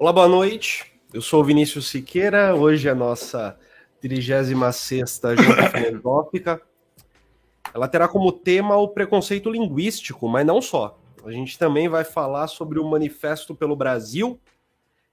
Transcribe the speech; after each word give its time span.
Olá, 0.00 0.12
boa 0.12 0.28
noite. 0.28 0.92
Eu 1.12 1.20
sou 1.20 1.40
o 1.40 1.44
Vinícius 1.44 1.88
Siqueira. 1.88 2.54
Hoje 2.54 2.86
é 2.86 2.92
a 2.92 2.94
nossa 2.94 3.58
36 4.00 4.50
Junta 4.50 5.70
Filosófica. 5.76 6.62
Ela 7.74 7.88
terá 7.88 8.06
como 8.06 8.30
tema 8.30 8.76
o 8.76 8.86
preconceito 8.86 9.50
linguístico, 9.50 10.28
mas 10.28 10.46
não 10.46 10.62
só. 10.62 10.96
A 11.24 11.32
gente 11.32 11.58
também 11.58 11.88
vai 11.88 12.04
falar 12.04 12.46
sobre 12.46 12.78
o 12.78 12.88
Manifesto 12.88 13.56
pelo 13.56 13.74
Brasil 13.74 14.38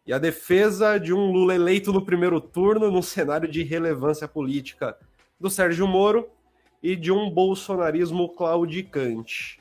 e 0.05 0.13
a 0.13 0.20
defesa 0.20 0.99
de 0.99 1.11
um 1.11 1.31
Lula 1.31 1.55
eleito 1.55 1.91
no 1.91 2.05
primeiro 2.05 2.39
turno 2.39 2.91
num 2.91 3.02
cenário 3.02 3.49
de 3.49 3.63
relevância 3.63 4.27
política 4.27 4.95
do 5.39 5.49
Sérgio 5.49 5.88
Moro 5.88 6.29
e 6.83 6.95
de 6.95 7.11
um 7.11 7.27
bolsonarismo 7.27 8.29
claudicante. 8.36 9.59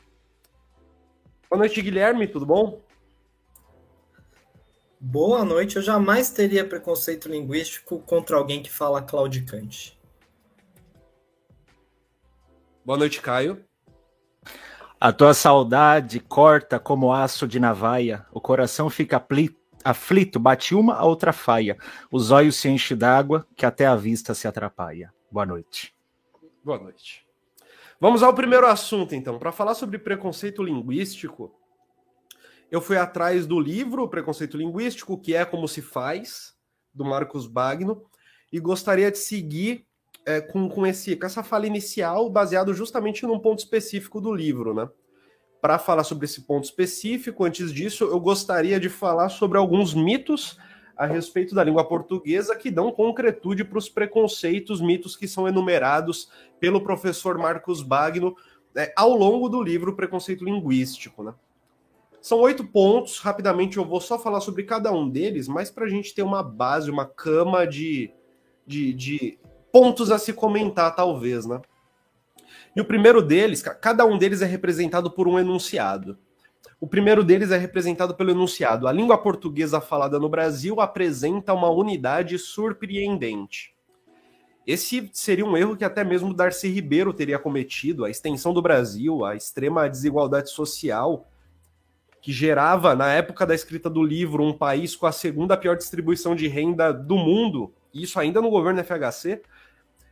Boa 1.49 1.61
noite, 1.61 1.81
Guilherme, 1.81 2.29
tudo 2.29 2.45
bom? 2.45 2.84
Boa 5.07 5.45
noite. 5.45 5.77
Eu 5.77 5.83
jamais 5.83 6.31
teria 6.31 6.67
preconceito 6.67 7.29
linguístico 7.29 7.99
contra 8.01 8.39
alguém 8.39 8.63
que 8.63 8.73
fala 8.73 9.03
claudicante. 9.03 10.01
Boa 12.83 12.97
noite, 12.97 13.21
Caio. 13.21 13.63
A 14.99 15.13
tua 15.13 15.35
saudade 15.35 16.21
corta 16.21 16.79
como 16.81 17.13
aço 17.13 17.47
de 17.47 17.61
navaia, 17.61 18.25
o 18.33 18.41
coração 18.41 18.89
fica 18.89 19.23
aflito, 19.85 20.41
bate 20.41 20.75
uma 20.75 20.95
a 20.95 21.05
outra 21.05 21.35
faia, 21.35 21.77
os 22.11 22.31
olhos 22.31 22.57
se 22.57 22.71
enchem 22.71 22.97
d'água, 22.97 23.47
que 23.55 23.67
até 23.67 23.85
a 23.85 23.95
vista 23.95 24.33
se 24.33 24.49
atrapalha. 24.49 25.13
Boa 25.31 25.45
noite. 25.45 25.95
Boa 26.65 26.79
noite. 26.79 27.27
Vamos 28.01 28.23
ao 28.23 28.33
primeiro 28.33 28.67
assunto, 28.67 29.15
então. 29.15 29.39
Para 29.39 29.53
falar 29.53 29.75
sobre 29.75 29.99
preconceito 29.99 30.63
linguístico, 30.63 31.55
eu 32.75 32.81
fui 32.81 32.97
atrás 32.97 33.47
do 33.47 33.61
livro 33.61 34.09
Preconceito 34.09 34.57
Linguístico, 34.57 35.17
que 35.17 35.33
é 35.33 35.45
como 35.45 35.69
se 35.69 35.81
faz, 35.81 36.55
do 36.93 37.05
Marcos 37.05 37.47
Bagno, 37.47 38.03
e 38.53 38.59
gostaria 38.59 39.13
de 39.13 39.19
seguir 39.19 39.87
é, 40.27 40.41
com, 40.41 40.69
com, 40.69 40.85
esse, 40.85 41.15
com 41.15 41.25
essa 41.25 41.45
fala 41.45 41.69
inicial, 41.69 42.29
baseado 42.29 42.75
justamente 42.75 43.25
num 43.25 43.39
ponto 43.39 43.61
específico 43.61 44.21
do 44.21 44.35
livro, 44.35 44.75
né? 44.75 44.89
Para 45.63 45.79
falar 45.79 46.03
sobre 46.03 46.25
esse 46.25 46.43
ponto 46.43 46.65
específico, 46.65 47.45
antes 47.45 47.73
disso, 47.73 48.03
eu 48.07 48.19
gostaria 48.19 48.81
de 48.81 48.89
falar 48.89 49.29
sobre 49.29 49.57
alguns 49.57 49.95
mitos 49.95 50.59
a 50.97 51.07
respeito 51.07 51.55
da 51.55 51.63
língua 51.63 51.87
portuguesa 51.87 52.57
que 52.57 52.73
dão 52.73 52.91
concretude 52.91 53.63
para 53.63 53.79
os 53.79 53.89
preconceitos, 53.89 54.81
mitos 54.81 55.15
que 55.15 55.29
são 55.29 55.47
enumerados 55.47 56.29
pelo 56.59 56.83
professor 56.83 57.39
Marcos 57.39 57.85
Bagno 57.85 58.35
é, 58.75 58.93
ao 58.97 59.11
longo 59.17 59.49
do 59.49 59.63
livro 59.63 59.95
Preconceito 59.95 60.45
Linguístico, 60.45 61.23
né? 61.23 61.35
São 62.25 62.41
oito 62.41 62.65
pontos. 62.65 63.19
Rapidamente 63.19 63.77
eu 63.77 63.85
vou 63.85 64.01
só 64.01 64.19
falar 64.19 64.41
sobre 64.41 64.63
cada 64.63 64.91
um 64.91 65.11
deles, 65.11 65.47
mas 65.47 65.71
para 65.71 65.85
a 65.85 65.89
gente 65.91 66.15
ter 66.15 66.23
uma 66.23 66.43
base, 66.43 66.91
uma 66.91 67.05
cama 67.05 67.67
de, 67.67 68.11
de, 68.67 68.95
de, 68.95 69.39
pontos 69.71 70.11
a 70.11 70.19
se 70.19 70.33
comentar, 70.33 70.97
talvez, 70.97 71.45
né? 71.45 71.61
E 72.75 72.81
o 72.81 72.85
primeiro 72.87 73.21
deles, 73.21 73.61
cada 73.61 74.07
um 74.07 74.17
deles 74.17 74.41
é 74.41 74.47
representado 74.47 75.11
por 75.11 75.29
um 75.29 75.39
enunciado. 75.39 76.17
O 76.81 76.87
primeiro 76.87 77.23
deles 77.23 77.51
é 77.51 77.59
representado 77.59 78.15
pelo 78.15 78.31
enunciado. 78.31 78.89
A 78.89 78.93
língua 78.93 79.19
portuguesa 79.19 79.79
falada 79.79 80.19
no 80.19 80.31
Brasil 80.31 80.81
apresenta 80.81 81.53
uma 81.53 81.69
unidade 81.69 82.39
surpreendente. 82.39 83.75
Esse 84.67 85.11
seria 85.13 85.45
um 85.45 85.59
erro 85.59 85.77
que 85.77 85.85
até 85.85 86.03
mesmo 86.03 86.33
Darcy 86.33 86.69
Ribeiro 86.69 87.13
teria 87.13 87.39
cometido. 87.39 88.03
A 88.03 88.09
extensão 88.09 88.55
do 88.55 88.63
Brasil, 88.63 89.27
a 89.27 89.37
extrema 89.37 89.91
desigualdade 89.91 90.49
social, 90.49 91.27
que 92.25 92.33
gerava, 92.33 92.95
na 92.95 93.13
época 93.13 93.45
da 93.45 93.55
escrita 93.55 93.91
do 93.91 94.03
livro, 94.03 94.43
um 94.43 94.57
país 94.57 94.97
com 94.97 95.07
a 95.07 95.13
segunda 95.13 95.59
pior 95.59 95.77
distribuição 95.77 96.35
de 96.35 96.49
renda 96.49 96.91
do 96.91 97.19
mundo, 97.19 97.71
isso 97.93 98.19
ainda 98.19 98.41
no 98.41 98.49
governo 98.49 98.83
FHC, 98.83 99.43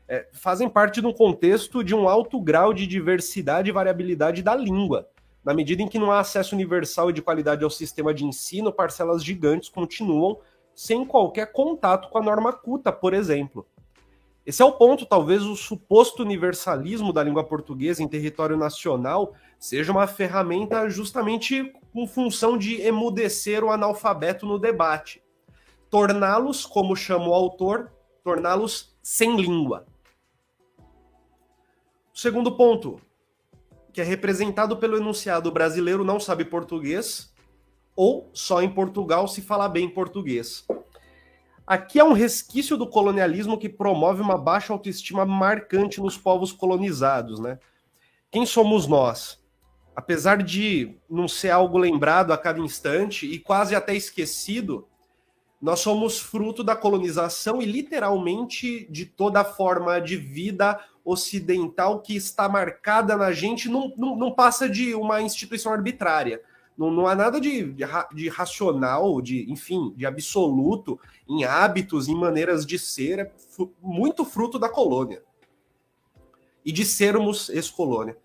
é, 0.06 0.28
fazem 0.30 0.68
parte 0.68 1.00
de 1.00 1.06
um 1.06 1.12
contexto 1.14 1.82
de 1.82 1.94
um 1.94 2.06
alto 2.06 2.38
grau 2.38 2.74
de 2.74 2.86
diversidade 2.86 3.70
e 3.70 3.72
variabilidade 3.72 4.42
da 4.42 4.54
língua. 4.54 5.08
Na 5.42 5.54
medida 5.54 5.80
em 5.80 5.88
que 5.88 5.98
não 5.98 6.12
há 6.12 6.20
acesso 6.20 6.54
universal 6.54 7.08
e 7.08 7.14
de 7.14 7.22
qualidade 7.22 7.64
ao 7.64 7.70
sistema 7.70 8.12
de 8.12 8.26
ensino, 8.26 8.70
parcelas 8.70 9.24
gigantes 9.24 9.70
continuam 9.70 10.38
sem 10.74 11.06
qualquer 11.06 11.50
contato 11.50 12.10
com 12.10 12.18
a 12.18 12.22
norma 12.22 12.52
culta, 12.52 12.92
por 12.92 13.14
exemplo. 13.14 13.66
Esse 14.44 14.60
é 14.60 14.64
o 14.64 14.72
ponto, 14.72 15.06
talvez 15.06 15.42
o 15.42 15.54
suposto 15.54 16.22
universalismo 16.22 17.12
da 17.12 17.22
língua 17.22 17.44
portuguesa 17.44 18.02
em 18.02 18.08
território 18.08 18.56
nacional 18.56 19.34
seja 19.58 19.92
uma 19.92 20.08
ferramenta 20.08 20.88
justamente 20.90 21.72
com 21.92 22.06
função 22.08 22.58
de 22.58 22.80
emudecer 22.80 23.62
o 23.62 23.70
analfabeto 23.70 24.44
no 24.44 24.58
debate, 24.58 25.22
torná-los, 25.88 26.66
como 26.66 26.96
chama 26.96 27.28
o 27.28 27.34
autor, 27.34 27.92
torná-los 28.24 28.96
sem 29.00 29.36
língua. 29.36 29.86
O 32.12 32.18
segundo 32.18 32.56
ponto, 32.56 33.00
que 33.92 34.00
é 34.00 34.04
representado 34.04 34.76
pelo 34.76 34.96
enunciado 34.96 35.52
brasileiro 35.52 36.04
não 36.04 36.18
sabe 36.18 36.44
português 36.44 37.32
ou 37.94 38.28
só 38.32 38.60
em 38.62 38.70
Portugal 38.70 39.28
se 39.28 39.40
fala 39.40 39.68
bem 39.68 39.88
português. 39.88 40.66
Aqui 41.66 41.98
é 42.00 42.04
um 42.04 42.12
resquício 42.12 42.76
do 42.76 42.86
colonialismo 42.86 43.58
que 43.58 43.68
promove 43.68 44.20
uma 44.20 44.36
baixa 44.36 44.72
autoestima 44.72 45.24
marcante 45.24 46.00
nos 46.00 46.18
povos 46.18 46.52
colonizados, 46.52 47.38
né? 47.38 47.58
Quem 48.30 48.44
somos 48.44 48.86
nós? 48.86 49.40
Apesar 49.94 50.42
de 50.42 50.96
não 51.08 51.28
ser 51.28 51.50
algo 51.50 51.78
lembrado 51.78 52.32
a 52.32 52.38
cada 52.38 52.58
instante 52.58 53.26
e 53.26 53.38
quase 53.38 53.74
até 53.74 53.94
esquecido, 53.94 54.88
nós 55.60 55.80
somos 55.80 56.18
fruto 56.18 56.64
da 56.64 56.74
colonização 56.74 57.62
e 57.62 57.66
literalmente 57.66 58.86
de 58.90 59.06
toda 59.06 59.44
forma 59.44 60.00
de 60.00 60.16
vida 60.16 60.80
ocidental 61.04 62.00
que 62.00 62.16
está 62.16 62.48
marcada 62.48 63.16
na 63.16 63.32
gente, 63.32 63.68
não, 63.68 63.92
não, 63.96 64.16
não 64.16 64.32
passa 64.32 64.68
de 64.68 64.94
uma 64.94 65.22
instituição 65.22 65.72
arbitrária 65.72 66.40
não, 66.76 66.90
não 66.90 67.06
há 67.06 67.14
nada 67.14 67.40
de, 67.40 67.72
de, 67.72 67.84
de, 68.14 68.28
racional, 68.28 69.20
de, 69.20 69.50
enfim, 69.50 69.92
de 69.96 70.06
absoluto 70.06 70.98
em 71.28 71.44
hábitos, 71.44 72.08
em 72.08 72.14
maneiras 72.14 72.64
de 72.64 72.78
ser, 72.78 73.18
é 73.18 73.32
muito 73.80 74.24
fruto 74.24 74.58
da 74.58 74.68
colônia. 74.68 75.22
E 76.64 76.72
de 76.72 76.84
sermos 76.84 77.48
ex-colônia. 77.48 78.16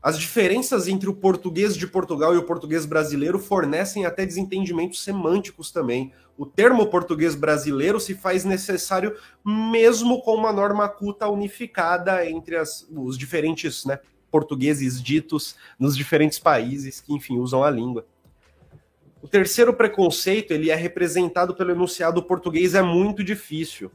As 0.00 0.18
diferenças 0.18 0.86
entre 0.86 1.08
o 1.08 1.14
português 1.14 1.76
de 1.76 1.86
Portugal 1.86 2.32
e 2.32 2.38
o 2.38 2.44
português 2.44 2.86
brasileiro 2.86 3.38
fornecem 3.38 4.06
até 4.06 4.24
desentendimentos 4.24 5.02
semânticos 5.02 5.72
também. 5.72 6.12
O 6.36 6.46
termo 6.46 6.86
português 6.86 7.34
brasileiro 7.34 7.98
se 7.98 8.14
faz 8.14 8.44
necessário 8.44 9.16
mesmo 9.44 10.22
com 10.22 10.34
uma 10.34 10.52
norma 10.52 10.88
culta 10.88 11.28
unificada 11.28 12.24
entre 12.30 12.56
as, 12.56 12.86
os 12.90 13.18
diferentes 13.18 13.84
né, 13.84 13.98
portugueses 14.30 15.02
ditos 15.02 15.56
nos 15.78 15.96
diferentes 15.96 16.38
países 16.38 17.00
que, 17.00 17.12
enfim, 17.12 17.38
usam 17.38 17.62
a 17.62 17.70
língua. 17.70 18.06
O 19.20 19.26
terceiro 19.26 19.72
preconceito, 19.72 20.52
ele 20.52 20.70
é 20.70 20.74
representado 20.74 21.54
pelo 21.54 21.72
enunciado 21.72 22.22
português 22.22 22.74
é 22.74 22.82
muito 22.82 23.24
difícil. 23.24 23.90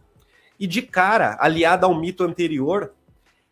E 0.60 0.68
de 0.68 0.82
cara, 0.82 1.38
aliado 1.40 1.86
ao 1.86 1.96
mito 1.96 2.24
anterior, 2.24 2.94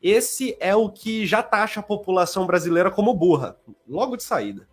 esse 0.02 0.58
é 0.59 0.75
o 0.75 0.90
que 0.90 1.25
já 1.25 1.42
taxa 1.42 1.80
a 1.80 1.84
população 1.84 2.46
brasileira 2.46 2.92
como 2.92 3.13
burra, 3.13 3.56
logo 3.88 4.18
de 4.18 4.24
saída. 4.24 4.68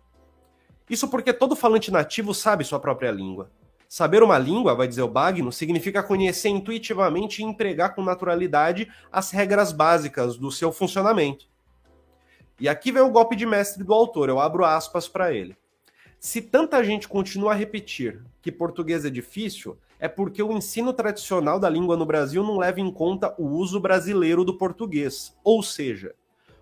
Isso 0.89 1.07
porque 1.07 1.31
todo 1.31 1.55
falante 1.55 1.91
nativo 1.91 2.33
sabe 2.33 2.63
sua 2.63 2.79
própria 2.79 3.11
língua. 3.11 3.49
Saber 3.87 4.21
uma 4.21 4.37
língua, 4.37 4.75
vai 4.75 4.87
dizer 4.87 5.01
o 5.01 5.07
Bagno, 5.07 5.51
significa 5.51 6.03
conhecer 6.03 6.49
intuitivamente 6.49 7.41
e 7.41 7.45
empregar 7.45 7.95
com 7.95 8.03
naturalidade 8.03 8.87
as 9.11 9.31
regras 9.31 9.71
básicas 9.71 10.37
do 10.37 10.51
seu 10.51 10.71
funcionamento. 10.71 11.47
E 12.59 12.67
aqui 12.67 12.91
vem 12.91 13.01
o 13.01 13.09
golpe 13.09 13.37
de 13.37 13.45
mestre 13.45 13.83
do 13.83 13.93
autor, 13.93 14.27
eu 14.27 14.39
abro 14.39 14.65
aspas 14.65 15.07
para 15.07 15.33
ele. 15.33 15.55
Se 16.19 16.41
tanta 16.41 16.83
gente 16.83 17.07
continua 17.07 17.53
a 17.53 17.55
repetir 17.55 18.21
que 18.41 18.51
português 18.51 19.05
é 19.05 19.09
difícil, 19.09 19.77
é 19.97 20.09
porque 20.09 20.43
o 20.43 20.51
ensino 20.51 20.91
tradicional 20.91 21.57
da 21.57 21.69
língua 21.69 21.95
no 21.95 22.05
Brasil 22.05 22.43
não 22.43 22.57
leva 22.57 22.81
em 22.81 22.91
conta 22.91 23.33
o 23.37 23.45
uso 23.45 23.79
brasileiro 23.79 24.43
do 24.43 24.57
português. 24.57 25.33
Ou 25.41 25.63
seja, 25.63 26.13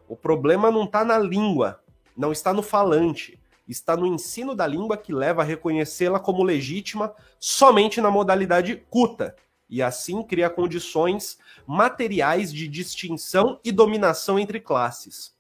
o 0.08 0.16
problema 0.16 0.70
não 0.70 0.84
está 0.84 1.04
na 1.04 1.18
língua, 1.18 1.82
não 2.16 2.32
está 2.32 2.54
no 2.54 2.62
falante, 2.62 3.40
está 3.68 3.98
no 3.98 4.06
ensino 4.06 4.54
da 4.54 4.68
língua 4.68 4.98
que 4.98 5.12
leva 5.12 5.42
a 5.42 5.46
reconhecê-la 5.46 6.20
como 6.20 6.44
legítima 6.44 7.12
somente 7.40 8.00
na 8.00 8.12
modalidade 8.12 8.84
culta, 8.90 9.36
e 9.68 9.82
assim 9.82 10.22
cria 10.22 10.50
condições 10.50 11.40
materiais 11.66 12.54
de 12.54 12.68
distinção 12.68 13.60
e 13.64 13.72
dominação 13.72 14.38
entre 14.38 14.60
classes. 14.60 15.37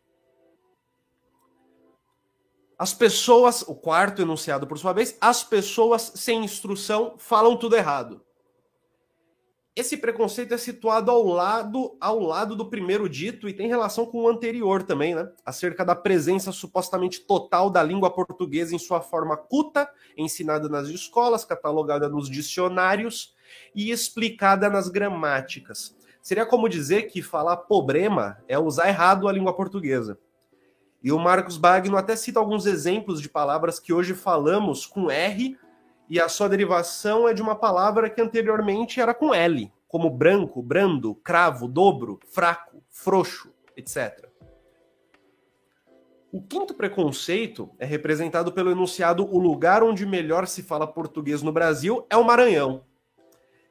As 2.77 2.94
pessoas, 2.94 3.63
o 3.63 3.74
quarto 3.74 4.21
enunciado 4.21 4.68
por 4.68 4.77
sua 4.77 4.94
vez, 4.94 5.18
as 5.19 5.44
pessoas 5.44 6.12
sem 6.15 6.44
instrução 6.44 7.15
falam 7.18 7.57
tudo 7.57 7.75
errado. 7.75 8.21
esse 9.75 9.95
preconceito 9.95 10.56
é 10.56 10.57
situado 10.57 11.12
ao 11.12 11.24
lado 11.24 11.95
ao 12.01 12.19
lado 12.19 12.56
do 12.56 12.68
primeiro 12.68 13.07
dito 13.07 13.47
e 13.47 13.53
tem 13.53 13.68
relação 13.68 14.07
com 14.07 14.24
o 14.24 14.27
anterior 14.27 14.81
também, 14.81 15.13
né? 15.13 15.31
Acerca 15.45 15.85
da 15.85 15.95
presença 15.95 16.51
supostamente 16.51 17.19
total 17.19 17.69
da 17.69 17.83
língua 17.83 18.09
portuguesa 18.12 18.74
em 18.74 18.79
sua 18.79 19.01
forma 19.01 19.38
culta, 19.38 19.88
ensinada 20.18 20.68
nas 20.68 20.88
escolas, 20.88 21.45
catalogada 21.45 22.09
nos 22.09 22.27
dicionários 22.27 23.35
e 23.75 23.91
explicada 23.91 24.68
nas 24.68 24.89
gramáticas. 24.89 25.95
Seria 26.24 26.45
como 26.45 26.68
dizer 26.68 27.03
que 27.03 27.21
falar 27.21 27.57
problema 27.57 28.44
é 28.47 28.57
usar 28.57 28.88
errado 28.88 29.27
a 29.27 29.31
língua 29.31 29.56
portuguesa. 29.56 30.18
E 31.03 31.11
o 31.11 31.19
Marcos 31.19 31.57
Bagno 31.57 31.95
até 31.95 32.15
cita 32.15 32.39
alguns 32.39 32.65
exemplos 32.65 33.21
de 33.21 33.29
palavras 33.29 33.79
que 33.79 33.94
hoje 33.94 34.13
falamos 34.13 34.85
com 34.85 35.11
R 35.11 35.57
e 36.09 36.19
a 36.19 36.29
sua 36.29 36.49
derivação 36.49 37.27
é 37.27 37.33
de 37.33 37.41
uma 37.41 37.55
palavra 37.55 38.09
que 38.09 38.21
anteriormente 38.21 38.99
era 38.99 39.13
com 39.13 39.33
L, 39.33 39.71
como 39.88 40.09
branco, 40.09 40.61
brando, 40.61 41.13
cravo, 41.15 41.67
dobro, 41.67 42.19
fraco, 42.31 42.83
frouxo, 42.89 43.53
etc. 43.75 44.27
O 46.31 46.41
quinto 46.41 46.73
preconceito 46.73 47.69
é 47.79 47.85
representado 47.85 48.51
pelo 48.51 48.71
enunciado 48.71 49.25
o 49.25 49.39
lugar 49.39 49.83
onde 49.83 50.05
melhor 50.05 50.47
se 50.47 50.61
fala 50.61 50.85
português 50.85 51.41
no 51.41 51.51
Brasil 51.51 52.05
é 52.09 52.17
o 52.17 52.23
Maranhão. 52.23 52.83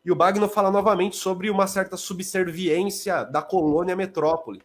E 0.04 0.10
o 0.10 0.16
Bagno 0.16 0.48
fala 0.48 0.70
novamente 0.70 1.16
sobre 1.16 1.50
uma 1.50 1.66
certa 1.66 1.96
subserviência 1.96 3.24
da 3.24 3.42
colônia 3.42 3.96
metrópole, 3.96 4.62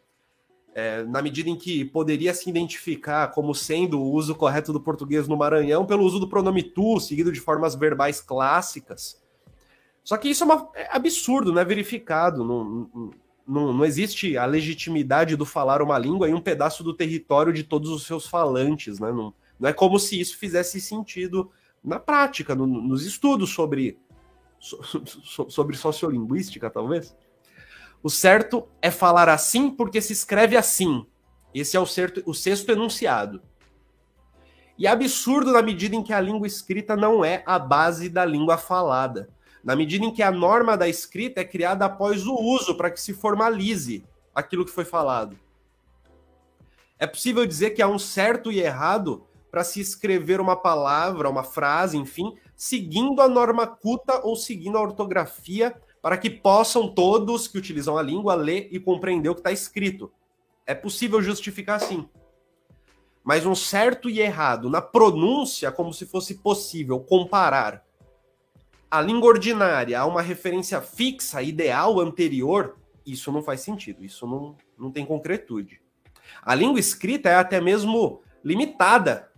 é, 0.74 1.04
na 1.04 1.22
medida 1.22 1.50
em 1.50 1.56
que 1.56 1.84
poderia 1.84 2.34
se 2.34 2.50
identificar 2.50 3.28
como 3.30 3.54
sendo 3.54 4.00
o 4.00 4.12
uso 4.12 4.36
correto 4.36 4.72
do 4.72 4.80
português 4.80 5.28
no 5.28 5.38
Maranhão 5.38 5.86
pelo 5.86 6.04
uso 6.04 6.20
do 6.20 6.28
pronome 6.28 6.64
tu, 6.64 7.00
seguido 7.00 7.32
de 7.32 7.40
formas 7.40 7.76
verbais 7.76 8.22
clássicas. 8.22 9.22
Só 10.04 10.18
que 10.18 10.30
isso 10.30 10.44
é, 10.44 10.46
uma, 10.46 10.70
é 10.74 10.96
absurdo, 10.96 11.52
não 11.52 11.62
é 11.62 11.66
verificado. 11.66 12.44
Não, 12.44 13.12
não, 13.48 13.74
não, 13.74 13.86
existe 13.86 14.38
a 14.38 14.46
legitimidade 14.46 15.36
do 15.36 15.46
falar 15.46 15.82
uma 15.82 15.98
língua 15.98 16.30
em 16.30 16.34
um 16.34 16.42
pedaço 16.42 16.84
do 16.84 16.94
território 16.94 17.54
de 17.54 17.64
todos 17.64 17.90
os 17.92 18.06
seus 18.06 18.26
falantes. 18.26 19.00
Né? 19.00 19.12
Não, 19.12 19.34
não 19.60 19.70
é 19.70 19.74
como 19.74 20.00
se 20.00 20.20
isso 20.20 20.38
fizesse 20.38 20.80
sentido 20.82 21.52
na 21.84 22.00
prática, 22.00 22.56
no, 22.56 22.66
nos 22.66 23.06
estudos 23.06 23.52
sobre, 23.52 23.98
so, 24.60 24.80
sobre 25.50 25.76
sociolinguística, 25.76 26.70
talvez. 26.70 27.16
O 28.04 28.10
certo 28.10 28.68
é 28.82 28.90
falar 28.90 29.30
assim 29.30 29.70
porque 29.70 30.02
se 30.02 30.14
escreve 30.14 30.58
assim. 30.58 31.06
Esse 31.54 31.78
é 31.78 31.80
o, 31.80 31.86
certo, 31.86 32.24
o 32.26 32.34
sexto 32.34 32.72
enunciado. 32.72 33.42
E 34.78 34.88
absurdo 34.88 35.52
na 35.52 35.62
medida 35.62 35.96
em 35.96 36.02
que 36.02 36.14
a 36.14 36.20
língua 36.20 36.48
escrita 36.48 36.96
não 36.96 37.24
é 37.24 37.44
a 37.46 37.60
base 37.60 38.10
da 38.10 38.26
língua 38.26 38.58
falada. 38.58 39.30
Na 39.64 39.76
medida 39.76 40.04
em 40.04 40.12
que 40.12 40.24
a 40.24 40.32
norma 40.32 40.76
da 40.76 40.88
escrita 40.88 41.42
é 41.42 41.46
criada 41.46 41.86
após 41.86 42.26
o 42.26 42.34
uso 42.34 42.76
para 42.76 42.90
que 42.90 43.00
se 43.00 43.14
formalize 43.14 44.04
aquilo 44.34 44.66
que 44.66 44.72
foi 44.72 44.86
falado. 44.86 45.38
É 46.98 47.06
possível 47.06 47.46
dizer 47.46 47.72
que 47.72 47.82
há 47.82 47.88
um 47.88 48.00
certo 48.00 48.52
e 48.52 48.60
errado 48.60 49.28
para 49.52 49.64
se 49.64 49.80
escrever 49.80 50.40
uma 50.40 50.56
palavra, 50.56 51.30
uma 51.30 51.44
frase, 51.44 51.98
enfim, 51.98 52.36
seguindo 52.56 53.22
a 53.22 53.28
norma 53.28 53.68
culta 53.68 54.22
ou 54.24 54.36
seguindo 54.36 54.78
a 54.78 54.82
ortografia 54.82 55.76
para 56.02 56.18
que 56.18 56.30
possam 56.30 56.88
todos 56.88 57.48
que 57.48 57.58
utilizam 57.58 57.98
a 57.98 58.02
língua 58.02 58.34
ler 58.34 58.68
e 58.72 58.80
compreender 58.80 59.30
o 59.30 59.36
que 59.36 59.42
está 59.42 59.52
escrito. 59.52 60.12
É 60.66 60.74
possível 60.74 61.22
justificar 61.22 61.76
assim. 61.76 62.08
Mas 63.24 63.46
um 63.46 63.54
certo 63.54 64.10
e 64.10 64.20
errado 64.20 64.70
na 64.70 64.82
pronúncia, 64.82 65.72
como 65.72 65.94
se 65.94 66.06
fosse 66.06 66.36
possível 66.36 67.00
comparar 67.00 67.86
a 68.90 69.00
língua 69.00 69.30
ordinária 69.30 70.00
a 70.00 70.06
uma 70.06 70.22
referência 70.22 70.82
fixa, 70.82 71.42
ideal, 71.42 72.00
anterior, 72.00 72.76
isso 73.06 73.32
não 73.32 73.42
faz 73.42 73.62
sentido, 73.62 74.04
isso 74.04 74.28
não, 74.28 74.56
não 74.78 74.92
tem 74.92 75.06
concretude. 75.06 75.82
A 76.42 76.56
língua 76.56 76.80
escrita 76.80 77.30
é 77.30 77.36
até 77.36 77.62
mesmo 77.62 78.22
limitada 78.44 79.32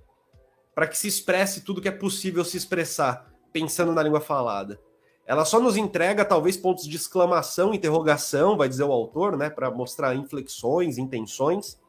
para 0.73 0.87
que 0.87 0.97
se 0.97 1.07
expresse 1.07 1.61
tudo 1.61 1.81
que 1.81 1.87
é 1.87 1.91
possível 1.91 2.43
se 2.43 2.57
expressar 2.57 3.31
pensando 3.51 3.91
na 3.91 4.01
língua 4.01 4.21
falada. 4.21 4.79
Ela 5.25 5.45
só 5.45 5.59
nos 5.59 5.77
entrega 5.77 6.25
talvez 6.25 6.57
pontos 6.57 6.85
de 6.85 6.95
exclamação, 6.97 7.73
interrogação, 7.73 8.57
vai 8.57 8.67
dizer 8.67 8.83
o 8.83 8.91
autor, 8.91 9.37
né, 9.37 9.49
para 9.49 9.71
mostrar 9.71 10.15
inflexões, 10.15 10.97
intenções. 10.97 11.79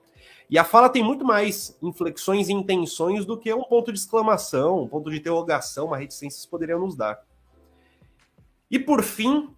E 0.49 0.59
a 0.59 0.63
fala 0.63 0.89
tem 0.89 1.03
muito 1.03 1.25
mais 1.25 1.77
inflexões 1.83 2.49
e 2.49 2.53
intenções 2.53 3.25
do 3.25 3.37
que 3.37 3.53
um 3.53 3.65
ponto 3.65 3.93
de 3.93 3.99
exclamação, 3.99 4.83
um 4.83 4.89
ponto 4.89 5.11
de 5.11 5.17
interrogação, 5.17 5.87
uma 5.87 5.97
reticência 5.97 6.49
poderiam 6.49 6.79
nos 6.79 6.95
dar. 6.95 7.21
E 8.71 8.79
por 8.79 9.03
fim, 9.03 9.49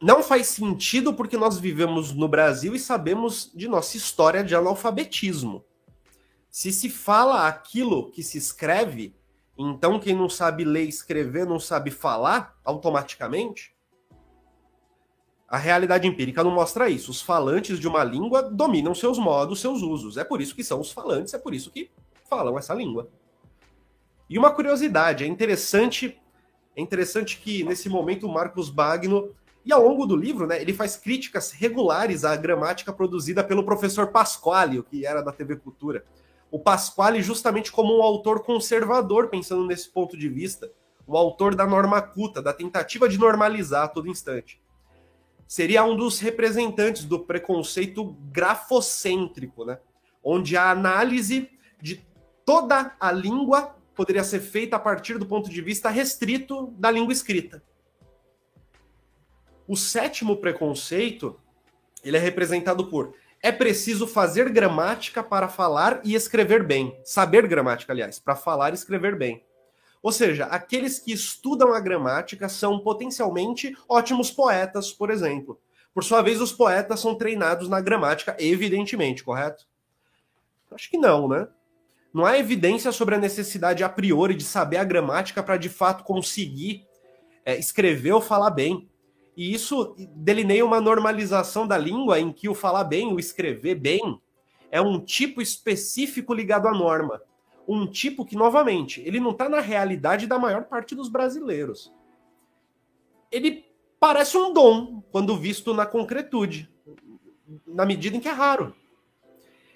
não 0.00 0.22
faz 0.22 0.46
sentido 0.48 1.12
porque 1.12 1.36
nós 1.36 1.58
vivemos 1.58 2.12
no 2.12 2.28
Brasil 2.28 2.74
e 2.74 2.78
sabemos 2.78 3.50
de 3.54 3.68
nossa 3.68 3.96
história 3.96 4.44
de 4.44 4.54
analfabetismo. 4.54 5.64
Se 6.50 6.72
se 6.72 6.88
fala 6.88 7.46
aquilo 7.46 8.10
que 8.10 8.22
se 8.22 8.38
escreve, 8.38 9.14
então, 9.58 9.98
quem 9.98 10.14
não 10.14 10.28
sabe 10.28 10.64
ler 10.64 10.82
escrever, 10.82 11.46
não 11.46 11.58
sabe 11.58 11.90
falar 11.90 12.58
automaticamente? 12.62 13.74
A 15.48 15.56
realidade 15.56 16.06
empírica 16.06 16.44
não 16.44 16.50
mostra 16.50 16.90
isso. 16.90 17.10
Os 17.10 17.22
falantes 17.22 17.78
de 17.78 17.88
uma 17.88 18.04
língua 18.04 18.42
dominam 18.42 18.94
seus 18.94 19.18
modos, 19.18 19.60
seus 19.60 19.80
usos. 19.80 20.18
É 20.18 20.24
por 20.24 20.42
isso 20.42 20.54
que 20.54 20.64
são 20.64 20.80
os 20.80 20.90
falantes, 20.90 21.32
é 21.32 21.38
por 21.38 21.54
isso 21.54 21.70
que 21.70 21.90
falam 22.28 22.58
essa 22.58 22.74
língua. 22.74 23.08
E 24.28 24.36
uma 24.36 24.50
curiosidade, 24.50 25.24
é 25.24 25.26
interessante, 25.26 26.20
é 26.74 26.82
interessante 26.82 27.38
que 27.38 27.62
nesse 27.62 27.88
momento 27.88 28.26
o 28.26 28.32
Marcos 28.32 28.68
Bagno 28.68 29.30
e 29.64 29.72
ao 29.72 29.82
longo 29.82 30.04
do 30.04 30.16
livro, 30.16 30.46
né, 30.46 30.60
ele 30.60 30.72
faz 30.72 30.96
críticas 30.96 31.52
regulares 31.52 32.24
à 32.24 32.36
gramática 32.36 32.92
produzida 32.92 33.42
pelo 33.42 33.64
professor 33.64 34.08
Pasquale, 34.08 34.82
que 34.82 35.06
era 35.06 35.22
da 35.22 35.32
TV 35.32 35.56
Cultura 35.56 36.04
o 36.56 36.58
Pasquale 36.58 37.20
justamente 37.20 37.70
como 37.70 37.98
um 37.98 38.02
autor 38.02 38.42
conservador, 38.42 39.28
pensando 39.28 39.66
nesse 39.66 39.90
ponto 39.90 40.16
de 40.16 40.26
vista, 40.26 40.72
o 41.06 41.14
autor 41.14 41.54
da 41.54 41.66
norma 41.66 42.00
culta, 42.00 42.40
da 42.40 42.50
tentativa 42.50 43.06
de 43.06 43.18
normalizar 43.18 43.84
a 43.84 43.88
todo 43.88 44.08
instante. 44.08 44.58
Seria 45.46 45.84
um 45.84 45.94
dos 45.94 46.18
representantes 46.18 47.04
do 47.04 47.18
preconceito 47.18 48.16
grafocêntrico, 48.32 49.66
né? 49.66 49.78
onde 50.24 50.56
a 50.56 50.70
análise 50.70 51.50
de 51.78 52.02
toda 52.42 52.96
a 52.98 53.12
língua 53.12 53.76
poderia 53.94 54.24
ser 54.24 54.40
feita 54.40 54.76
a 54.76 54.80
partir 54.80 55.18
do 55.18 55.26
ponto 55.26 55.50
de 55.50 55.60
vista 55.60 55.90
restrito 55.90 56.68
da 56.78 56.90
língua 56.90 57.12
escrita. 57.12 57.62
O 59.68 59.76
sétimo 59.76 60.38
preconceito 60.38 61.38
ele 62.02 62.16
é 62.16 62.20
representado 62.20 62.86
por 62.86 63.14
é 63.46 63.52
preciso 63.52 64.08
fazer 64.08 64.48
gramática 64.50 65.22
para 65.22 65.46
falar 65.46 66.00
e 66.02 66.16
escrever 66.16 66.64
bem. 66.64 66.98
Saber 67.04 67.46
gramática, 67.46 67.92
aliás, 67.92 68.18
para 68.18 68.34
falar 68.34 68.72
e 68.72 68.74
escrever 68.74 69.16
bem. 69.16 69.44
Ou 70.02 70.10
seja, 70.10 70.46
aqueles 70.46 70.98
que 70.98 71.12
estudam 71.12 71.72
a 71.72 71.78
gramática 71.78 72.48
são 72.48 72.80
potencialmente 72.80 73.72
ótimos 73.88 74.32
poetas, 74.32 74.92
por 74.92 75.10
exemplo. 75.10 75.60
Por 75.94 76.02
sua 76.02 76.22
vez, 76.22 76.40
os 76.40 76.50
poetas 76.50 76.98
são 76.98 77.14
treinados 77.14 77.68
na 77.68 77.80
gramática, 77.80 78.36
evidentemente, 78.40 79.22
correto? 79.22 79.64
Acho 80.72 80.90
que 80.90 80.98
não, 80.98 81.28
né? 81.28 81.46
Não 82.12 82.26
há 82.26 82.36
evidência 82.36 82.90
sobre 82.90 83.14
a 83.14 83.18
necessidade 83.18 83.84
a 83.84 83.88
priori 83.88 84.34
de 84.34 84.42
saber 84.42 84.78
a 84.78 84.84
gramática 84.84 85.40
para 85.40 85.56
de 85.56 85.68
fato 85.68 86.02
conseguir 86.02 86.84
é, 87.44 87.56
escrever 87.56 88.10
ou 88.10 88.20
falar 88.20 88.50
bem. 88.50 88.90
E 89.36 89.52
isso 89.52 89.94
delineia 90.14 90.64
uma 90.64 90.80
normalização 90.80 91.66
da 91.66 91.76
língua 91.76 92.18
em 92.18 92.32
que 92.32 92.48
o 92.48 92.54
falar 92.54 92.84
bem, 92.84 93.12
o 93.12 93.20
escrever 93.20 93.74
bem, 93.74 94.18
é 94.70 94.80
um 94.80 94.98
tipo 94.98 95.42
específico 95.42 96.32
ligado 96.32 96.66
à 96.66 96.72
norma. 96.72 97.20
Um 97.68 97.86
tipo 97.86 98.24
que, 98.24 98.34
novamente, 98.34 99.02
ele 99.04 99.20
não 99.20 99.32
está 99.32 99.48
na 99.48 99.60
realidade 99.60 100.26
da 100.26 100.38
maior 100.38 100.64
parte 100.64 100.94
dos 100.94 101.08
brasileiros. 101.08 101.92
Ele 103.30 103.66
parece 104.00 104.38
um 104.38 104.52
dom 104.52 105.02
quando 105.10 105.36
visto 105.36 105.74
na 105.74 105.84
concretude, 105.84 106.70
na 107.66 107.84
medida 107.84 108.16
em 108.16 108.20
que 108.20 108.28
é 108.28 108.32
raro. 108.32 108.74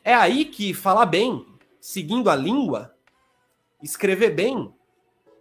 É 0.02 0.14
aí 0.14 0.46
que 0.46 0.72
falar 0.72 1.06
bem, 1.06 1.44
seguindo 1.78 2.30
a 2.30 2.36
língua, 2.36 2.94
escrever 3.82 4.30
bem, 4.30 4.72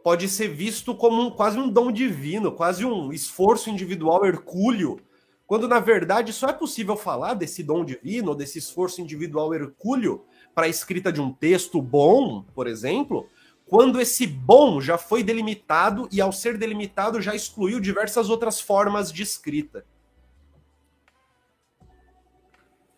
pode 0.04 0.30
ser 0.30 0.48
visto 0.48 0.96
como 0.96 1.22
um, 1.22 1.32
quase 1.32 1.60
um 1.60 1.70
dom 1.70 1.92
divino, 1.92 2.52
quase 2.52 2.86
um 2.86 3.12
esforço 3.12 3.70
individual 3.70 4.26
hercúleo, 4.26 5.00
quando 5.46 5.68
na 5.68 5.80
verdade 5.80 6.32
só 6.32 6.50
é 6.50 6.54
possível 6.54 6.96
falar 6.96 7.34
desse 7.34 7.64
dom 7.64 7.84
divino, 7.84 8.36
desse 8.36 8.60
esforço 8.60 9.02
individual 9.02 9.54
hercúleo 9.54 10.26
para 10.54 10.66
a 10.66 10.70
escrita 10.70 11.12
de 11.12 11.22
um 11.22 11.32
texto 11.34 11.82
bom, 11.82 12.44
por 12.54 12.68
exemplo, 12.68 13.28
quando 13.66 14.00
esse 14.00 14.26
bom 14.26 14.82
já 14.82 14.98
foi 14.98 15.24
delimitado 15.24 16.08
e 16.12 16.20
ao 16.20 16.32
ser 16.32 16.58
delimitado 16.58 17.22
já 17.22 17.36
excluiu 17.36 17.80
diversas 17.80 18.30
outras 18.30 18.60
formas 18.60 19.12
de 19.12 19.22
escrita. 19.22 19.86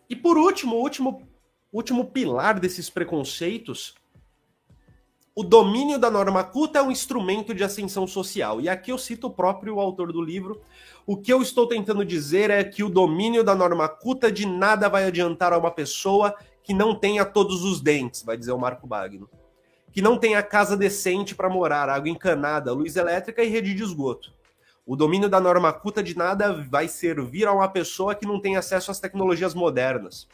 E 0.08 0.16
por 0.16 0.36
último, 0.36 0.76
o 0.76 0.80
último, 0.80 1.28
último 1.72 2.10
pilar 2.10 2.60
desses 2.60 2.88
preconceitos 2.90 3.94
o 5.34 5.42
domínio 5.42 5.98
da 5.98 6.10
norma 6.10 6.44
culta 6.44 6.78
é 6.78 6.82
um 6.82 6.90
instrumento 6.90 7.54
de 7.54 7.64
ascensão 7.64 8.06
social. 8.06 8.60
E 8.60 8.68
aqui 8.68 8.92
eu 8.92 8.98
cito 8.98 9.28
o 9.28 9.30
próprio 9.30 9.80
autor 9.80 10.12
do 10.12 10.20
livro. 10.20 10.60
O 11.06 11.16
que 11.16 11.32
eu 11.32 11.40
estou 11.40 11.66
tentando 11.66 12.04
dizer 12.04 12.50
é 12.50 12.62
que 12.62 12.84
o 12.84 12.90
domínio 12.90 13.42
da 13.42 13.54
norma 13.54 13.88
culta 13.88 14.30
de 14.30 14.46
nada 14.46 14.90
vai 14.90 15.04
adiantar 15.04 15.52
a 15.52 15.58
uma 15.58 15.70
pessoa 15.70 16.34
que 16.62 16.74
não 16.74 16.94
tenha 16.94 17.24
todos 17.24 17.64
os 17.64 17.80
dentes, 17.80 18.22
vai 18.22 18.36
dizer 18.36 18.52
o 18.52 18.58
Marco 18.58 18.86
Bagno. 18.86 19.28
Que 19.90 20.02
não 20.02 20.18
tenha 20.18 20.42
casa 20.42 20.76
decente 20.76 21.34
para 21.34 21.48
morar, 21.48 21.88
água 21.88 22.10
encanada, 22.10 22.72
luz 22.72 22.96
elétrica 22.96 23.42
e 23.42 23.48
rede 23.48 23.74
de 23.74 23.82
esgoto. 23.82 24.32
O 24.84 24.94
domínio 24.94 25.30
da 25.30 25.40
norma 25.40 25.72
culta 25.72 26.02
de 26.02 26.16
nada 26.16 26.52
vai 26.68 26.88
servir 26.88 27.46
a 27.46 27.52
uma 27.52 27.68
pessoa 27.68 28.14
que 28.14 28.26
não 28.26 28.38
tem 28.38 28.56
acesso 28.56 28.90
às 28.90 29.00
tecnologias 29.00 29.54
modernas, 29.54 30.28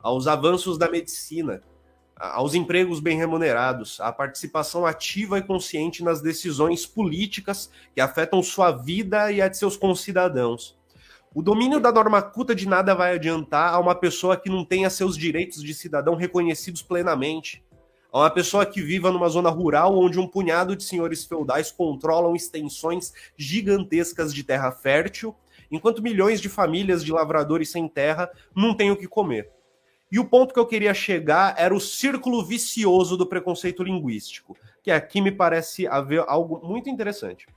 aos 0.00 0.26
avanços 0.26 0.76
da 0.76 0.90
medicina, 0.90 1.62
aos 2.16 2.54
empregos 2.54 3.00
bem 3.00 3.16
remunerados, 3.16 4.00
à 4.00 4.12
participação 4.12 4.86
ativa 4.86 5.38
e 5.38 5.42
consciente 5.42 6.02
nas 6.02 6.20
decisões 6.20 6.86
políticas 6.86 7.70
que 7.94 8.00
afetam 8.00 8.42
sua 8.42 8.70
vida 8.70 9.30
e 9.32 9.42
a 9.42 9.48
de 9.48 9.58
seus 9.58 9.76
concidadãos. 9.76 10.76
O 11.34 11.42
domínio 11.42 11.80
da 11.80 11.90
norma 11.90 12.22
culta 12.22 12.54
de 12.54 12.68
nada 12.68 12.94
vai 12.94 13.14
adiantar 13.14 13.74
a 13.74 13.80
uma 13.80 13.94
pessoa 13.94 14.36
que 14.36 14.48
não 14.48 14.64
tenha 14.64 14.88
seus 14.88 15.18
direitos 15.18 15.62
de 15.62 15.74
cidadão 15.74 16.14
reconhecidos 16.14 16.80
plenamente, 16.80 17.64
a 18.12 18.20
uma 18.20 18.30
pessoa 18.30 18.64
que 18.64 18.80
viva 18.80 19.10
numa 19.10 19.28
zona 19.28 19.50
rural 19.50 19.98
onde 19.98 20.20
um 20.20 20.28
punhado 20.28 20.76
de 20.76 20.84
senhores 20.84 21.24
feudais 21.24 21.72
controlam 21.72 22.36
extensões 22.36 23.12
gigantescas 23.36 24.32
de 24.32 24.44
terra 24.44 24.70
fértil, 24.70 25.34
enquanto 25.68 26.00
milhões 26.00 26.40
de 26.40 26.48
famílias 26.48 27.04
de 27.04 27.10
lavradores 27.10 27.72
sem 27.72 27.88
terra 27.88 28.30
não 28.54 28.72
têm 28.72 28.92
o 28.92 28.96
que 28.96 29.08
comer. 29.08 29.50
E 30.14 30.18
o 30.20 30.24
ponto 30.24 30.54
que 30.54 30.60
eu 30.60 30.66
queria 30.66 30.94
chegar 30.94 31.56
era 31.58 31.74
o 31.74 31.80
círculo 31.80 32.44
vicioso 32.44 33.16
do 33.16 33.26
preconceito 33.26 33.82
linguístico, 33.82 34.56
que 34.80 34.92
aqui 34.92 35.20
me 35.20 35.32
parece 35.32 35.88
haver 35.88 36.22
algo 36.28 36.64
muito 36.64 36.88
interessante. 36.88 37.48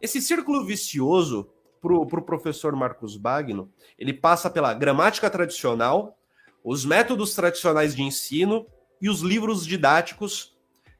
Esse 0.00 0.22
círculo 0.22 0.64
vicioso, 0.64 1.50
para 1.80 1.92
o 1.92 2.06
pro 2.06 2.22
professor 2.22 2.76
Marcos 2.76 3.16
Bagno, 3.16 3.68
ele 3.98 4.12
passa 4.12 4.48
pela 4.48 4.72
gramática 4.72 5.28
tradicional, 5.28 6.16
os 6.62 6.84
métodos 6.84 7.34
tradicionais 7.34 7.96
de 7.96 8.02
ensino 8.04 8.64
e 9.00 9.10
os 9.10 9.20
livros 9.20 9.66
didáticos 9.66 10.56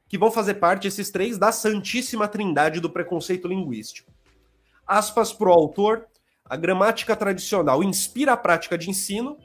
que 0.09 0.17
vão 0.17 0.31
fazer 0.31 0.55
parte, 0.55 0.85
esses 0.85 1.09
três, 1.09 1.37
da 1.37 1.53
santíssima 1.53 2.27
trindade 2.27 2.81
do 2.81 2.89
preconceito 2.89 3.47
linguístico. 3.47 4.11
Aspas 4.85 5.31
para 5.31 5.47
o 5.47 5.53
autor, 5.53 6.07
a 6.43 6.57
gramática 6.57 7.15
tradicional 7.15 7.81
inspira 7.81 8.33
a 8.33 8.37
prática 8.37 8.77
de 8.77 8.89
ensino, 8.89 9.37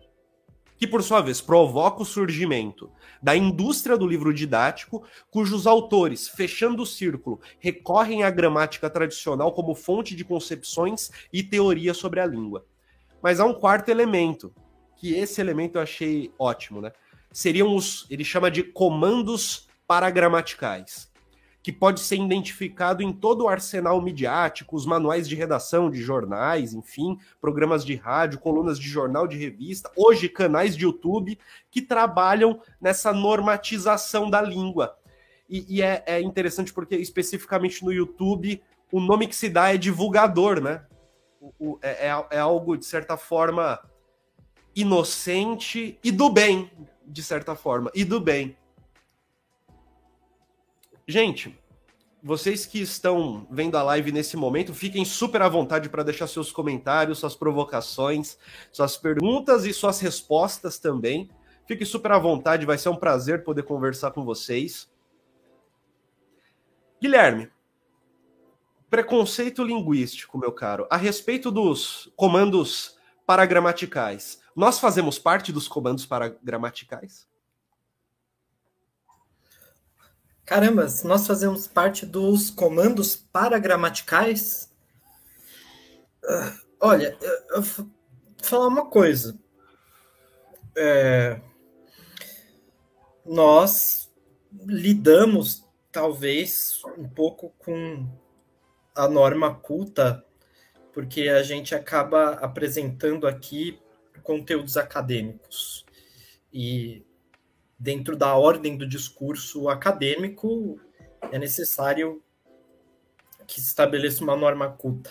que 0.78 0.86
por 0.86 1.02
sua 1.02 1.20
vez 1.20 1.40
provoca 1.40 2.02
o 2.02 2.06
surgimento 2.06 2.90
da 3.20 3.36
indústria 3.36 3.98
do 3.98 4.06
livro 4.06 4.32
didático, 4.32 5.04
cujos 5.30 5.66
autores, 5.66 6.28
fechando 6.28 6.82
o 6.82 6.86
círculo, 6.86 7.40
recorrem 7.58 8.22
à 8.22 8.30
gramática 8.30 8.88
tradicional 8.88 9.52
como 9.52 9.74
fonte 9.74 10.14
de 10.14 10.24
concepções 10.24 11.10
e 11.32 11.42
teorias 11.42 11.96
sobre 11.96 12.20
a 12.20 12.26
língua. 12.26 12.64
Mas 13.20 13.40
há 13.40 13.44
um 13.44 13.54
quarto 13.54 13.88
elemento, 13.88 14.54
que 14.96 15.14
esse 15.14 15.40
elemento 15.40 15.76
eu 15.76 15.82
achei 15.82 16.32
ótimo, 16.38 16.80
né? 16.80 16.92
Seriam 17.32 17.74
os, 17.74 18.06
ele 18.08 18.24
chama 18.24 18.50
de 18.50 18.62
comandos 18.62 19.68
paragrammaticais 19.86 21.07
que 21.68 21.72
pode 21.72 22.00
ser 22.00 22.16
identificado 22.16 23.02
em 23.02 23.12
todo 23.12 23.44
o 23.44 23.48
arsenal 23.48 24.00
midiático, 24.00 24.74
os 24.74 24.86
manuais 24.86 25.28
de 25.28 25.34
redação 25.34 25.90
de 25.90 26.00
jornais, 26.00 26.72
enfim, 26.72 27.18
programas 27.42 27.84
de 27.84 27.94
rádio, 27.94 28.38
colunas 28.38 28.78
de 28.78 28.88
jornal, 28.88 29.28
de 29.28 29.36
revista, 29.36 29.92
hoje 29.94 30.30
canais 30.30 30.74
de 30.74 30.84
YouTube 30.84 31.38
que 31.70 31.82
trabalham 31.82 32.58
nessa 32.80 33.12
normatização 33.12 34.30
da 34.30 34.40
língua. 34.40 34.96
E, 35.46 35.76
e 35.76 35.82
é, 35.82 36.02
é 36.06 36.22
interessante 36.22 36.72
porque, 36.72 36.96
especificamente 36.96 37.84
no 37.84 37.92
YouTube, 37.92 38.62
o 38.90 38.98
nome 38.98 39.26
que 39.26 39.36
se 39.36 39.50
dá 39.50 39.74
é 39.74 39.76
divulgador, 39.76 40.62
né? 40.62 40.86
O, 41.38 41.52
o, 41.58 41.78
é, 41.82 42.08
é, 42.08 42.26
é 42.30 42.38
algo, 42.38 42.78
de 42.78 42.86
certa 42.86 43.18
forma, 43.18 43.78
inocente 44.74 45.98
e 46.02 46.10
do 46.10 46.30
bem, 46.30 46.70
de 47.06 47.22
certa 47.22 47.54
forma, 47.54 47.90
e 47.94 48.06
do 48.06 48.18
bem. 48.18 48.56
Gente, 51.10 51.58
vocês 52.22 52.66
que 52.66 52.82
estão 52.82 53.46
vendo 53.50 53.78
a 53.78 53.82
live 53.82 54.12
nesse 54.12 54.36
momento, 54.36 54.74
fiquem 54.74 55.06
super 55.06 55.40
à 55.40 55.48
vontade 55.48 55.88
para 55.88 56.02
deixar 56.02 56.26
seus 56.26 56.52
comentários, 56.52 57.20
suas 57.20 57.34
provocações, 57.34 58.36
suas 58.70 58.98
perguntas 58.98 59.64
e 59.64 59.72
suas 59.72 60.00
respostas 60.00 60.78
também. 60.78 61.30
Fiquem 61.66 61.86
super 61.86 62.12
à 62.12 62.18
vontade, 62.18 62.66
vai 62.66 62.76
ser 62.76 62.90
um 62.90 62.96
prazer 62.96 63.42
poder 63.42 63.62
conversar 63.62 64.10
com 64.10 64.22
vocês. 64.22 64.86
Guilherme, 67.00 67.50
preconceito 68.90 69.64
linguístico, 69.64 70.36
meu 70.36 70.52
caro, 70.52 70.86
a 70.90 70.98
respeito 70.98 71.50
dos 71.50 72.12
comandos 72.16 72.98
paragramaticais. 73.24 74.42
Nós 74.54 74.78
fazemos 74.78 75.18
parte 75.18 75.54
dos 75.54 75.66
comandos 75.66 76.04
paragramaticais? 76.04 77.26
Caramba, 80.48 80.86
nós 81.04 81.26
fazemos 81.26 81.66
parte 81.66 82.06
dos 82.06 82.48
comandos 82.48 83.14
paragramaticais. 83.14 84.72
Uh, 86.24 86.58
olha, 86.80 87.14
eu, 87.20 87.56
eu 87.56 87.60
vou 87.60 87.86
falar 88.42 88.68
uma 88.68 88.86
coisa. 88.86 89.38
É, 90.74 91.38
nós 93.26 94.10
lidamos, 94.64 95.66
talvez, 95.92 96.80
um 96.96 97.06
pouco 97.06 97.52
com 97.58 98.08
a 98.94 99.06
norma 99.06 99.54
culta, 99.54 100.24
porque 100.94 101.28
a 101.28 101.42
gente 101.42 101.74
acaba 101.74 102.30
apresentando 102.36 103.26
aqui 103.26 103.78
conteúdos 104.22 104.78
acadêmicos. 104.78 105.84
E 106.50 107.04
dentro 107.78 108.16
da 108.16 108.34
ordem 108.34 108.76
do 108.76 108.86
discurso 108.86 109.68
acadêmico, 109.68 110.80
é 111.30 111.38
necessário 111.38 112.22
que 113.46 113.60
se 113.60 113.68
estabeleça 113.68 114.22
uma 114.22 114.36
norma 114.36 114.68
culta. 114.70 115.10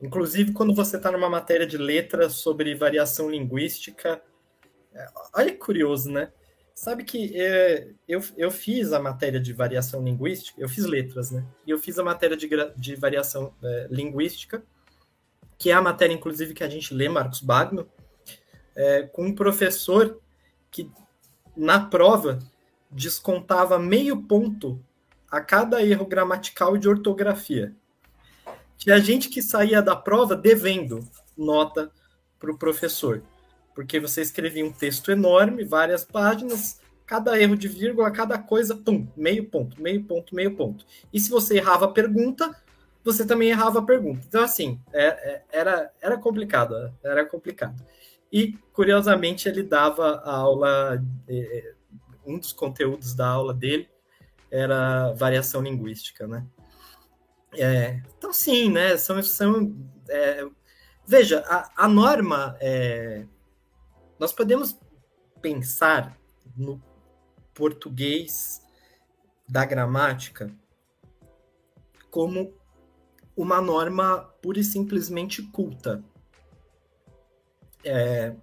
Inclusive, 0.00 0.52
quando 0.52 0.74
você 0.74 0.96
está 0.96 1.10
numa 1.10 1.28
matéria 1.28 1.66
de 1.66 1.76
letras 1.76 2.34
sobre 2.34 2.74
variação 2.74 3.30
linguística, 3.30 4.22
é, 4.94 5.06
olha 5.34 5.50
que 5.50 5.58
curioso, 5.58 6.10
né? 6.10 6.32
Sabe 6.74 7.04
que 7.04 7.38
é, 7.38 7.90
eu, 8.08 8.22
eu 8.38 8.50
fiz 8.50 8.94
a 8.94 8.98
matéria 8.98 9.38
de 9.38 9.52
variação 9.52 10.02
linguística, 10.02 10.58
eu 10.58 10.68
fiz 10.68 10.86
letras, 10.86 11.30
né? 11.30 11.44
E 11.66 11.70
eu 11.70 11.78
fiz 11.78 11.98
a 11.98 12.02
matéria 12.02 12.36
de, 12.36 12.48
de 12.76 12.94
variação 12.94 13.54
é, 13.62 13.88
linguística, 13.90 14.62
que 15.58 15.70
é 15.70 15.74
a 15.74 15.82
matéria, 15.82 16.14
inclusive, 16.14 16.54
que 16.54 16.64
a 16.64 16.68
gente 16.68 16.94
lê, 16.94 17.06
Marcos 17.06 17.42
Bagno, 17.42 17.86
é, 18.74 19.02
com 19.02 19.26
um 19.26 19.34
professor 19.34 20.18
que 20.70 20.90
na 21.60 21.78
prova, 21.78 22.38
descontava 22.90 23.78
meio 23.78 24.22
ponto 24.22 24.82
a 25.30 25.42
cada 25.42 25.84
erro 25.84 26.06
gramatical 26.06 26.74
e 26.74 26.78
de 26.78 26.88
ortografia. 26.88 27.76
Tinha 28.78 28.98
gente 28.98 29.28
que 29.28 29.42
saía 29.42 29.82
da 29.82 29.94
prova 29.94 30.34
devendo 30.34 31.06
nota 31.36 31.92
para 32.38 32.50
o 32.50 32.56
professor, 32.56 33.22
porque 33.74 34.00
você 34.00 34.22
escrevia 34.22 34.64
um 34.64 34.72
texto 34.72 35.12
enorme, 35.12 35.62
várias 35.62 36.02
páginas, 36.02 36.80
cada 37.04 37.38
erro 37.38 37.56
de 37.56 37.68
vírgula, 37.68 38.10
cada 38.10 38.38
coisa, 38.38 38.74
pum, 38.74 39.06
meio 39.14 39.44
ponto, 39.44 39.80
meio 39.82 40.02
ponto, 40.04 40.34
meio 40.34 40.56
ponto. 40.56 40.86
E 41.12 41.20
se 41.20 41.28
você 41.28 41.58
errava 41.58 41.84
a 41.84 41.92
pergunta, 41.92 42.56
você 43.04 43.26
também 43.26 43.50
errava 43.50 43.80
a 43.80 43.84
pergunta. 43.84 44.24
Então, 44.26 44.42
assim, 44.42 44.80
é, 44.94 45.06
é, 45.06 45.42
era, 45.52 45.92
era 46.00 46.16
complicado, 46.16 46.90
era 47.04 47.26
complicado. 47.26 47.76
E, 48.32 48.52
curiosamente, 48.72 49.48
ele 49.48 49.62
dava 49.62 50.22
a 50.24 50.36
aula, 50.36 51.02
é, 51.26 51.38
é, 51.38 51.74
um 52.24 52.38
dos 52.38 52.52
conteúdos 52.52 53.14
da 53.14 53.28
aula 53.28 53.52
dele 53.52 53.88
era 54.50 55.12
variação 55.12 55.62
linguística, 55.62 56.26
né? 56.26 56.46
É, 57.54 58.00
então, 58.16 58.32
sim, 58.32 58.70
né? 58.70 58.96
São, 58.96 59.20
são, 59.22 59.76
é, 60.08 60.46
veja, 61.06 61.44
a, 61.46 61.84
a 61.84 61.88
norma, 61.88 62.56
é, 62.60 63.26
nós 64.18 64.32
podemos 64.32 64.78
pensar 65.40 66.16
no 66.56 66.80
português 67.54 68.62
da 69.48 69.64
gramática 69.64 70.54
como 72.10 72.54
uma 73.36 73.60
norma 73.60 74.18
pura 74.40 74.60
e 74.60 74.64
simplesmente 74.64 75.42
culta 75.42 76.04
é, 77.84 78.34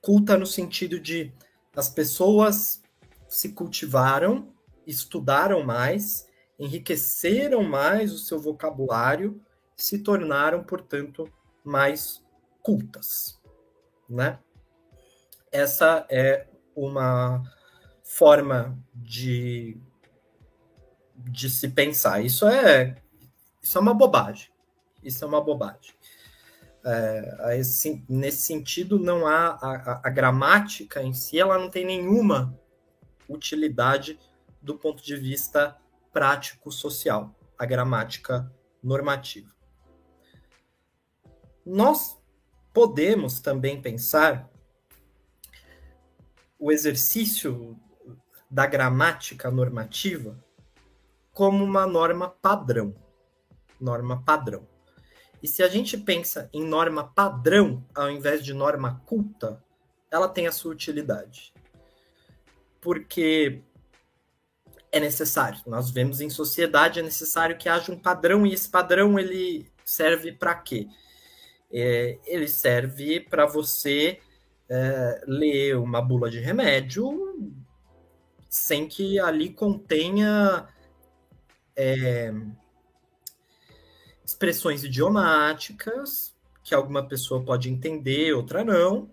culta 0.00 0.36
no 0.36 0.46
sentido 0.46 0.98
de 0.98 1.32
as 1.76 1.88
pessoas 1.88 2.82
se 3.28 3.50
cultivaram, 3.50 4.52
estudaram 4.86 5.62
mais, 5.62 6.26
enriqueceram 6.58 7.62
mais 7.62 8.12
o 8.12 8.18
seu 8.18 8.38
vocabulário, 8.38 9.40
se 9.76 9.98
tornaram, 9.98 10.64
portanto, 10.64 11.30
mais 11.62 12.24
cultas, 12.62 13.40
né? 14.08 14.38
Essa 15.52 16.06
é 16.10 16.46
uma 16.74 17.42
forma 18.02 18.78
de 18.94 19.80
de 21.18 21.50
se 21.50 21.68
pensar. 21.68 22.24
Isso 22.24 22.46
é, 22.46 22.96
isso 23.62 23.76
é 23.76 23.80
uma 23.80 23.94
bobagem. 23.94 24.50
Isso 25.02 25.24
é 25.24 25.26
uma 25.26 25.40
bobagem. 25.40 25.94
É, 26.90 27.58
esse, 27.58 28.02
nesse 28.08 28.46
sentido, 28.46 28.98
não 28.98 29.26
há 29.26 29.58
a, 29.60 30.00
a, 30.04 30.08
gramática 30.08 31.02
em 31.02 31.12
si, 31.12 31.38
ela 31.38 31.58
não 31.58 31.68
tem 31.68 31.84
nenhuma 31.84 32.58
utilidade 33.28 34.18
do 34.62 34.74
ponto 34.74 35.04
de 35.04 35.14
vista 35.14 35.76
prático 36.10 36.72
social, 36.72 37.38
a 37.58 37.66
gramática 37.66 38.50
normativa. 38.82 39.54
Nós 41.66 42.18
podemos 42.72 43.38
também 43.38 43.82
pensar 43.82 44.50
o 46.58 46.72
exercício 46.72 47.78
da 48.50 48.64
gramática 48.64 49.50
normativa 49.50 50.42
como 51.34 51.62
uma 51.62 51.86
norma 51.86 52.30
padrão. 52.30 52.94
Norma 53.78 54.22
padrão. 54.24 54.77
E 55.42 55.48
se 55.48 55.62
a 55.62 55.68
gente 55.68 55.96
pensa 55.96 56.48
em 56.52 56.64
norma 56.64 57.04
padrão 57.04 57.84
ao 57.94 58.10
invés 58.10 58.44
de 58.44 58.52
norma 58.52 59.02
culta, 59.06 59.62
ela 60.10 60.28
tem 60.28 60.46
a 60.46 60.52
sua 60.52 60.72
utilidade. 60.72 61.52
Porque 62.80 63.62
é 64.90 64.98
necessário. 64.98 65.60
Nós 65.66 65.90
vemos 65.90 66.20
em 66.20 66.30
sociedade 66.30 67.00
é 67.00 67.02
necessário 67.02 67.56
que 67.56 67.68
haja 67.68 67.92
um 67.92 67.98
padrão 67.98 68.46
e 68.46 68.54
esse 68.54 68.68
padrão 68.68 69.18
ele 69.18 69.70
serve 69.84 70.32
para 70.32 70.54
quê? 70.54 70.88
É, 71.70 72.18
ele 72.26 72.48
serve 72.48 73.20
para 73.20 73.46
você 73.46 74.18
é, 74.68 75.22
ler 75.26 75.76
uma 75.76 76.00
bula 76.00 76.30
de 76.30 76.40
remédio 76.40 77.54
sem 78.48 78.88
que 78.88 79.18
ali 79.20 79.50
contenha 79.50 80.66
é, 81.76 82.32
expressões 84.28 84.84
idiomáticas 84.84 86.36
que 86.62 86.74
alguma 86.74 87.02
pessoa 87.02 87.42
pode 87.42 87.70
entender, 87.70 88.34
outra 88.34 88.62
não. 88.62 89.10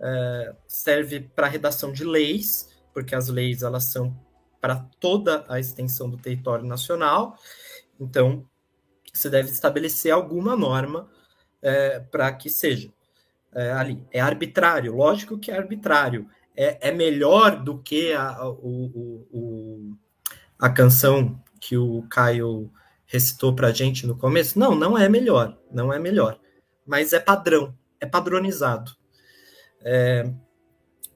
É, 0.00 0.56
serve 0.66 1.20
para 1.20 1.46
redação 1.46 1.92
de 1.92 2.04
leis, 2.04 2.68
porque 2.92 3.14
as 3.14 3.28
leis 3.28 3.62
elas 3.62 3.84
são 3.84 4.12
para 4.60 4.84
toda 4.98 5.44
a 5.48 5.60
extensão 5.60 6.10
do 6.10 6.16
território 6.16 6.66
nacional. 6.66 7.38
Então, 8.00 8.44
você 9.12 9.30
deve 9.30 9.50
estabelecer 9.50 10.12
alguma 10.12 10.56
norma 10.56 11.08
é, 11.62 12.00
para 12.00 12.32
que 12.32 12.50
seja 12.50 12.92
é, 13.54 13.70
ali. 13.70 14.04
É 14.10 14.20
arbitrário, 14.20 14.96
lógico 14.96 15.38
que 15.38 15.52
é 15.52 15.56
arbitrário. 15.56 16.28
É, 16.56 16.88
é 16.88 16.90
melhor 16.90 17.62
do 17.62 17.78
que 17.78 18.12
a, 18.12 18.48
o, 18.48 19.26
o, 19.32 19.96
a 20.58 20.68
canção 20.70 21.40
que 21.60 21.76
o 21.76 22.02
Caio 22.10 22.72
recitou 23.14 23.54
para 23.54 23.68
a 23.68 23.72
gente 23.72 24.06
no 24.08 24.18
começo? 24.18 24.58
Não, 24.58 24.74
não 24.74 24.98
é 24.98 25.08
melhor, 25.08 25.56
não 25.70 25.92
é 25.92 26.00
melhor. 26.00 26.38
Mas 26.84 27.12
é 27.12 27.20
padrão, 27.20 27.72
é 28.00 28.06
padronizado. 28.06 28.90
É, 29.80 30.28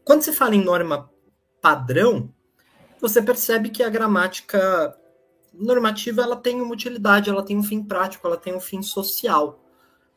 quando 0.04 0.22
se 0.22 0.32
fala 0.32 0.54
em 0.54 0.62
norma 0.62 1.10
padrão, 1.60 2.32
você 3.00 3.20
percebe 3.20 3.70
que 3.70 3.82
a 3.82 3.88
gramática 3.88 4.96
normativa 5.52 6.22
ela 6.22 6.36
tem 6.36 6.60
uma 6.60 6.72
utilidade, 6.72 7.30
ela 7.30 7.44
tem 7.44 7.58
um 7.58 7.64
fim 7.64 7.82
prático, 7.82 8.26
ela 8.28 8.36
tem 8.36 8.54
um 8.54 8.60
fim 8.60 8.80
social. 8.80 9.60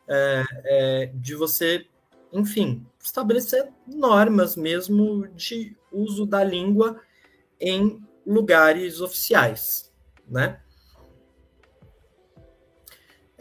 É, 0.08 0.44
é, 0.66 1.12
de 1.16 1.36
você, 1.36 1.88
enfim, 2.32 2.86
estabelecer 3.04 3.70
normas 3.88 4.56
mesmo 4.56 5.28
de 5.30 5.76
uso 5.92 6.26
da 6.28 6.44
língua 6.44 7.00
em 7.60 8.00
lugares 8.26 9.02
oficiais, 9.02 9.92
né? 10.28 10.60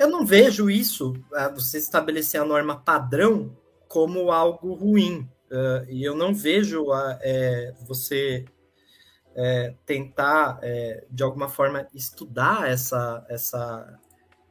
Eu 0.00 0.08
não 0.08 0.24
vejo 0.24 0.70
isso, 0.70 1.12
você 1.54 1.76
estabelecer 1.76 2.40
a 2.40 2.44
norma 2.46 2.74
padrão, 2.74 3.54
como 3.86 4.32
algo 4.32 4.72
ruim. 4.72 5.28
Uh, 5.50 5.84
e 5.90 6.02
eu 6.02 6.14
não 6.16 6.32
vejo 6.32 6.84
uh, 6.84 7.18
é, 7.20 7.74
você 7.86 8.46
é, 9.34 9.74
tentar, 9.84 10.58
é, 10.62 11.04
de 11.10 11.22
alguma 11.22 11.50
forma, 11.50 11.86
estudar 11.92 12.66
essa, 12.66 13.26
essa, 13.28 14.00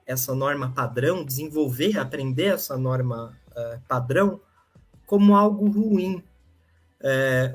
essa 0.06 0.36
norma 0.36 0.72
padrão, 0.72 1.26
desenvolver, 1.26 1.98
aprender 1.98 2.54
essa 2.54 2.78
norma 2.78 3.36
padrão 3.88 4.40
como 5.08 5.36
algo 5.36 5.68
ruim, 5.68 6.24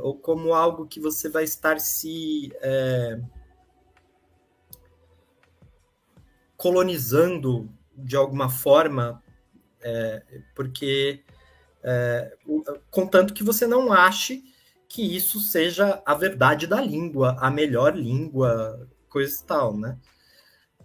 ou 0.00 0.18
como 0.18 0.52
algo 0.52 0.86
que 0.86 1.00
você 1.00 1.30
vai 1.30 1.44
estar 1.44 1.80
se 1.80 2.52
colonizando 6.58 7.70
de 7.96 8.16
alguma 8.16 8.48
forma, 8.48 9.22
é, 9.82 10.22
porque 10.54 11.22
contanto 12.90 13.34
que 13.34 13.44
você 13.44 13.66
não 13.66 13.92
ache 13.92 14.42
que 14.88 15.02
isso 15.16 15.38
seja 15.40 16.02
a 16.06 16.14
verdade 16.14 16.66
da 16.66 16.80
língua, 16.80 17.36
a 17.40 17.50
melhor 17.50 17.96
língua, 17.96 18.88
coisa 19.08 19.42
e 19.42 19.46
tal, 19.46 19.76
né? 19.76 19.98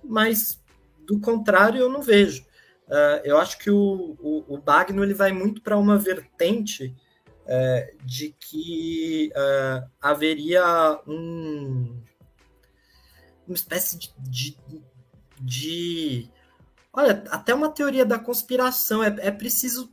Mas, 0.03 0.61
do 1.05 1.19
contrário, 1.19 1.79
eu 1.79 1.89
não 1.89 2.01
vejo. 2.01 2.43
Uh, 2.87 3.21
eu 3.23 3.37
acho 3.37 3.59
que 3.59 3.69
o, 3.69 4.17
o, 4.19 4.55
o 4.55 4.57
Bagno 4.57 5.03
ele 5.03 5.13
vai 5.13 5.31
muito 5.31 5.61
para 5.61 5.77
uma 5.77 5.97
vertente 5.97 6.95
uh, 7.45 8.05
de 8.05 8.35
que 8.39 9.31
uh, 9.35 9.87
haveria 10.01 10.99
um, 11.07 12.01
uma 13.45 13.55
espécie 13.55 13.99
de, 13.99 14.11
de, 14.17 14.57
de, 15.39 16.29
Olha, 16.99 17.23
até 17.29 17.53
uma 17.53 17.69
teoria 17.69 18.05
da 18.05 18.19
conspiração. 18.19 19.03
É, 19.03 19.15
é 19.19 19.31
preciso 19.31 19.91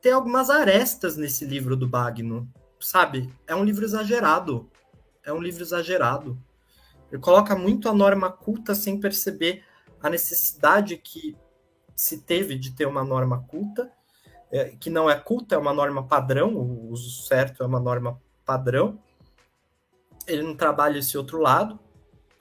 ter 0.00 0.10
algumas 0.10 0.50
arestas 0.50 1.16
nesse 1.16 1.44
livro 1.44 1.76
do 1.76 1.88
Bagno 1.88 2.48
sabe? 2.80 3.32
É 3.46 3.54
um 3.54 3.64
livro 3.64 3.84
exagerado. 3.84 4.70
É 5.24 5.32
um 5.32 5.40
livro 5.40 5.62
exagerado. 5.62 6.38
Ele 7.10 7.20
coloca 7.20 7.56
muito 7.56 7.88
a 7.88 7.94
norma 7.94 8.30
culta 8.30 8.74
sem 8.74 9.00
perceber 9.00 9.64
a 10.00 10.08
necessidade 10.08 10.96
que 10.96 11.36
se 11.96 12.22
teve 12.22 12.56
de 12.56 12.72
ter 12.72 12.86
uma 12.86 13.04
norma 13.04 13.42
culta, 13.44 13.90
é, 14.50 14.76
que 14.76 14.88
não 14.88 15.10
é 15.10 15.18
culta, 15.18 15.54
é 15.54 15.58
uma 15.58 15.74
norma 15.74 16.06
padrão, 16.06 16.54
o 16.54 16.90
uso 16.90 17.26
certo 17.26 17.62
é 17.62 17.66
uma 17.66 17.80
norma 17.80 18.20
padrão. 18.44 19.02
Ele 20.26 20.42
não 20.42 20.54
trabalha 20.54 20.98
esse 20.98 21.18
outro 21.18 21.38
lado. 21.38 21.78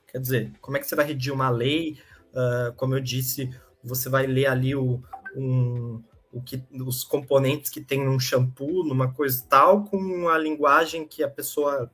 Quer 0.07 0.19
dizer, 0.19 0.53
como 0.61 0.77
é 0.77 0.79
que 0.79 0.85
você 0.87 0.95
vai 0.95 1.05
redigir 1.05 1.33
uma 1.33 1.49
lei? 1.49 1.99
Uh, 2.31 2.73
como 2.75 2.93
eu 2.95 2.99
disse, 2.99 3.49
você 3.87 4.09
vai 4.09 4.27
ler 4.27 4.47
ali 4.47 4.75
o, 4.75 5.01
um, 5.35 6.03
o 6.31 6.41
que, 6.41 6.63
os 6.71 7.03
componentes 7.03 7.69
que 7.69 7.81
tem 7.81 8.05
num 8.05 8.19
shampoo, 8.19 8.83
numa 8.83 9.11
coisa 9.13 9.45
tal, 9.49 9.85
com 9.85 10.29
a 10.29 10.37
linguagem 10.37 11.07
que 11.07 11.23
a 11.23 11.29
pessoa 11.29 11.91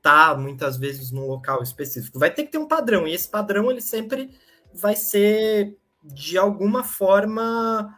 tá 0.00 0.34
muitas 0.36 0.76
vezes 0.76 1.12
num 1.12 1.26
local 1.26 1.62
específico. 1.62 2.18
Vai 2.18 2.32
ter 2.32 2.44
que 2.44 2.52
ter 2.52 2.58
um 2.58 2.66
padrão, 2.66 3.06
e 3.06 3.14
esse 3.14 3.28
padrão 3.28 3.70
ele 3.70 3.80
sempre 3.80 4.30
vai 4.74 4.96
ser 4.96 5.76
de 6.02 6.36
alguma 6.36 6.82
forma 6.82 7.96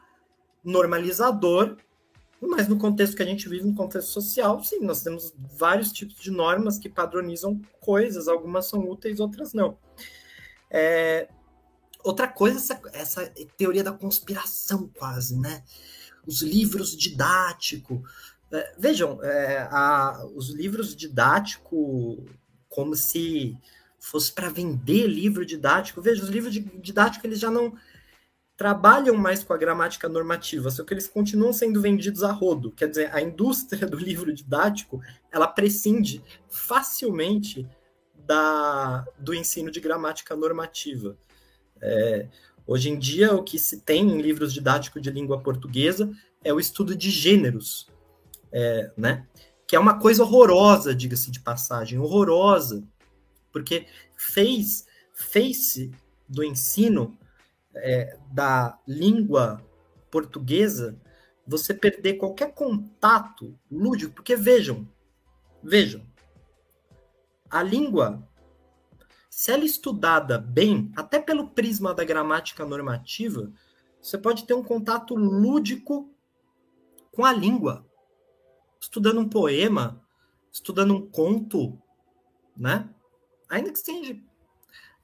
normalizador, 0.62 1.76
mas 2.40 2.68
no 2.68 2.78
contexto 2.78 3.16
que 3.16 3.22
a 3.22 3.26
gente 3.26 3.48
vive, 3.48 3.66
no 3.66 3.74
contexto 3.74 4.08
social, 4.08 4.62
sim, 4.62 4.80
nós 4.80 5.02
temos 5.02 5.34
vários 5.56 5.90
tipos 5.90 6.16
de 6.16 6.30
normas 6.30 6.78
que 6.78 6.90
padronizam 6.90 7.60
coisas, 7.80 8.28
algumas 8.28 8.66
são 8.66 8.80
úteis, 8.80 9.18
outras 9.18 9.54
não. 9.54 9.78
É, 10.70 11.28
outra 12.04 12.28
coisa, 12.28 12.58
essa, 12.58 12.80
essa 12.92 13.32
teoria 13.56 13.82
da 13.82 13.92
conspiração, 13.92 14.88
quase, 14.96 15.36
né? 15.36 15.64
Os 16.26 16.42
livros 16.42 16.96
didáticos. 16.96 18.00
É, 18.52 18.74
vejam, 18.78 19.22
é, 19.22 19.68
a, 19.70 20.24
os 20.34 20.50
livros 20.50 20.94
didáticos, 20.94 22.18
como 22.68 22.94
se 22.94 23.56
fosse 23.98 24.30
para 24.32 24.50
vender 24.50 25.06
livro 25.06 25.44
didático. 25.46 26.02
Veja, 26.02 26.22
os 26.22 26.28
livros 26.28 26.52
didáticos 26.52 27.24
eles 27.24 27.40
já 27.40 27.50
não 27.50 27.74
trabalham 28.56 29.16
mais 29.16 29.42
com 29.42 29.52
a 29.52 29.56
gramática 29.56 30.08
normativa, 30.08 30.70
só 30.70 30.84
que 30.84 30.94
eles 30.94 31.08
continuam 31.08 31.52
sendo 31.52 31.80
vendidos 31.80 32.22
a 32.22 32.30
rodo. 32.30 32.70
Quer 32.70 32.88
dizer, 32.88 33.14
a 33.14 33.20
indústria 33.20 33.86
do 33.88 33.96
livro 33.96 34.32
didático 34.32 35.02
ela 35.32 35.48
prescinde 35.48 36.22
facilmente 36.48 37.66
da, 38.14 39.04
do 39.18 39.34
ensino 39.34 39.70
de 39.70 39.80
gramática 39.80 40.36
normativa. 40.36 41.16
É, 41.80 42.28
hoje 42.66 42.90
em 42.90 42.98
dia, 42.98 43.34
o 43.34 43.42
que 43.42 43.58
se 43.58 43.80
tem 43.80 44.10
em 44.10 44.20
livros 44.20 44.52
didáticos 44.52 45.02
de 45.02 45.10
língua 45.10 45.40
portuguesa 45.40 46.10
é 46.42 46.52
o 46.52 46.60
estudo 46.60 46.94
de 46.94 47.10
gêneros, 47.10 47.88
é, 48.52 48.90
né? 48.96 49.26
Que 49.66 49.76
é 49.76 49.78
uma 49.78 49.98
coisa 49.98 50.22
horrorosa, 50.22 50.94
diga-se 50.94 51.30
de 51.30 51.40
passagem, 51.40 51.98
horrorosa, 51.98 52.84
porque 53.52 53.86
fez 54.16 54.86
fez 55.14 55.90
do 56.28 56.42
ensino 56.42 57.16
é, 57.74 58.18
da 58.32 58.78
língua 58.86 59.64
portuguesa 60.10 60.98
você 61.46 61.74
perder 61.74 62.14
qualquer 62.14 62.52
contato 62.54 63.58
lúdico, 63.70 64.14
porque 64.14 64.34
vejam, 64.34 64.88
vejam, 65.62 66.02
a 67.50 67.62
língua 67.62 68.26
se 69.36 69.50
ela 69.50 69.64
é 69.64 69.66
estudada 69.66 70.38
bem, 70.38 70.92
até 70.94 71.18
pelo 71.18 71.48
prisma 71.48 71.92
da 71.92 72.04
gramática 72.04 72.64
normativa, 72.64 73.52
você 74.00 74.16
pode 74.16 74.46
ter 74.46 74.54
um 74.54 74.62
contato 74.62 75.16
lúdico 75.16 76.08
com 77.10 77.24
a 77.24 77.32
língua. 77.32 77.84
Estudando 78.80 79.18
um 79.18 79.28
poema, 79.28 80.00
estudando 80.52 80.94
um 80.94 81.10
conto, 81.10 81.76
né? 82.56 82.88
Ainda 83.48 83.72
que 83.72 83.78
seja. 83.80 84.16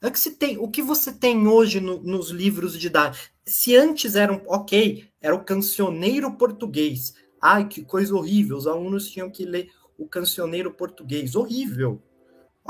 É 0.00 0.08
que 0.08 0.20
se 0.20 0.36
tem, 0.36 0.56
o 0.58 0.68
que 0.68 0.80
você 0.80 1.12
tem 1.12 1.48
hoje 1.48 1.80
no, 1.80 2.00
nos 2.00 2.30
livros 2.30 2.78
de 2.78 2.86
idade? 2.86 3.32
Se 3.44 3.74
antes 3.74 4.14
eram, 4.14 4.42
ok, 4.46 5.10
era 5.20 5.34
o 5.34 5.44
cancioneiro 5.44 6.36
português. 6.36 7.14
Ai, 7.42 7.66
que 7.66 7.82
coisa 7.82 8.14
horrível, 8.14 8.56
os 8.56 8.68
alunos 8.68 9.10
tinham 9.10 9.28
que 9.28 9.44
ler 9.44 9.72
o 9.98 10.06
cancioneiro 10.06 10.72
português. 10.72 11.34
Horrível. 11.34 12.00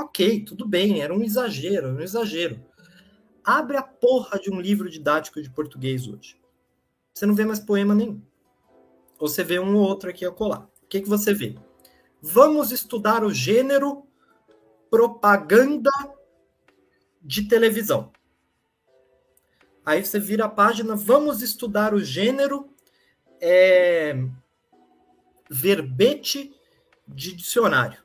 Ok, 0.01 0.45
tudo 0.45 0.67
bem, 0.67 0.99
era 0.99 1.13
um 1.13 1.21
exagero, 1.21 1.87
era 1.87 1.95
um 1.95 2.01
exagero. 2.01 2.59
Abre 3.43 3.77
a 3.77 3.83
porra 3.83 4.39
de 4.39 4.49
um 4.49 4.59
livro 4.59 4.89
didático 4.89 5.39
de 5.39 5.49
português 5.49 6.07
hoje. 6.07 6.41
Você 7.13 7.27
não 7.27 7.35
vê 7.35 7.45
mais 7.45 7.59
poema 7.59 7.93
nenhum. 7.93 8.19
Ou 9.19 9.27
você 9.27 9.43
vê 9.43 9.59
um 9.59 9.75
ou 9.75 9.83
outro 9.83 10.09
aqui 10.09 10.25
a 10.25 10.31
colar. 10.31 10.67
O 10.81 10.87
que, 10.87 11.01
que 11.01 11.07
você 11.07 11.35
vê? 11.35 11.55
Vamos 12.19 12.71
estudar 12.71 13.23
o 13.23 13.31
gênero 13.31 14.07
propaganda 14.89 15.91
de 17.21 17.47
televisão. 17.47 18.11
Aí 19.85 20.03
você 20.03 20.19
vira 20.19 20.45
a 20.45 20.49
página, 20.49 20.95
vamos 20.95 21.43
estudar 21.43 21.93
o 21.93 21.99
gênero 21.99 22.73
é, 23.39 24.15
verbete 25.47 26.55
de 27.07 27.35
dicionário. 27.35 28.00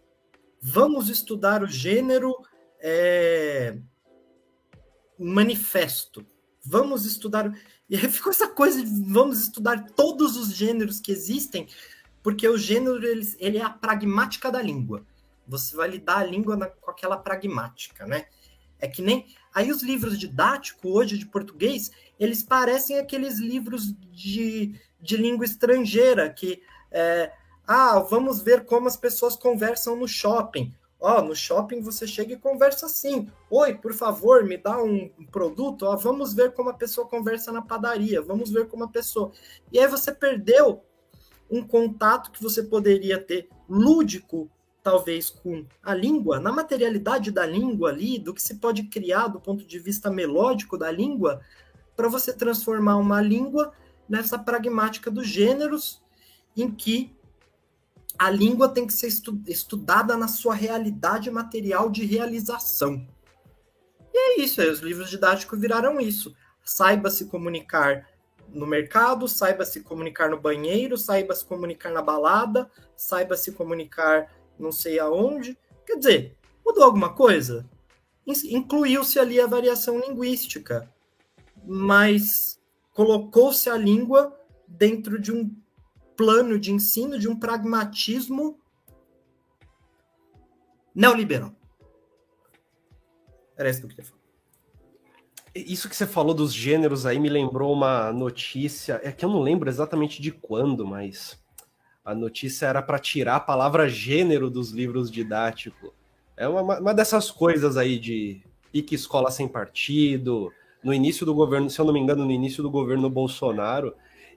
Vamos 0.68 1.08
estudar 1.08 1.62
o 1.62 1.68
gênero 1.68 2.34
é, 2.80 3.78
manifesto. 5.16 6.26
Vamos 6.64 7.06
estudar. 7.06 7.56
E 7.88 7.94
aí 7.94 8.08
ficou 8.10 8.32
essa 8.32 8.48
coisa 8.48 8.82
de 8.82 9.04
vamos 9.04 9.40
estudar 9.40 9.90
todos 9.90 10.36
os 10.36 10.52
gêneros 10.52 10.98
que 10.98 11.12
existem, 11.12 11.68
porque 12.20 12.48
o 12.48 12.58
gênero 12.58 12.96
ele, 13.06 13.36
ele 13.38 13.58
é 13.58 13.62
a 13.62 13.70
pragmática 13.70 14.50
da 14.50 14.60
língua. 14.60 15.06
Você 15.46 15.76
vai 15.76 15.88
lidar 15.88 16.18
a 16.18 16.24
língua 16.24 16.56
na, 16.56 16.66
com 16.66 16.90
aquela 16.90 17.16
pragmática, 17.16 18.04
né? 18.04 18.26
É 18.80 18.88
que 18.88 19.00
nem. 19.00 19.24
Aí 19.54 19.70
os 19.70 19.84
livros 19.84 20.18
didáticos, 20.18 20.90
hoje 20.90 21.16
de 21.16 21.26
português, 21.26 21.92
eles 22.18 22.42
parecem 22.42 22.98
aqueles 22.98 23.38
livros 23.38 23.92
de, 24.10 24.74
de 25.00 25.16
língua 25.16 25.44
estrangeira 25.44 26.28
que. 26.28 26.60
É, 26.90 27.32
ah, 27.66 27.98
vamos 27.98 28.40
ver 28.40 28.64
como 28.64 28.86
as 28.86 28.96
pessoas 28.96 29.34
conversam 29.36 29.96
no 29.96 30.06
shopping. 30.06 30.72
Ó, 31.00 31.18
oh, 31.18 31.22
no 31.22 31.34
shopping 31.34 31.80
você 31.80 32.06
chega 32.06 32.32
e 32.32 32.38
conversa 32.38 32.86
assim. 32.86 33.28
Oi, 33.50 33.74
por 33.74 33.92
favor, 33.92 34.44
me 34.44 34.56
dá 34.56 34.82
um 34.82 35.10
produto. 35.30 35.84
Ó, 35.84 35.92
oh, 35.92 35.96
vamos 35.98 36.32
ver 36.32 36.52
como 36.52 36.70
a 36.70 36.74
pessoa 36.74 37.06
conversa 37.06 37.52
na 37.52 37.60
padaria. 37.60 38.22
Vamos 38.22 38.50
ver 38.50 38.66
como 38.68 38.84
a 38.84 38.88
pessoa. 38.88 39.30
E 39.72 39.78
aí 39.78 39.86
você 39.86 40.12
perdeu 40.12 40.82
um 41.50 41.62
contato 41.62 42.30
que 42.30 42.42
você 42.42 42.62
poderia 42.62 43.18
ter 43.18 43.48
lúdico, 43.68 44.50
talvez 44.82 45.28
com 45.28 45.66
a 45.82 45.94
língua, 45.94 46.40
na 46.40 46.52
materialidade 46.52 47.30
da 47.30 47.44
língua 47.44 47.90
ali, 47.90 48.18
do 48.18 48.32
que 48.32 48.42
se 48.42 48.54
pode 48.56 48.84
criar 48.84 49.28
do 49.28 49.40
ponto 49.40 49.64
de 49.64 49.78
vista 49.78 50.10
melódico 50.10 50.78
da 50.78 50.90
língua, 50.90 51.40
para 51.96 52.08
você 52.08 52.32
transformar 52.32 52.96
uma 52.96 53.20
língua 53.20 53.72
nessa 54.08 54.38
pragmática 54.38 55.10
dos 55.10 55.26
gêneros 55.26 56.02
em 56.56 56.70
que 56.70 57.15
a 58.18 58.30
língua 58.30 58.68
tem 58.68 58.86
que 58.86 58.92
ser 58.92 59.08
estu 59.08 59.40
estudada 59.46 60.16
na 60.16 60.28
sua 60.28 60.54
realidade 60.54 61.30
material 61.30 61.90
de 61.90 62.04
realização. 62.04 63.06
E 64.12 64.18
é 64.18 64.40
isso, 64.40 64.60
aí 64.60 64.70
os 64.70 64.80
livros 64.80 65.10
didáticos 65.10 65.60
viraram 65.60 66.00
isso. 66.00 66.34
Saiba 66.64 67.10
se 67.10 67.26
comunicar 67.26 68.08
no 68.48 68.66
mercado, 68.66 69.28
saiba 69.28 69.64
se 69.64 69.80
comunicar 69.82 70.30
no 70.30 70.40
banheiro, 70.40 70.96
saiba 70.96 71.34
se 71.34 71.44
comunicar 71.44 71.92
na 71.92 72.00
balada, 72.00 72.70
saiba 72.96 73.36
se 73.36 73.52
comunicar 73.52 74.32
não 74.58 74.72
sei 74.72 74.98
aonde. 74.98 75.58
Quer 75.84 75.96
dizer, 75.96 76.36
mudou 76.64 76.84
alguma 76.84 77.12
coisa? 77.14 77.68
Incluiu-se 78.26 79.18
ali 79.18 79.40
a 79.40 79.46
variação 79.46 80.00
linguística, 80.00 80.90
mas 81.64 82.58
colocou-se 82.92 83.68
a 83.68 83.76
língua 83.76 84.34
dentro 84.66 85.20
de 85.20 85.30
um 85.30 85.54
plano 86.16 86.58
de 86.58 86.72
ensino 86.72 87.18
de 87.18 87.28
um 87.28 87.38
pragmatismo 87.38 88.58
neoliberal. 90.94 91.52
Era 93.56 93.70
isso 93.70 93.80
que 93.80 93.86
eu 93.86 93.90
queria 93.90 94.04
falar. 94.04 94.16
Isso 95.54 95.88
que 95.88 95.96
você 95.96 96.06
falou 96.06 96.34
dos 96.34 96.52
gêneros 96.52 97.06
aí 97.06 97.18
me 97.18 97.30
lembrou 97.30 97.72
uma 97.72 98.12
notícia, 98.12 99.00
é 99.02 99.10
que 99.10 99.24
eu 99.24 99.30
não 99.30 99.40
lembro 99.40 99.70
exatamente 99.70 100.20
de 100.20 100.30
quando, 100.30 100.86
mas 100.86 101.42
a 102.04 102.14
notícia 102.14 102.66
era 102.66 102.82
para 102.82 102.98
tirar 102.98 103.36
a 103.36 103.40
palavra 103.40 103.88
gênero 103.88 104.50
dos 104.50 104.70
livros 104.70 105.10
didáticos. 105.10 105.90
É 106.36 106.46
uma, 106.46 106.78
uma 106.78 106.94
dessas 106.94 107.30
coisas 107.30 107.78
aí 107.78 107.98
de 107.98 108.42
pique 108.70 108.94
escola 108.94 109.30
sem 109.30 109.48
partido, 109.48 110.52
no 110.84 110.92
início 110.92 111.24
do 111.24 111.34
governo, 111.34 111.70
se 111.70 111.80
eu 111.80 111.84
não 111.86 111.92
me 111.92 112.00
engano, 112.00 112.24
no 112.24 112.30
início 112.30 112.62
do 112.62 112.70
governo 112.70 113.08
Bolsonaro, 113.08 113.94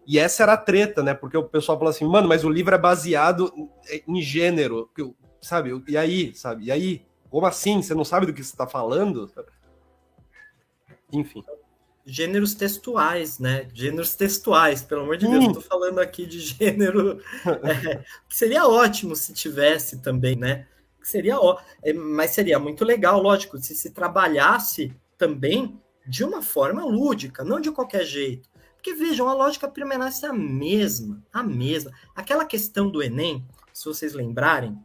e 0.09 0.17
essa 0.17 0.41
era 0.41 0.53
a 0.53 0.57
treta, 0.57 1.03
né? 1.03 1.13
Porque 1.13 1.37
o 1.37 1.43
pessoal 1.43 1.77
falou 1.77 1.91
assim, 1.91 2.03
mano, 2.03 2.27
mas 2.27 2.43
o 2.43 2.49
livro 2.49 2.73
é 2.73 2.79
baseado 2.79 3.53
em 4.07 4.19
gênero, 4.19 4.89
sabe? 5.39 5.83
E 5.87 5.95
aí, 5.95 6.33
sabe? 6.33 6.65
E 6.65 6.71
aí? 6.71 7.05
Como 7.29 7.45
assim? 7.45 7.79
Você 7.79 7.93
não 7.93 8.03
sabe 8.03 8.25
do 8.25 8.33
que 8.33 8.43
você 8.43 8.49
está 8.49 8.65
falando? 8.65 9.31
Enfim. 11.13 11.43
Gêneros 12.03 12.55
textuais, 12.55 13.37
né? 13.37 13.67
Gêneros 13.71 14.15
textuais, 14.15 14.81
pelo 14.81 15.03
amor 15.03 15.15
de 15.15 15.27
hum. 15.27 15.31
Deus, 15.31 15.45
eu 15.45 15.53
tô 15.53 15.61
falando 15.61 15.99
aqui 15.99 16.25
de 16.25 16.39
gênero. 16.39 17.21
É, 17.45 18.03
seria 18.27 18.65
ótimo 18.65 19.15
se 19.15 19.31
tivesse 19.31 20.01
também, 20.01 20.35
né? 20.35 20.65
Seria 21.03 21.39
ó, 21.39 21.59
é, 21.83 21.93
mas 21.93 22.31
seria 22.31 22.57
muito 22.57 22.83
legal, 22.83 23.21
lógico, 23.21 23.59
se 23.59 23.75
se 23.75 23.91
trabalhasse 23.91 24.91
também 25.19 25.79
de 26.07 26.23
uma 26.23 26.41
forma 26.41 26.83
lúdica, 26.83 27.43
não 27.43 27.59
de 27.61 27.71
qualquer 27.71 28.05
jeito. 28.05 28.49
Porque 28.89 28.93
vejam, 28.93 29.27
a 29.27 29.33
lógica 29.33 29.67
permanece 29.67 30.25
a 30.25 30.33
mesma, 30.33 31.21
a 31.31 31.43
mesma. 31.43 31.91
Aquela 32.15 32.43
questão 32.43 32.89
do 32.89 33.03
Enem, 33.03 33.45
se 33.71 33.85
vocês 33.85 34.13
lembrarem, 34.13 34.77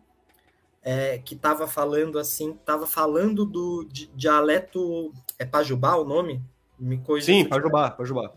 é, 0.83 1.17
que 1.19 1.35
estava 1.35 1.67
falando 1.67 2.19
assim, 2.19 2.53
estava 2.53 2.87
falando 2.87 3.47
do 3.47 3.89
dialeto. 4.15 5.11
É 5.39 5.47
Pajubá 5.47 5.97
o 5.97 6.05
nome? 6.05 6.43
Me 6.79 6.99
coisa 6.99 7.27
Sim, 7.27 7.47
Pajubá, 7.47 7.91
Pajubá. 7.93 8.33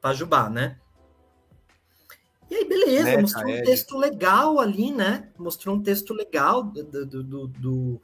Pajubá, 0.00 0.48
né? 0.48 0.78
E 2.48 2.54
aí, 2.54 2.64
beleza, 2.64 3.10
é, 3.10 3.20
mostrou 3.20 3.52
um 3.52 3.62
texto 3.62 3.98
legal 3.98 4.58
ali, 4.58 4.90
né? 4.90 5.28
Mostrou 5.38 5.76
um 5.76 5.82
texto 5.82 6.14
legal 6.14 6.62
do, 6.62 6.82
do, 6.82 7.22
do, 7.22 7.46
do, 7.46 8.02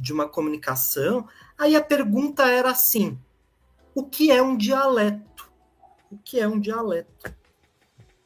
de 0.00 0.12
uma 0.14 0.26
comunicação. 0.26 1.28
Aí 1.58 1.76
a 1.76 1.82
pergunta 1.82 2.44
era 2.46 2.70
assim: 2.70 3.18
o 3.94 4.04
que 4.04 4.30
é 4.30 4.42
um 4.42 4.56
dialeto? 4.56 5.51
O 6.12 6.18
que 6.18 6.38
é 6.38 6.46
um 6.46 6.60
dialeto. 6.60 7.34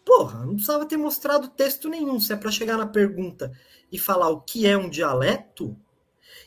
Porra, 0.04 0.44
não 0.44 0.54
precisava 0.54 0.86
ter 0.86 0.96
mostrado 0.96 1.48
texto 1.48 1.88
nenhum, 1.88 2.20
se 2.20 2.32
é 2.32 2.36
para 2.36 2.50
chegar 2.50 2.76
na 2.76 2.86
pergunta 2.86 3.52
e 3.90 3.98
falar 3.98 4.28
o 4.28 4.40
que 4.40 4.66
é 4.66 4.76
um 4.76 4.88
dialeto. 4.88 5.76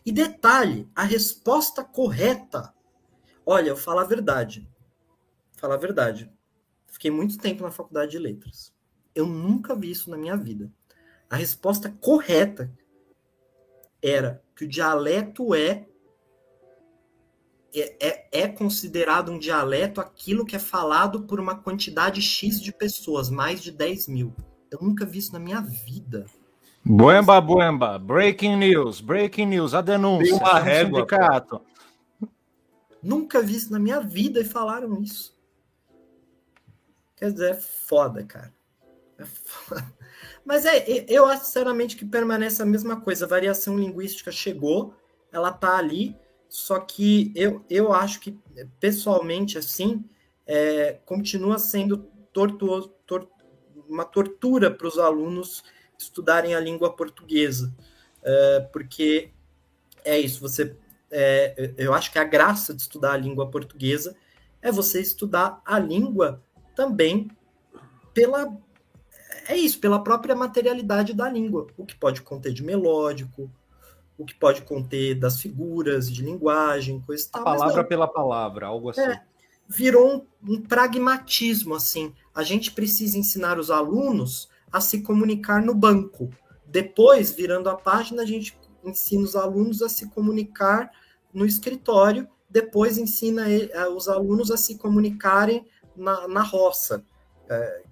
E 0.06 0.12
detalhe, 0.12 0.90
a 0.96 1.04
resposta 1.04 1.84
correta. 1.84 2.74
Olha, 3.46 3.70
eu 3.70 3.78
falo 3.78 4.00
a 4.00 4.06
verdade. 4.06 4.70
Falar 5.54 5.76
a 5.76 5.80
verdade. 5.80 6.32
Fiquei 6.88 7.12
muito 7.12 7.38
tempo 7.38 7.64
na 7.64 7.72
faculdade 7.72 8.12
de 8.12 8.20
letras. 8.20 8.74
Eu 9.14 9.26
nunca 9.26 9.76
vi 9.76 9.92
isso 9.92 10.10
na 10.10 10.18
minha 10.18 10.38
vida. 10.38 10.72
A 11.30 11.36
resposta 11.36 11.90
correta 11.90 12.72
era 14.02 14.42
que 14.56 14.66
o 14.66 14.68
dialeto 14.68 15.54
é 15.54 15.89
é, 17.74 17.96
é, 18.00 18.28
é, 18.32 18.48
considerado 18.48 19.32
um 19.32 19.38
dialeto 19.38 20.02
aquilo 20.02 20.46
que 20.46 20.56
é 20.56 20.60
falado 20.60 21.24
por 21.24 21.40
uma 21.40 21.56
quantidade 21.56 22.22
X 22.22 22.60
de 22.62 22.72
pessoas, 22.72 23.30
mais 23.30 23.62
de 23.62 23.72
10 23.72 24.08
mil. 24.08 24.34
Eu 24.72 24.80
nunca 24.82 25.06
vi 25.06 25.20
isso 25.20 25.34
na 25.34 25.40
minha 25.40 25.62
vida. 25.62 26.26
Buemba, 26.84 27.40
buemba, 27.40 28.00
breaking 28.00 28.56
news, 28.56 29.02
breaking 29.02 29.46
news, 29.46 29.74
a 29.74 29.82
denúncia, 29.82 30.38
Tem 30.38 30.48
uma 30.48 30.60
régua, 30.60 31.00
sindicato. 31.00 31.62
Nunca 33.02 33.42
vi 33.42 33.56
isso 33.56 33.72
na 33.72 33.80
minha 33.80 34.00
vida 34.00 34.40
e 34.40 34.46
falaram 34.46 35.02
isso. 35.02 35.38
Quer 37.16 37.32
dizer, 37.32 37.52
é 37.52 37.54
foda, 37.54 38.24
cara. 38.24 38.54
É 39.18 39.26
foda. 39.26 39.86
Mas 40.44 40.66
é, 40.66 41.06
eu 41.08 41.26
acho 41.26 41.46
sinceramente 41.46 41.96
que 41.96 42.06
permanece 42.06 42.62
a 42.62 42.66
mesma 42.66 43.00
coisa. 43.00 43.26
A 43.26 43.30
variação 43.30 43.78
linguística 43.78 44.32
chegou, 44.32 44.94
ela 45.32 45.52
tá 45.52 45.78
ali 45.78 46.18
só 46.50 46.80
que 46.80 47.32
eu, 47.36 47.64
eu 47.70 47.94
acho 47.94 48.20
que, 48.20 48.38
pessoalmente, 48.80 49.58
assim, 49.58 50.04
é, 50.46 51.00
continua 51.06 51.60
sendo 51.60 52.10
tortuoso, 52.34 52.90
tor 53.06 53.30
uma 53.88 54.06
tortura 54.06 54.70
para 54.70 54.88
os 54.88 55.00
alunos 55.00 55.64
estudarem 55.98 56.54
a 56.54 56.60
língua 56.60 56.96
portuguesa. 56.96 57.74
É, 58.22 58.60
porque 58.72 59.32
é 60.04 60.20
isso, 60.20 60.42
você 60.42 60.76
é, 61.12 61.74
eu 61.78 61.94
acho 61.94 62.12
que 62.12 62.20
a 62.20 62.24
graça 62.24 62.74
de 62.74 62.82
estudar 62.82 63.14
a 63.14 63.18
língua 63.18 63.50
portuguesa 63.50 64.16
é 64.62 64.72
você 64.72 65.02
estudar 65.02 65.62
a 65.66 65.80
língua 65.80 66.44
também 66.76 67.30
pela 68.14 68.56
é 69.48 69.56
isso, 69.56 69.80
pela 69.80 70.04
própria 70.04 70.36
materialidade 70.36 71.14
da 71.14 71.28
língua, 71.28 71.66
o 71.76 71.84
que 71.84 71.96
pode 71.96 72.22
conter 72.22 72.54
de 72.54 72.64
melódico, 72.64 73.52
o 74.20 74.26
que 74.26 74.36
pode 74.36 74.62
conter 74.64 75.16
das 75.16 75.42
figuras 75.42 76.12
de 76.12 76.22
linguagem, 76.22 77.00
coisa 77.00 77.26
e 77.26 77.32
tal. 77.32 77.44
Palavra 77.46 77.86
pela 77.86 78.08
palavra, 78.08 78.68
algo 78.68 78.90
assim. 78.90 79.00
É, 79.00 79.24
virou 79.66 80.28
um, 80.44 80.56
um 80.56 80.62
pragmatismo, 80.62 81.74
assim. 81.74 82.14
A 82.36 82.44
gente 82.44 82.74
precisa 82.74 83.18
ensinar 83.18 83.58
os 83.58 83.72
alunos 83.72 84.50
a 84.70 84.82
se 84.82 85.02
comunicar 85.02 85.64
no 85.64 85.74
banco. 85.74 86.30
Depois, 86.66 87.32
virando 87.32 87.70
a 87.70 87.78
página, 87.78 88.24
a 88.24 88.26
gente 88.26 88.60
ensina 88.84 89.24
os 89.24 89.38
alunos 89.38 89.82
a 89.82 89.88
se 89.88 90.10
comunicar 90.10 90.92
no 91.34 91.46
escritório, 91.46 92.28
depois 92.50 92.98
ensina 92.98 93.46
os 93.96 94.10
alunos 94.10 94.52
a 94.52 94.58
se 94.58 94.78
comunicarem 94.78 95.66
na, 95.96 96.28
na 96.28 96.42
roça. 96.42 97.06
É, 97.50 97.84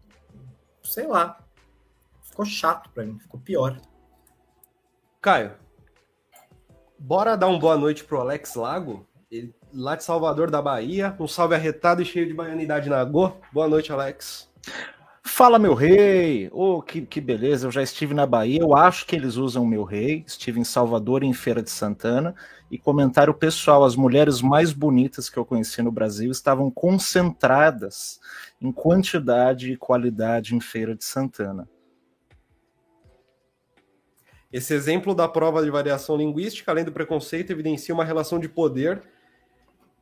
sei 0.83 1.07
lá. 1.07 1.39
Ficou 2.21 2.45
chato 2.45 2.89
para 2.91 3.05
mim, 3.05 3.17
ficou 3.17 3.39
pior. 3.39 3.79
Caio, 5.21 5.55
bora 6.99 7.35
dar 7.35 7.47
uma 7.47 7.59
boa 7.59 7.77
noite 7.77 8.03
pro 8.03 8.19
Alex 8.19 8.55
Lago, 8.55 9.05
ele, 9.31 9.53
lá 9.73 9.95
de 9.95 10.03
Salvador 10.03 10.49
da 10.49 10.61
Bahia. 10.61 11.15
Um 11.19 11.27
salve 11.27 11.55
arretado 11.55 12.01
e 12.01 12.05
cheio 12.05 12.27
de 12.27 12.33
baianidade 12.33 12.89
na 12.89 13.03
Go. 13.03 13.37
Boa 13.51 13.67
noite, 13.67 13.91
Alex. 13.91 14.49
Fala, 15.23 15.59
meu 15.59 15.73
rei! 15.73 16.49
Oh, 16.53 16.81
que, 16.81 17.01
que 17.01 17.19
beleza, 17.19 17.67
eu 17.67 17.71
já 17.71 17.83
estive 17.83 18.13
na 18.13 18.25
Bahia, 18.25 18.61
eu 18.61 18.75
acho 18.75 19.05
que 19.05 19.15
eles 19.15 19.35
usam 19.35 19.65
meu 19.65 19.83
rei. 19.83 20.23
Estive 20.25 20.59
em 20.59 20.63
Salvador, 20.63 21.21
em 21.21 21.33
Feira 21.33 21.61
de 21.61 21.69
Santana, 21.69 22.33
e 22.71 22.77
comentário 22.77 23.33
pessoal: 23.33 23.83
as 23.83 23.95
mulheres 23.95 24.41
mais 24.41 24.71
bonitas 24.71 25.29
que 25.29 25.37
eu 25.37 25.45
conheci 25.45 25.81
no 25.81 25.91
Brasil 25.91 26.31
estavam 26.31 26.71
concentradas 26.71 28.19
em 28.61 28.71
quantidade 28.71 29.73
e 29.73 29.77
qualidade 29.77 30.55
em 30.55 30.61
Feira 30.61 30.95
de 30.95 31.03
Santana. 31.03 31.67
Esse 34.51 34.73
exemplo 34.73 35.13
da 35.13 35.27
prova 35.27 35.63
de 35.63 35.69
variação 35.69 36.15
linguística, 36.15 36.71
além 36.71 36.85
do 36.85 36.91
preconceito, 36.91 37.51
evidencia 37.51 37.93
uma 37.93 38.05
relação 38.05 38.39
de 38.39 38.47
poder 38.47 39.01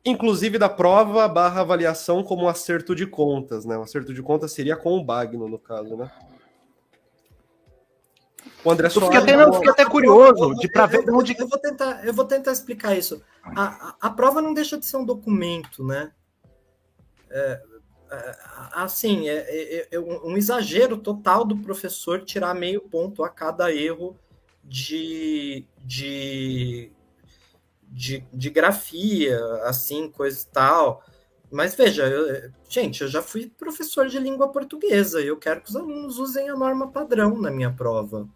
inclusive 0.06 0.56
da 0.56 0.68
prova 0.68 1.26
barra 1.26 1.62
avaliação 1.62 2.22
como 2.22 2.48
acerto 2.48 2.94
de 2.94 3.06
contas, 3.06 3.64
né? 3.64 3.76
O 3.76 3.82
acerto 3.82 4.14
de 4.14 4.22
contas 4.22 4.52
seria 4.52 4.76
com 4.76 4.96
o 4.96 5.04
Bagno, 5.04 5.48
no 5.48 5.58
caso, 5.58 5.96
né? 5.96 6.10
O 8.64 8.70
André 8.70 8.88
Soares... 8.88 9.18
Fiquei 9.18 9.34
até, 9.34 9.44
não, 9.44 9.52
fiquei 9.52 9.70
até 9.70 9.84
curioso 9.84 10.54
de 10.54 10.68
para 10.70 10.86
ver 10.86 11.04
eu, 11.06 11.14
onde... 11.14 11.36
Eu 11.36 11.48
vou, 11.48 11.58
tentar, 11.58 12.06
eu 12.06 12.14
vou 12.14 12.24
tentar 12.24 12.52
explicar 12.52 12.96
isso. 12.96 13.20
A, 13.42 13.64
a, 13.64 13.96
a, 14.02 14.10
prova 14.10 14.40
não 14.40 14.54
deixa 14.54 14.78
de 14.78 14.86
ser 14.86 14.96
um 14.96 15.04
documento, 15.04 15.84
né? 15.84 16.12
É, 17.28 17.60
é, 18.12 18.36
assim, 18.74 19.28
é, 19.28 19.38
é, 19.38 19.88
é, 19.90 19.98
um 19.98 20.36
exagero 20.36 20.96
total 20.96 21.44
do 21.44 21.56
professor 21.56 22.22
tirar 22.22 22.54
meio 22.54 22.80
ponto 22.80 23.24
a 23.24 23.28
cada 23.28 23.74
erro 23.74 24.16
de, 24.66 25.64
de 25.84 26.92
de, 27.96 28.22
de 28.32 28.50
grafia, 28.50 29.40
assim, 29.64 30.10
coisa 30.10 30.42
e 30.42 30.52
tal. 30.52 31.02
Mas 31.50 31.74
veja, 31.74 32.06
eu, 32.06 32.50
gente, 32.68 33.02
eu 33.02 33.08
já 33.08 33.22
fui 33.22 33.48
professor 33.48 34.08
de 34.08 34.18
língua 34.18 34.48
portuguesa 34.48 35.20
e 35.22 35.28
eu 35.28 35.38
quero 35.38 35.62
que 35.62 35.70
os 35.70 35.76
alunos 35.76 36.18
usem 36.18 36.48
a 36.50 36.56
norma 36.56 36.90
padrão 36.90 37.40
na 37.40 37.50
minha 37.50 37.72
prova. 37.72 38.28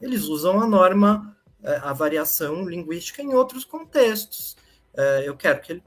Eles 0.00 0.24
usam 0.24 0.60
a 0.60 0.66
norma, 0.66 1.36
é, 1.62 1.76
a 1.76 1.92
variação 1.92 2.68
linguística 2.68 3.22
em 3.22 3.34
outros 3.34 3.64
contextos. 3.64 4.56
É, 4.94 5.26
eu 5.26 5.36
quero 5.36 5.60
que, 5.62 5.82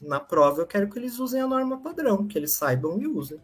na 0.00 0.20
prova, 0.20 0.60
eu 0.60 0.66
quero 0.66 0.88
que 0.88 0.98
eles 0.98 1.18
usem 1.18 1.40
a 1.40 1.46
norma 1.46 1.80
padrão, 1.80 2.26
que 2.26 2.38
eles 2.38 2.52
saibam 2.52 3.00
e 3.00 3.06
usem. 3.06 3.40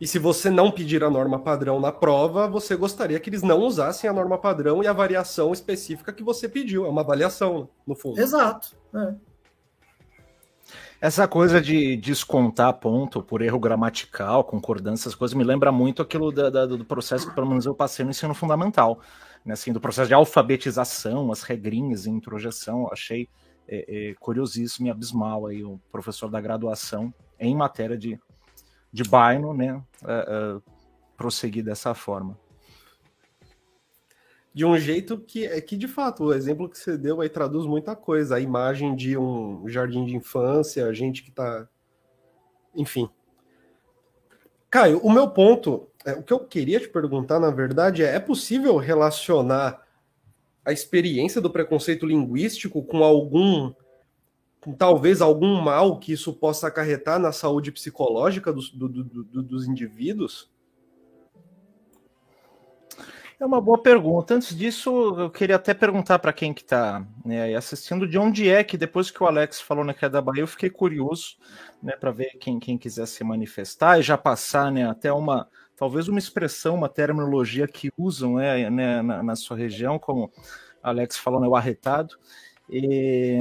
E 0.00 0.06
se 0.06 0.18
você 0.18 0.48
não 0.48 0.70
pedir 0.70 1.04
a 1.04 1.10
norma 1.10 1.38
padrão 1.38 1.78
na 1.78 1.92
prova, 1.92 2.48
você 2.48 2.74
gostaria 2.74 3.20
que 3.20 3.28
eles 3.28 3.42
não 3.42 3.60
usassem 3.60 4.08
a 4.08 4.12
norma 4.12 4.38
padrão 4.38 4.82
e 4.82 4.86
a 4.86 4.92
variação 4.94 5.52
específica 5.52 6.10
que 6.10 6.22
você 6.22 6.48
pediu. 6.48 6.86
É 6.86 6.88
uma 6.88 7.02
avaliação, 7.02 7.68
no 7.86 7.94
fundo. 7.94 8.18
Exato. 8.18 8.74
É. 8.94 9.14
Essa 11.02 11.28
coisa 11.28 11.60
de 11.60 11.96
descontar 11.96 12.72
ponto 12.74 13.22
por 13.22 13.42
erro 13.42 13.58
gramatical, 13.58 14.42
concordância, 14.42 15.02
essas 15.02 15.14
coisas, 15.14 15.36
me 15.36 15.44
lembra 15.44 15.70
muito 15.70 16.00
aquilo 16.00 16.32
da, 16.32 16.48
da, 16.48 16.64
do 16.64 16.84
processo 16.84 17.28
que 17.28 17.34
pelo 17.34 17.48
menos 17.48 17.66
eu 17.66 17.74
passei 17.74 18.02
no 18.02 18.10
ensino 18.10 18.34
fundamental. 18.34 19.00
Né, 19.44 19.52
assim, 19.52 19.72
do 19.72 19.80
processo 19.80 20.08
de 20.08 20.14
alfabetização, 20.14 21.30
as 21.30 21.42
regrinhas 21.42 22.06
e 22.06 22.10
introjeção. 22.10 22.88
Achei 22.90 23.28
é, 23.68 24.10
é, 24.10 24.14
curiosíssimo 24.18 24.86
e 24.86 24.90
abismal 24.90 25.46
aí 25.46 25.62
o 25.62 25.78
professor 25.92 26.30
da 26.30 26.40
graduação 26.40 27.12
em 27.38 27.54
matéria 27.54 27.96
de 27.96 28.18
de 28.92 29.02
Bino, 29.04 29.54
né, 29.54 29.74
uh, 30.02 30.62
prosseguir 31.16 31.64
dessa 31.64 31.94
forma. 31.94 32.38
De 34.52 34.64
um 34.64 34.76
jeito 34.76 35.18
que 35.18 35.46
é 35.46 35.60
que 35.60 35.76
de 35.76 35.86
fato 35.86 36.24
o 36.24 36.34
exemplo 36.34 36.68
que 36.68 36.76
você 36.76 36.98
deu 36.98 37.20
aí 37.20 37.28
traduz 37.28 37.66
muita 37.66 37.94
coisa, 37.94 38.34
a 38.34 38.40
imagem 38.40 38.96
de 38.96 39.16
um 39.16 39.68
jardim 39.68 40.04
de 40.04 40.16
infância, 40.16 40.92
gente 40.92 41.22
que 41.22 41.30
está, 41.30 41.68
enfim. 42.74 43.08
Caio, 44.68 44.98
o 45.00 45.12
meu 45.12 45.30
ponto, 45.30 45.88
é, 46.04 46.12
o 46.12 46.22
que 46.22 46.32
eu 46.32 46.40
queria 46.40 46.80
te 46.80 46.88
perguntar 46.88 47.38
na 47.38 47.50
verdade 47.50 48.02
é, 48.02 48.16
é 48.16 48.20
possível 48.20 48.76
relacionar 48.76 49.86
a 50.64 50.72
experiência 50.72 51.40
do 51.40 51.50
preconceito 51.50 52.04
linguístico 52.04 52.82
com 52.82 53.04
algum 53.04 53.72
talvez 54.78 55.20
algum 55.20 55.60
mal 55.60 55.98
que 55.98 56.12
isso 56.12 56.32
possa 56.32 56.68
acarretar 56.68 57.18
na 57.18 57.32
saúde 57.32 57.72
psicológica 57.72 58.52
dos, 58.52 58.70
do, 58.70 58.88
do, 58.88 59.04
do, 59.04 59.42
dos 59.42 59.66
indivíduos? 59.66 60.50
É 63.40 63.46
uma 63.46 63.58
boa 63.58 63.78
pergunta. 63.82 64.34
Antes 64.34 64.54
disso, 64.54 65.18
eu 65.18 65.30
queria 65.30 65.56
até 65.56 65.72
perguntar 65.72 66.18
para 66.18 66.30
quem 66.30 66.52
que 66.52 66.60
está 66.60 67.06
né, 67.24 67.54
assistindo 67.54 68.06
de 68.06 68.18
onde 68.18 68.50
é 68.50 68.62
que, 68.62 68.76
depois 68.76 69.10
que 69.10 69.22
o 69.22 69.26
Alex 69.26 69.62
falou 69.62 69.82
na 69.82 69.94
queda 69.94 70.10
da 70.10 70.20
Bahia, 70.20 70.42
eu 70.42 70.46
fiquei 70.46 70.68
curioso 70.68 71.38
né, 71.82 71.96
para 71.96 72.10
ver 72.10 72.36
quem, 72.38 72.60
quem 72.60 72.76
quiser 72.76 73.06
se 73.06 73.24
manifestar 73.24 73.98
e 73.98 74.02
já 74.02 74.18
passar 74.18 74.70
né, 74.70 74.86
até 74.86 75.10
uma, 75.10 75.48
talvez 75.74 76.06
uma 76.06 76.18
expressão, 76.18 76.74
uma 76.74 76.88
terminologia 76.90 77.66
que 77.66 77.90
usam 77.96 78.34
né, 78.34 78.68
né 78.68 79.00
na, 79.00 79.22
na, 79.22 79.34
sua 79.34 79.56
região, 79.56 79.98
como 79.98 80.30
Alex 80.82 81.16
falou, 81.16 81.40
né, 81.40 81.48
o 81.48 81.56
arretado. 81.56 82.16
E, 82.68 83.38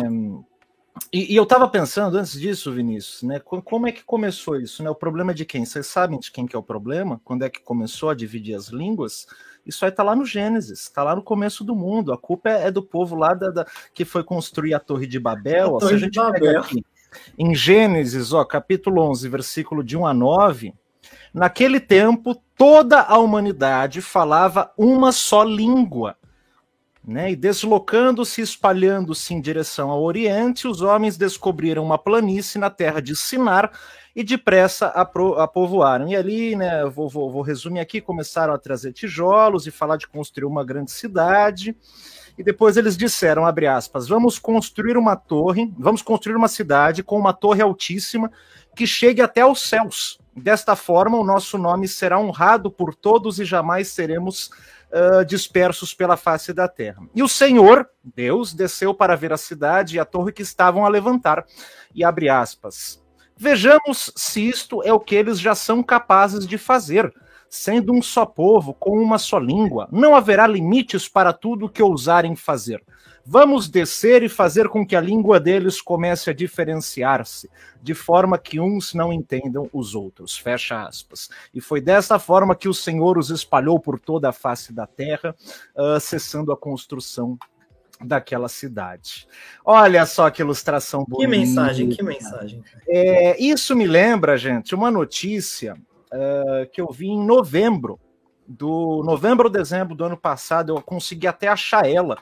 e, 1.11 1.33
e, 1.33 1.35
eu 1.35 1.43
estava 1.43 1.67
pensando 1.67 2.17
antes 2.17 2.39
disso, 2.39 2.71
Vinícius, 2.71 3.23
né? 3.23 3.39
Como 3.39 3.87
é 3.87 3.91
que 3.91 4.03
começou 4.03 4.59
isso? 4.59 4.83
Né? 4.83 4.89
O 4.89 4.95
problema 4.95 5.31
é 5.31 5.33
de 5.33 5.45
quem? 5.45 5.65
Vocês 5.65 5.87
sabem 5.87 6.19
de 6.19 6.31
quem 6.31 6.45
que 6.45 6.55
é 6.55 6.59
o 6.59 6.63
problema? 6.63 7.19
Quando 7.23 7.43
é 7.43 7.49
que 7.49 7.61
começou 7.61 8.09
a 8.09 8.15
dividir 8.15 8.55
as 8.55 8.67
línguas? 8.67 9.27
Isso 9.65 9.85
aí 9.85 9.91
está 9.91 10.03
lá 10.03 10.15
no 10.15 10.25
Gênesis, 10.25 10.81
está 10.81 11.03
lá 11.03 11.15
no 11.15 11.21
começo 11.21 11.63
do 11.63 11.75
mundo. 11.75 12.11
A 12.11 12.17
culpa 12.17 12.49
é, 12.49 12.67
é 12.67 12.71
do 12.71 12.81
povo 12.81 13.15
lá 13.15 13.33
da, 13.33 13.49
da, 13.49 13.65
que 13.93 14.05
foi 14.05 14.23
construir 14.23 14.73
a 14.73 14.79
Torre 14.79 15.05
de 15.05 15.19
Babel. 15.19 15.77
A 15.77 15.79
Torre 15.79 15.95
a 15.95 15.97
gente 15.97 16.15
Babel. 16.15 16.61
Aqui, 16.61 16.83
em 17.37 17.53
Gênesis, 17.55 18.33
ó, 18.33 18.43
capítulo 18.43 19.01
11, 19.09 19.27
versículo 19.29 19.83
de 19.83 19.97
1 19.97 20.05
a 20.05 20.13
9, 20.13 20.73
naquele 21.33 21.79
tempo 21.79 22.35
toda 22.57 23.01
a 23.01 23.17
humanidade 23.17 24.01
falava 24.01 24.71
uma 24.77 25.11
só 25.11 25.43
língua 25.43 26.18
né? 27.05 27.31
E 27.31 27.35
deslocando-se, 27.35 28.41
espalhando-se 28.41 29.33
em 29.33 29.41
direção 29.41 29.89
ao 29.89 30.03
Oriente, 30.03 30.67
os 30.67 30.81
homens 30.81 31.17
descobriram 31.17 31.83
uma 31.83 31.97
planície 31.97 32.59
na 32.59 32.69
terra 32.69 33.01
de 33.01 33.15
Sinar 33.15 33.71
e 34.15 34.23
depressa 34.23 34.87
a, 34.87 35.05
pro, 35.05 35.39
a 35.39 35.47
povoaram. 35.47 36.07
E 36.07 36.15
ali, 36.15 36.55
né, 36.55 36.85
vou, 36.85 37.09
vou, 37.09 37.31
vou 37.31 37.41
resumir 37.41 37.79
aqui, 37.79 38.01
começaram 38.01 38.53
a 38.53 38.57
trazer 38.57 38.91
tijolos 38.91 39.65
e 39.65 39.71
falar 39.71 39.97
de 39.97 40.07
construir 40.07 40.45
uma 40.45 40.63
grande 40.63 40.91
cidade. 40.91 41.75
E 42.37 42.43
depois 42.43 42.77
eles 42.77 42.95
disseram, 42.95 43.45
abre 43.45 43.67
aspas, 43.67 44.07
vamos 44.07 44.39
construir 44.39 44.97
uma 44.97 45.15
torre, 45.15 45.73
vamos 45.77 46.01
construir 46.01 46.35
uma 46.35 46.47
cidade 46.47 47.03
com 47.03 47.17
uma 47.17 47.33
torre 47.33 47.61
altíssima 47.61 48.31
que 48.75 48.87
chegue 48.87 49.21
até 49.21 49.41
aos 49.41 49.61
céus. 49.61 50.19
Desta 50.35 50.75
forma, 50.75 51.17
o 51.17 51.23
nosso 51.23 51.57
nome 51.57 51.87
será 51.87 52.19
honrado 52.19 52.71
por 52.71 52.95
todos 52.95 53.39
e 53.39 53.45
jamais 53.45 53.89
seremos 53.89 54.51
uh, 54.91 55.25
dispersos 55.25 55.93
pela 55.93 56.17
face 56.17 56.53
da 56.53 56.67
terra. 56.67 57.01
E 57.13 57.23
o 57.23 57.27
Senhor, 57.27 57.87
Deus, 58.03 58.53
desceu 58.53 58.93
para 58.93 59.15
ver 59.15 59.33
a 59.33 59.37
cidade 59.37 59.95
e 59.95 59.99
a 59.99 60.05
torre 60.05 60.31
que 60.31 60.41
estavam 60.41 60.85
a 60.85 60.89
levantar. 60.89 61.45
E 61.93 62.03
abre 62.03 62.29
aspas. 62.29 63.03
Vejamos 63.35 64.11
se 64.15 64.47
isto 64.47 64.83
é 64.83 64.91
o 64.91 64.99
que 64.99 65.15
eles 65.15 65.39
já 65.39 65.55
são 65.55 65.81
capazes 65.81 66.45
de 66.45 66.57
fazer. 66.57 67.13
Sendo 67.49 67.93
um 67.93 68.01
só 68.01 68.25
povo, 68.25 68.75
com 68.75 69.01
uma 69.01 69.17
só 69.17 69.39
língua, 69.39 69.87
não 69.91 70.15
haverá 70.15 70.45
limites 70.45 71.07
para 71.07 71.33
tudo 71.33 71.65
o 71.65 71.69
que 71.69 71.81
ousarem 71.81 72.35
fazer. 72.35 72.83
Vamos 73.31 73.69
descer 73.69 74.23
e 74.23 74.27
fazer 74.27 74.67
com 74.69 74.83
que 74.83 74.95
a 74.95 74.99
língua 74.99 75.39
deles 75.39 75.79
comece 75.79 76.31
a 76.31 76.33
diferenciar-se, 76.33 77.47
de 77.79 77.93
forma 77.93 78.39
que 78.39 78.59
uns 78.59 78.95
não 78.95 79.13
entendam 79.13 79.69
os 79.71 79.93
outros. 79.93 80.35
Fecha 80.35 80.83
aspas. 80.83 81.29
E 81.53 81.61
foi 81.61 81.79
dessa 81.79 82.17
forma 82.17 82.55
que 82.55 82.67
o 82.67 82.73
Senhor 82.73 83.19
os 83.19 83.29
espalhou 83.29 83.79
por 83.79 83.99
toda 83.99 84.29
a 84.29 84.33
face 84.33 84.73
da 84.73 84.87
terra, 84.87 85.35
uh, 85.75 85.99
cessando 85.99 86.51
a 86.51 86.57
construção 86.57 87.37
daquela 88.03 88.49
cidade. 88.49 89.27
Olha 89.63 90.07
só 90.07 90.27
que 90.31 90.41
ilustração 90.41 91.05
bonita. 91.07 91.29
Que 91.29 91.37
mensagem, 91.37 91.89
que 91.89 92.01
mensagem. 92.01 92.63
É, 92.87 93.39
isso 93.39 93.75
me 93.75 93.85
lembra, 93.85 94.39
gente, 94.39 94.73
uma 94.73 94.89
notícia 94.89 95.75
uh, 95.75 96.67
que 96.73 96.81
eu 96.81 96.91
vi 96.91 97.09
em 97.09 97.23
novembro, 97.23 97.99
do 98.47 99.03
novembro 99.05 99.45
ou 99.45 99.53
dezembro 99.53 99.93
do 99.93 100.03
ano 100.03 100.17
passado, 100.17 100.75
eu 100.75 100.81
consegui 100.81 101.27
até 101.27 101.47
achar 101.47 101.87
ela 101.87 102.17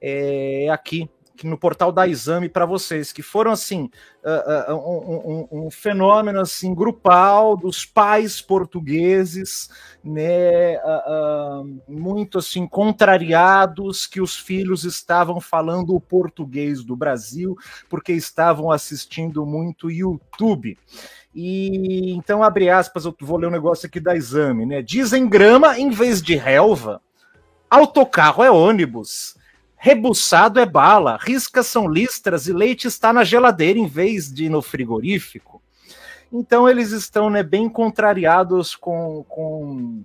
é, 0.00 0.68
aqui 0.70 1.08
no 1.44 1.58
portal 1.58 1.92
da 1.92 2.06
Exame 2.06 2.48
para 2.48 2.66
vocês, 2.66 3.12
que 3.12 3.22
foram 3.22 3.52
assim 3.52 3.90
uh, 4.24 4.72
uh, 4.72 4.76
um, 4.76 5.48
um, 5.50 5.66
um, 5.66 5.70
fenômeno 5.70 6.40
assim 6.40 6.74
grupal 6.74 7.56
dos 7.56 7.84
pais 7.84 8.40
portugueses, 8.40 9.70
né, 10.02 10.78
uh, 10.78 11.80
muito 11.88 12.38
assim 12.38 12.66
contrariados 12.66 14.06
que 14.06 14.20
os 14.20 14.36
filhos 14.36 14.84
estavam 14.84 15.40
falando 15.40 15.94
o 15.94 16.00
português 16.00 16.84
do 16.84 16.96
Brasil 16.96 17.56
porque 17.88 18.12
estavam 18.12 18.70
assistindo 18.70 19.46
muito 19.46 19.90
YouTube. 19.90 20.76
E 21.34 22.12
então 22.12 22.42
abre 22.42 22.68
aspas, 22.68 23.04
eu 23.04 23.14
vou 23.20 23.38
ler 23.38 23.46
um 23.46 23.52
negócio 23.52 23.86
aqui 23.86 24.00
da 24.00 24.16
Exame, 24.16 24.66
né? 24.66 24.82
Dizem 24.82 25.28
grama 25.28 25.78
em 25.78 25.88
vez 25.88 26.20
de 26.20 26.34
relva. 26.34 27.00
Autocarro 27.70 28.42
é 28.42 28.50
ônibus. 28.50 29.38
Rebuçado 29.82 30.60
é 30.60 30.66
bala, 30.66 31.18
riscas 31.18 31.66
são 31.66 31.88
listras 31.88 32.46
e 32.46 32.52
leite 32.52 32.86
está 32.86 33.14
na 33.14 33.24
geladeira 33.24 33.78
em 33.78 33.86
vez 33.86 34.30
de 34.30 34.46
no 34.50 34.60
frigorífico. 34.60 35.62
Então 36.30 36.68
eles 36.68 36.90
estão 36.90 37.30
né, 37.30 37.42
bem 37.42 37.66
contrariados 37.66 38.76
com, 38.76 39.24
com, 39.26 40.02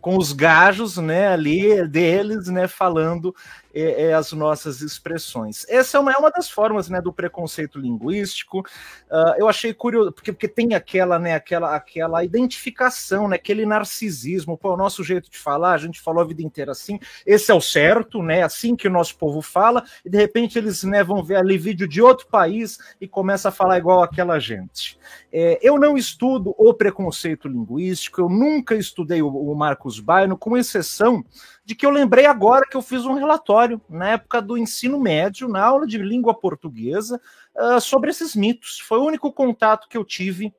com 0.00 0.16
os 0.16 0.32
gajos 0.32 0.96
né, 0.98 1.26
ali 1.26 1.88
deles, 1.88 2.46
né, 2.46 2.68
falando 2.68 3.34
é, 3.76 4.04
é, 4.04 4.14
as 4.14 4.32
nossas 4.32 4.80
expressões. 4.80 5.66
Essa 5.68 5.98
é 5.98 6.00
uma, 6.00 6.10
é 6.10 6.16
uma 6.16 6.30
das 6.30 6.48
formas 6.48 6.88
né, 6.88 6.98
do 6.98 7.12
preconceito 7.12 7.78
linguístico. 7.78 8.60
Uh, 8.60 9.34
eu 9.36 9.46
achei 9.46 9.74
curioso, 9.74 10.12
porque, 10.12 10.32
porque 10.32 10.48
tem 10.48 10.74
aquela, 10.74 11.18
né, 11.18 11.34
aquela, 11.34 11.76
aquela 11.76 12.24
identificação, 12.24 13.28
né, 13.28 13.36
aquele 13.36 13.66
narcisismo. 13.66 14.56
Pô, 14.56 14.72
o 14.72 14.76
nosso 14.78 15.04
jeito 15.04 15.30
de 15.30 15.36
falar, 15.36 15.74
a 15.74 15.78
gente 15.78 16.00
falou 16.00 16.22
a 16.22 16.26
vida 16.26 16.42
inteira 16.42 16.72
assim, 16.72 16.98
esse 17.26 17.50
é 17.50 17.54
o 17.54 17.60
certo, 17.60 18.22
né, 18.22 18.42
assim 18.42 18.74
que 18.74 18.88
o 18.88 18.90
nosso 18.90 19.18
povo 19.18 19.42
fala, 19.42 19.84
e 20.02 20.08
de 20.08 20.16
repente 20.16 20.56
eles 20.56 20.82
né, 20.82 21.04
vão 21.04 21.22
ver 21.22 21.36
ali 21.36 21.58
vídeo 21.58 21.86
de 21.86 22.00
outro 22.00 22.26
país 22.28 22.78
e 22.98 23.06
começa 23.06 23.50
a 23.50 23.52
falar 23.52 23.76
igual 23.76 24.02
aquela 24.02 24.38
gente. 24.38 24.98
É, 25.30 25.58
eu 25.60 25.78
não 25.78 25.98
estudo 25.98 26.54
o 26.56 26.72
preconceito 26.72 27.46
linguístico, 27.46 28.22
eu 28.22 28.30
nunca 28.30 28.74
estudei 28.74 29.20
o, 29.20 29.28
o 29.28 29.54
Marcos 29.54 30.00
Baino, 30.00 30.34
com 30.34 30.56
exceção 30.56 31.22
de 31.66 31.74
que 31.74 31.84
eu 31.84 31.90
lembrei 31.90 32.26
agora 32.26 32.64
que 32.70 32.76
eu 32.76 32.80
fiz 32.80 33.04
um 33.04 33.14
relatório 33.14 33.82
na 33.90 34.10
época 34.10 34.40
do 34.40 34.56
ensino 34.56 35.00
médio, 35.00 35.48
na 35.48 35.64
aula 35.64 35.84
de 35.84 35.98
língua 35.98 36.32
portuguesa, 36.32 37.20
uh, 37.56 37.80
sobre 37.80 38.08
esses 38.08 38.36
mitos. 38.36 38.78
Foi 38.78 38.98
o 39.00 39.04
único 39.04 39.32
contato 39.32 39.88
que 39.88 39.96
eu 39.96 40.04
tive 40.04 40.54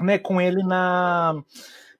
né, 0.00 0.18
com 0.18 0.40
ele 0.40 0.64
na, 0.64 1.40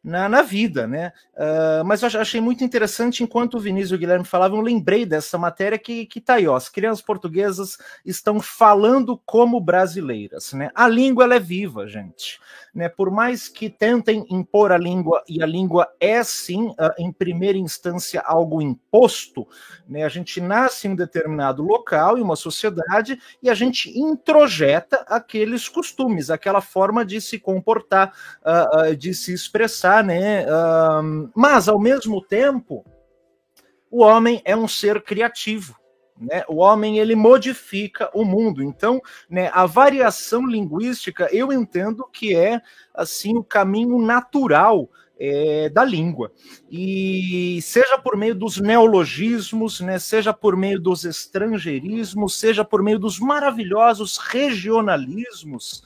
na, 0.02 0.28
na 0.28 0.42
vida, 0.42 0.84
né? 0.84 1.12
Uh, 1.34 1.84
mas 1.84 2.02
eu 2.02 2.20
achei 2.20 2.40
muito 2.40 2.64
interessante, 2.64 3.22
enquanto 3.22 3.54
o 3.54 3.60
Vinícius 3.60 3.92
e 3.92 3.94
o 3.94 3.98
Guilherme 3.98 4.24
falavam, 4.24 4.58
eu 4.58 4.64
lembrei 4.64 5.06
dessa 5.06 5.38
matéria 5.38 5.78
que, 5.78 6.04
que 6.06 6.20
tá 6.20 6.34
aí, 6.34 6.48
ó, 6.48 6.56
as 6.56 6.68
crianças 6.68 7.04
portuguesas 7.04 7.78
estão 8.04 8.40
falando 8.40 9.16
como 9.24 9.60
brasileiras, 9.60 10.52
né? 10.54 10.72
A 10.74 10.88
língua, 10.88 11.22
ela 11.22 11.36
é 11.36 11.40
viva, 11.40 11.86
gente 11.86 12.40
né? 12.74 12.88
Por 12.88 13.10
mais 13.10 13.48
que 13.48 13.68
tentem 13.68 14.24
impor 14.30 14.72
a 14.72 14.78
língua, 14.78 15.22
e 15.28 15.42
a 15.42 15.46
língua 15.46 15.88
é 15.98 16.22
sim, 16.22 16.74
ah, 16.78 16.94
em 16.98 17.12
primeira 17.12 17.58
instância, 17.58 18.20
algo 18.24 18.60
imposto, 18.62 19.46
né? 19.88 20.04
A 20.04 20.08
gente 20.08 20.40
nasce 20.40 20.86
em 20.86 20.92
um 20.92 20.96
determinado 20.96 21.62
local, 21.62 22.18
em 22.18 22.22
uma 22.22 22.36
sociedade, 22.36 23.20
e 23.42 23.50
a 23.50 23.54
gente 23.54 23.98
introjeta 23.98 25.04
aqueles 25.08 25.68
costumes, 25.68 26.30
aquela 26.30 26.60
forma 26.60 27.04
de 27.04 27.20
se 27.20 27.38
comportar, 27.38 28.12
uh, 28.44 28.90
uh, 28.90 28.96
de 28.96 29.14
se 29.14 29.32
expressar, 29.32 30.04
né? 30.04 30.44
Mas, 31.34 31.68
ao 31.68 31.78
mesmo 31.78 32.20
tempo, 32.22 32.84
o 33.90 34.02
homem 34.02 34.40
é 34.44 34.56
um 34.56 34.68
ser 34.68 35.02
criativo. 35.02 35.79
Né? 36.20 36.44
O 36.46 36.56
homem 36.56 36.98
ele 36.98 37.14
modifica 37.14 38.10
o 38.12 38.24
mundo. 38.24 38.62
Então, 38.62 39.00
né, 39.28 39.50
a 39.54 39.64
variação 39.64 40.46
linguística 40.46 41.28
eu 41.32 41.50
entendo 41.52 42.06
que 42.12 42.36
é 42.36 42.60
assim 42.94 43.36
o 43.36 43.42
caminho 43.42 43.98
natural 43.98 44.90
é, 45.18 45.68
da 45.68 45.84
língua. 45.84 46.32
E 46.70 47.60
seja 47.62 47.98
por 47.98 48.16
meio 48.16 48.34
dos 48.34 48.58
neologismos, 48.58 49.80
né, 49.80 49.98
seja 49.98 50.32
por 50.32 50.56
meio 50.56 50.80
dos 50.80 51.04
estrangeirismos, 51.04 52.38
seja 52.38 52.64
por 52.64 52.82
meio 52.82 52.98
dos 52.98 53.18
maravilhosos 53.18 54.16
regionalismos, 54.16 55.82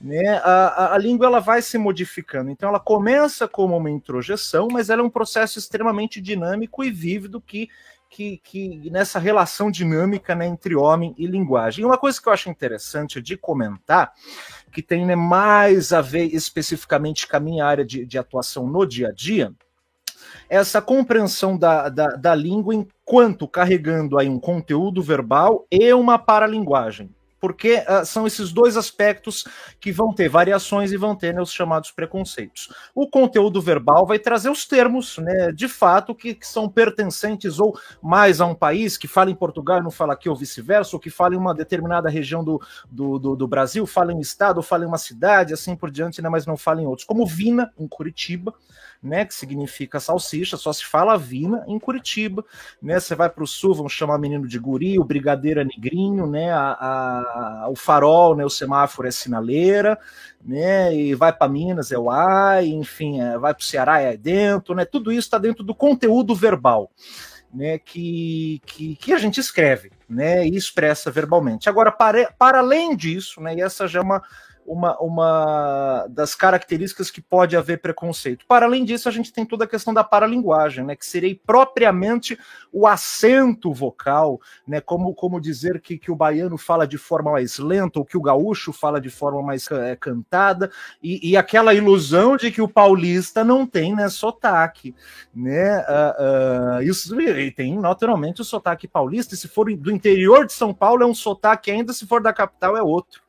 né, 0.00 0.40
a, 0.44 0.94
a, 0.94 0.98
língua 0.98 1.26
ela 1.26 1.40
vai 1.40 1.60
se 1.60 1.76
modificando. 1.76 2.50
Então 2.50 2.68
ela 2.68 2.78
começa 2.78 3.48
como 3.48 3.76
uma 3.76 3.90
introjeção, 3.90 4.68
mas 4.70 4.90
ela 4.90 5.02
é 5.02 5.04
um 5.04 5.10
processo 5.10 5.58
extremamente 5.58 6.20
dinâmico 6.20 6.84
e 6.84 6.90
vívido 6.90 7.40
que 7.40 7.68
que, 8.08 8.38
que 8.38 8.90
nessa 8.90 9.18
relação 9.18 9.70
dinâmica 9.70 10.34
né, 10.34 10.46
entre 10.46 10.74
homem 10.74 11.14
e 11.18 11.26
linguagem. 11.26 11.82
E 11.82 11.84
uma 11.86 11.98
coisa 11.98 12.20
que 12.20 12.28
eu 12.28 12.32
acho 12.32 12.48
interessante 12.48 13.20
de 13.20 13.36
comentar, 13.36 14.12
que 14.72 14.82
tem 14.82 15.04
né, 15.04 15.14
mais 15.14 15.92
a 15.92 16.00
ver 16.00 16.24
especificamente 16.34 17.26
com 17.26 17.36
a 17.36 17.40
minha 17.40 17.64
área 17.64 17.84
de, 17.84 18.04
de 18.04 18.18
atuação 18.18 18.66
no 18.66 18.86
dia 18.86 19.08
a 19.08 19.12
dia, 19.12 19.52
é 20.48 20.56
essa 20.56 20.80
compreensão 20.80 21.56
da, 21.56 21.88
da, 21.88 22.08
da 22.08 22.34
língua 22.34 22.74
enquanto 22.74 23.46
carregando 23.46 24.18
aí 24.18 24.28
um 24.28 24.40
conteúdo 24.40 25.02
verbal 25.02 25.66
e 25.70 25.92
uma 25.92 26.18
paralinguagem 26.18 27.10
porque 27.40 27.84
uh, 27.88 28.04
são 28.04 28.26
esses 28.26 28.52
dois 28.52 28.76
aspectos 28.76 29.44
que 29.80 29.92
vão 29.92 30.12
ter 30.12 30.28
variações 30.28 30.92
e 30.92 30.96
vão 30.96 31.14
ter 31.14 31.34
né, 31.34 31.40
os 31.40 31.52
chamados 31.52 31.90
preconceitos. 31.90 32.68
O 32.94 33.08
conteúdo 33.08 33.60
verbal 33.60 34.06
vai 34.06 34.18
trazer 34.18 34.50
os 34.50 34.66
termos, 34.66 35.18
né, 35.18 35.52
de 35.52 35.68
fato, 35.68 36.14
que, 36.14 36.34
que, 36.34 36.46
são 36.46 36.68
pertencentes 36.68 37.58
ou 37.58 37.78
mais 38.02 38.40
a 38.40 38.46
um 38.46 38.54
país 38.54 38.96
que 38.96 39.06
fala 39.06 39.30
em 39.30 39.34
Portugal 39.34 39.78
e 39.78 39.82
não 39.82 39.90
fala 39.90 40.14
aqui, 40.14 40.28
ou 40.28 40.36
vice-versa, 40.36 40.96
ou 40.96 41.00
que 41.00 41.10
fala 41.10 41.34
em 41.34 41.38
uma 41.38 41.54
determinada 41.54 42.08
região 42.08 42.42
do, 42.42 42.60
do, 42.90 43.18
do, 43.18 43.36
do, 43.36 43.48
Brasil, 43.48 43.86
fala 43.86 44.12
em 44.12 44.16
um 44.16 44.20
estado, 44.20 44.62
fala 44.62 44.84
em 44.84 44.88
uma 44.88 44.98
cidade, 44.98 45.54
assim 45.54 45.76
por 45.76 45.90
diante, 45.90 46.20
né, 46.22 46.28
mas 46.28 46.46
não 46.46 46.56
fala 46.56 46.82
em 46.82 46.86
outros. 46.86 47.06
Como 47.06 47.26
Vina, 47.26 47.72
em 47.78 47.86
Curitiba, 47.86 48.54
né, 49.02 49.24
que 49.24 49.34
significa 49.34 50.00
salsicha, 50.00 50.56
só 50.56 50.72
se 50.72 50.84
fala 50.84 51.16
vina 51.16 51.64
em 51.68 51.78
Curitiba, 51.78 52.44
né? 52.82 52.98
Você 52.98 53.14
vai 53.14 53.30
para 53.30 53.44
o 53.44 53.46
sul, 53.46 53.74
vão 53.74 53.88
chamar 53.88 54.18
menino 54.18 54.46
de 54.46 54.58
guri, 54.58 54.98
o 54.98 55.04
brigadeiro 55.04 55.60
é 55.60 55.64
negrinho, 55.64 56.26
né? 56.26 56.50
A, 56.50 57.64
a, 57.64 57.68
o 57.70 57.76
farol, 57.76 58.36
né? 58.36 58.44
O 58.44 58.50
semáforo 58.50 59.06
é 59.06 59.10
sinaleira, 59.10 59.98
né? 60.44 60.94
E 60.94 61.14
vai 61.14 61.32
para 61.32 61.48
Minas 61.48 61.92
é 61.92 61.98
o 61.98 62.10
ai, 62.10 62.66
enfim, 62.66 63.20
é, 63.20 63.38
vai 63.38 63.54
para 63.54 63.62
o 63.62 63.64
Ceará 63.64 64.00
é 64.00 64.16
dentro, 64.16 64.74
né? 64.74 64.84
Tudo 64.84 65.12
isso 65.12 65.26
está 65.26 65.38
dentro 65.38 65.62
do 65.62 65.74
conteúdo 65.74 66.34
verbal. 66.34 66.90
Né, 67.50 67.78
que, 67.78 68.60
que, 68.66 68.94
que, 68.96 69.10
a 69.10 69.16
gente 69.16 69.40
escreve 69.40 69.90
né, 70.06 70.46
e 70.46 70.54
expressa 70.54 71.10
verbalmente. 71.10 71.66
Agora, 71.66 71.90
para, 71.90 72.30
para 72.38 72.58
além 72.58 72.94
disso, 72.94 73.40
né, 73.40 73.54
e 73.54 73.62
essa 73.62 73.88
já 73.88 74.00
é 74.00 74.02
uma, 74.02 74.22
uma, 74.68 74.96
uma 75.00 76.06
das 76.10 76.34
características 76.34 77.10
que 77.10 77.22
pode 77.22 77.56
haver 77.56 77.80
preconceito. 77.80 78.44
Para 78.46 78.66
além 78.66 78.84
disso, 78.84 79.08
a 79.08 79.12
gente 79.12 79.32
tem 79.32 79.46
toda 79.46 79.64
a 79.64 79.68
questão 79.68 79.94
da 79.94 80.04
paralinguagem, 80.04 80.84
né, 80.84 80.94
que 80.94 81.06
seria 81.06 81.34
propriamente 81.46 82.38
o 82.70 82.86
acento 82.86 83.72
vocal, 83.72 84.40
né, 84.66 84.80
como, 84.80 85.14
como 85.14 85.40
dizer 85.40 85.80
que, 85.80 85.96
que 85.96 86.10
o 86.10 86.16
baiano 86.16 86.58
fala 86.58 86.86
de 86.86 86.98
forma 86.98 87.32
mais 87.32 87.58
lenta, 87.58 87.98
ou 87.98 88.04
que 88.04 88.16
o 88.16 88.22
gaúcho 88.22 88.72
fala 88.72 89.00
de 89.00 89.08
forma 89.08 89.42
mais 89.42 89.70
é, 89.70 89.96
cantada, 89.96 90.70
e, 91.02 91.30
e, 91.30 91.36
aquela 91.36 91.72
ilusão 91.72 92.36
de 92.36 92.50
que 92.50 92.60
o 92.60 92.68
paulista 92.68 93.42
não 93.42 93.66
tem 93.66 93.94
né, 93.94 94.08
sotaque. 94.08 94.94
Né, 95.34 95.78
uh, 95.80 96.78
uh, 96.78 96.82
isso, 96.82 97.18
e 97.20 97.50
tem 97.50 97.78
naturalmente 97.78 98.42
o 98.42 98.44
sotaque 98.44 98.86
paulista, 98.86 99.34
e 99.34 99.38
se 99.38 99.48
for 99.48 99.74
do 99.74 99.90
interior 99.90 100.44
de 100.44 100.52
São 100.52 100.74
Paulo 100.74 101.02
é 101.02 101.06
um 101.06 101.14
sotaque 101.14 101.70
ainda, 101.70 101.92
se 101.92 102.06
for 102.06 102.20
da 102.20 102.32
capital 102.32 102.76
é 102.76 102.82
outro. 102.82 103.22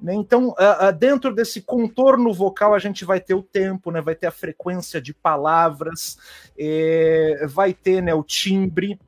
Né? 0.00 0.14
Então, 0.14 0.54
dentro 0.98 1.34
desse 1.34 1.60
contorno 1.60 2.32
vocal, 2.32 2.74
a 2.74 2.78
gente 2.78 3.04
vai 3.04 3.20
ter 3.20 3.34
o 3.34 3.42
tempo, 3.42 3.90
né? 3.90 4.00
vai 4.00 4.14
ter 4.14 4.26
a 4.26 4.32
frequência 4.32 5.00
de 5.00 5.12
palavras, 5.12 6.18
é, 6.58 7.46
vai 7.48 7.74
ter 7.74 8.02
né, 8.02 8.14
o 8.14 8.22
timbre. 8.22 8.98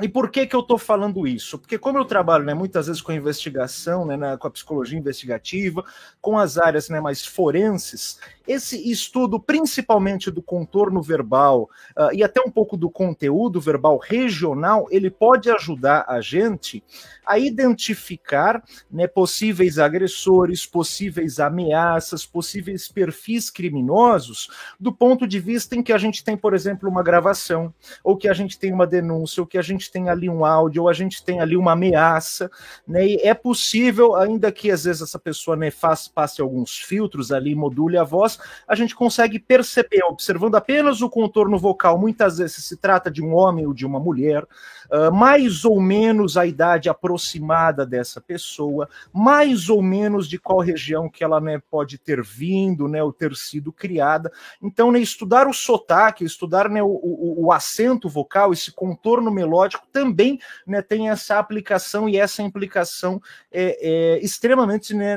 E 0.00 0.08
por 0.08 0.30
que, 0.30 0.46
que 0.46 0.54
eu 0.54 0.60
estou 0.60 0.78
falando 0.78 1.26
isso? 1.26 1.58
Porque 1.58 1.76
como 1.76 1.98
eu 1.98 2.04
trabalho 2.04 2.44
né, 2.44 2.54
muitas 2.54 2.86
vezes 2.86 3.02
com 3.02 3.10
investigação, 3.10 4.06
né, 4.06 4.16
na, 4.16 4.36
com 4.38 4.46
a 4.46 4.50
psicologia 4.50 4.98
investigativa, 4.98 5.84
com 6.20 6.38
as 6.38 6.56
áreas 6.56 6.88
né, 6.88 7.00
mais 7.00 7.26
forenses, 7.26 8.20
esse 8.48 8.90
estudo, 8.90 9.38
principalmente 9.38 10.30
do 10.30 10.40
contorno 10.40 11.02
verbal 11.02 11.68
uh, 11.96 12.12
e 12.14 12.24
até 12.24 12.40
um 12.40 12.50
pouco 12.50 12.76
do 12.76 12.88
conteúdo 12.88 13.60
verbal 13.60 13.98
regional, 13.98 14.86
ele 14.90 15.10
pode 15.10 15.50
ajudar 15.50 16.06
a 16.08 16.20
gente 16.20 16.82
a 17.26 17.38
identificar 17.38 18.62
né, 18.90 19.06
possíveis 19.06 19.78
agressores, 19.78 20.64
possíveis 20.64 21.38
ameaças, 21.38 22.24
possíveis 22.24 22.88
perfis 22.88 23.50
criminosos, 23.50 24.48
do 24.80 24.92
ponto 24.92 25.26
de 25.26 25.38
vista 25.38 25.76
em 25.76 25.82
que 25.82 25.92
a 25.92 25.98
gente 25.98 26.24
tem, 26.24 26.36
por 26.36 26.54
exemplo, 26.54 26.88
uma 26.88 27.02
gravação, 27.02 27.74
ou 28.02 28.16
que 28.16 28.28
a 28.28 28.32
gente 28.32 28.58
tem 28.58 28.72
uma 28.72 28.86
denúncia, 28.86 29.42
ou 29.42 29.46
que 29.46 29.58
a 29.58 29.62
gente 29.62 29.87
tem 29.90 30.08
ali 30.08 30.28
um 30.28 30.44
áudio, 30.44 30.82
ou 30.82 30.88
a 30.88 30.92
gente 30.92 31.24
tem 31.24 31.40
ali 31.40 31.56
uma 31.56 31.72
ameaça, 31.72 32.50
né? 32.86 33.06
E 33.06 33.16
é 33.22 33.34
possível, 33.34 34.14
ainda 34.14 34.50
que 34.52 34.70
às 34.70 34.84
vezes 34.84 35.02
essa 35.02 35.18
pessoa 35.18 35.56
né, 35.56 35.70
faça, 35.70 36.10
passe 36.14 36.40
alguns 36.40 36.78
filtros 36.78 37.32
ali, 37.32 37.54
module 37.54 37.96
a 37.96 38.04
voz, 38.04 38.38
a 38.66 38.74
gente 38.74 38.94
consegue 38.94 39.38
perceber, 39.38 40.02
observando 40.04 40.54
apenas 40.54 41.00
o 41.00 41.10
contorno 41.10 41.58
vocal, 41.58 41.98
muitas 41.98 42.38
vezes 42.38 42.64
se 42.64 42.76
trata 42.76 43.10
de 43.10 43.22
um 43.22 43.34
homem 43.34 43.66
ou 43.66 43.74
de 43.74 43.86
uma 43.86 44.00
mulher, 44.00 44.46
uh, 44.90 45.12
mais 45.12 45.64
ou 45.64 45.80
menos 45.80 46.36
a 46.36 46.46
idade 46.46 46.88
aproximada 46.88 47.86
dessa 47.86 48.20
pessoa, 48.20 48.88
mais 49.12 49.68
ou 49.68 49.82
menos 49.82 50.28
de 50.28 50.38
qual 50.38 50.60
região 50.60 51.08
que 51.08 51.22
ela 51.22 51.40
né, 51.40 51.60
pode 51.70 51.98
ter 51.98 52.22
vindo, 52.22 52.88
né, 52.88 53.02
ou 53.02 53.12
ter 53.12 53.34
sido 53.34 53.72
criada. 53.72 54.32
Então, 54.62 54.90
né, 54.90 54.98
estudar 54.98 55.46
o 55.46 55.52
sotaque, 55.52 56.24
estudar 56.24 56.68
né, 56.68 56.82
o, 56.82 56.88
o, 56.88 57.46
o 57.46 57.52
acento 57.52 58.08
vocal, 58.08 58.52
esse 58.52 58.72
contorno 58.72 59.30
melódico, 59.30 59.86
também 59.92 60.38
né, 60.66 60.82
tem 60.82 61.10
essa 61.10 61.38
aplicação 61.38 62.08
e 62.08 62.16
essa 62.16 62.42
implicação 62.42 63.20
é, 63.52 64.16
é 64.16 64.24
extremamente 64.24 64.94
né, 64.94 65.16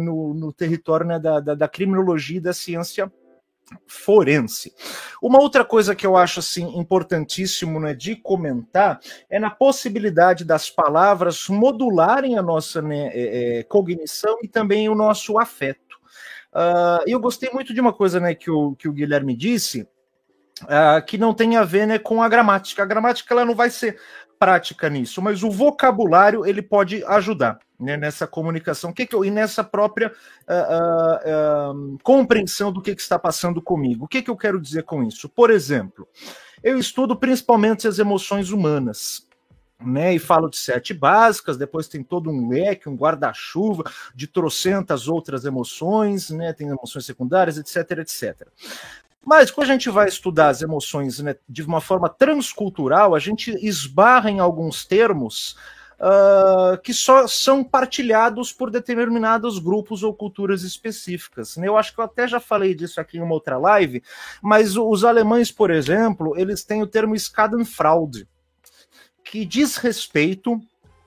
no, 0.00 0.34
no 0.34 0.52
território 0.52 1.06
né, 1.06 1.18
da, 1.18 1.40
da, 1.40 1.54
da 1.54 1.68
criminologia 1.68 2.38
e 2.38 2.40
da 2.40 2.52
ciência 2.52 3.10
forense. 3.86 4.72
Uma 5.20 5.40
outra 5.40 5.64
coisa 5.64 5.94
que 5.94 6.06
eu 6.06 6.16
acho 6.16 6.40
assim 6.40 6.78
importantíssimo 6.78 7.78
né, 7.80 7.94
de 7.94 8.16
comentar 8.16 9.00
é 9.30 9.38
na 9.38 9.50
possibilidade 9.50 10.44
das 10.44 10.70
palavras 10.70 11.48
modularem 11.48 12.38
a 12.38 12.42
nossa 12.42 12.80
né, 12.82 13.08
é, 13.12 13.58
é, 13.58 13.62
cognição 13.64 14.38
e 14.42 14.48
também 14.48 14.88
o 14.88 14.94
nosso 14.94 15.38
afeto. 15.38 15.80
Uh, 16.52 17.02
eu 17.06 17.18
gostei 17.18 17.48
muito 17.50 17.72
de 17.72 17.80
uma 17.80 17.92
coisa 17.92 18.20
né, 18.20 18.34
que, 18.34 18.50
o, 18.50 18.74
que 18.74 18.86
o 18.86 18.92
Guilherme 18.92 19.34
disse, 19.34 19.88
uh, 20.64 21.04
que 21.06 21.16
não 21.16 21.32
tem 21.32 21.56
a 21.56 21.64
ver 21.64 21.86
né, 21.86 21.98
com 21.98 22.22
a 22.22 22.28
gramática. 22.28 22.82
A 22.82 22.86
gramática 22.86 23.32
ela 23.32 23.44
não 23.44 23.54
vai 23.54 23.70
ser 23.70 23.98
prática 24.42 24.90
nisso, 24.90 25.22
mas 25.22 25.44
o 25.44 25.50
vocabulário 25.52 26.44
ele 26.44 26.60
pode 26.60 27.04
ajudar 27.04 27.60
né, 27.78 27.96
nessa 27.96 28.26
comunicação 28.26 28.92
que 28.92 29.06
que 29.06 29.14
eu, 29.14 29.24
e 29.24 29.30
nessa 29.30 29.62
própria 29.62 30.08
uh, 30.48 31.70
uh, 31.70 31.94
uh, 31.94 31.98
compreensão 32.02 32.72
do 32.72 32.82
que, 32.82 32.92
que, 32.92 33.00
está 33.00 33.20
passando 33.20 33.62
comigo. 33.62 34.06
O 34.06 34.08
que, 34.08 34.20
que 34.20 34.28
eu 34.28 34.36
quero 34.36 34.60
dizer 34.60 34.82
com 34.82 35.00
isso? 35.04 35.28
Por 35.28 35.48
exemplo, 35.48 36.08
eu 36.60 36.76
estudo 36.76 37.14
principalmente 37.14 37.86
as 37.86 38.00
emoções 38.00 38.50
humanas. 38.50 39.28
Né, 39.84 40.14
e 40.14 40.18
falo 40.20 40.48
de 40.48 40.56
sete 40.58 40.94
básicas, 40.94 41.56
depois 41.56 41.88
tem 41.88 42.04
todo 42.04 42.30
um 42.30 42.48
leque, 42.48 42.88
um 42.88 42.94
guarda-chuva 42.94 43.82
de 44.14 44.28
trocentas 44.28 45.08
outras 45.08 45.44
emoções, 45.44 46.30
né, 46.30 46.52
tem 46.52 46.68
emoções 46.68 47.04
secundárias, 47.04 47.58
etc, 47.58 47.98
etc. 47.98 48.46
Mas 49.24 49.50
quando 49.50 49.70
a 49.70 49.72
gente 49.72 49.88
vai 49.88 50.08
estudar 50.08 50.48
as 50.48 50.62
emoções 50.62 51.20
né, 51.20 51.36
de 51.48 51.62
uma 51.62 51.80
forma 51.80 52.08
transcultural, 52.08 53.14
a 53.14 53.18
gente 53.18 53.52
esbarra 53.64 54.30
em 54.30 54.40
alguns 54.40 54.84
termos 54.84 55.56
uh, 56.02 56.76
que 56.82 56.92
só 56.92 57.28
são 57.28 57.62
partilhados 57.62 58.52
por 58.52 58.70
determinados 58.70 59.60
grupos 59.60 60.02
ou 60.02 60.12
culturas 60.12 60.62
específicas. 60.62 61.56
Né? 61.56 61.68
Eu 61.68 61.76
acho 61.76 61.94
que 61.94 62.00
eu 62.00 62.04
até 62.04 62.26
já 62.26 62.40
falei 62.40 62.74
disso 62.74 63.00
aqui 63.00 63.18
em 63.18 63.22
uma 63.22 63.34
outra 63.34 63.56
live, 63.56 64.02
mas 64.42 64.76
os 64.76 65.04
alemães, 65.04 65.52
por 65.52 65.70
exemplo, 65.70 66.34
eles 66.36 66.64
têm 66.64 66.82
o 66.82 66.86
termo 66.86 67.16
Schadenfreude, 67.16 68.28
que 69.24 69.44
diz 69.44 69.76
respeito 69.76 70.60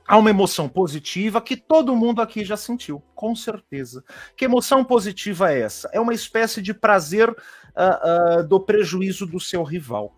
a 0.08 0.18
uma 0.18 0.30
emoção 0.30 0.70
positiva 0.70 1.42
que 1.42 1.58
todo 1.58 1.96
mundo 1.96 2.22
aqui 2.22 2.46
já 2.46 2.56
sentiu, 2.56 3.02
com 3.16 3.36
certeza. 3.36 4.04
Que 4.38 4.46
emoção 4.46 4.84
positiva 4.84 5.52
é 5.52 5.62
essa? 5.62 5.90
É 5.92 6.00
uma 6.00 6.14
espécie 6.14 6.62
de 6.62 6.74
prazer 6.74 7.30
uh, 7.30 8.40
uh, 8.40 8.48
do 8.48 8.60
prejuízo 8.60 9.26
do 9.26 9.40
seu 9.40 9.64
rival. 9.64 10.14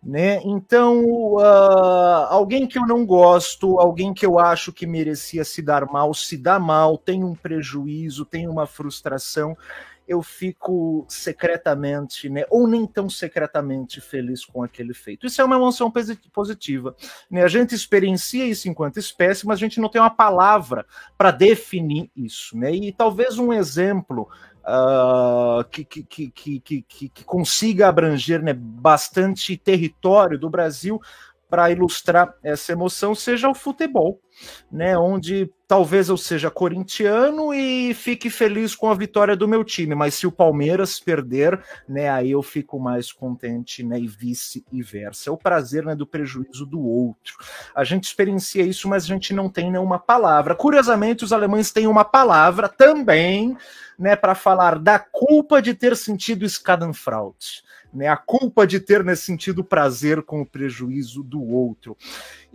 Né? 0.00 0.40
Então, 0.44 1.02
uh, 1.34 2.26
alguém 2.28 2.64
que 2.64 2.78
eu 2.78 2.86
não 2.86 3.04
gosto, 3.04 3.80
alguém 3.80 4.14
que 4.14 4.24
eu 4.24 4.38
acho 4.38 4.72
que 4.72 4.86
merecia 4.86 5.44
se 5.44 5.60
dar 5.60 5.84
mal, 5.86 6.14
se 6.14 6.36
dá 6.36 6.60
mal, 6.60 6.96
tem 6.96 7.24
um 7.24 7.34
prejuízo, 7.34 8.24
tem 8.24 8.46
uma 8.46 8.66
frustração, 8.66 9.56
eu 10.06 10.22
fico 10.22 11.06
secretamente, 11.08 12.28
né, 12.28 12.44
ou 12.50 12.66
nem 12.66 12.86
tão 12.86 13.08
secretamente 13.08 14.00
feliz 14.00 14.44
com 14.44 14.62
aquele 14.62 14.92
feito. 14.92 15.26
Isso 15.26 15.40
é 15.40 15.44
uma 15.44 15.56
emoção 15.56 15.92
positiva. 16.32 16.94
Né? 17.30 17.42
A 17.42 17.48
gente 17.48 17.74
experiencia 17.74 18.44
isso 18.44 18.68
enquanto 18.68 18.98
espécie, 18.98 19.46
mas 19.46 19.58
a 19.58 19.60
gente 19.60 19.80
não 19.80 19.88
tem 19.88 20.00
uma 20.00 20.10
palavra 20.10 20.86
para 21.16 21.30
definir 21.30 22.10
isso. 22.14 22.56
Né? 22.56 22.72
E 22.72 22.92
talvez 22.92 23.38
um 23.38 23.52
exemplo 23.52 24.28
uh, 24.64 25.64
que, 25.70 25.84
que, 25.84 26.02
que, 26.02 26.60
que, 26.60 26.82
que, 27.08 27.24
consiga 27.24 27.88
abranger 27.88 28.42
né, 28.42 28.52
bastante 28.52 29.56
território 29.56 30.38
do 30.38 30.50
Brasil 30.50 31.00
para 31.48 31.70
ilustrar 31.70 32.34
essa 32.42 32.72
emoção 32.72 33.14
seja 33.14 33.48
o 33.48 33.54
futebol, 33.54 34.20
né? 34.72 34.98
Onde 34.98 35.48
talvez 35.74 36.08
eu 36.08 36.16
seja 36.16 36.52
corintiano 36.52 37.52
e 37.52 37.92
fique 37.94 38.30
feliz 38.30 38.76
com 38.76 38.88
a 38.88 38.94
vitória 38.94 39.34
do 39.34 39.48
meu 39.48 39.64
time, 39.64 39.92
mas 39.92 40.14
se 40.14 40.24
o 40.24 40.30
Palmeiras 40.30 41.00
perder, 41.00 41.60
né, 41.88 42.08
aí 42.08 42.30
eu 42.30 42.44
fico 42.44 42.78
mais 42.78 43.10
contente, 43.10 43.82
né, 43.82 43.98
e 43.98 44.06
vice-versa. 44.06 45.30
É 45.30 45.32
o 45.32 45.36
prazer, 45.36 45.84
né, 45.84 45.96
do 45.96 46.06
prejuízo 46.06 46.64
do 46.64 46.80
outro. 46.80 47.36
A 47.74 47.82
gente 47.82 48.04
experiencia 48.04 48.62
isso, 48.62 48.88
mas 48.88 49.02
a 49.02 49.08
gente 49.08 49.34
não 49.34 49.48
tem 49.48 49.68
nenhuma 49.68 49.98
palavra. 49.98 50.54
Curiosamente, 50.54 51.24
os 51.24 51.32
alemães 51.32 51.72
têm 51.72 51.88
uma 51.88 52.04
palavra 52.04 52.68
também, 52.68 53.56
né, 53.98 54.14
para 54.14 54.36
falar 54.36 54.78
da 54.78 55.00
culpa 55.00 55.60
de 55.60 55.74
ter 55.74 55.96
sentido 55.96 56.48
Schadenfreude 56.48 57.64
né, 57.94 58.08
a 58.08 58.16
culpa 58.16 58.66
de 58.66 58.80
ter 58.80 59.04
nesse 59.04 59.22
sentido 59.22 59.62
prazer 59.62 60.22
com 60.22 60.40
o 60.40 60.46
prejuízo 60.46 61.22
do 61.22 61.40
outro. 61.40 61.96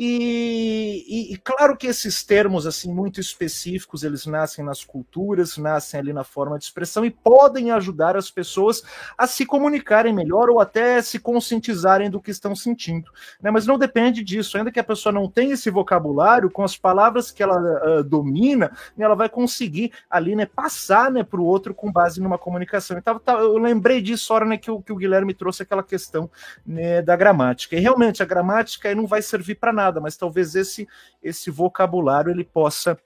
E, 0.02 1.04
e, 1.10 1.34
e, 1.34 1.38
claro 1.38 1.76
que 1.76 1.86
esses 1.86 2.24
termos 2.24 2.66
assim 2.66 2.89
muito 2.89 3.20
específicos 3.20 4.02
eles 4.02 4.26
nascem 4.26 4.64
nas 4.64 4.82
culturas, 4.82 5.58
nascem 5.58 6.00
ali 6.00 6.14
na 6.14 6.24
forma 6.24 6.58
de 6.58 6.64
expressão 6.64 7.04
e 7.04 7.12
podem 7.12 7.72
ajudar 7.72 8.16
as 8.16 8.32
pessoas 8.32 8.82
a 9.18 9.28
se 9.28 9.45
comunicarem 9.45 10.14
melhor 10.14 10.50
ou 10.50 10.62
até 10.62 11.02
se 11.02 11.20
conscientizarem 11.20 12.10
do 12.10 12.22
que 12.22 12.32
estão 12.32 12.56
sentindo. 12.56 13.12
Né? 13.41 13.52
Mas 13.52 13.68
não 13.68 13.78
depende 13.78 14.24
disso, 14.24 14.58
ainda 14.58 14.72
que 14.72 14.80
a 14.80 14.84
pessoa 14.86 15.12
não 15.12 15.30
tenha 15.30 15.56
esse 15.56 15.70
vocabulário, 15.70 16.50
com 16.50 16.64
as 16.64 16.78
palavras 16.78 17.30
que 17.30 17.43
ela 17.43 17.60
uh, 17.60 18.02
domina, 18.02 18.72
né, 18.95 19.04
ela 19.04 19.16
vai 19.16 19.28
conseguir 19.28 19.91
ali 20.10 20.34
né, 20.34 20.45
passar 20.45 21.12
né, 21.12 21.24
para 21.24 21.41
o 21.41 21.45
outro 21.45 21.74
com 21.74 21.91
base 21.91 22.22
numa 22.22 22.38
comunicação. 22.38 22.97
Então, 22.97 23.20
eu 23.38 23.58
lembrei 23.58 24.02
disso 24.02 24.34
hora 24.34 24.45
né, 24.45 24.58
que, 24.58 24.72
o, 24.72 24.82
que 24.82 24.93
o 24.93 24.95
Guilherme 24.95 25.34
trouxe 25.34 25.64
aquela 25.64 25.84
questão 25.84 26.32
né, 26.66 27.02
da 27.02 27.18
gramática. 27.18 27.76
E 27.76 27.80
realmente 27.80 28.24
a 28.24 28.26
gramática 28.26 28.95
não 28.95 29.06
vai 29.06 29.22
servir 29.22 29.56
para 29.56 29.74
nada 29.74 29.88
nada, 29.89 29.99
mas 29.99 30.15
talvez 30.15 30.55
esse, 30.55 30.87
esse 31.21 31.49
vocabulário 31.49 32.31
ele 32.31 32.43
possa 32.43 32.97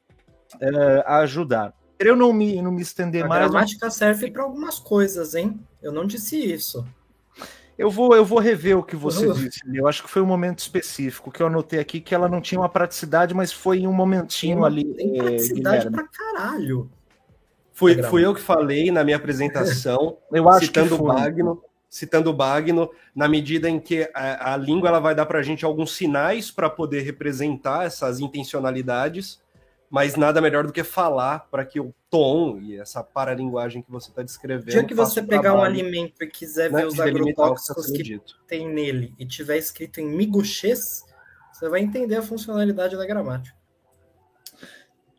é, 0.59 1.03
ajudar. 1.07 1.73
Eu 1.97 2.15
não 2.15 2.33
me, 2.33 2.61
não 2.61 2.71
me 2.71 2.81
estender 2.81 3.23
a 3.23 3.27
mais. 3.27 3.45
A 3.45 3.47
gramática 3.47 3.89
serve 3.89 4.29
para 4.29 4.43
algumas 4.43 4.77
coisas, 4.77 5.35
hein? 5.35 5.59
Eu 5.81 5.91
não 5.91 6.05
disse 6.05 6.37
isso. 6.37 6.85
Eu 7.77 7.89
vou, 7.89 8.15
eu 8.15 8.23
vou 8.23 8.39
rever 8.39 8.77
o 8.77 8.83
que 8.83 8.95
você 8.95 9.25
uhum. 9.25 9.33
disse. 9.33 9.61
Eu 9.73 9.87
acho 9.87 10.03
que 10.03 10.09
foi 10.09 10.21
um 10.21 10.25
momento 10.25 10.59
específico 10.59 11.31
que 11.31 11.41
eu 11.41 11.47
anotei 11.47 11.79
aqui 11.79 11.99
que 11.99 12.13
ela 12.13 12.27
não 12.27 12.41
tinha 12.41 12.59
uma 12.59 12.69
praticidade, 12.69 13.33
mas 13.33 13.51
foi 13.51 13.79
em 13.79 13.87
um 13.87 13.93
momentinho 13.93 14.57
tem, 14.57 14.65
ali. 14.65 14.93
Tem 14.93 15.19
é, 15.19 15.23
praticidade 15.23 15.87
é, 15.87 15.89
pra 15.89 16.07
caralho. 16.07 16.91
Fui, 17.71 18.03
fui 18.03 18.23
eu 18.23 18.35
que 18.35 18.41
falei 18.41 18.91
na 18.91 19.03
minha 19.03 19.17
apresentação, 19.17 20.17
eu 20.31 20.47
acho 20.47 20.67
citando 20.67 21.01
o 21.01 21.07
Magno 21.07 21.63
citando 21.93 22.31
o 22.31 22.33
Bagno, 22.33 22.89
na 23.15 23.27
medida 23.27 23.69
em 23.69 23.79
que 23.79 24.09
a, 24.15 24.55
a 24.55 24.57
língua 24.57 24.89
ela 24.89 24.99
vai 24.99 25.13
dar 25.13 25.27
para 25.27 25.37
a 25.37 25.43
gente 25.43 25.63
alguns 25.63 25.95
sinais 25.95 26.49
para 26.49 26.67
poder 26.67 27.01
representar 27.01 27.85
essas 27.85 28.19
intencionalidades, 28.19 29.39
mas 29.91 30.15
nada 30.15 30.41
melhor 30.41 30.65
do 30.65 30.73
que 30.73 30.83
falar 30.83 31.47
para 31.51 31.63
que 31.63 31.79
o 31.79 31.93
tom 32.09 32.57
e 32.59 32.79
essa 32.79 33.03
paralinguagem 33.03 33.83
que 33.83 33.91
você 33.91 34.09
está 34.09 34.23
descrevendo. 34.23 34.71
dia 34.71 34.83
que 34.83 34.95
você 34.95 35.21
pegar 35.21 35.51
trabalho, 35.51 35.61
um 35.61 35.63
alimento 35.63 36.23
e 36.23 36.27
quiser 36.27 36.71
né, 36.71 36.81
ver 36.81 36.87
os 36.87 36.99
agrotóxicos 36.99 37.85
que, 37.91 38.01
que 38.01 38.21
tem 38.47 38.67
nele 38.67 39.13
e 39.19 39.25
tiver 39.27 39.57
escrito 39.57 40.01
em 40.01 40.07
miguxês, 40.07 41.05
você 41.51 41.69
vai 41.69 41.81
entender 41.81 42.15
a 42.15 42.23
funcionalidade 42.23 42.97
da 42.97 43.05
gramática. 43.05 43.55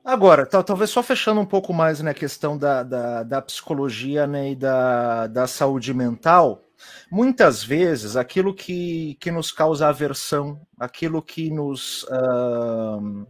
Agora, 0.04 0.44
talvez 0.44 0.90
só 0.90 1.04
fechando 1.04 1.40
um 1.40 1.46
pouco 1.46 1.72
mais 1.72 2.00
na 2.00 2.06
né, 2.06 2.14
questão 2.14 2.58
da, 2.58 2.82
da, 2.82 3.22
da, 3.22 3.40
psicologia 3.40 4.26
né, 4.26 4.50
e 4.50 4.56
da, 4.56 5.28
da 5.28 5.46
saúde 5.46 5.94
mental, 5.94 6.63
Muitas 7.10 7.62
vezes, 7.62 8.16
aquilo 8.16 8.54
que, 8.54 9.16
que 9.20 9.30
nos 9.30 9.52
causa 9.52 9.88
aversão, 9.88 10.60
aquilo 10.78 11.22
que 11.22 11.50
nos. 11.50 12.04
Uh, 12.04 13.26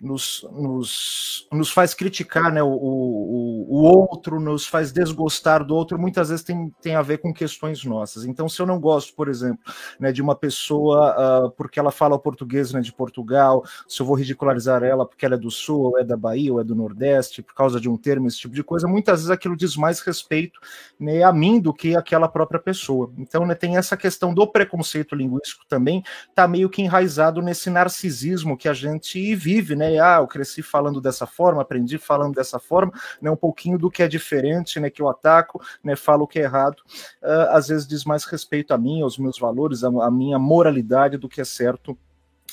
nos, 0.00 0.46
nos, 0.52 1.48
nos 1.50 1.70
faz 1.70 1.92
criticar 1.92 2.52
né, 2.52 2.62
o, 2.62 2.68
o, 2.68 3.66
o 3.68 3.82
outro, 3.82 4.38
nos 4.38 4.66
faz 4.66 4.92
desgostar 4.92 5.64
do 5.64 5.74
outro, 5.74 5.98
muitas 5.98 6.28
vezes 6.28 6.44
tem, 6.44 6.72
tem 6.80 6.94
a 6.94 7.02
ver 7.02 7.18
com 7.18 7.32
questões 7.32 7.84
nossas. 7.84 8.24
Então, 8.24 8.48
se 8.48 8.60
eu 8.62 8.66
não 8.66 8.78
gosto, 8.78 9.14
por 9.14 9.28
exemplo, 9.28 9.58
né, 9.98 10.12
de 10.12 10.22
uma 10.22 10.36
pessoa 10.36 11.46
uh, 11.46 11.50
porque 11.52 11.80
ela 11.80 11.90
fala 11.90 12.18
português 12.18 12.72
né, 12.72 12.80
de 12.80 12.92
Portugal, 12.92 13.64
se 13.88 14.00
eu 14.00 14.06
vou 14.06 14.14
ridicularizar 14.14 14.84
ela 14.84 15.04
porque 15.04 15.26
ela 15.26 15.34
é 15.34 15.38
do 15.38 15.50
Sul, 15.50 15.80
ou 15.80 15.98
é 15.98 16.04
da 16.04 16.16
Bahia, 16.16 16.52
ou 16.52 16.60
é 16.60 16.64
do 16.64 16.76
Nordeste, 16.76 17.42
por 17.42 17.54
causa 17.54 17.80
de 17.80 17.88
um 17.88 17.96
termo, 17.96 18.28
esse 18.28 18.38
tipo 18.38 18.54
de 18.54 18.62
coisa, 18.62 18.86
muitas 18.86 19.20
vezes 19.20 19.30
aquilo 19.30 19.56
diz 19.56 19.76
mais 19.76 20.00
respeito 20.00 20.60
né, 20.98 21.24
a 21.24 21.32
mim 21.32 21.58
do 21.60 21.74
que 21.74 21.96
aquela 21.96 22.28
própria 22.28 22.60
pessoa. 22.60 23.12
Então, 23.18 23.44
né, 23.44 23.54
tem 23.54 23.76
essa 23.76 23.96
questão 23.96 24.32
do 24.32 24.46
preconceito 24.46 25.16
linguístico 25.16 25.64
também, 25.68 26.04
está 26.28 26.46
meio 26.46 26.70
que 26.70 26.82
enraizado 26.82 27.42
nesse 27.42 27.68
narcisismo 27.68 28.56
que 28.56 28.68
a 28.68 28.74
gente 28.74 29.34
vive, 29.34 29.74
né? 29.74 29.87
Né? 29.90 29.98
Ah, 29.98 30.18
eu 30.20 30.26
cresci 30.26 30.62
falando 30.62 31.00
dessa 31.00 31.26
forma, 31.26 31.62
aprendi 31.62 31.98
falando 31.98 32.34
dessa 32.34 32.58
forma, 32.58 32.92
né? 33.20 33.30
Um 33.30 33.36
pouquinho 33.36 33.78
do 33.78 33.90
que 33.90 34.02
é 34.02 34.08
diferente, 34.08 34.78
né? 34.80 34.90
Que 34.90 35.02
eu 35.02 35.08
ataco, 35.08 35.60
né? 35.82 35.96
Falo 35.96 36.24
o 36.24 36.28
que 36.28 36.38
é 36.38 36.42
errado. 36.42 36.82
Uh, 37.22 37.50
às 37.50 37.68
vezes 37.68 37.86
diz 37.86 38.04
mais 38.04 38.24
respeito 38.24 38.72
a 38.72 38.78
mim, 38.78 39.02
aos 39.02 39.18
meus 39.18 39.38
valores, 39.38 39.84
a 39.84 40.10
minha 40.10 40.38
moralidade 40.38 41.16
do 41.16 41.28
que 41.28 41.40
é 41.40 41.44
certo 41.44 41.96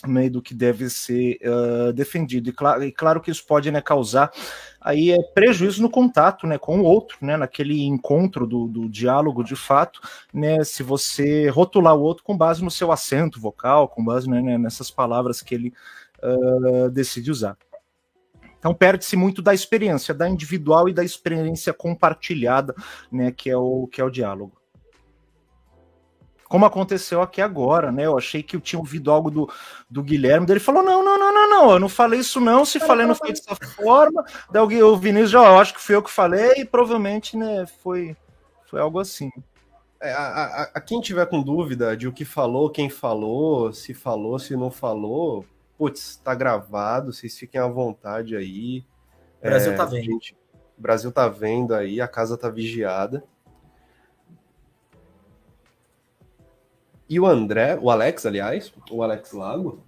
né, 0.07 0.29
do 0.29 0.41
que 0.41 0.53
deve 0.53 0.89
ser 0.89 1.39
uh, 1.43 1.93
defendido. 1.93 2.49
E, 2.49 2.53
cl 2.53 2.83
e, 2.83 2.91
claro 2.91 3.21
que 3.21 3.31
isso 3.31 3.45
pode 3.45 3.71
né, 3.71 3.81
causar 3.81 4.31
aí 4.79 5.11
é 5.11 5.21
prejuízo 5.33 5.81
no 5.81 5.89
contato 5.89 6.45
né, 6.45 6.57
com 6.57 6.79
o 6.79 6.83
outro, 6.83 7.17
né, 7.21 7.35
naquele 7.35 7.83
encontro 7.83 8.45
do, 8.45 8.67
do 8.67 8.89
diálogo 8.89 9.43
de 9.43 9.55
fato, 9.55 9.99
né, 10.31 10.63
se 10.63 10.83
você 10.83 11.49
rotular 11.49 11.95
o 11.95 12.01
outro 12.01 12.23
com 12.23 12.37
base 12.37 12.63
no 12.63 12.69
seu 12.69 12.91
acento 12.91 13.39
vocal, 13.39 13.87
com 13.87 14.03
base 14.03 14.29
né 14.29 14.57
nessas 14.57 14.91
palavras 14.91 15.41
que 15.41 15.55
ele 15.55 15.73
uh, 16.25 16.89
decide 16.89 17.31
usar. 17.31 17.57
Então 18.57 18.73
perde-se 18.73 19.15
muito 19.15 19.41
da 19.41 19.53
experiência, 19.53 20.13
da 20.13 20.27
individual 20.27 20.89
e 20.89 20.93
da 20.93 21.03
experiência 21.03 21.71
compartilhada, 21.71 22.73
né, 23.11 23.31
que 23.31 23.49
é 23.49 23.55
o 23.55 23.87
que 23.87 24.01
é 24.01 24.03
o 24.03 24.09
diálogo. 24.09 24.57
Como 26.47 26.65
aconteceu 26.65 27.21
aqui 27.21 27.41
agora, 27.41 27.91
né? 27.91 28.05
Eu 28.05 28.17
achei 28.17 28.43
que 28.43 28.55
eu 28.55 28.61
tinha 28.61 28.79
ouvido 28.79 29.11
algo 29.11 29.31
do, 29.31 29.49
do 29.89 30.03
Guilherme, 30.03 30.45
ele 30.49 30.59
falou: 30.59 30.83
não, 30.83 31.03
não, 31.03 31.17
não, 31.17 31.33
não, 31.33 31.49
não, 31.49 31.71
eu 31.71 31.79
não 31.79 31.89
falei 31.89 32.19
isso, 32.19 32.39
não. 32.39 32.63
Se 32.63 32.79
falei, 32.79 33.05
não 33.05 33.15
foi 33.15 33.33
dessa 33.33 33.55
forma. 33.55 34.23
Daí 34.51 34.81
o 34.83 34.95
Vinícius 34.95 35.31
já, 35.31 35.39
eu 35.39 35.59
acho 35.59 35.73
que 35.73 35.81
fui 35.81 35.95
eu 35.95 36.03
que 36.03 36.11
falei, 36.11 36.61
e 36.61 36.65
provavelmente, 36.65 37.35
né, 37.35 37.65
foi, 37.83 38.15
foi 38.69 38.79
algo 38.79 38.99
assim. 38.99 39.31
É, 39.99 40.11
a, 40.11 40.21
a, 40.21 40.63
a, 40.75 40.81
quem 40.81 41.01
tiver 41.01 41.25
com 41.25 41.41
dúvida 41.41 41.97
de 41.97 42.07
o 42.07 42.13
que 42.13 42.23
falou, 42.25 42.69
quem 42.69 42.89
falou, 42.89 43.73
se 43.73 43.93
falou, 43.93 44.37
se 44.37 44.55
não 44.55 44.69
falou, 44.69 45.45
putz, 45.77 46.17
tá 46.17 46.33
gravado, 46.33 47.13
vocês 47.13 47.37
fiquem 47.37 47.59
à 47.59 47.67
vontade 47.67 48.35
aí. 48.35 48.83
O 49.41 49.45
Brasil 49.45 49.73
é, 49.73 49.75
tá 49.75 49.85
vendo. 49.85 50.03
Gente, 50.03 50.35
o 50.77 50.81
Brasil 50.81 51.11
tá 51.11 51.27
vendo 51.27 51.73
aí, 51.73 52.01
a 52.01 52.07
casa 52.07 52.37
tá 52.37 52.49
vigiada. 52.49 53.23
E 57.07 57.19
o 57.19 57.25
André, 57.25 57.77
o 57.79 57.91
Alex, 57.91 58.25
aliás, 58.25 58.73
o 58.89 59.03
Alex 59.03 59.31
Lago, 59.31 59.83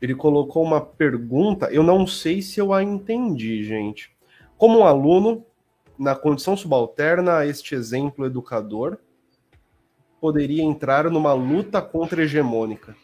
ele 0.00 0.14
colocou 0.14 0.62
uma 0.62 0.80
pergunta, 0.80 1.66
eu 1.72 1.82
não 1.82 2.06
sei 2.06 2.42
se 2.42 2.60
eu 2.60 2.72
a 2.72 2.82
entendi, 2.82 3.64
gente. 3.64 4.14
Como 4.56 4.80
um 4.80 4.84
aluno, 4.84 5.44
na 5.98 6.14
condição 6.14 6.56
subalterna 6.56 7.38
a 7.38 7.46
este 7.46 7.74
exemplo 7.74 8.26
educador, 8.26 8.98
poderia 10.20 10.62
entrar 10.62 11.10
numa 11.10 11.32
luta 11.32 11.80
contra-hegemônica? 11.80 12.94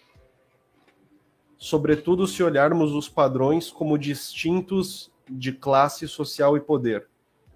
Sobretudo 1.64 2.26
se 2.26 2.42
olharmos 2.42 2.92
os 2.92 3.08
padrões 3.08 3.70
como 3.70 3.96
distintos 3.96 5.10
de 5.26 5.50
classe 5.50 6.06
social 6.06 6.58
e 6.58 6.60
poder, 6.60 7.06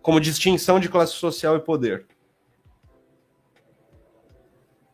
como 0.01 0.19
distinção 0.19 0.81
de 0.81 0.89
classe 0.89 1.13
social 1.13 1.57
e 1.57 1.61
poder. 1.61 2.07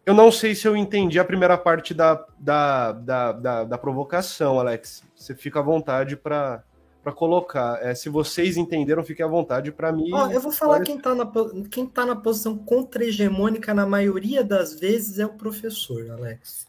Eu 0.05 0.15
não 0.15 0.33
sei 0.33 0.53
se 0.53 0.67
eu 0.67 0.77
entendi 0.77 1.21
a 1.21 1.25
primeira 1.25 1.57
parte 1.57 1.95
da, 1.95 2.27
da, 2.37 2.91
da, 2.91 3.33
da, 3.33 3.65
da 3.65 3.79
provocação, 3.79 4.59
Alex. 4.59 5.05
Você 5.15 5.33
fica 5.33 5.61
à 5.61 5.63
vontade 5.63 6.17
para 6.17 6.65
para 7.01 7.13
colocar. 7.13 7.79
É, 7.83 7.95
se 7.95 8.09
vocês 8.09 8.57
entenderam, 8.57 9.05
fique 9.05 9.23
à 9.23 9.27
vontade 9.27 9.71
para 9.71 9.93
mim. 9.93 10.11
Oh, 10.11 10.27
eu 10.27 10.41
vou 10.41 10.51
falar 10.51 10.81
quem 10.81 10.97
está 10.97 11.15
na, 11.15 11.31
quem 11.71 11.87
tá 11.87 12.07
na 12.07 12.17
posição 12.17 12.57
contra-hegemônica 12.57 13.75
na 13.75 13.87
maioria 13.87 14.43
das 14.43 14.75
vezes 14.81 15.19
é 15.19 15.27
o 15.27 15.35
professor, 15.35 16.11
Alex. 16.11 16.67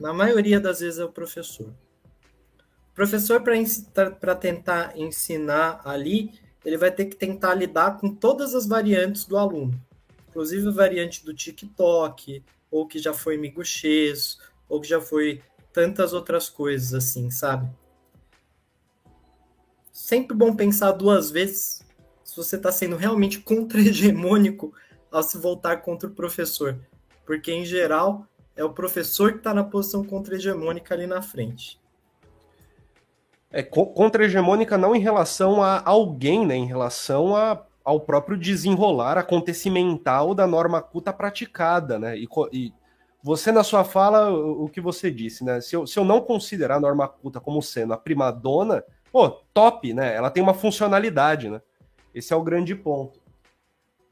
Na 0.00 0.14
maioria 0.14 0.58
das 0.58 0.80
vezes 0.80 0.98
é 0.98 1.04
o 1.04 1.12
professor. 1.12 1.68
O 1.68 2.94
professor, 2.94 3.42
para 4.18 4.34
tentar 4.34 4.98
ensinar 4.98 5.82
ali, 5.84 6.32
ele 6.64 6.78
vai 6.78 6.90
ter 6.90 7.04
que 7.04 7.16
tentar 7.16 7.54
lidar 7.54 7.98
com 7.98 8.14
todas 8.14 8.54
as 8.54 8.66
variantes 8.66 9.26
do 9.26 9.36
aluno. 9.36 9.78
Inclusive 10.28 10.68
a 10.68 10.72
variante 10.72 11.22
do 11.22 11.34
TikTok, 11.34 12.42
ou 12.70 12.86
que 12.86 12.98
já 12.98 13.12
foi 13.12 13.36
miguxês, 13.36 14.38
ou 14.68 14.80
que 14.80 14.88
já 14.88 15.02
foi 15.02 15.42
tantas 15.70 16.14
outras 16.14 16.48
coisas 16.48 16.94
assim, 16.94 17.30
sabe? 17.30 17.70
Sempre 19.92 20.34
bom 20.34 20.56
pensar 20.56 20.92
duas 20.92 21.30
vezes 21.30 21.84
se 22.24 22.36
você 22.36 22.56
está 22.56 22.72
sendo 22.72 22.96
realmente 22.96 23.40
contra-hegemônico 23.40 24.72
ao 25.10 25.22
se 25.22 25.36
voltar 25.36 25.82
contra 25.82 26.08
o 26.08 26.14
professor. 26.14 26.78
Porque, 27.26 27.52
em 27.52 27.64
geral, 27.64 28.26
é 28.60 28.64
o 28.64 28.70
professor 28.70 29.32
que 29.32 29.38
está 29.38 29.54
na 29.54 29.64
posição 29.64 30.04
contra-hegemônica 30.04 30.92
ali 30.94 31.06
na 31.06 31.22
frente. 31.22 31.80
É 33.50 33.62
contra-hegemônica 33.62 34.76
não 34.76 34.94
em 34.94 35.00
relação 35.00 35.62
a 35.62 35.82
alguém, 35.84 36.46
né? 36.46 36.56
Em 36.56 36.66
relação 36.66 37.34
a, 37.34 37.64
ao 37.82 38.00
próprio 38.00 38.36
desenrolar 38.36 39.16
acontecimental 39.16 40.34
da 40.34 40.46
norma 40.46 40.82
culta 40.82 41.10
praticada, 41.10 41.98
né? 41.98 42.18
E, 42.18 42.28
e 42.52 42.72
você, 43.22 43.50
na 43.50 43.64
sua 43.64 43.82
fala, 43.82 44.30
o, 44.30 44.64
o, 44.64 44.68
que 44.68 44.80
você 44.80 45.10
disse, 45.10 45.42
né? 45.42 45.60
Se 45.62 45.74
eu, 45.74 45.86
se 45.86 45.98
eu 45.98 46.04
não 46.04 46.20
considerar 46.20 46.76
a 46.76 46.80
norma 46.80 47.08
culta 47.08 47.40
como 47.40 47.62
sendo 47.62 47.94
a 47.94 47.98
primadona, 47.98 48.84
pô, 49.10 49.30
top, 49.54 49.94
né? 49.94 50.14
Ela 50.14 50.30
tem 50.30 50.42
uma 50.42 50.54
funcionalidade, 50.54 51.48
né? 51.48 51.62
Esse 52.14 52.34
é 52.34 52.36
o 52.36 52.44
grande 52.44 52.74
ponto. 52.74 53.18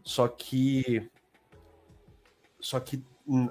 Só 0.03 0.26
que. 0.26 1.07
Só 2.59 2.80
que 2.80 3.05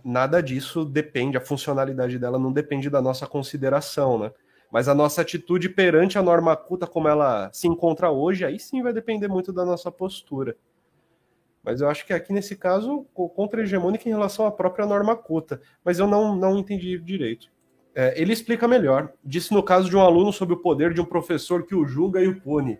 nada 0.03 0.41
disso 0.41 0.83
depende, 0.83 1.37
a 1.37 1.41
funcionalidade 1.41 2.17
dela 2.17 2.39
não 2.39 2.51
depende 2.51 2.89
da 2.89 3.01
nossa 3.01 3.27
consideração, 3.27 4.17
né? 4.17 4.31
Mas 4.71 4.87
a 4.87 4.95
nossa 4.95 5.21
atitude 5.21 5.69
perante 5.69 6.17
a 6.17 6.23
norma 6.23 6.55
culta 6.57 6.87
como 6.87 7.07
ela 7.07 7.49
se 7.53 7.67
encontra 7.67 8.09
hoje, 8.09 8.43
aí 8.43 8.59
sim 8.59 8.81
vai 8.81 8.91
depender 8.91 9.27
muito 9.27 9.53
da 9.53 9.63
nossa 9.63 9.91
postura. 9.91 10.57
Mas 11.63 11.81
eu 11.81 11.89
acho 11.89 12.05
que 12.05 12.13
aqui 12.13 12.33
nesse 12.33 12.55
caso, 12.55 13.05
contra-hegemônica 13.13 14.07
em 14.07 14.11
relação 14.11 14.45
à 14.45 14.51
própria 14.51 14.85
norma 14.85 15.15
culta. 15.15 15.61
Mas 15.83 15.99
eu 15.99 16.07
não, 16.07 16.35
não 16.35 16.57
entendi 16.57 16.97
direito. 16.97 17.49
É, 17.93 18.13
ele 18.19 18.31
explica 18.31 18.67
melhor. 18.67 19.11
Disse 19.23 19.53
no 19.53 19.63
caso 19.63 19.89
de 19.89 19.95
um 19.95 20.01
aluno 20.01 20.31
sobre 20.31 20.53
o 20.53 20.61
poder 20.61 20.93
de 20.93 21.01
um 21.01 21.05
professor 21.05 21.65
que 21.65 21.75
o 21.75 21.85
julga 21.85 22.21
e 22.21 22.27
o 22.27 22.39
pune. 22.39 22.79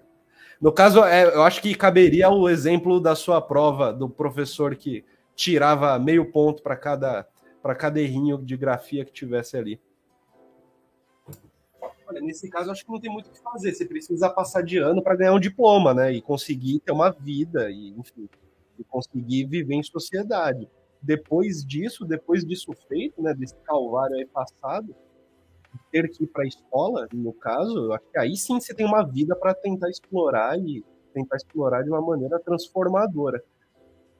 No 0.60 0.72
caso, 0.72 1.04
é, 1.04 1.26
eu 1.26 1.43
acho 1.43 1.62
que 1.62 1.76
caberia 1.76 2.30
o 2.30 2.50
exemplo 2.50 3.00
da 3.00 3.14
sua 3.14 3.41
prova, 3.41 3.93
do 3.93 4.10
professor 4.10 4.76
que 4.76 5.04
tirava 5.38 5.97
meio 5.99 6.29
ponto 6.31 6.63
para 6.63 6.75
cada 6.75 7.25
para 7.61 7.75
cada 7.75 7.99
errinho 7.99 8.38
de 8.38 8.57
grafia 8.57 9.05
que 9.05 9.11
tivesse 9.11 9.57
ali. 9.57 9.79
Olha, 12.07 12.21
nesse 12.21 12.49
caso, 12.49 12.71
acho 12.71 12.85
que 12.85 12.91
não 12.91 12.99
tem 12.99 13.11
muito 13.11 13.27
o 13.27 13.31
que 13.31 13.41
fazer. 13.41 13.73
Você 13.73 13.85
precisa 13.85 14.29
passar 14.29 14.61
de 14.63 14.77
ano 14.77 15.03
para 15.03 15.15
ganhar 15.15 15.33
um 15.33 15.39
diploma, 15.39 15.93
né? 15.93 16.13
E 16.13 16.21
conseguir 16.21 16.79
ter 16.79 16.93
uma 16.93 17.11
vida, 17.11 17.69
e, 17.69 17.89
enfim, 17.89 18.29
e 18.79 18.83
conseguir 18.85 19.45
viver 19.45 19.75
em 19.75 19.83
sociedade. 19.83 20.69
Depois 21.01 21.65
disso, 21.65 22.05
depois 22.05 22.45
disso 22.45 22.71
feito, 22.88 23.21
né? 23.21 23.33
Desse 23.33 23.55
calvário 23.65 24.15
aí 24.15 24.25
passado, 24.25 24.95
ter 25.91 26.09
que 26.09 26.23
ir 26.23 26.27
para 26.27 26.45
a 26.45 26.47
escola, 26.47 27.07
no 27.13 27.33
caso, 27.33 27.91
acho 27.91 28.05
que 28.09 28.17
aí 28.17 28.38
sim 28.38 28.61
você 28.61 28.73
tem 28.73 28.85
uma 28.85 29.03
vida 29.03 29.35
para 29.35 29.53
tentar 29.53 29.89
explorar 29.89 30.57
e 30.57 30.85
tentar 31.13 31.35
explorar 31.35 31.83
de 31.83 31.89
uma 31.89 32.01
maneira 32.01 32.39
transformadora 32.39 33.43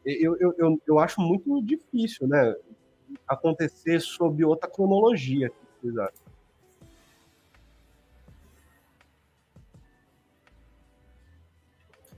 eu, 0.08 0.38
eu, 0.38 0.55
eu, 0.58 0.82
eu 0.88 0.99
acho 0.99 1.20
muito 1.20 1.62
difícil, 1.62 2.28
né? 2.28 2.55
Acontecer 3.28 3.99
sob 3.99 4.43
outra 4.43 4.70
cronologia. 4.70 5.51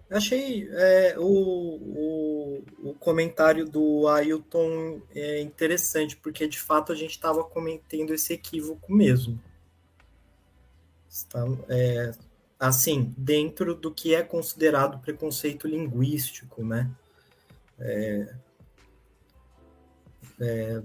Achei 0.10 0.68
é, 0.72 1.16
o, 1.20 1.24
o, 1.24 2.64
o, 2.90 2.94
comentário 2.96 3.64
do 3.66 4.08
Ailton 4.08 5.02
é, 5.14 5.40
interessante, 5.40 6.18
porque 6.18 6.48
de 6.48 6.60
fato 6.60 6.92
a 6.92 6.96
gente 6.96 7.12
estava 7.12 7.44
cometendo 7.44 8.12
esse 8.12 8.34
equívoco 8.34 8.92
mesmo. 8.92 9.40
Está, 11.08 11.46
é, 11.70 12.12
assim, 12.60 13.14
dentro 13.18 13.76
do 13.76 13.94
que 13.94 14.16
é 14.16 14.24
considerado 14.24 15.00
preconceito 15.00 15.68
linguístico, 15.68 16.64
né? 16.64 16.90
É, 17.80 18.36
é... 20.40 20.82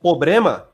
Problema? 0.00 0.68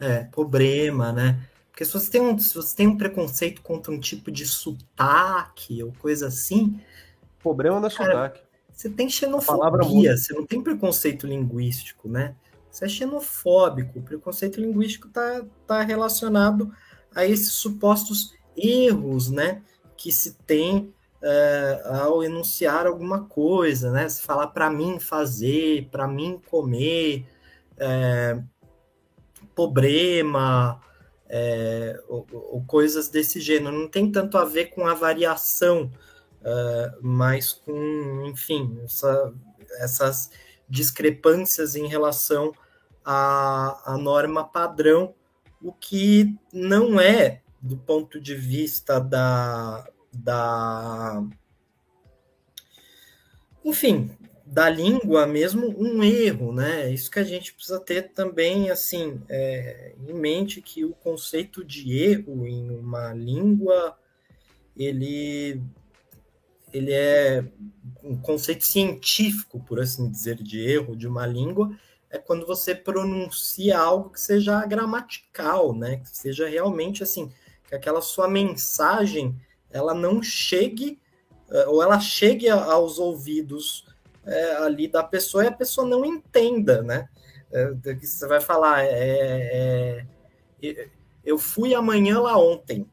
É, 0.00 0.24
problema, 0.24 1.12
né? 1.12 1.48
Porque 1.70 1.84
se 1.84 1.92
você, 1.92 2.10
tem 2.10 2.20
um, 2.20 2.38
se 2.38 2.54
você 2.54 2.76
tem 2.76 2.86
um 2.88 2.96
preconceito 2.96 3.62
contra 3.62 3.92
um 3.92 4.00
tipo 4.00 4.30
de 4.30 4.44
sotaque 4.44 5.82
ou 5.82 5.92
coisa 5.92 6.26
assim. 6.26 6.80
Problema 7.38 7.80
não 7.80 7.88
é 7.88 7.90
cara, 7.90 8.12
sotaque. 8.12 8.42
Você 8.72 8.90
tem 8.90 9.08
xenofobia, 9.08 10.16
você 10.16 10.34
não 10.34 10.44
tem 10.44 10.62
preconceito 10.62 11.26
linguístico, 11.26 12.08
né? 12.08 12.34
Você 12.70 12.86
é 12.86 12.88
xenofóbico. 12.88 13.98
O 13.98 14.02
preconceito 14.02 14.60
linguístico 14.60 15.08
está 15.08 15.44
tá 15.66 15.82
relacionado 15.82 16.74
a 17.14 17.24
esses 17.24 17.52
supostos 17.52 18.34
erros, 18.56 19.30
né? 19.30 19.62
Que 20.02 20.10
se 20.10 20.34
tem 20.44 20.92
é, 21.22 21.82
ao 21.84 22.24
enunciar 22.24 22.84
alguma 22.84 23.24
coisa, 23.26 23.92
né? 23.92 24.08
Se 24.08 24.22
falar 24.22 24.48
para 24.48 24.68
mim 24.68 24.98
fazer, 24.98 25.88
para 25.88 26.08
mim 26.08 26.42
comer, 26.50 27.24
é, 27.78 28.42
problema, 29.54 30.80
é, 31.28 32.02
ou, 32.08 32.26
ou, 32.32 32.64
coisas 32.64 33.08
desse 33.08 33.40
gênero. 33.40 33.78
Não 33.78 33.88
tem 33.88 34.10
tanto 34.10 34.36
a 34.36 34.44
ver 34.44 34.66
com 34.70 34.84
a 34.84 34.94
variação, 34.94 35.92
mas 37.00 37.52
com, 37.52 38.24
enfim, 38.26 38.80
essa, 38.82 39.32
essas 39.78 40.30
discrepâncias 40.68 41.76
em 41.76 41.86
relação 41.86 42.52
à, 43.04 43.92
à 43.92 43.96
norma 43.96 44.42
padrão, 44.42 45.14
o 45.62 45.72
que 45.72 46.34
não 46.52 46.98
é, 46.98 47.41
do 47.62 47.76
ponto 47.76 48.20
de 48.20 48.34
vista 48.34 48.98
da, 48.98 49.88
da 50.12 51.24
enfim, 53.64 54.10
da 54.44 54.68
língua 54.68 55.26
mesmo 55.26 55.74
um 55.78 56.02
erro, 56.02 56.52
né? 56.52 56.92
Isso 56.92 57.10
que 57.10 57.20
a 57.20 57.24
gente 57.24 57.54
precisa 57.54 57.80
ter 57.80 58.10
também, 58.12 58.70
assim, 58.70 59.22
é, 59.28 59.94
em 60.06 60.12
mente 60.12 60.60
que 60.60 60.84
o 60.84 60.92
conceito 60.92 61.64
de 61.64 61.96
erro 61.96 62.46
em 62.46 62.68
uma 62.70 63.14
língua, 63.14 63.96
ele, 64.76 65.62
ele 66.72 66.92
é 66.92 67.44
um 68.02 68.16
conceito 68.16 68.66
científico, 68.66 69.60
por 69.60 69.80
assim 69.80 70.10
dizer, 70.10 70.36
de 70.42 70.60
erro 70.60 70.96
de 70.96 71.06
uma 71.06 71.26
língua, 71.26 71.74
é 72.10 72.18
quando 72.18 72.44
você 72.44 72.74
pronuncia 72.74 73.78
algo 73.78 74.10
que 74.10 74.20
seja 74.20 74.66
gramatical, 74.66 75.74
né? 75.74 75.96
Que 75.96 76.14
seja 76.14 76.46
realmente, 76.46 77.02
assim, 77.02 77.32
que 77.72 77.76
aquela 77.76 78.02
sua 78.02 78.28
mensagem, 78.28 79.34
ela 79.70 79.94
não 79.94 80.22
chegue, 80.22 81.00
é, 81.50 81.66
ou 81.66 81.82
ela 81.82 81.98
chegue 81.98 82.50
aos 82.50 82.98
ouvidos 82.98 83.86
é, 84.26 84.56
ali 84.56 84.86
da 84.86 85.02
pessoa 85.02 85.44
e 85.44 85.46
a 85.46 85.52
pessoa 85.52 85.86
não 85.86 86.04
entenda, 86.04 86.82
né? 86.82 87.08
É, 87.50 87.72
você 87.98 88.26
vai 88.26 88.42
falar, 88.42 88.84
é, 88.84 90.06
é, 90.62 90.88
eu 91.24 91.38
fui 91.38 91.74
amanhã 91.74 92.20
lá 92.20 92.36
ontem. 92.36 92.86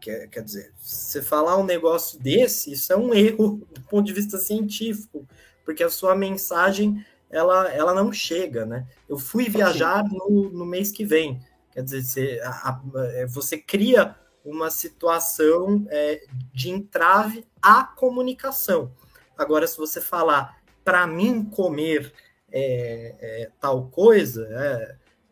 Quer, 0.00 0.28
quer 0.28 0.42
dizer, 0.42 0.72
você 0.78 1.20
falar 1.20 1.58
um 1.58 1.64
negócio 1.64 2.18
desse, 2.18 2.72
isso 2.72 2.90
é 2.92 2.96
um 2.96 3.12
erro 3.14 3.60
do 3.70 3.82
ponto 3.82 4.06
de 4.06 4.14
vista 4.14 4.38
científico, 4.38 5.28
porque 5.62 5.84
a 5.84 5.90
sua 5.90 6.16
mensagem 6.16 7.04
ela, 7.28 7.70
ela 7.70 7.92
não 7.92 8.10
chega, 8.10 8.64
né? 8.64 8.86
Eu 9.06 9.18
fui 9.18 9.50
viajar 9.50 10.02
no, 10.04 10.48
no 10.48 10.64
mês 10.64 10.90
que 10.90 11.04
vem. 11.04 11.38
Quer 11.76 11.82
dizer, 11.82 12.02
você, 12.04 12.40
a, 12.42 12.70
a, 12.70 12.82
é, 13.08 13.26
você 13.26 13.58
cria 13.58 14.16
uma 14.42 14.70
situação 14.70 15.86
é, 15.90 16.24
de 16.50 16.70
entrave 16.70 17.44
à 17.60 17.84
comunicação. 17.84 18.94
Agora, 19.36 19.66
se 19.66 19.76
você 19.76 20.00
falar 20.00 20.58
para 20.82 21.06
mim 21.06 21.44
comer 21.44 22.14
é, 22.50 23.14
é, 23.20 23.50
tal 23.60 23.88
coisa, 23.88 24.48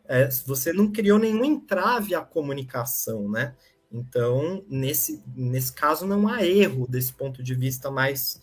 é, 0.07 0.29
você 0.45 0.71
não 0.71 0.91
criou 0.91 1.17
nenhum 1.17 1.43
entrave 1.43 2.13
à 2.13 2.21
comunicação, 2.21 3.27
né? 3.27 3.55
Então, 3.91 4.63
nesse, 4.69 5.23
nesse 5.35 5.73
caso, 5.73 6.05
não 6.05 6.27
há 6.27 6.45
erro 6.45 6.85
desse 6.87 7.11
ponto 7.11 7.41
de 7.41 7.55
vista 7.55 7.89
mais 7.89 8.39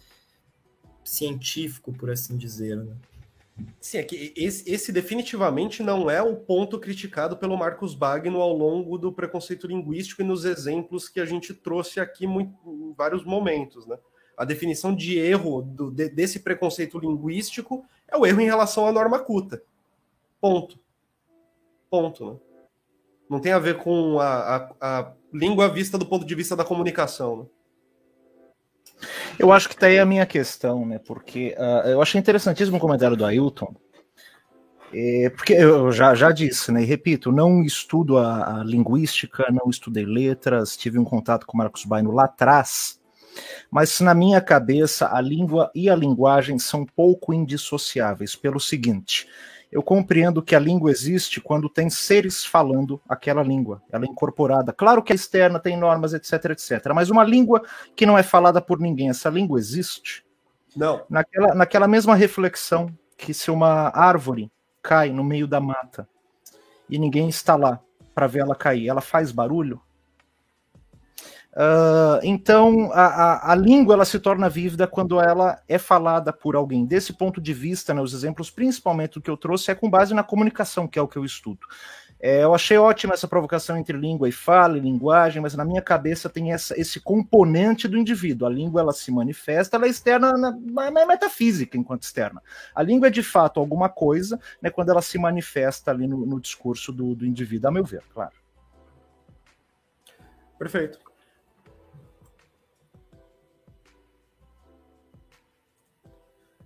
científico, 1.05 1.93
por 1.93 2.11
assim 2.11 2.37
dizer. 2.37 2.77
Né? 2.79 2.97
Sim, 3.81 3.99
é 3.99 4.03
que 4.03 4.33
esse, 4.37 4.71
esse, 4.71 4.93
definitivamente 4.93 5.83
não 5.83 6.11
é 6.11 6.23
o 6.23 6.37
ponto 6.37 6.79
criticado 6.79 7.37
pelo 7.37 7.57
Marcos 7.57 7.95
Bagno 7.95 8.41
ao 8.41 8.57
longo 8.57 8.97
do 8.97 9.13
preconceito 9.13 9.67
linguístico 9.67 10.23
e 10.23 10.25
nos 10.25 10.45
exemplos 10.45 11.09
que 11.09 11.21
a 11.21 11.27
gente 11.27 11.53
trouxe 11.53 12.01
aqui 12.01 12.27
muito, 12.27 12.55
em 12.67 12.95
vários 12.95 13.25
momentos, 13.25 13.87
né? 13.87 13.99
a 14.37 14.45
definição 14.45 14.95
de 14.95 15.19
erro 15.19 15.63
do, 15.63 15.91
de, 15.91 16.09
desse 16.09 16.41
preconceito 16.41 16.99
linguístico 16.99 17.85
é 18.09 18.17
o 18.17 18.27
erro 18.27 18.41
em 18.41 18.47
relação 18.47 18.87
à 18.87 18.93
norma 18.93 19.19
culta. 19.19 19.63
Ponto. 20.41 20.79
Ponto. 21.91 22.33
Né? 22.33 22.39
Não 23.29 23.41
tem 23.41 23.53
a 23.53 23.59
ver 23.59 23.79
com 23.79 24.19
a, 24.19 24.57
a, 24.57 24.75
a, 24.81 25.13
língua 25.33 25.69
vista 25.69 25.97
do 25.97 26.07
ponto 26.07 26.27
de 26.27 26.35
vista 26.35 26.57
da 26.57 26.65
comunicação. 26.65 27.37
Né? 27.37 27.47
Eu 29.39 29.53
acho 29.53 29.69
que 29.69 29.77
tá 29.77 29.87
aí 29.87 29.99
a 29.99 30.07
minha 30.07 30.27
questão, 30.27 30.87
né? 30.87 30.99
Porque 30.99 31.55
uh, 31.59 31.89
eu 31.89 32.03
achei 32.03 32.19
interessantíssimo 32.21 32.77
o 32.77 32.81
comentário 32.81 33.17
do 33.17 33.25
Ailton. 33.25 33.75
É, 34.95 35.31
porque 35.31 35.55
eu 35.55 35.91
já, 35.91 36.15
já 36.15 36.31
disse, 36.31 36.71
né? 36.71 36.83
E 36.83 36.85
repito, 36.85 37.33
não 37.33 37.63
estudo 37.63 38.19
a, 38.19 38.61
a 38.61 38.65
linguística, 38.65 39.47
não 39.51 39.71
estudei 39.71 40.05
letras, 40.05 40.77
tive 40.77 40.99
um 40.99 41.05
contato 41.05 41.47
com 41.47 41.57
Marcos 41.57 41.85
Baino 41.85 42.13
lá 42.13 42.25
atrás 42.25 43.01
mas 43.71 44.01
na 44.01 44.15
minha 44.15 44.41
cabeça 44.41 45.09
a 45.15 45.21
língua 45.21 45.71
e 45.75 45.89
a 45.89 45.97
linguagem 45.97 46.59
são 46.59 46.85
pouco 46.85 47.33
indissociáveis, 47.33 48.37
pelo 48.37 48.61
seguinte: 48.61 49.27
eu 49.73 49.83
compreendo 49.83 50.43
que 50.43 50.55
a 50.55 50.59
língua 50.59 50.91
existe 50.91 51.41
quando 51.41 51.67
tem 51.67 51.89
seres 51.89 52.45
falando 52.45 53.01
aquela 53.09 53.43
língua, 53.43 53.83
ela 53.91 54.05
é 54.05 54.09
incorporada. 54.09 54.71
Claro 54.71 55.03
que 55.03 55.13
a 55.13 55.17
externa 55.17 55.59
tem 55.59 55.79
normas, 55.79 56.13
etc, 56.13 56.51
etc. 56.51 56.93
Mas 56.95 57.09
uma 57.09 57.25
língua 57.25 57.63
que 57.97 58.05
não 58.05 58.19
é 58.19 58.23
falada 58.23 58.61
por 58.61 58.79
ninguém, 58.79 59.09
essa 59.09 59.31
língua 59.31 59.59
existe? 59.59 60.27
Não. 60.77 61.03
Naquela, 61.09 61.55
naquela 61.55 61.89
mesma 61.89 62.15
reflexão 62.15 62.95
que 63.17 63.33
se 63.33 63.51
uma 63.51 63.91
árvore 63.97 64.53
cai 64.83 65.11
no 65.11 65.25
meio 65.25 65.47
da 65.47 65.59
mata 65.59 66.07
e 66.89 66.99
ninguém 66.99 67.31
está 67.31 67.57
lá 67.57 67.81
para 68.15 68.27
ver 68.27 68.41
ela 68.41 68.55
cair, 68.55 68.89
ela 68.89 69.01
faz 69.01 69.33
barulho? 69.33 69.81
Uh, 71.55 72.19
então, 72.23 72.91
a, 72.93 73.05
a, 73.05 73.53
a, 73.53 73.55
língua 73.55 73.95
ela 73.95 74.07
se 74.07 74.19
torna 74.19 74.49
vívida 74.49 74.87
quando 74.87 75.21
ela 75.21 75.61
é 75.69 75.77
falada 75.77 76.33
por 76.33 76.57
alguém. 76.57 76.87
Desse 76.87 77.13
ponto 77.13 77.43
de 77.43 77.53
vista, 77.53 77.93
né, 77.93 78.01
os 78.01 78.15
exemplos, 78.15 78.51
principalmente 78.51 79.19
o 79.19 79.21
que 79.21 79.29
eu 79.29 79.37
trouxe, 79.37 79.71
é 79.71 79.75
com 79.75 79.91
base 79.91 80.15
na 80.15 80.23
comunicação, 80.23 80.89
que 80.89 80.99
é 80.99 81.03
o 81.03 81.09
que 81.09 81.19
eu 81.19 81.27
estudo. 81.27 81.67
É, 82.19 82.45
eu 82.45 82.55
achei 82.55 82.79
ótima 82.79 83.13
essa 83.13 83.29
provocação 83.29 83.77
entre 83.77 83.99
língua 83.99 84.29
e 84.29 84.33
fala 84.33 84.79
e 84.79 84.81
linguagem, 84.81 85.43
mas 85.43 85.55
na 85.55 85.65
minha 85.65 85.83
cabeça 85.83 86.31
tem 86.31 86.53
essa, 86.53 86.81
esse 86.81 87.01
componente 87.01 87.87
do 87.87 87.99
indivíduo. 87.99 88.47
A 88.47 88.51
língua 88.51 88.81
ela 88.81 88.93
se 88.93 89.11
manifesta, 89.11 89.77
ela 89.77 89.87
é 89.87 89.91
externa 89.91 90.33
na, 90.33 90.57
na, 90.91 91.05
metafísica 91.05 91.77
enquanto 91.77 92.05
externa. 92.05 92.41
A 92.75 92.83
língua 92.83 93.09
é 93.09 93.11
de 93.11 93.23
fato 93.23 93.61
alguma 93.61 93.91
coisa, 93.91 94.41
né, 94.63 94.71
quando 94.71 94.91
ela 94.91 95.03
se 95.03 95.19
manifesta 95.19 95.91
ali 95.91 96.07
no, 96.07 96.25
no 96.25 96.41
discurso 96.41 96.93
do, 96.93 97.15
do 97.15 97.27
indivíduo, 97.27 97.69
a 97.69 97.73
meu 97.73 97.85
ver, 97.85 98.05
claro. 98.15 98.33
Perfeito. 100.59 101.12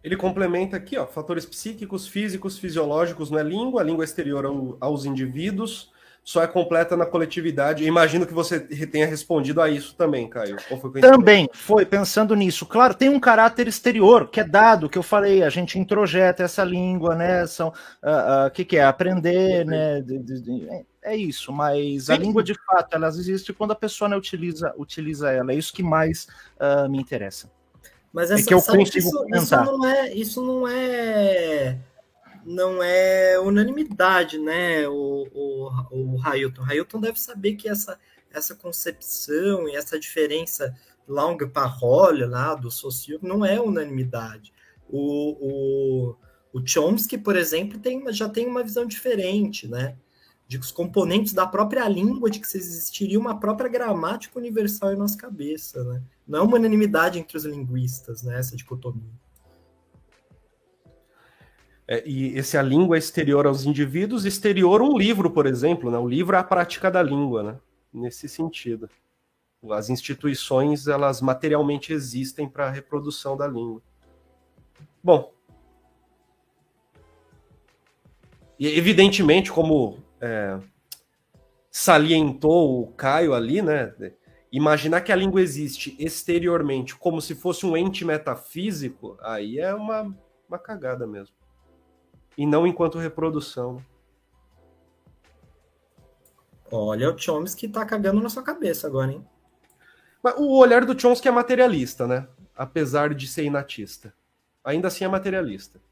Ele 0.06 0.16
complementa 0.16 0.76
aqui, 0.76 0.96
ó, 0.96 1.04
fatores 1.04 1.44
psíquicos, 1.44 2.06
físicos, 2.06 2.56
fisiológicos 2.56 3.28
não 3.28 3.40
é 3.40 3.42
língua, 3.42 3.80
a 3.80 3.84
língua 3.84 4.04
é 4.04 4.06
exterior 4.06 4.46
ao, 4.46 4.76
aos 4.80 5.04
indivíduos, 5.04 5.90
só 6.22 6.44
é 6.44 6.46
completa 6.46 6.96
na 6.96 7.04
coletividade. 7.04 7.82
imagino 7.82 8.24
que 8.24 8.32
você 8.32 8.60
tenha 8.60 9.04
respondido 9.04 9.60
a 9.60 9.68
isso 9.68 9.96
também, 9.96 10.30
Caio. 10.30 10.58
Também 11.00 11.48
foi 11.52 11.84
pensando 11.84 12.36
nisso. 12.36 12.64
Claro, 12.66 12.94
tem 12.94 13.08
um 13.08 13.18
caráter 13.18 13.66
exterior 13.66 14.28
que 14.28 14.38
é 14.38 14.44
dado, 14.44 14.88
que 14.88 14.96
eu 14.96 15.02
falei, 15.02 15.42
a 15.42 15.50
gente 15.50 15.76
introjeta 15.76 16.44
essa 16.44 16.62
língua, 16.62 17.16
né? 17.16 17.44
São, 17.48 17.70
o 17.70 17.70
uh, 17.72 18.46
uh, 18.46 18.50
que, 18.52 18.64
que 18.64 18.76
é 18.76 18.84
aprender, 18.84 19.66
né? 19.66 20.00
De, 20.02 20.68
é 21.02 21.16
isso, 21.16 21.52
mas 21.52 22.04
Sim. 22.04 22.12
a 22.12 22.16
língua 22.16 22.44
de 22.44 22.54
fato 22.54 22.94
ela 22.94 23.08
existe 23.08 23.52
quando 23.52 23.72
a 23.72 23.76
pessoa 23.76 24.08
né, 24.08 24.16
utiliza, 24.16 24.72
utiliza 24.78 25.32
ela. 25.32 25.50
É 25.50 25.56
isso 25.56 25.72
que 25.72 25.82
mais 25.82 26.28
uh, 26.60 26.88
me 26.88 26.98
interessa. 26.98 27.50
Mas 28.16 28.30
essa, 28.30 28.40
é 28.40 28.46
que 28.46 28.54
eu 28.54 28.62
consigo 28.62 28.82
isso, 28.82 29.26
isso, 29.34 29.56
não 29.56 29.86
é, 29.86 30.14
isso 30.14 30.42
não 30.42 30.66
é 30.66 31.78
não 32.46 32.82
é 32.82 33.38
unanimidade, 33.38 34.38
né? 34.38 34.88
O, 34.88 35.28
o, 35.34 36.14
o 36.14 36.16
Railton. 36.16 36.62
Railton 36.62 36.98
deve 36.98 37.20
saber 37.20 37.56
que 37.56 37.68
essa, 37.68 37.98
essa 38.32 38.54
concepção 38.54 39.68
e 39.68 39.76
essa 39.76 40.00
diferença 40.00 40.74
longue 41.06 41.46
parole 41.46 42.24
lá 42.24 42.54
do 42.54 42.70
socio 42.70 43.18
não 43.20 43.44
é 43.44 43.60
unanimidade. 43.60 44.50
O, 44.88 46.14
o, 46.14 46.16
o 46.54 46.66
Chomsky, 46.66 47.18
por 47.18 47.36
exemplo, 47.36 47.78
tem, 47.78 48.02
já 48.14 48.30
tem 48.30 48.46
uma 48.46 48.62
visão 48.62 48.86
diferente, 48.86 49.68
né? 49.68 49.94
de 50.48 50.56
os 50.56 50.70
componentes 50.70 51.34
da 51.34 51.46
própria 51.46 51.86
língua, 51.86 52.30
de 52.30 52.40
que 52.40 52.46
existiria 52.56 53.18
uma 53.18 53.38
própria 53.38 53.68
gramática 53.68 54.38
universal 54.38 54.92
em 54.92 54.96
nossa 54.96 55.18
cabeça, 55.18 55.84
né? 55.84 56.02
Não 56.26 56.40
é 56.40 56.42
uma 56.42 56.56
unanimidade 56.56 57.18
entre 57.18 57.36
os 57.36 57.44
linguistas, 57.44 58.22
né? 58.22 58.38
Essa 58.38 58.56
dicotomia. 58.56 59.14
É, 61.88 62.02
e 62.04 62.36
esse 62.36 62.58
a 62.58 62.62
língua 62.62 62.98
exterior 62.98 63.46
aos 63.46 63.64
indivíduos, 63.64 64.24
exterior 64.24 64.82
um 64.82 64.98
livro, 64.98 65.30
por 65.30 65.46
exemplo, 65.46 65.90
né? 65.90 65.98
O 65.98 66.08
livro 66.08 66.34
é 66.34 66.38
a 66.38 66.44
prática 66.44 66.90
da 66.90 67.02
língua, 67.02 67.42
né? 67.42 67.60
Nesse 67.92 68.28
sentido. 68.28 68.90
As 69.70 69.88
instituições, 69.88 70.88
elas 70.88 71.20
materialmente 71.20 71.92
existem 71.92 72.48
para 72.48 72.66
a 72.66 72.70
reprodução 72.70 73.36
da 73.36 73.46
língua. 73.46 73.80
Bom. 75.02 75.32
E 78.58 78.66
evidentemente, 78.66 79.52
como 79.52 79.98
é, 80.20 80.58
salientou 81.70 82.82
o 82.82 82.86
Caio 82.92 83.34
ali, 83.34 83.62
né? 83.62 83.94
Imaginar 84.56 85.02
que 85.02 85.12
a 85.12 85.16
língua 85.16 85.42
existe 85.42 85.94
exteriormente 85.98 86.96
como 86.96 87.20
se 87.20 87.34
fosse 87.34 87.66
um 87.66 87.76
ente 87.76 88.06
metafísico, 88.06 89.18
aí 89.20 89.58
é 89.58 89.74
uma, 89.74 90.16
uma 90.48 90.58
cagada 90.58 91.06
mesmo 91.06 91.36
e 92.38 92.46
não 92.46 92.66
enquanto 92.66 92.98
reprodução. 92.98 93.84
Olha 96.72 97.14
o 97.14 97.18
Chomsky 97.18 97.68
tá 97.68 97.84
cagando 97.84 98.22
na 98.22 98.30
sua 98.30 98.42
cabeça 98.42 98.86
agora, 98.86 99.12
hein? 99.12 99.28
Mas 100.22 100.34
o 100.38 100.56
olhar 100.58 100.86
do 100.86 100.98
Chomsky 100.98 101.28
é 101.28 101.30
materialista, 101.30 102.06
né? 102.06 102.26
Apesar 102.56 103.14
de 103.14 103.28
ser 103.28 103.44
inatista. 103.44 104.14
Ainda 104.64 104.88
assim 104.88 105.04
é 105.04 105.08
materialista. 105.08 105.82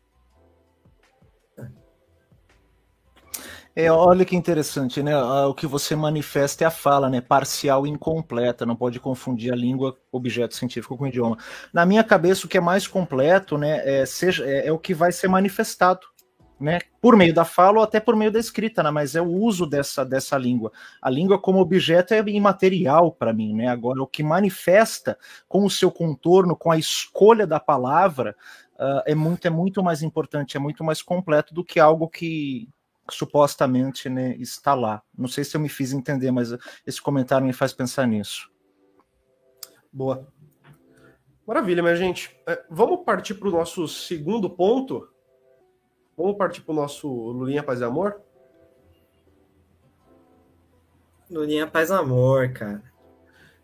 É, 3.76 3.90
olha 3.90 4.24
que 4.24 4.36
interessante, 4.36 5.02
né? 5.02 5.16
O 5.16 5.52
que 5.52 5.66
você 5.66 5.96
manifesta 5.96 6.62
é 6.62 6.66
a 6.66 6.70
fala, 6.70 7.10
né? 7.10 7.20
Parcial 7.20 7.84
e 7.84 7.90
incompleta, 7.90 8.64
não 8.64 8.76
pode 8.76 9.00
confundir 9.00 9.52
a 9.52 9.56
língua, 9.56 9.98
objeto 10.12 10.54
científico 10.54 10.96
com 10.96 11.08
idioma. 11.08 11.36
Na 11.72 11.84
minha 11.84 12.04
cabeça, 12.04 12.46
o 12.46 12.48
que 12.48 12.56
é 12.56 12.60
mais 12.60 12.86
completo, 12.86 13.58
né, 13.58 13.80
é, 13.84 14.06
seja, 14.06 14.46
é, 14.46 14.68
é 14.68 14.72
o 14.72 14.78
que 14.78 14.94
vai 14.94 15.10
ser 15.10 15.26
manifestado 15.26 16.06
né, 16.60 16.78
por 17.00 17.16
meio 17.16 17.34
da 17.34 17.44
fala 17.44 17.78
ou 17.78 17.84
até 17.84 17.98
por 17.98 18.14
meio 18.14 18.30
da 18.30 18.38
escrita, 18.38 18.80
né, 18.80 18.90
mas 18.92 19.16
é 19.16 19.20
o 19.20 19.28
uso 19.28 19.66
dessa, 19.66 20.04
dessa 20.04 20.38
língua. 20.38 20.70
A 21.02 21.10
língua 21.10 21.36
como 21.36 21.58
objeto 21.58 22.14
é 22.14 22.20
imaterial 22.28 23.10
para 23.10 23.32
mim, 23.32 23.54
né? 23.54 23.66
Agora, 23.66 24.00
o 24.00 24.06
que 24.06 24.22
manifesta 24.22 25.18
com 25.48 25.64
o 25.64 25.70
seu 25.70 25.90
contorno, 25.90 26.56
com 26.56 26.70
a 26.70 26.78
escolha 26.78 27.44
da 27.44 27.58
palavra, 27.58 28.36
uh, 28.74 29.02
é, 29.04 29.16
muito, 29.16 29.48
é 29.48 29.50
muito 29.50 29.82
mais 29.82 30.00
importante, 30.00 30.56
é 30.56 30.60
muito 30.60 30.84
mais 30.84 31.02
completo 31.02 31.52
do 31.52 31.64
que 31.64 31.80
algo 31.80 32.08
que 32.08 32.68
supostamente 33.10 34.08
né, 34.08 34.36
está 34.36 34.74
lá. 34.74 35.02
Não 35.16 35.28
sei 35.28 35.44
se 35.44 35.56
eu 35.56 35.60
me 35.60 35.68
fiz 35.68 35.92
entender, 35.92 36.30
mas 36.30 36.50
esse 36.86 37.00
comentário 37.00 37.46
me 37.46 37.52
faz 37.52 37.72
pensar 37.72 38.06
nisso. 38.06 38.50
Boa. 39.92 40.26
Maravilha, 41.46 41.82
minha 41.82 41.96
gente. 41.96 42.36
É, 42.46 42.64
vamos 42.70 43.04
partir 43.04 43.34
para 43.34 43.48
o 43.48 43.52
nosso 43.52 43.86
segundo 43.86 44.48
ponto 44.48 45.08
Vamos 46.16 46.36
partir 46.36 46.60
para 46.60 46.72
o 46.72 46.76
nosso 46.76 47.08
Lulinha 47.08 47.62
Paz 47.62 47.80
e 47.80 47.84
Amor? 47.84 48.20
Lulinha 51.28 51.66
Paz 51.66 51.90
e 51.90 51.92
Amor, 51.92 52.52
cara. 52.52 52.82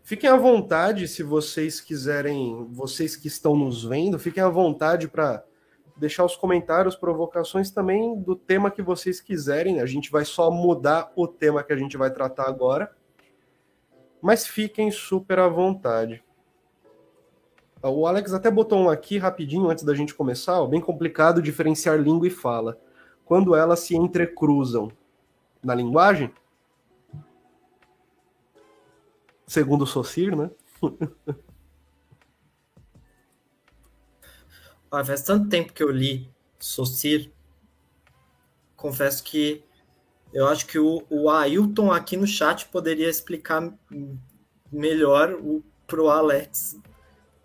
Fiquem 0.02 0.28
à 0.28 0.36
vontade 0.36 1.06
se 1.06 1.22
vocês 1.22 1.80
quiserem, 1.80 2.66
vocês 2.72 3.14
que 3.14 3.28
estão 3.28 3.54
nos 3.54 3.84
vendo, 3.84 4.18
fiquem 4.18 4.42
à 4.42 4.48
vontade 4.48 5.06
para 5.06 5.44
deixar 6.00 6.24
os 6.24 6.34
comentários, 6.34 6.96
provocações 6.96 7.70
também 7.70 8.18
do 8.18 8.34
tema 8.34 8.70
que 8.70 8.80
vocês 8.80 9.20
quiserem. 9.20 9.80
A 9.80 9.86
gente 9.86 10.10
vai 10.10 10.24
só 10.24 10.50
mudar 10.50 11.12
o 11.14 11.28
tema 11.28 11.62
que 11.62 11.74
a 11.74 11.76
gente 11.76 11.96
vai 11.98 12.10
tratar 12.10 12.48
agora. 12.48 12.90
Mas 14.20 14.46
fiquem 14.46 14.90
super 14.90 15.38
à 15.38 15.46
vontade. 15.46 16.24
O 17.82 18.06
Alex 18.06 18.32
até 18.32 18.50
botou 18.50 18.78
um 18.78 18.90
aqui 18.90 19.18
rapidinho 19.18 19.68
antes 19.68 19.84
da 19.84 19.94
gente 19.94 20.14
começar, 20.14 20.60
ó, 20.60 20.66
bem 20.66 20.80
complicado 20.80 21.40
diferenciar 21.42 21.98
língua 21.98 22.26
e 22.26 22.30
fala. 22.30 22.78
Quando 23.24 23.54
elas 23.54 23.80
se 23.80 23.94
entrecruzam 23.94 24.90
na 25.62 25.74
linguagem, 25.74 26.32
segundo 29.46 29.82
o 29.82 29.86
Socir, 29.86 30.34
né? 30.34 30.50
ah, 34.90 35.04
faz 35.04 35.22
tanto 35.22 35.48
tempo 35.48 35.72
que 35.72 35.82
eu 35.82 35.90
li 35.90 36.30
Socir, 36.58 37.32
confesso 38.76 39.22
que 39.24 39.64
eu 40.32 40.46
acho 40.46 40.66
que 40.66 40.78
o, 40.78 41.04
o 41.08 41.30
Ailton 41.30 41.90
aqui 41.90 42.16
no 42.16 42.26
chat 42.26 42.66
poderia 42.68 43.08
explicar 43.08 43.72
melhor 44.70 45.32
o, 45.34 45.64
pro 45.86 46.08
Alex 46.08 46.78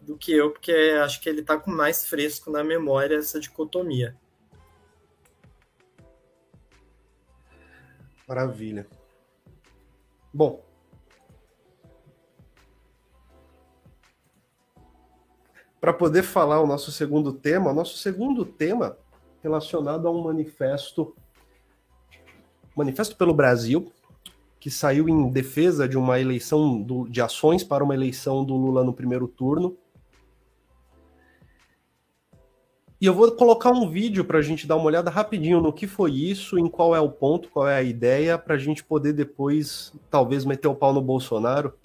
do 0.02 0.18
que 0.18 0.32
eu, 0.32 0.52
porque 0.52 0.72
acho 1.04 1.22
que 1.22 1.28
ele 1.28 1.42
está 1.42 1.58
com 1.58 1.72
mais 1.72 2.06
fresco 2.06 2.52
na 2.52 2.64
memória 2.64 3.16
essa 3.16 3.40
dicotomia. 3.40 4.16
Maravilha. 8.28 8.88
Bom. 10.34 10.65
Para 15.86 15.94
poder 15.94 16.24
falar 16.24 16.60
o 16.62 16.66
nosso 16.66 16.92
segundo 16.92 17.32
tema, 17.32 17.72
nosso 17.72 17.96
segundo 18.00 18.44
tema 18.44 18.98
relacionado 19.44 20.08
a 20.08 20.12
um 20.12 20.24
manifesto 20.24 21.16
manifesto 22.76 23.16
pelo 23.16 23.36
Brasil, 23.36 23.94
que 24.60 24.72
saiu 24.72 25.08
em 25.08 25.30
defesa 25.30 25.88
de 25.88 25.96
uma 25.96 26.20
eleição 26.20 26.82
do, 26.82 27.08
de 27.08 27.22
ações 27.22 27.64
para 27.64 27.84
uma 27.84 27.94
eleição 27.94 28.44
do 28.44 28.56
Lula 28.56 28.84
no 28.84 28.96
primeiro 28.96 29.28
turno. 29.28 29.78
E 33.00 33.06
eu 33.06 33.14
vou 33.14 33.32
colocar 33.34 33.70
um 33.70 33.88
vídeo 33.88 34.26
para 34.26 34.40
a 34.40 34.42
gente 34.42 34.66
dar 34.66 34.78
uma 34.78 34.88
olhada 34.88 35.12
rapidinho 35.12 35.62
no 35.62 35.72
que 35.72 35.86
foi 35.86 36.14
isso, 36.14 36.58
em 36.58 36.68
qual 36.68 36.96
é 36.96 37.00
o 37.00 37.12
ponto, 37.12 37.48
qual 37.50 37.68
é 37.68 37.76
a 37.76 37.84
ideia, 37.84 38.40
para 38.40 38.56
a 38.56 38.58
gente 38.58 38.84
poder 38.84 39.14
depois, 39.14 39.94
talvez, 40.10 40.46
meter 40.46 40.68
o 40.68 40.74
pau 40.74 40.92
no 40.92 41.02
Bolsonaro. 41.02 41.76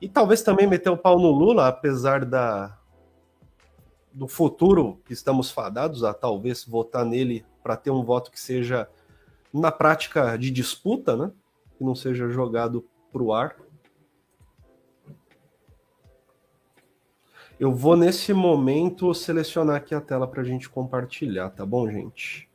E 0.00 0.08
talvez 0.08 0.42
também 0.42 0.66
meter 0.66 0.90
o 0.90 0.96
pau 0.96 1.20
no 1.20 1.30
Lula, 1.30 1.68
apesar 1.68 2.24
da 2.24 2.81
do 4.12 4.28
futuro 4.28 5.00
que 5.04 5.12
estamos 5.12 5.50
fadados 5.50 6.04
a 6.04 6.12
talvez 6.12 6.64
votar 6.64 7.04
nele 7.04 7.44
para 7.62 7.76
ter 7.76 7.90
um 7.90 8.04
voto 8.04 8.30
que 8.30 8.40
seja, 8.40 8.88
na 9.52 9.72
prática, 9.72 10.36
de 10.36 10.50
disputa, 10.50 11.16
né? 11.16 11.30
Que 11.76 11.84
não 11.84 11.94
seja 11.94 12.28
jogado 12.28 12.84
para 13.12 13.22
o 13.22 13.32
ar. 13.32 13.56
Eu 17.58 17.72
vou 17.72 17.96
nesse 17.96 18.32
momento 18.32 19.14
selecionar 19.14 19.76
aqui 19.76 19.94
a 19.94 20.00
tela 20.00 20.26
para 20.26 20.42
a 20.42 20.44
gente 20.44 20.68
compartilhar, 20.68 21.50
tá 21.50 21.64
bom, 21.64 21.88
gente? 21.88 22.48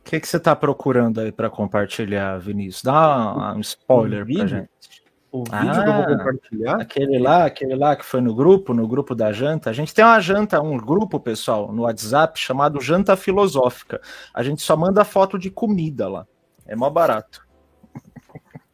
O 0.00 0.04
que, 0.04 0.20
que 0.20 0.28
você 0.28 0.36
está 0.36 0.54
procurando 0.54 1.20
aí 1.20 1.32
para 1.32 1.48
compartilhar, 1.48 2.38
Vinícius? 2.38 2.82
Dá 2.82 3.54
um 3.54 3.60
spoiler 3.60 4.26
para 4.26 4.46
gente. 4.46 4.70
O 5.32 5.44
vídeo 5.44 5.58
ah, 5.70 5.84
que 5.84 5.88
eu 5.88 5.94
vou 5.94 6.06
compartilhar? 6.06 6.80
Aquele 6.80 7.18
lá, 7.18 7.44
aquele 7.44 7.76
lá 7.76 7.94
que 7.94 8.04
foi 8.04 8.20
no 8.20 8.34
grupo, 8.34 8.74
no 8.74 8.88
grupo 8.88 9.14
da 9.14 9.32
janta. 9.32 9.70
A 9.70 9.72
gente 9.72 9.94
tem 9.94 10.04
uma 10.04 10.18
janta, 10.20 10.60
um 10.60 10.76
grupo, 10.76 11.20
pessoal, 11.20 11.72
no 11.72 11.82
WhatsApp 11.82 12.38
chamado 12.38 12.80
Janta 12.80 13.16
Filosófica. 13.16 14.00
A 14.34 14.42
gente 14.42 14.60
só 14.60 14.76
manda 14.76 15.04
foto 15.04 15.38
de 15.38 15.48
comida 15.48 16.08
lá. 16.08 16.26
É 16.66 16.74
mó 16.74 16.90
barato. 16.90 17.46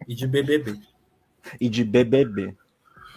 E 0.08 0.14
de 0.14 0.26
BBB. 0.26 0.80
E 1.60 1.68
de 1.68 1.84
BBB. 1.84 2.56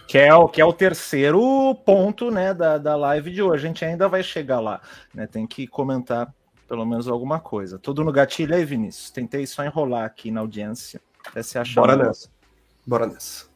Que 0.06 0.18
é, 0.18 0.34
o, 0.34 0.48
que 0.48 0.60
é 0.60 0.64
o 0.64 0.72
terceiro 0.72 1.74
ponto 1.86 2.30
né, 2.30 2.52
da, 2.52 2.76
da 2.76 2.94
live 2.96 3.30
de 3.30 3.42
hoje. 3.42 3.64
A 3.64 3.68
gente 3.68 3.84
ainda 3.84 4.06
vai 4.08 4.22
chegar 4.22 4.60
lá. 4.60 4.82
Né? 5.14 5.26
Tem 5.26 5.46
que 5.46 5.66
comentar 5.66 6.34
pelo 6.68 6.84
menos 6.84 7.08
alguma 7.08 7.40
coisa. 7.40 7.78
Tudo 7.78 8.04
no 8.04 8.12
gatilho 8.12 8.54
aí, 8.54 8.64
Vinícius. 8.64 9.10
Tentei 9.10 9.46
só 9.46 9.64
enrolar 9.64 10.04
aqui 10.04 10.30
na 10.30 10.40
audiência. 10.40 11.00
Até 11.26 11.42
se 11.42 11.58
achar. 11.58 11.80
Bora 11.80 11.96
nessa. 11.96 12.28
Bora 12.86 13.06
nessa. 13.06 13.48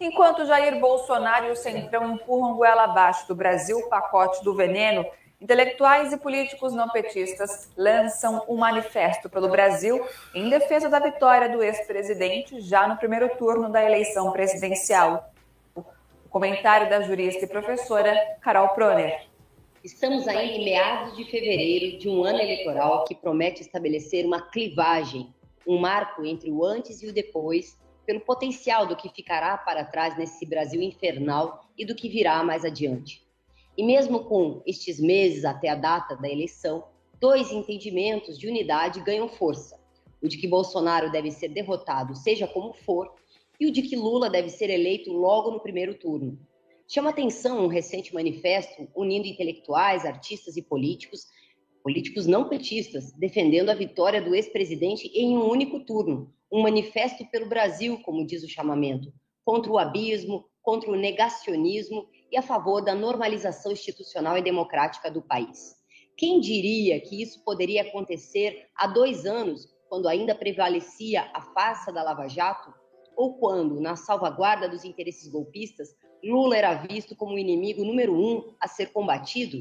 Enquanto 0.00 0.46
Jair 0.46 0.78
Bolsonaro 0.78 1.46
e 1.46 1.50
o 1.50 1.56
Centrão 1.56 2.14
empurram 2.14 2.54
goela 2.54 2.84
abaixo 2.84 3.26
do 3.26 3.34
Brasil 3.34 3.78
o 3.78 3.88
pacote 3.88 4.44
do 4.44 4.54
veneno, 4.54 5.04
intelectuais 5.40 6.12
e 6.12 6.16
políticos 6.16 6.72
não 6.72 6.88
petistas 6.88 7.68
lançam 7.76 8.44
um 8.48 8.56
manifesto 8.56 9.28
pelo 9.28 9.48
Brasil 9.48 10.04
em 10.34 10.48
defesa 10.48 10.88
da 10.88 11.00
vitória 11.00 11.48
do 11.48 11.62
ex-presidente 11.62 12.60
já 12.60 12.86
no 12.86 12.96
primeiro 12.96 13.28
turno 13.36 13.70
da 13.70 13.84
eleição 13.84 14.30
presidencial. 14.30 15.32
O 15.74 15.84
comentário 16.28 16.88
da 16.88 17.00
jurista 17.00 17.44
e 17.44 17.48
professora 17.48 18.14
Carol 18.40 18.68
Proner. 18.70 19.26
Estamos 19.82 20.28
ainda 20.28 20.42
em 20.42 20.64
meados 20.64 21.16
de 21.16 21.24
fevereiro 21.24 21.98
de 21.98 22.08
um 22.08 22.24
ano 22.24 22.40
eleitoral 22.40 23.04
que 23.04 23.14
promete 23.14 23.62
estabelecer 23.62 24.26
uma 24.26 24.42
clivagem, 24.42 25.32
um 25.66 25.78
marco 25.78 26.24
entre 26.24 26.50
o 26.50 26.64
antes 26.64 27.02
e 27.02 27.06
o 27.06 27.12
depois, 27.12 27.78
pelo 28.08 28.22
potencial 28.22 28.86
do 28.86 28.96
que 28.96 29.10
ficará 29.10 29.58
para 29.58 29.84
trás 29.84 30.16
nesse 30.16 30.46
Brasil 30.46 30.80
infernal 30.80 31.68
e 31.76 31.84
do 31.84 31.94
que 31.94 32.08
virá 32.08 32.42
mais 32.42 32.64
adiante. 32.64 33.22
E 33.76 33.84
mesmo 33.84 34.24
com 34.24 34.62
estes 34.64 34.98
meses 34.98 35.44
até 35.44 35.68
a 35.68 35.74
data 35.74 36.16
da 36.16 36.26
eleição, 36.26 36.88
dois 37.20 37.52
entendimentos 37.52 38.38
de 38.38 38.48
unidade 38.48 39.02
ganham 39.02 39.28
força: 39.28 39.78
o 40.22 40.26
de 40.26 40.38
que 40.38 40.48
Bolsonaro 40.48 41.12
deve 41.12 41.30
ser 41.30 41.48
derrotado, 41.48 42.16
seja 42.16 42.46
como 42.46 42.72
for, 42.72 43.12
e 43.60 43.66
o 43.66 43.70
de 43.70 43.82
que 43.82 43.94
Lula 43.94 44.30
deve 44.30 44.48
ser 44.48 44.70
eleito 44.70 45.12
logo 45.12 45.50
no 45.50 45.60
primeiro 45.60 45.92
turno. 45.92 46.40
Chama 46.88 47.10
atenção 47.10 47.62
um 47.62 47.68
recente 47.68 48.14
manifesto 48.14 48.88
unindo 48.96 49.28
intelectuais, 49.28 50.06
artistas 50.06 50.56
e 50.56 50.62
políticos, 50.62 51.26
políticos 51.82 52.26
não 52.26 52.48
petistas 52.48 53.12
defendendo 53.12 53.68
a 53.68 53.74
vitória 53.74 54.22
do 54.22 54.34
ex-presidente 54.34 55.08
em 55.14 55.36
um 55.36 55.46
único 55.46 55.80
turno, 55.80 56.32
um 56.50 56.62
manifesto 56.62 57.24
pelo 57.30 57.48
Brasil, 57.48 58.00
como 58.02 58.26
diz 58.26 58.42
o 58.42 58.48
chamamento, 58.48 59.12
contra 59.44 59.70
o 59.70 59.78
abismo, 59.78 60.44
contra 60.62 60.90
o 60.90 60.96
negacionismo 60.96 62.06
e 62.30 62.36
a 62.36 62.42
favor 62.42 62.82
da 62.82 62.94
normalização 62.94 63.72
institucional 63.72 64.36
e 64.36 64.42
democrática 64.42 65.10
do 65.10 65.22
país. 65.22 65.76
Quem 66.16 66.40
diria 66.40 67.00
que 67.00 67.22
isso 67.22 67.42
poderia 67.44 67.82
acontecer 67.82 68.66
há 68.76 68.86
dois 68.86 69.24
anos, 69.24 69.68
quando 69.88 70.08
ainda 70.08 70.34
prevalecia 70.34 71.30
a 71.32 71.40
farsa 71.40 71.92
da 71.92 72.02
Lava 72.02 72.28
Jato, 72.28 72.74
ou 73.16 73.38
quando, 73.38 73.80
na 73.80 73.96
salvaguarda 73.96 74.68
dos 74.68 74.84
interesses 74.84 75.28
golpistas, 75.28 75.88
Lula 76.22 76.56
era 76.56 76.74
visto 76.74 77.16
como 77.16 77.34
o 77.34 77.38
inimigo 77.38 77.84
número 77.84 78.14
um 78.14 78.54
a 78.60 78.68
ser 78.68 78.92
combatido? 78.92 79.58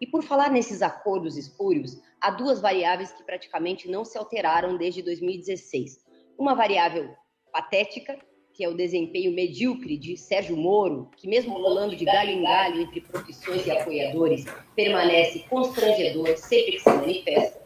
E 0.00 0.06
por 0.06 0.22
falar 0.22 0.50
nesses 0.50 0.80
acordos 0.80 1.36
espúrios, 1.36 2.00
há 2.20 2.30
duas 2.30 2.60
variáveis 2.60 3.12
que 3.12 3.22
praticamente 3.22 3.88
não 3.88 4.04
se 4.04 4.16
alteraram 4.16 4.78
desde 4.78 5.02
2016. 5.02 6.09
Uma 6.40 6.54
variável 6.54 7.14
patética, 7.52 8.18
que 8.54 8.64
é 8.64 8.68
o 8.70 8.74
desempenho 8.74 9.30
medíocre 9.30 9.98
de 9.98 10.16
Sérgio 10.16 10.56
Moro, 10.56 11.10
que 11.14 11.28
mesmo 11.28 11.52
rolando 11.52 11.94
de 11.94 12.06
galho 12.06 12.30
em 12.30 12.42
galho 12.42 12.80
entre 12.80 13.02
profissões 13.02 13.66
e 13.66 13.70
apoiadores, 13.70 14.46
permanece 14.74 15.44
constrangedor 15.50 16.34
sempre 16.38 16.72
que 16.72 16.78
se 16.80 16.88
manifesta. 16.88 17.60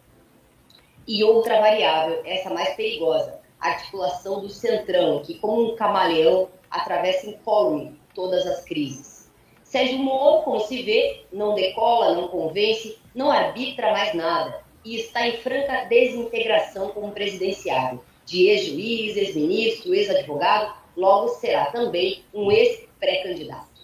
E 1.06 1.22
outra 1.22 1.60
variável, 1.60 2.20
essa 2.24 2.50
mais 2.50 2.74
perigosa, 2.74 3.40
a 3.60 3.68
articulação 3.68 4.40
do 4.40 4.48
centrão, 4.48 5.22
que 5.22 5.38
como 5.38 5.72
um 5.72 5.76
camaleão 5.76 6.48
atravessa 6.68 7.30
incólume 7.30 7.96
todas 8.12 8.44
as 8.44 8.64
crises. 8.64 9.30
Sérgio 9.62 9.98
Moro, 9.98 10.42
como 10.42 10.58
se 10.58 10.82
vê, 10.82 11.24
não 11.32 11.54
decola, 11.54 12.16
não 12.16 12.26
convence, 12.26 12.98
não 13.14 13.30
arbitra 13.30 13.92
mais 13.92 14.12
nada 14.14 14.64
e 14.84 14.96
está 14.96 15.28
em 15.28 15.36
franca 15.36 15.84
desintegração 15.84 16.88
como 16.88 17.12
presidenciário. 17.12 18.02
De 18.26 18.48
ex-juiz, 18.48 19.16
ex-ministro, 19.16 19.94
ex-advogado, 19.94 20.74
logo 20.96 21.28
será 21.28 21.66
também 21.66 22.24
um 22.32 22.50
ex-pré-candidato. 22.50 23.74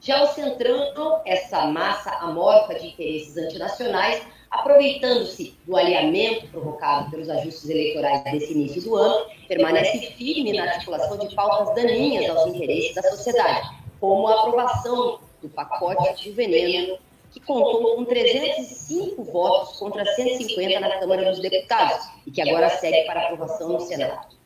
Já 0.00 0.22
o 0.22 0.28
Centrão, 0.28 1.20
essa 1.26 1.66
massa 1.66 2.10
amorfa 2.12 2.74
de 2.74 2.86
interesses 2.86 3.36
antinacionais, 3.36 4.22
aproveitando-se 4.50 5.54
do 5.66 5.76
alinhamento 5.76 6.46
provocado 6.48 7.10
pelos 7.10 7.28
ajustes 7.28 7.68
eleitorais 7.68 8.24
desse 8.24 8.52
início 8.52 8.82
do 8.82 8.96
ano, 8.96 9.26
permanece 9.46 10.12
firme 10.12 10.54
na 10.54 10.64
articulação 10.64 11.18
de 11.18 11.34
pautas 11.34 11.74
daninhas 11.74 12.34
aos 12.34 12.54
interesses 12.54 12.94
da 12.94 13.02
sociedade, 13.02 13.68
como 14.00 14.26
a 14.26 14.40
aprovação 14.40 15.20
do 15.42 15.48
pacote 15.50 16.30
do 16.30 16.34
veneno, 16.34 16.98
que 17.30 17.40
contou 17.40 17.96
com 17.96 18.04
305 18.04 19.22
votos 19.24 19.78
contra 19.78 20.04
150 20.04 20.80
na 20.80 20.98
Câmara 20.98 21.30
dos 21.30 21.40
Deputados 21.40 22.06
e 22.26 22.30
que 22.30 22.40
agora 22.40 22.68
segue 22.70 23.06
para 23.06 23.22
aprovação 23.22 23.68
no 23.70 23.80
Senado. 23.80 24.36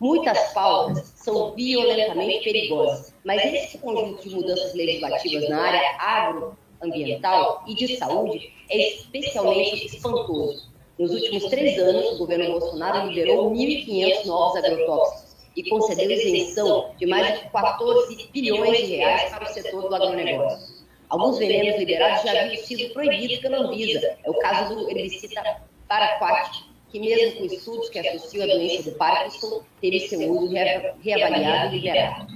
Muitas 0.00 0.52
pautas 0.52 1.12
são 1.16 1.52
violentamente 1.52 2.44
perigosas, 2.44 3.14
mas 3.24 3.42
esse 3.54 3.78
conjunto 3.78 4.28
de 4.28 4.34
mudanças 4.34 4.74
legislativas 4.74 5.48
na 5.48 5.62
área 5.62 5.96
agroambiental 5.98 7.62
e 7.66 7.74
de 7.74 7.96
saúde 7.96 8.52
é 8.68 8.88
especialmente 8.88 9.86
espantoso. 9.86 10.68
Nos 10.98 11.10
últimos 11.12 11.44
três 11.44 11.78
anos, 11.78 12.12
o 12.12 12.18
governo 12.18 12.58
Bolsonaro 12.58 13.08
liberou 13.08 13.50
1.500 13.52 14.26
novos 14.26 14.56
agrotóxicos 14.56 15.36
e 15.56 15.68
concedeu 15.68 16.10
isenção 16.10 16.90
de 16.98 17.06
mais 17.06 17.40
de 17.40 17.48
14 17.50 18.28
bilhões 18.32 18.76
de 18.78 18.96
reais 18.96 19.30
para 19.30 19.44
o 19.44 19.52
setor 19.52 19.88
do 19.88 19.94
agronegócio. 19.94 20.73
Alguns 21.14 21.38
venenos 21.38 21.78
liberados 21.78 22.24
já 22.24 22.40
haviam 22.40 22.60
sido 22.64 22.92
proibidos 22.92 23.38
pela 23.38 23.58
Anvisa. 23.58 24.18
É 24.24 24.28
o 24.28 24.34
caso 24.34 24.74
do 24.74 24.90
herbicida 24.90 25.62
paraquat, 25.86 26.64
que 26.88 26.98
mesmo 26.98 27.38
com 27.38 27.44
estudos 27.44 27.88
que 27.88 28.00
associam 28.00 28.42
a 28.42 28.52
doença 28.52 28.90
do 28.90 28.96
Parkinson, 28.96 29.62
teve 29.80 30.00
seu 30.08 30.28
uso 30.28 30.52
reavaliado 30.52 31.72
e 31.72 31.78
liberado. 31.78 32.26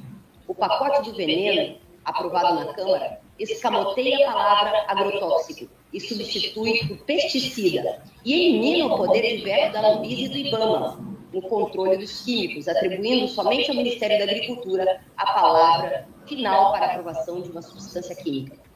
O 0.47 0.55
pacote 0.55 1.11
de 1.11 1.17
veneno, 1.17 1.77
aprovado 2.05 2.55
na 2.55 2.73
Câmara, 2.73 3.21
escamoteia 3.37 4.31
a 4.31 4.33
palavra 4.33 4.85
agrotóxico 4.87 5.69
e 5.93 6.01
substitui 6.01 6.79
por 6.87 6.99
pesticida 6.99 8.01
e 8.25 8.33
elimina 8.33 8.95
o 8.95 8.97
poder 8.97 9.23
de 9.23 9.43
veto 9.43 9.73
da 9.73 9.89
Anvisa 9.89 10.23
e 10.23 10.29
do 10.29 10.39
IBAMA 10.39 11.19
no 11.33 11.43
controle 11.43 11.97
dos 11.97 12.23
químicos, 12.23 12.69
atribuindo 12.69 13.27
somente 13.27 13.71
ao 13.71 13.77
Ministério 13.77 14.19
da 14.19 14.31
Agricultura 14.31 15.01
a 15.17 15.33
palavra 15.33 16.07
final 16.27 16.71
para 16.71 16.87
aprovação 16.87 17.43
de 17.43 17.51
uma 17.51 17.61
substância 17.61 18.15
química. 18.15 18.68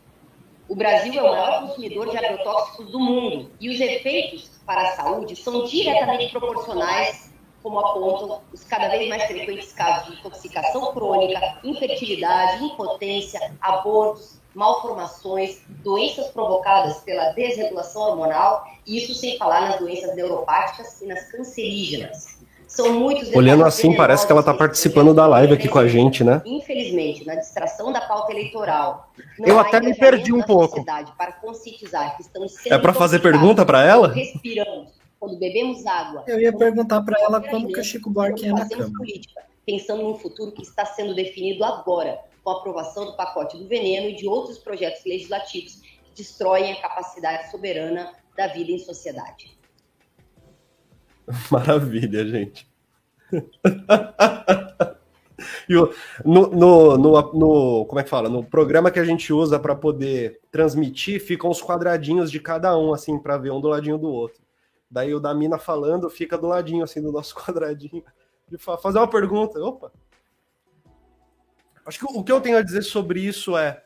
O 0.68 0.74
Brasil 0.74 1.14
é 1.14 1.22
o 1.22 1.30
maior 1.30 1.66
consumidor 1.66 2.10
de 2.10 2.16
agrotóxicos 2.16 2.90
do 2.90 3.00
mundo 3.00 3.50
e 3.60 3.68
os 3.68 3.80
efeitos 3.80 4.50
para 4.64 4.82
a 4.82 4.96
saúde 4.96 5.36
são 5.36 5.64
diretamente 5.64 6.30
proporcionais, 6.30 7.32
como 7.62 7.78
apontam 7.78 8.40
os 8.52 8.64
cada 8.64 8.88
vez 8.88 9.08
mais 9.08 9.24
frequentes 9.24 9.72
casos 9.72 10.06
de 10.06 10.20
intoxicação 10.20 10.92
crônica, 10.92 11.58
infertilidade, 11.62 12.64
impotência, 12.64 13.54
abortos, 13.60 14.40
malformações, 14.54 15.62
doenças 15.82 16.28
provocadas 16.28 16.98
pela 16.98 17.32
desregulação 17.32 18.02
hormonal, 18.02 18.66
isso 18.86 19.14
sem 19.14 19.38
falar 19.38 19.62
nas 19.62 19.78
doenças 19.78 20.14
neuropáticas 20.14 21.00
e 21.00 21.06
nas 21.06 21.30
cancerígenas. 21.30 22.31
São 22.72 22.90
muitos 22.90 23.30
Olhando 23.34 23.66
assim, 23.66 23.94
parece 23.94 24.24
que 24.24 24.32
ela 24.32 24.40
está 24.40 24.54
participando 24.54 25.12
da 25.12 25.26
live 25.26 25.52
aqui 25.52 25.68
com 25.68 25.78
a 25.78 25.86
gente, 25.86 26.24
né? 26.24 26.40
Infelizmente, 26.46 27.22
na 27.26 27.34
distração 27.34 27.92
da 27.92 28.00
pauta 28.00 28.32
eleitoral. 28.32 29.12
Eu 29.38 29.58
até 29.58 29.78
me 29.78 29.94
perdi 29.94 30.32
um 30.32 30.40
pouco. 30.40 30.82
Para 30.82 31.32
conscientizar 31.32 32.16
que 32.16 32.22
estamos 32.22 32.54
é 32.64 32.78
para 32.78 32.94
fazer 32.94 33.18
pergunta 33.18 33.66
para 33.66 33.84
ela? 33.84 34.08
Respiramos, 34.08 34.88
quando 35.20 35.38
bebemos 35.38 35.84
água. 35.84 36.24
Eu 36.26 36.40
ia 36.40 36.50
perguntar 36.50 37.02
para 37.02 37.20
ela 37.20 37.42
como 37.42 37.70
que 37.70 37.78
o 37.78 37.84
Chico 37.84 38.08
Buarque 38.08 38.46
é 38.46 38.52
na 38.52 38.66
cama. 38.66 38.90
política, 38.96 39.42
pensando 39.66 40.02
num 40.02 40.16
futuro 40.16 40.52
que 40.52 40.62
está 40.62 40.86
sendo 40.86 41.14
definido 41.14 41.62
agora, 41.64 42.20
com 42.42 42.50
a 42.52 42.54
aprovação 42.54 43.04
do 43.04 43.12
pacote 43.12 43.58
do 43.58 43.68
veneno 43.68 44.08
e 44.08 44.16
de 44.16 44.26
outros 44.26 44.56
projetos 44.56 45.04
legislativos 45.04 45.74
que 45.74 46.14
destroem 46.16 46.72
a 46.72 46.80
capacidade 46.80 47.50
soberana 47.50 48.14
da 48.34 48.46
vida 48.46 48.72
em 48.72 48.78
sociedade. 48.78 49.60
Maravilha, 51.50 52.26
gente. 52.26 52.70
e 55.68 55.76
o, 55.76 55.92
no, 56.24 56.48
no, 56.48 56.98
no, 56.98 57.32
no, 57.32 57.86
como 57.86 58.00
é 58.00 58.04
que 58.04 58.10
fala? 58.10 58.28
No 58.28 58.44
programa 58.44 58.90
que 58.90 58.98
a 58.98 59.04
gente 59.04 59.32
usa 59.32 59.58
para 59.58 59.74
poder 59.74 60.40
transmitir, 60.50 61.20
ficam 61.20 61.50
os 61.50 61.62
quadradinhos 61.62 62.30
de 62.30 62.40
cada 62.40 62.76
um, 62.76 62.92
assim, 62.92 63.18
para 63.18 63.38
ver 63.38 63.50
um 63.50 63.60
do 63.60 63.68
ladinho 63.68 63.98
do 63.98 64.08
outro. 64.08 64.40
Daí 64.90 65.14
o 65.14 65.20
da 65.20 65.32
mina 65.32 65.58
falando 65.58 66.10
fica 66.10 66.36
do 66.36 66.46
ladinho, 66.46 66.84
assim, 66.84 67.00
do 67.00 67.10
nosso 67.10 67.34
quadradinho. 67.34 68.04
De 68.48 68.58
fazer 68.58 68.98
uma 68.98 69.08
pergunta. 69.08 69.62
Opa! 69.62 69.90
Acho 71.86 71.98
que 71.98 72.04
o 72.04 72.22
que 72.22 72.30
eu 72.30 72.40
tenho 72.40 72.58
a 72.58 72.62
dizer 72.62 72.82
sobre 72.82 73.20
isso 73.20 73.56
é: 73.56 73.82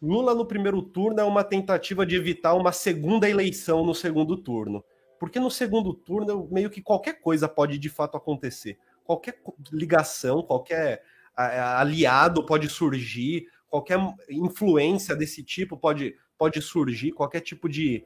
Lula 0.00 0.34
no 0.34 0.44
primeiro 0.44 0.82
turno 0.82 1.20
é 1.20 1.24
uma 1.24 1.42
tentativa 1.42 2.04
de 2.04 2.16
evitar 2.16 2.54
uma 2.54 2.72
segunda 2.72 3.28
eleição 3.28 3.86
no 3.86 3.94
segundo 3.94 4.36
turno. 4.36 4.84
Porque 5.22 5.38
no 5.38 5.52
segundo 5.52 5.94
turno, 5.94 6.48
meio 6.50 6.68
que 6.68 6.82
qualquer 6.82 7.20
coisa 7.20 7.48
pode 7.48 7.78
de 7.78 7.88
fato 7.88 8.16
acontecer. 8.16 8.76
Qualquer 9.04 9.40
ligação, 9.70 10.42
qualquer 10.42 11.04
aliado 11.36 12.44
pode 12.44 12.68
surgir, 12.68 13.46
qualquer 13.68 14.00
influência 14.28 15.14
desse 15.14 15.44
tipo 15.44 15.76
pode, 15.76 16.16
pode 16.36 16.60
surgir, 16.60 17.12
qualquer 17.12 17.40
tipo 17.40 17.68
de, 17.68 18.04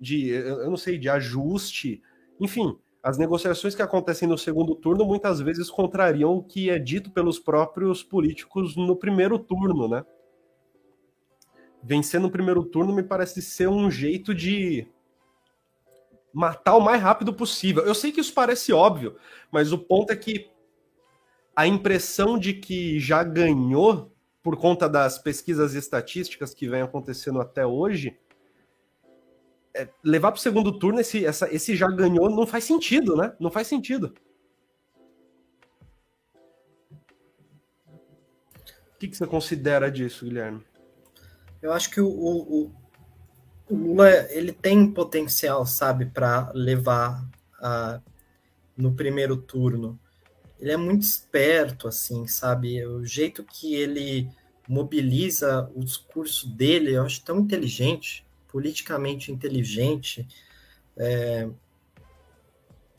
de, 0.00 0.28
eu 0.30 0.70
não 0.70 0.78
sei, 0.78 0.96
de 0.96 1.06
ajuste. 1.06 2.02
Enfim, 2.40 2.78
as 3.02 3.18
negociações 3.18 3.74
que 3.74 3.82
acontecem 3.82 4.26
no 4.26 4.38
segundo 4.38 4.74
turno 4.74 5.04
muitas 5.04 5.42
vezes 5.42 5.68
contrariam 5.68 6.32
o 6.32 6.42
que 6.42 6.70
é 6.70 6.78
dito 6.78 7.10
pelos 7.10 7.38
próprios 7.38 8.02
políticos 8.02 8.74
no 8.74 8.96
primeiro 8.96 9.38
turno, 9.38 9.86
né? 9.86 10.02
Vencer 11.82 12.18
no 12.18 12.30
primeiro 12.30 12.64
turno 12.64 12.94
me 12.94 13.02
parece 13.02 13.42
ser 13.42 13.68
um 13.68 13.90
jeito 13.90 14.34
de 14.34 14.88
matar 16.34 16.74
o 16.74 16.80
mais 16.80 17.00
rápido 17.00 17.32
possível. 17.32 17.84
Eu 17.84 17.94
sei 17.94 18.10
que 18.10 18.20
isso 18.20 18.34
parece 18.34 18.72
óbvio, 18.72 19.16
mas 19.50 19.72
o 19.72 19.78
ponto 19.78 20.12
é 20.12 20.16
que 20.16 20.50
a 21.54 21.66
impressão 21.66 22.36
de 22.36 22.52
que 22.52 22.98
já 22.98 23.22
ganhou 23.22 24.12
por 24.42 24.56
conta 24.56 24.88
das 24.88 25.16
pesquisas 25.16 25.74
estatísticas 25.74 26.52
que 26.52 26.68
vem 26.68 26.82
acontecendo 26.82 27.40
até 27.40 27.64
hoje 27.64 28.18
é, 29.72 29.88
levar 30.02 30.32
para 30.32 30.38
o 30.38 30.42
segundo 30.42 30.76
turno 30.78 31.00
esse, 31.00 31.24
essa, 31.24 31.52
esse 31.52 31.74
já 31.76 31.88
ganhou 31.88 32.28
não 32.28 32.46
faz 32.46 32.64
sentido, 32.64 33.16
né? 33.16 33.34
Não 33.38 33.50
faz 33.50 33.66
sentido. 33.68 34.14
O 38.94 38.98
que, 38.98 39.08
que 39.08 39.16
você 39.16 39.26
considera 39.26 39.90
disso, 39.90 40.24
Guilherme? 40.24 40.64
Eu 41.60 41.72
acho 41.72 41.90
que 41.90 42.00
o, 42.00 42.08
o, 42.08 42.66
o 42.66 42.83
Lula 43.70 44.10
ele 44.30 44.52
tem 44.52 44.90
potencial, 44.90 45.64
sabe, 45.66 46.06
para 46.06 46.50
levar 46.54 47.26
a, 47.60 48.00
no 48.76 48.94
primeiro 48.94 49.36
turno. 49.36 49.98
Ele 50.60 50.72
é 50.72 50.76
muito 50.76 51.02
esperto, 51.02 51.88
assim, 51.88 52.26
sabe? 52.26 52.84
O 52.86 53.04
jeito 53.04 53.44
que 53.44 53.74
ele 53.74 54.28
mobiliza 54.68 55.70
o 55.74 55.84
discurso 55.84 56.48
dele, 56.48 56.94
eu 56.94 57.04
acho 57.04 57.22
tão 57.22 57.40
inteligente 57.40 58.24
politicamente 58.54 59.32
inteligente, 59.32 60.28
é, 60.96 61.50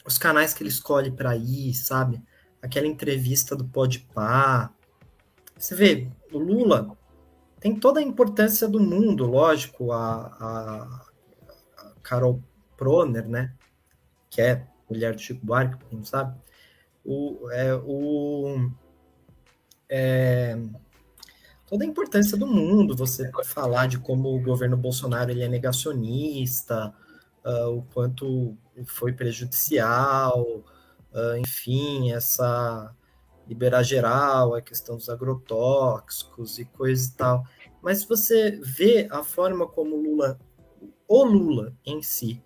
os 0.06 0.18
canais 0.18 0.54
que 0.54 0.62
ele 0.62 0.70
escolhe 0.70 1.10
para 1.10 1.34
ir, 1.38 1.74
sabe? 1.74 2.22
Aquela 2.62 2.88
entrevista 2.88 3.56
do 3.56 3.64
Podpah. 3.64 4.70
Você 5.58 5.74
vê, 5.74 6.10
o 6.30 6.38
Lula 6.38 6.98
tem 7.66 7.76
toda 7.76 8.00
a 8.00 8.04
importância 8.04 8.68
do 8.68 8.80
mundo, 8.80 9.26
lógico, 9.26 9.92
a, 9.92 10.28
a, 10.40 11.06
a 11.80 11.92
Carol 12.04 12.40
Proner, 12.78 13.28
né? 13.28 13.56
Que 14.30 14.40
é 14.40 14.68
mulher 14.88 15.16
do 15.16 15.20
Chico 15.20 15.44
Buarque, 15.44 15.84
quem 15.90 15.98
não 15.98 16.06
sabe. 16.06 16.38
O, 17.04 17.50
é, 17.50 17.74
o, 17.74 18.70
é, 19.90 20.60
toda 21.66 21.84
a 21.84 21.88
importância 21.88 22.38
do 22.38 22.46
mundo, 22.46 22.96
você 22.96 23.32
falar 23.44 23.88
de 23.88 23.98
como 23.98 24.36
o 24.36 24.44
governo 24.44 24.78
Bolsonaro 24.78 25.32
ele 25.32 25.42
é 25.42 25.48
negacionista, 25.48 26.94
uh, 27.44 27.70
o 27.76 27.82
quanto 27.96 28.56
foi 28.86 29.12
prejudicial, 29.12 30.40
uh, 31.12 31.36
enfim, 31.40 32.12
essa 32.12 32.96
liberar 33.48 33.82
geral, 33.82 34.54
a 34.54 34.62
questão 34.62 34.98
dos 34.98 35.10
agrotóxicos 35.10 36.60
e 36.60 36.66
coisa 36.66 37.10
e 37.10 37.12
tal. 37.14 37.44
Mas 37.86 38.04
você 38.04 38.60
vê 38.64 39.08
a 39.12 39.22
forma 39.22 39.68
como 39.68 39.96
Lula, 39.96 40.40
o 41.08 41.24
Lula 41.24 41.78
em 41.86 42.02
si, 42.02 42.42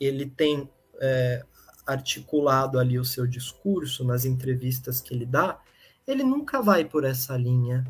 ele 0.00 0.24
tem 0.24 0.66
é, 0.98 1.44
articulado 1.86 2.78
ali 2.78 2.98
o 2.98 3.04
seu 3.04 3.26
discurso 3.26 4.02
nas 4.02 4.24
entrevistas 4.24 5.02
que 5.02 5.12
ele 5.12 5.26
dá, 5.26 5.60
ele 6.06 6.24
nunca 6.24 6.62
vai 6.62 6.86
por 6.86 7.04
essa 7.04 7.36
linha. 7.36 7.84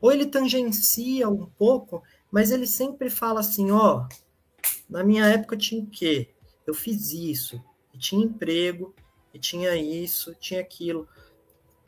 Ou 0.00 0.10
ele 0.10 0.24
tangencia 0.24 1.28
um 1.28 1.44
pouco, 1.44 2.02
mas 2.30 2.50
ele 2.50 2.66
sempre 2.66 3.10
fala 3.10 3.40
assim, 3.40 3.70
ó, 3.70 4.06
oh, 4.06 4.08
na 4.88 5.04
minha 5.04 5.26
época 5.26 5.54
tinha 5.54 5.84
o 5.84 5.86
quê? 5.86 6.30
Eu 6.66 6.72
fiz 6.72 7.12
isso, 7.12 7.62
tinha 7.98 8.24
emprego, 8.24 8.94
e 9.34 9.38
tinha 9.38 9.76
isso, 9.76 10.34
tinha 10.40 10.62
aquilo. 10.62 11.06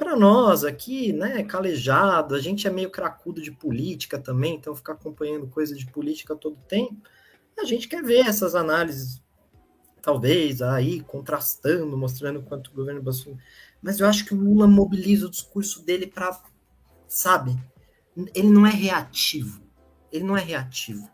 Para 0.00 0.16
nós 0.16 0.64
aqui, 0.64 1.12
né, 1.12 1.42
calejado, 1.42 2.34
a 2.34 2.40
gente 2.40 2.66
é 2.66 2.70
meio 2.70 2.88
cracudo 2.88 3.42
de 3.42 3.52
política 3.52 4.18
também, 4.18 4.54
então 4.54 4.74
ficar 4.74 4.94
acompanhando 4.94 5.46
coisa 5.46 5.74
de 5.74 5.84
política 5.84 6.34
todo 6.34 6.56
tempo, 6.66 6.96
a 7.58 7.66
gente 7.66 7.86
quer 7.86 8.02
ver 8.02 8.26
essas 8.26 8.54
análises, 8.54 9.22
talvez 10.00 10.62
aí 10.62 11.02
contrastando, 11.02 11.98
mostrando 11.98 12.40
quanto 12.40 12.68
o 12.68 12.74
governo 12.74 13.02
Bolsonaro. 13.02 13.42
Mas 13.82 14.00
eu 14.00 14.06
acho 14.06 14.24
que 14.24 14.32
o 14.32 14.40
Lula 14.40 14.66
mobiliza 14.66 15.26
o 15.26 15.30
discurso 15.30 15.84
dele 15.84 16.06
para, 16.06 16.42
sabe, 17.06 17.54
ele 18.34 18.48
não 18.48 18.66
é 18.66 18.70
reativo. 18.70 19.60
Ele 20.10 20.24
não 20.24 20.34
é 20.34 20.40
reativo 20.40 21.06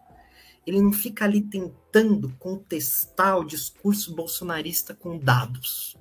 ele 0.65 0.83
não 0.83 0.93
fica 0.93 1.25
ali 1.25 1.43
tentando 1.43 2.29
contestar 2.41 3.39
o 3.39 3.45
discurso 3.45 4.17
bolsonarista 4.17 4.97
com 4.97 5.17
dados, 5.17 5.97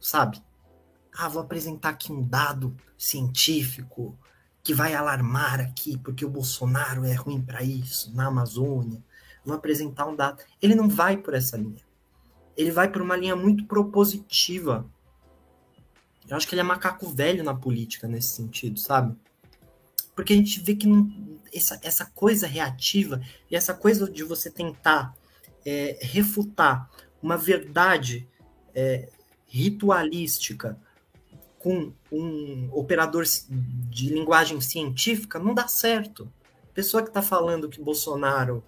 sabe? 0.00 0.42
Ah, 1.16 1.28
vou 1.28 1.40
apresentar 1.42 1.90
aqui 1.90 2.12
um 2.12 2.22
dado 2.22 2.76
científico 2.98 4.18
que 4.62 4.74
vai 4.74 4.94
alarmar 4.94 5.60
aqui, 5.60 5.96
porque 5.98 6.24
o 6.24 6.30
Bolsonaro 6.30 7.04
é 7.04 7.14
ruim 7.14 7.40
para 7.40 7.62
isso, 7.62 8.14
na 8.14 8.26
Amazônia. 8.26 9.02
Vou 9.44 9.54
apresentar 9.54 10.06
um 10.06 10.16
dado. 10.16 10.42
Ele 10.60 10.74
não 10.74 10.88
vai 10.88 11.16
por 11.18 11.34
essa 11.34 11.56
linha. 11.56 11.82
Ele 12.56 12.70
vai 12.70 12.90
por 12.90 13.02
uma 13.02 13.14
linha 13.14 13.36
muito 13.36 13.66
propositiva. 13.66 14.88
Eu 16.26 16.36
acho 16.36 16.48
que 16.48 16.54
ele 16.54 16.62
é 16.62 16.64
macaco 16.64 17.06
velho 17.08 17.44
na 17.44 17.54
política 17.54 18.08
nesse 18.08 18.28
sentido, 18.28 18.80
sabe? 18.80 19.14
Porque 20.16 20.32
a 20.32 20.36
gente 20.36 20.60
vê 20.60 20.74
que 20.74 20.86
não, 20.86 21.38
essa, 21.52 21.78
essa 21.82 22.06
coisa 22.06 22.46
reativa 22.46 23.20
e 23.50 23.54
essa 23.54 23.74
coisa 23.74 24.10
de 24.10 24.24
você 24.24 24.50
tentar 24.50 25.14
é, 25.64 25.98
refutar 26.00 26.90
uma 27.22 27.36
verdade 27.36 28.26
é, 28.74 29.08
ritualística 29.46 30.78
com 31.64 31.94
um 32.12 32.68
operador 32.72 33.24
de 33.24 34.10
linguagem 34.10 34.60
científica 34.60 35.38
não 35.38 35.54
dá 35.54 35.66
certo. 35.66 36.30
Pessoa 36.74 37.02
que 37.02 37.08
está 37.08 37.22
falando 37.22 37.70
que 37.70 37.80
Bolsonaro 37.80 38.62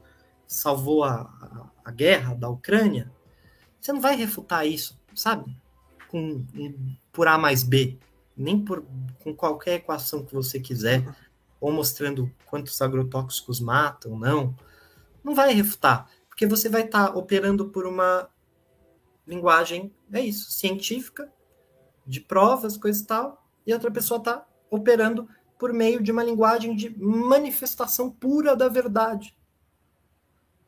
salvou 0.46 1.04
a, 1.04 1.12
a, 1.20 1.70
a, 1.84 1.90
guerra 1.90 2.34
da 2.34 2.48
Ucrânia, 2.48 3.12
você 3.78 3.92
não 3.92 4.00
vai 4.00 4.16
refutar 4.16 4.66
isso, 4.66 4.98
sabe? 5.14 5.54
Com, 6.08 6.42
por 7.12 7.28
A 7.28 7.36
mais 7.36 7.62
B, 7.62 7.98
nem 8.34 8.64
por, 8.64 8.82
com 9.22 9.34
qualquer 9.34 9.74
equação 9.74 10.24
que 10.24 10.32
você 10.32 10.58
quiser 10.58 11.06
ou 11.60 11.70
mostrando 11.70 12.32
quantos 12.46 12.80
agrotóxicos 12.80 13.60
matam, 13.60 14.18
não, 14.18 14.56
não 15.22 15.34
vai 15.34 15.52
refutar, 15.52 16.08
porque 16.30 16.46
você 16.46 16.70
vai 16.70 16.86
estar 16.86 17.08
tá 17.08 17.14
operando 17.14 17.68
por 17.68 17.86
uma 17.86 18.26
linguagem, 19.26 19.92
é 20.10 20.20
isso, 20.20 20.50
científica, 20.50 21.30
de 22.06 22.20
provas, 22.20 22.76
coisa 22.76 23.02
e 23.02 23.06
tal, 23.06 23.46
e 23.66 23.72
outra 23.72 23.90
pessoa 23.90 24.18
está 24.18 24.46
operando 24.70 25.28
por 25.58 25.72
meio 25.72 26.02
de 26.02 26.12
uma 26.12 26.22
linguagem 26.22 26.76
de 26.76 26.96
manifestação 26.98 28.10
pura 28.10 28.54
da 28.54 28.68
verdade, 28.68 29.36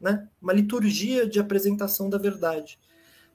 né? 0.01 0.29
Uma 0.41 0.53
liturgia 0.53 1.29
de 1.29 1.39
apresentação 1.39 2.09
da 2.09 2.19
verdade. 2.19 2.79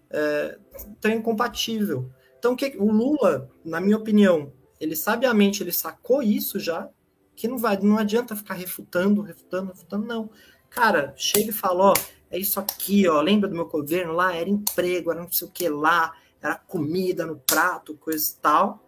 É, 0.09 0.57
então 0.87 1.11
é 1.11 1.15
incompatível. 1.15 2.11
Então 2.39 2.55
que, 2.55 2.75
o 2.77 2.91
Lula, 2.91 3.49
na 3.63 3.79
minha 3.79 3.97
opinião, 3.97 4.51
ele 4.79 4.95
sabiamente 4.95 5.63
ele 5.63 5.71
sacou 5.71 6.21
isso 6.21 6.59
já, 6.59 6.89
que 7.35 7.47
não 7.47 7.57
vai, 7.57 7.77
não 7.77 7.97
adianta 7.97 8.35
ficar 8.35 8.53
refutando, 8.53 9.21
refutando, 9.21 9.71
refutando, 9.71 10.05
não. 10.05 10.29
Cara, 10.69 11.13
chega 11.15 11.49
e 11.49 11.53
fala, 11.53 11.91
ó, 11.91 11.93
é 12.29 12.37
isso 12.37 12.59
aqui, 12.59 13.07
ó, 13.07 13.21
lembra 13.21 13.47
do 13.47 13.55
meu 13.55 13.67
governo 13.67 14.13
lá? 14.13 14.35
Era 14.35 14.49
emprego, 14.49 15.11
era 15.11 15.21
não 15.21 15.31
sei 15.31 15.47
o 15.47 15.51
que 15.51 15.69
lá, 15.69 16.15
era 16.43 16.55
comida 16.55 17.25
no 17.25 17.37
prato, 17.37 17.95
coisa 17.95 18.31
e 18.31 18.41
tal. 18.41 18.83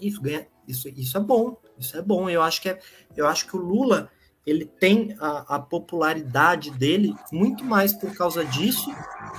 Isso 0.00 0.20
ganha, 0.20 0.48
isso, 0.66 0.88
isso 0.88 1.16
é 1.16 1.20
bom, 1.20 1.56
isso 1.78 1.96
é 1.96 2.02
bom. 2.02 2.28
Eu 2.28 2.42
acho 2.42 2.60
que 2.60 2.68
é, 2.68 2.80
eu 3.16 3.26
acho 3.26 3.46
que 3.46 3.56
o 3.56 3.60
Lula 3.60 4.10
ele 4.44 4.64
tem 4.64 5.14
a, 5.20 5.56
a 5.56 5.58
popularidade 5.60 6.70
dele 6.70 7.14
muito 7.30 7.64
mais 7.64 7.92
por 7.92 8.14
causa 8.16 8.44
disso 8.44 8.90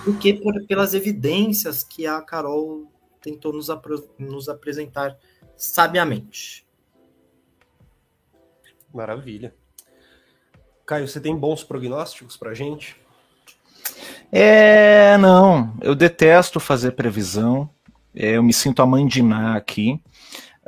do 0.05 0.17
que 0.17 0.33
por, 0.33 0.65
pelas 0.65 0.93
evidências 0.93 1.83
que 1.83 2.07
a 2.07 2.21
Carol 2.21 2.91
tentou 3.21 3.51
nos, 3.51 3.67
nos 4.17 4.47
apresentar 4.47 5.17
sabiamente. 5.57 6.65
Maravilha. 8.93 9.53
Caio, 10.85 11.07
você 11.07 11.19
tem 11.19 11.35
bons 11.35 11.63
prognósticos 11.63 12.37
para 12.37 12.53
gente? 12.53 12.95
É, 14.31 15.17
não. 15.17 15.73
Eu 15.81 15.95
detesto 15.95 16.59
fazer 16.59 16.91
previsão. 16.91 17.69
É, 18.15 18.37
eu 18.37 18.43
me 18.43 18.53
sinto 18.53 18.81
a 18.81 18.85
Ná 18.85 19.55
aqui. 19.55 20.01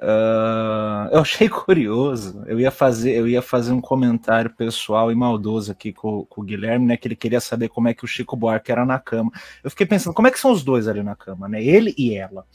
Uh, 0.01 1.09
eu 1.11 1.19
achei 1.19 1.47
curioso. 1.49 2.43
Eu 2.47 2.59
ia 2.59 2.71
fazer, 2.71 3.11
eu 3.11 3.27
ia 3.27 3.41
fazer 3.41 3.71
um 3.71 3.79
comentário 3.79 4.49
pessoal 4.49 5.11
e 5.11 5.15
maldoso 5.15 5.71
aqui 5.71 5.93
com, 5.93 6.25
com, 6.25 6.41
o 6.41 6.43
Guilherme, 6.43 6.87
né? 6.87 6.97
Que 6.97 7.07
ele 7.07 7.15
queria 7.15 7.39
saber 7.39 7.69
como 7.69 7.87
é 7.87 7.93
que 7.93 8.03
o 8.03 8.07
Chico 8.07 8.35
Buarque 8.35 8.71
era 8.71 8.83
na 8.83 8.97
cama. 8.97 9.31
Eu 9.63 9.69
fiquei 9.69 9.85
pensando, 9.85 10.15
como 10.15 10.27
é 10.27 10.31
que 10.31 10.39
são 10.39 10.51
os 10.51 10.63
dois 10.63 10.87
ali 10.87 11.03
na 11.03 11.15
cama, 11.15 11.47
né? 11.47 11.63
Ele 11.63 11.93
e 11.97 12.15
ela, 12.15 12.45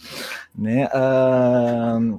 né? 0.52 0.86
Uh, 0.86 2.18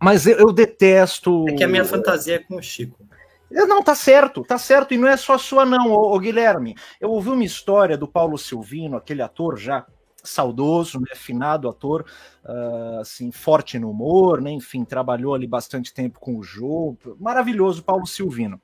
mas 0.00 0.26
eu, 0.26 0.38
eu, 0.38 0.52
detesto. 0.52 1.44
É 1.48 1.52
que 1.52 1.64
a 1.64 1.68
minha 1.68 1.84
fantasia 1.84 2.36
é 2.36 2.38
com 2.38 2.56
o 2.56 2.62
Chico. 2.62 3.04
Não, 3.52 3.82
tá 3.82 3.94
certo, 3.94 4.42
tá 4.42 4.58
certo, 4.58 4.94
e 4.94 4.98
não 4.98 5.08
é 5.08 5.16
só 5.16 5.36
sua, 5.36 5.64
não, 5.64 5.90
ô, 5.92 6.14
ô, 6.14 6.18
Guilherme. 6.18 6.74
Eu 7.00 7.10
ouvi 7.10 7.30
uma 7.30 7.44
história 7.44 7.96
do 7.96 8.08
Paulo 8.08 8.38
Silvino, 8.38 8.96
aquele 8.96 9.22
ator 9.22 9.58
já 9.58 9.86
saudoso, 10.22 11.00
né, 11.00 11.14
finado 11.14 11.68
ator, 11.68 12.06
uh, 12.44 13.00
assim, 13.00 13.32
forte 13.32 13.78
no 13.78 13.90
humor, 13.90 14.40
né, 14.40 14.50
enfim, 14.52 14.84
trabalhou 14.84 15.34
ali 15.34 15.46
bastante 15.46 15.92
tempo 15.92 16.20
com 16.20 16.36
o 16.36 16.42
Jô, 16.42 16.96
maravilhoso 17.18 17.82
Paulo 17.82 18.06
Silvino. 18.06 18.60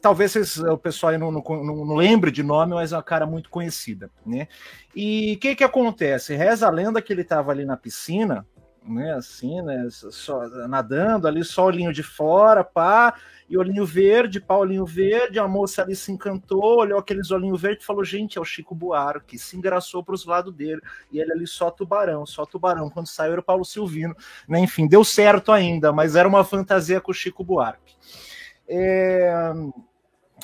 Talvez 0.00 0.56
o 0.56 0.78
pessoal 0.78 1.12
aí 1.12 1.18
não, 1.18 1.30
não, 1.30 1.42
não, 1.42 1.94
lembre 1.94 2.30
de 2.30 2.42
nome, 2.42 2.72
mas 2.72 2.92
é 2.92 2.96
uma 2.96 3.02
cara 3.02 3.26
muito 3.26 3.50
conhecida, 3.50 4.10
né? 4.24 4.48
E 4.96 5.34
o 5.34 5.38
que 5.38 5.54
que 5.54 5.64
acontece? 5.64 6.34
Reza 6.34 6.66
a 6.66 6.70
lenda 6.70 7.02
que 7.02 7.12
ele 7.12 7.20
estava 7.20 7.52
ali 7.52 7.66
na 7.66 7.76
piscina, 7.76 8.46
né? 8.90 9.12
Assim, 9.14 9.62
né? 9.62 9.86
Só, 9.90 10.46
nadando 10.68 11.28
ali, 11.28 11.44
só 11.44 11.64
olhinho 11.64 11.92
de 11.92 12.02
fora, 12.02 12.64
pá, 12.64 13.14
e 13.48 13.56
olhinho 13.56 13.84
verde, 13.84 14.40
pá, 14.40 14.56
olhinho 14.56 14.84
verde. 14.84 15.38
A 15.38 15.48
moça 15.48 15.82
ali 15.82 15.94
se 15.94 16.12
encantou, 16.12 16.80
olhou 16.80 16.98
aqueles 16.98 17.30
olhinhos 17.30 17.60
verdes 17.60 17.84
e 17.84 17.86
falou: 17.86 18.04
Gente, 18.04 18.38
é 18.38 18.40
o 18.40 18.44
Chico 18.44 18.74
Buarque. 18.74 19.38
Se 19.38 19.56
engraçou 19.56 20.04
para 20.04 20.14
os 20.14 20.26
lados 20.26 20.54
dele. 20.54 20.80
E 21.10 21.18
ele 21.18 21.32
ali 21.32 21.46
só 21.46 21.70
tubarão, 21.70 22.26
só 22.26 22.44
tubarão. 22.44 22.90
Quando 22.90 23.06
saiu 23.06 23.32
era 23.32 23.40
o 23.40 23.44
Paulo 23.44 23.64
Silvino. 23.64 24.14
Né? 24.48 24.60
Enfim, 24.60 24.86
deu 24.86 25.04
certo 25.04 25.52
ainda, 25.52 25.92
mas 25.92 26.16
era 26.16 26.28
uma 26.28 26.44
fantasia 26.44 27.00
com 27.00 27.10
o 27.10 27.14
Chico 27.14 27.44
Buarque. 27.44 27.94
É... 28.68 29.52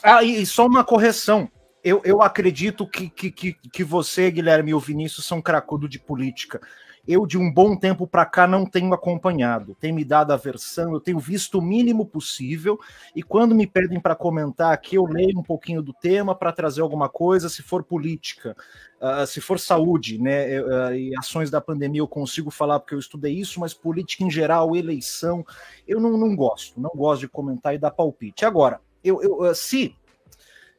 Ah, 0.03 0.23
e 0.23 0.45
só 0.47 0.67
uma 0.67 0.85
correção. 0.85 1.51
Eu, 1.83 2.03
eu 2.05 2.21
acredito 2.21 2.85
que, 2.85 3.09
que, 3.09 3.31
que, 3.31 3.85
você, 3.85 4.29
Guilherme 4.29 4.73
e 4.73 4.75
o 4.75 4.81
Vinícius 4.81 5.25
são 5.25 5.41
cracudo 5.41 5.89
de 5.89 6.01
política 6.01 6.61
eu 7.07 7.27
de 7.27 7.39
um 7.39 7.53
bom 7.53 7.77
tempo 7.77 8.07
para 8.07 8.27
cá 8.27 8.47
não 8.47 8.67
tenho 8.67 8.93
acompanhado. 8.93 9.77
Tem 9.79 9.93
me 9.93 10.05
dado 10.05 10.33
a 10.33 10.37
versão, 10.37 10.93
eu 10.93 11.01
tenho 11.01 11.19
visto 11.19 11.59
o 11.59 11.63
mínimo 11.63 12.05
possível 12.05 12.79
e 13.15 13.23
quando 13.23 13.55
me 13.55 13.67
pedem 13.67 14.01
para 14.01 14.15
comentar 14.15 14.73
aqui, 14.73 14.97
eu 14.97 15.05
leio 15.05 15.39
um 15.39 15.43
pouquinho 15.43 15.83
do 15.83 15.93
tema 15.93 16.35
para 16.35 16.53
trazer 16.53 16.81
alguma 16.81 17.09
coisa, 17.09 17.49
se 17.49 17.63
for 17.63 17.85
política, 17.85 18.57
uh, 19.01 19.27
se 19.27 19.41
for 19.41 19.61
saúde, 19.61 20.19
né, 20.19 20.61
uh, 20.61 20.95
e 20.95 21.17
ações 21.17 21.51
da 21.51 21.61
pandemia 21.61 22.01
eu 22.01 22.09
consigo 22.09 22.51
falar 22.51 22.81
porque 22.81 22.95
eu 22.95 22.99
estudei 22.99 23.35
isso, 23.35 23.61
mas 23.61 23.73
política 23.73 24.25
em 24.25 24.31
geral, 24.31 24.75
eleição, 24.75 25.45
eu 25.87 26.01
não, 26.01 26.17
não 26.17 26.35
gosto, 26.35 26.81
não 26.81 26.91
gosto 26.95 27.21
de 27.21 27.29
comentar 27.29 27.75
e 27.75 27.79
dar 27.79 27.91
palpite. 27.91 28.45
Agora, 28.45 28.81
eu, 29.05 29.23
eu 29.23 29.41
uh, 29.43 29.55
se 29.55 29.95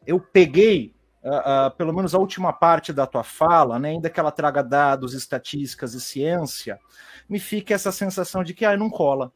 eu 0.05 0.19
peguei 0.19 0.96
uh, 1.27 1.75
pelo 1.75 1.93
menos 1.93 2.15
a 2.15 2.19
última 2.19 2.53
parte 2.53 2.91
da 2.93 3.05
tua 3.05 3.23
fala, 3.23 3.77
né, 3.77 3.89
ainda 3.89 4.09
que 4.09 4.19
ela 4.19 4.31
traga 4.31 4.63
dados, 4.63 5.13
estatísticas 5.13 5.93
e 5.93 6.01
ciência, 6.01 6.79
me 7.29 7.39
fica 7.39 7.73
essa 7.73 7.91
sensação 7.91 8.43
de 8.43 8.53
que 8.53 8.65
ah, 8.65 8.77
não 8.77 8.89
cola. 8.89 9.31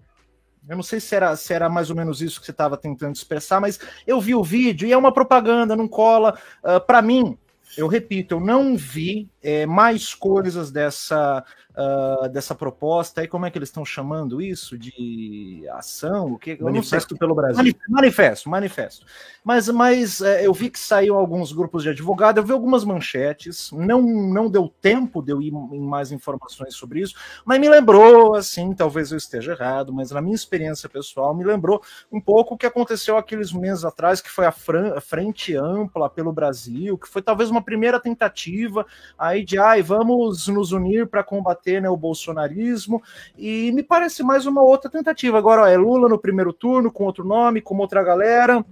Eu 0.67 0.75
não 0.75 0.83
sei 0.83 0.99
se 0.99 1.15
era, 1.15 1.35
se 1.35 1.53
era 1.53 1.67
mais 1.69 1.89
ou 1.89 1.95
menos 1.95 2.21
isso 2.21 2.39
que 2.39 2.45
você 2.45 2.51
estava 2.51 2.77
tentando 2.77 3.15
expressar, 3.15 3.59
mas 3.59 3.79
eu 4.05 4.21
vi 4.21 4.35
o 4.35 4.43
vídeo 4.43 4.87
e 4.87 4.93
é 4.93 4.97
uma 4.97 5.11
propaganda, 5.11 5.75
não 5.75 5.87
cola. 5.87 6.37
Uh, 6.63 6.79
Para 6.79 7.01
mim, 7.01 7.37
eu 7.77 7.87
repito, 7.87 8.35
eu 8.35 8.39
não 8.39 8.75
vi 8.77 9.29
é, 9.43 9.65
mais 9.65 10.13
coisas 10.13 10.71
dessa, 10.71 11.43
uh, 11.71 12.29
dessa 12.29 12.53
proposta. 12.53 13.23
E 13.23 13.27
como 13.27 13.45
é 13.45 13.51
que 13.51 13.57
eles 13.57 13.69
estão 13.69 13.83
chamando 13.83 14.41
isso? 14.41 14.77
De 14.77 15.63
ação? 15.71 16.33
O 16.33 16.37
que? 16.37 16.61
Manifesto 16.61 17.15
pelo 17.17 17.33
Brasil. 17.33 17.75
Manifesto, 17.89 18.49
manifesto. 18.49 19.05
Mas, 19.43 19.67
mas 19.69 20.21
é, 20.21 20.45
eu 20.45 20.53
vi 20.53 20.69
que 20.69 20.79
saiu 20.79 21.15
alguns 21.15 21.51
grupos 21.51 21.83
de 21.83 21.89
advogado, 21.89 22.37
eu 22.37 22.43
vi 22.43 22.51
algumas 22.51 22.83
manchetes, 22.83 23.71
não, 23.71 24.01
não 24.01 24.49
deu 24.49 24.67
tempo 24.81 25.21
de 25.21 25.31
eu 25.31 25.41
ir 25.41 25.51
em 25.51 25.81
mais 25.81 26.11
informações 26.11 26.75
sobre 26.75 27.01
isso, 27.01 27.15
mas 27.43 27.59
me 27.59 27.67
lembrou, 27.67 28.35
assim, 28.35 28.73
talvez 28.73 29.11
eu 29.11 29.17
esteja 29.17 29.53
errado, 29.53 29.91
mas 29.91 30.11
na 30.11 30.21
minha 30.21 30.35
experiência 30.35 30.87
pessoal, 30.87 31.35
me 31.35 31.43
lembrou 31.43 31.81
um 32.11 32.21
pouco 32.21 32.53
o 32.53 32.57
que 32.57 32.67
aconteceu 32.67 33.17
aqueles 33.17 33.51
meses 33.51 33.83
atrás, 33.83 34.21
que 34.21 34.29
foi 34.29 34.45
a, 34.45 34.53
a 34.95 35.01
Frente 35.01 35.55
Ampla 35.55 36.09
pelo 36.09 36.31
Brasil, 36.31 36.97
que 36.97 37.07
foi 37.07 37.21
talvez 37.21 37.49
uma 37.49 37.63
primeira 37.63 37.99
tentativa 37.99 38.85
aí 39.31 39.43
de, 39.43 39.57
ai, 39.57 39.81
vamos 39.81 40.47
nos 40.47 40.71
unir 40.71 41.07
para 41.07 41.23
combater 41.23 41.81
né, 41.81 41.89
o 41.89 41.97
bolsonarismo, 41.97 43.01
e 43.37 43.71
me 43.71 43.83
parece 43.83 44.23
mais 44.23 44.45
uma 44.45 44.61
outra 44.61 44.89
tentativa. 44.89 45.37
Agora, 45.37 45.63
ó, 45.63 45.67
é 45.67 45.77
Lula 45.77 46.07
no 46.07 46.19
primeiro 46.19 46.53
turno, 46.53 46.91
com 46.91 47.05
outro 47.05 47.25
nome, 47.25 47.61
com 47.61 47.75
outra 47.77 48.03
galera. 48.03 48.63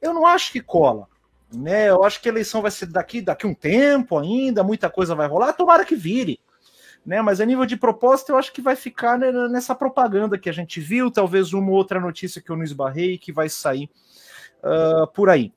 Eu 0.00 0.12
não 0.12 0.26
acho 0.26 0.52
que 0.52 0.60
cola. 0.60 1.06
Né? 1.54 1.88
Eu 1.88 2.02
acho 2.02 2.20
que 2.20 2.28
a 2.28 2.32
eleição 2.32 2.60
vai 2.60 2.70
ser 2.70 2.86
daqui, 2.86 3.20
daqui 3.20 3.46
um 3.46 3.54
tempo 3.54 4.18
ainda, 4.18 4.64
muita 4.64 4.90
coisa 4.90 5.14
vai 5.14 5.28
rolar, 5.28 5.52
tomara 5.52 5.84
que 5.84 5.94
vire. 5.94 6.40
Né, 7.04 7.22
mas 7.22 7.40
a 7.40 7.46
nível 7.46 7.64
de 7.64 7.76
proposta, 7.76 8.32
eu 8.32 8.36
acho 8.36 8.52
que 8.52 8.60
vai 8.60 8.74
ficar 8.74 9.16
né, 9.16 9.30
nessa 9.48 9.76
propaganda 9.76 10.36
que 10.36 10.50
a 10.50 10.52
gente 10.52 10.80
viu, 10.80 11.08
talvez 11.08 11.52
uma 11.52 11.70
outra 11.70 12.00
notícia 12.00 12.42
que 12.42 12.50
eu 12.50 12.56
não 12.56 12.64
esbarrei 12.64 13.16
que 13.16 13.30
vai 13.30 13.48
sair 13.48 13.88
uh, 14.64 15.06
por 15.12 15.30
aí 15.30 15.52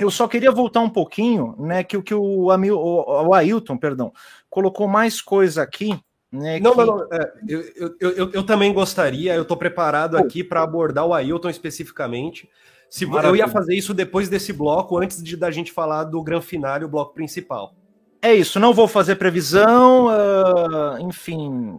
eu 0.00 0.10
só 0.10 0.28
queria 0.28 0.50
voltar 0.50 0.80
um 0.80 0.90
pouquinho, 0.90 1.54
né? 1.58 1.82
Que, 1.82 2.00
que 2.02 2.14
o, 2.14 2.48
o, 2.48 3.28
o 3.28 3.34
Ailton, 3.34 3.76
perdão, 3.76 4.12
colocou 4.48 4.86
mais 4.86 5.20
coisa 5.20 5.62
aqui. 5.62 5.98
Né, 6.30 6.58
não, 6.58 6.72
que... 6.72 6.78
não, 6.78 6.86
não 6.86 7.02
é, 7.12 7.32
eu, 7.48 7.62
eu, 7.76 7.96
eu, 8.00 8.30
eu, 8.32 8.42
também 8.44 8.72
gostaria, 8.72 9.34
eu 9.34 9.42
estou 9.42 9.56
preparado 9.56 10.18
aqui 10.18 10.42
para 10.42 10.62
abordar 10.62 11.06
o 11.06 11.14
Ailton 11.14 11.48
especificamente. 11.48 12.48
Se 12.90 13.06
Maravilha. 13.06 13.30
eu 13.30 13.36
ia 13.36 13.48
fazer 13.48 13.74
isso 13.74 13.94
depois 13.94 14.28
desse 14.28 14.52
bloco, 14.52 14.98
antes 14.98 15.22
de 15.22 15.36
da 15.36 15.50
gente 15.50 15.72
falar 15.72 16.04
do 16.04 16.22
grande 16.22 16.46
final, 16.46 16.82
o 16.82 16.88
bloco 16.88 17.14
principal. 17.14 17.74
É 18.20 18.34
isso, 18.34 18.58
não 18.58 18.74
vou 18.74 18.88
fazer 18.88 19.16
previsão, 19.16 20.06
uh, 20.06 20.98
enfim, 21.00 21.78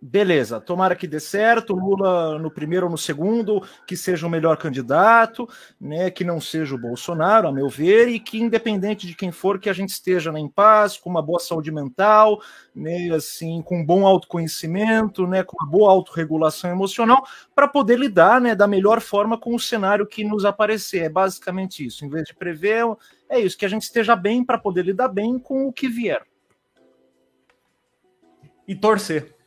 Beleza, 0.00 0.60
tomara 0.60 0.94
que 0.94 1.08
dê 1.08 1.18
certo, 1.18 1.74
Lula 1.74 2.38
no 2.38 2.52
primeiro 2.52 2.86
ou 2.86 2.92
no 2.92 2.96
segundo, 2.96 3.60
que 3.84 3.96
seja 3.96 4.28
o 4.28 4.30
melhor 4.30 4.56
candidato, 4.56 5.48
né, 5.80 6.08
que 6.08 6.22
não 6.22 6.40
seja 6.40 6.76
o 6.76 6.80
Bolsonaro, 6.80 7.48
a 7.48 7.52
meu 7.52 7.68
ver, 7.68 8.06
e 8.06 8.20
que 8.20 8.38
independente 8.38 9.08
de 9.08 9.16
quem 9.16 9.32
for, 9.32 9.58
que 9.58 9.68
a 9.68 9.72
gente 9.72 9.88
esteja 9.88 10.30
né, 10.30 10.38
em 10.38 10.46
paz, 10.46 10.96
com 10.96 11.10
uma 11.10 11.20
boa 11.20 11.40
saúde 11.40 11.72
mental, 11.72 12.40
né, 12.72 13.10
assim, 13.10 13.60
com 13.60 13.80
um 13.80 13.84
bom 13.84 14.06
autoconhecimento, 14.06 15.26
né, 15.26 15.42
com 15.42 15.56
uma 15.60 15.68
boa 15.68 15.90
autorregulação 15.90 16.70
emocional, 16.70 17.26
para 17.52 17.66
poder 17.66 17.98
lidar 17.98 18.40
né, 18.40 18.54
da 18.54 18.68
melhor 18.68 19.00
forma 19.00 19.36
com 19.36 19.52
o 19.52 19.58
cenário 19.58 20.06
que 20.06 20.22
nos 20.22 20.44
aparecer. 20.44 21.02
É 21.02 21.08
basicamente 21.08 21.84
isso. 21.84 22.04
Em 22.04 22.08
vez 22.08 22.28
de 22.28 22.36
prever, 22.36 22.84
é 23.28 23.40
isso, 23.40 23.58
que 23.58 23.66
a 23.66 23.68
gente 23.68 23.82
esteja 23.82 24.14
bem 24.14 24.44
para 24.44 24.58
poder 24.58 24.84
lidar 24.84 25.08
bem 25.08 25.40
com 25.40 25.66
o 25.66 25.72
que 25.72 25.88
vier. 25.88 26.22
E 28.68 28.76
torcer. 28.76 29.37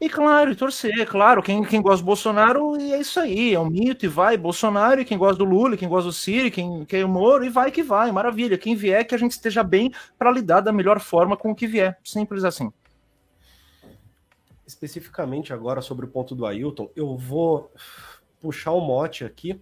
E 0.00 0.08
claro, 0.08 0.50
e 0.50 0.56
torcer, 0.56 1.06
claro, 1.06 1.42
quem, 1.42 1.62
quem 1.64 1.80
gosta 1.80 2.02
do 2.02 2.06
Bolsonaro, 2.06 2.80
e 2.80 2.92
é 2.92 3.00
isso 3.00 3.18
aí, 3.20 3.54
é 3.54 3.60
um 3.60 3.68
mito, 3.68 4.04
e 4.04 4.08
vai, 4.08 4.36
Bolsonaro, 4.36 5.00
e 5.00 5.04
quem 5.04 5.16
gosta 5.16 5.36
do 5.36 5.44
Lula, 5.44 5.76
quem 5.76 5.88
gosta 5.88 6.08
do 6.08 6.12
Ciro, 6.12 6.50
quem 6.50 6.84
quer 6.84 7.04
o 7.04 7.08
Moro, 7.08 7.44
e 7.44 7.48
vai 7.48 7.70
que 7.70 7.82
vai, 7.82 8.10
maravilha, 8.10 8.58
quem 8.58 8.74
vier, 8.74 9.06
que 9.06 9.14
a 9.14 9.18
gente 9.18 9.32
esteja 9.32 9.62
bem 9.62 9.92
para 10.18 10.30
lidar 10.30 10.60
da 10.60 10.72
melhor 10.72 11.00
forma 11.00 11.36
com 11.36 11.50
o 11.50 11.54
que 11.54 11.66
vier, 11.66 11.98
simples 12.04 12.44
assim. 12.44 12.72
Especificamente 14.66 15.52
agora 15.52 15.80
sobre 15.80 16.06
o 16.06 16.08
ponto 16.08 16.34
do 16.34 16.46
Ailton, 16.46 16.90
eu 16.96 17.16
vou 17.16 17.70
puxar 18.40 18.72
o 18.72 18.78
um 18.78 18.84
mote 18.84 19.24
aqui, 19.24 19.60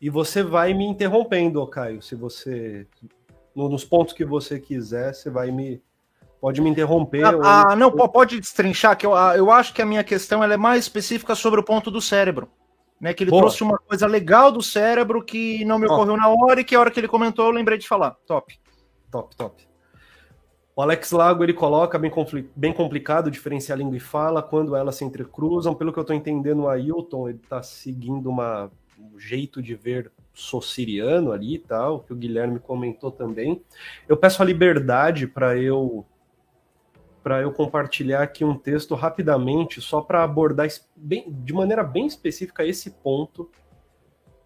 e 0.00 0.08
você 0.08 0.42
vai 0.42 0.72
me 0.72 0.84
interrompendo, 0.84 1.66
Caio, 1.66 2.00
se 2.00 2.14
você, 2.14 2.86
nos 3.54 3.84
pontos 3.84 4.14
que 4.14 4.24
você 4.24 4.58
quiser, 4.58 5.14
você 5.14 5.28
vai 5.28 5.50
me 5.50 5.82
Pode 6.40 6.60
me 6.60 6.70
interromper. 6.70 7.24
Ah, 7.24 7.72
ah 7.72 7.76
não, 7.76 7.90
pode 7.90 8.40
destrinchar, 8.40 8.96
que 8.96 9.04
eu, 9.04 9.14
ah, 9.14 9.36
eu 9.36 9.50
acho 9.50 9.74
que 9.74 9.82
a 9.82 9.86
minha 9.86 10.02
questão 10.02 10.42
ela 10.42 10.54
é 10.54 10.56
mais 10.56 10.84
específica 10.84 11.34
sobre 11.34 11.60
o 11.60 11.64
ponto 11.64 11.90
do 11.90 12.00
cérebro. 12.00 12.48
Né, 13.00 13.14
que 13.14 13.24
ele 13.24 13.30
Boa. 13.30 13.44
trouxe 13.44 13.62
uma 13.62 13.78
coisa 13.78 14.06
legal 14.06 14.52
do 14.52 14.62
cérebro 14.62 15.24
que 15.24 15.64
não 15.64 15.78
me 15.78 15.86
ocorreu 15.86 16.18
na 16.18 16.28
hora 16.28 16.60
e 16.60 16.64
que 16.64 16.74
a 16.74 16.80
hora 16.80 16.90
que 16.90 17.00
ele 17.00 17.08
comentou 17.08 17.46
eu 17.46 17.50
lembrei 17.50 17.78
de 17.78 17.88
falar. 17.88 18.10
Top. 18.26 18.54
Top, 19.10 19.34
top. 19.34 19.70
O 20.76 20.82
Alex 20.82 21.10
Lago 21.10 21.42
ele 21.42 21.54
coloca 21.54 21.98
bem, 21.98 22.12
bem 22.54 22.72
complicado 22.74 23.30
diferenciar 23.30 23.78
língua 23.78 23.96
e 23.96 24.00
fala 24.00 24.42
quando 24.42 24.76
elas 24.76 24.96
se 24.96 25.04
entrecruzam. 25.04 25.74
Pelo 25.74 25.92
que 25.92 25.98
eu 25.98 26.02
estou 26.02 26.14
entendendo, 26.14 26.64
o 26.64 26.68
Ailton 26.68 27.30
ele 27.30 27.40
está 27.42 27.62
seguindo 27.62 28.28
uma, 28.28 28.70
um 28.98 29.18
jeito 29.18 29.62
de 29.62 29.74
ver 29.74 30.12
sociriano 30.34 31.32
ali 31.32 31.54
e 31.54 31.58
tal, 31.58 32.00
que 32.00 32.12
o 32.12 32.16
Guilherme 32.16 32.58
comentou 32.58 33.10
também. 33.10 33.62
Eu 34.08 34.16
peço 34.16 34.42
a 34.42 34.44
liberdade 34.44 35.26
para 35.26 35.56
eu 35.56 36.04
para 37.22 37.42
eu 37.42 37.52
compartilhar 37.52 38.22
aqui 38.22 38.44
um 38.44 38.56
texto 38.56 38.94
rapidamente, 38.94 39.80
só 39.80 40.00
para 40.00 40.24
abordar 40.24 40.68
bem, 40.96 41.24
de 41.28 41.52
maneira 41.52 41.82
bem 41.82 42.06
específica 42.06 42.64
esse 42.64 42.90
ponto, 42.90 43.50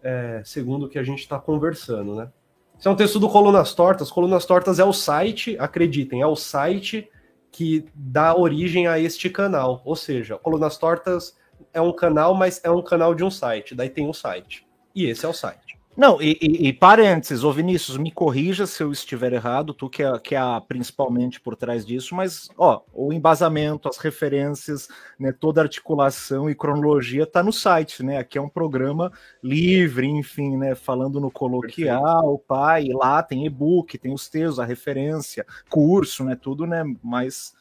é, 0.03 0.41
segundo 0.43 0.85
o 0.85 0.89
que 0.89 0.99
a 0.99 1.03
gente 1.03 1.19
está 1.19 1.39
conversando, 1.39 2.15
né? 2.15 2.31
Esse 2.77 2.87
é 2.87 2.91
um 2.91 2.95
texto 2.95 3.19
do 3.19 3.29
Colunas 3.29 3.73
Tortas. 3.73 4.11
Colunas 4.11 4.45
Tortas 4.45 4.79
é 4.79 4.83
o 4.83 4.91
site, 4.91 5.55
acreditem, 5.57 6.21
é 6.21 6.27
o 6.27 6.35
site 6.35 7.09
que 7.49 7.85
dá 7.95 8.35
origem 8.35 8.85
a 8.85 8.99
este 8.99 9.29
canal. 9.29 9.81
Ou 9.85 9.95
seja, 9.95 10.37
Colunas 10.37 10.77
Tortas 10.77 11.37
é 11.73 11.79
um 11.79 11.93
canal, 11.93 12.35
mas 12.35 12.59
é 12.65 12.69
um 12.69 12.81
canal 12.81 13.15
de 13.15 13.23
um 13.23 13.31
site. 13.31 13.73
Daí 13.73 13.89
tem 13.89 14.05
um 14.05 14.13
site. 14.13 14.67
E 14.93 15.05
esse 15.05 15.25
é 15.25 15.29
o 15.29 15.33
site. 15.33 15.64
Não, 15.95 16.21
e, 16.21 16.37
e, 16.41 16.67
e 16.67 16.73
parênteses, 16.73 17.43
ô 17.43 17.53
Vinícius, 17.53 17.97
me 17.97 18.11
corrija 18.11 18.67
se 18.67 18.83
eu 18.83 18.91
estiver 18.91 19.31
errado, 19.31 19.73
tu 19.73 19.89
que 19.89 20.03
é, 20.03 20.19
que 20.19 20.35
é 20.35 20.39
principalmente 20.67 21.39
por 21.39 21.55
trás 21.55 21.85
disso, 21.85 22.13
mas 22.13 22.49
ó, 22.57 22.81
o 22.93 23.13
embasamento, 23.13 23.87
as 23.87 23.97
referências, 23.97 24.89
né, 25.17 25.31
toda 25.31 25.61
a 25.61 25.63
articulação 25.63 26.49
e 26.49 26.55
cronologia 26.55 27.23
está 27.23 27.41
no 27.41 27.53
site, 27.53 28.03
né? 28.03 28.17
Aqui 28.17 28.37
é 28.37 28.41
um 28.41 28.49
programa 28.49 29.09
livre, 29.41 30.05
enfim, 30.05 30.57
né? 30.57 30.75
Falando 30.75 31.21
no 31.21 31.31
coloquial, 31.31 32.37
pai, 32.39 32.89
lá 32.89 33.23
tem 33.23 33.45
e-book, 33.45 33.97
tem 33.97 34.13
os 34.13 34.27
textos, 34.27 34.59
a 34.59 34.65
referência, 34.65 35.45
curso, 35.69 36.25
né? 36.25 36.35
Tudo, 36.35 36.67
né? 36.67 36.83
Mais, 37.01 37.53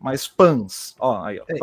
mais 0.00 0.26
pans, 0.26 0.94
ó, 0.98 1.22
aí, 1.22 1.38
ó, 1.38 1.44
é. 1.46 1.58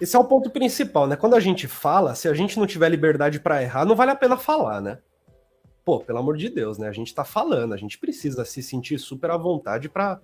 Esse 0.00 0.14
é 0.14 0.18
o 0.18 0.24
ponto 0.24 0.50
principal, 0.50 1.06
né? 1.06 1.16
Quando 1.16 1.34
a 1.34 1.40
gente 1.40 1.66
fala, 1.66 2.14
se 2.14 2.28
a 2.28 2.34
gente 2.34 2.58
não 2.58 2.66
tiver 2.66 2.88
liberdade 2.88 3.40
para 3.40 3.62
errar, 3.62 3.84
não 3.84 3.96
vale 3.96 4.12
a 4.12 4.16
pena 4.16 4.36
falar, 4.36 4.80
né? 4.80 4.98
Pô, 5.84 5.98
pelo 6.00 6.18
amor 6.18 6.36
de 6.36 6.48
Deus, 6.48 6.78
né? 6.78 6.88
A 6.88 6.92
gente 6.92 7.14
tá 7.14 7.24
falando, 7.24 7.72
a 7.72 7.76
gente 7.76 7.98
precisa 7.98 8.44
se 8.44 8.62
sentir 8.62 8.98
super 8.98 9.30
à 9.30 9.36
vontade 9.36 9.88
para 9.88 10.20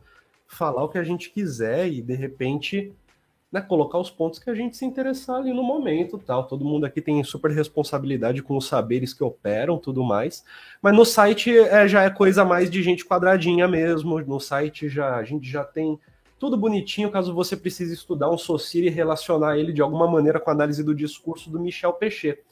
falar 0.46 0.84
o 0.84 0.88
que 0.88 0.98
a 0.98 1.04
gente 1.04 1.30
quiser 1.30 1.88
e 1.88 2.02
de 2.02 2.14
repente, 2.14 2.92
né, 3.50 3.60
colocar 3.60 3.98
os 3.98 4.10
pontos 4.10 4.38
que 4.38 4.50
a 4.50 4.54
gente 4.54 4.76
se 4.76 4.84
interessar 4.84 5.36
ali 5.36 5.52
no 5.52 5.62
momento, 5.62 6.18
tal. 6.18 6.46
Todo 6.46 6.64
mundo 6.64 6.84
aqui 6.84 7.00
tem 7.00 7.22
super 7.24 7.50
responsabilidade 7.50 8.42
com 8.42 8.56
os 8.56 8.66
saberes 8.66 9.12
que 9.12 9.24
operam, 9.24 9.78
tudo 9.78 10.04
mais. 10.04 10.44
Mas 10.80 10.94
no 10.94 11.04
site 11.04 11.56
é, 11.56 11.88
já 11.88 12.02
é 12.02 12.10
coisa 12.10 12.44
mais 12.44 12.70
de 12.70 12.82
gente 12.82 13.04
quadradinha 13.04 13.66
mesmo. 13.66 14.20
No 14.20 14.38
site 14.38 14.88
já 14.88 15.16
a 15.16 15.24
gente 15.24 15.48
já 15.48 15.64
tem 15.64 15.98
tudo 16.38 16.56
bonitinho 16.56 17.10
caso 17.10 17.34
você 17.34 17.56
precise 17.56 17.94
estudar 17.94 18.30
um 18.30 18.38
Socir 18.38 18.84
e 18.84 18.90
relacionar 18.90 19.58
ele 19.58 19.72
de 19.72 19.80
alguma 19.80 20.06
maneira 20.06 20.40
com 20.40 20.50
a 20.50 20.52
análise 20.52 20.82
do 20.82 20.94
discurso 20.94 21.50
do 21.50 21.60
Michel 21.60 21.92
Pechet. 21.92 22.42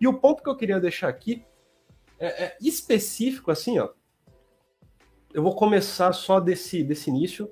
E 0.00 0.06
o 0.06 0.14
ponto 0.14 0.42
que 0.42 0.48
eu 0.48 0.56
queria 0.56 0.80
deixar 0.80 1.08
aqui 1.08 1.44
é, 2.18 2.44
é 2.44 2.56
específico, 2.60 3.50
assim, 3.50 3.78
ó. 3.78 3.90
Eu 5.32 5.42
vou 5.42 5.54
começar 5.54 6.12
só 6.12 6.40
desse, 6.40 6.82
desse 6.82 7.10
início. 7.10 7.50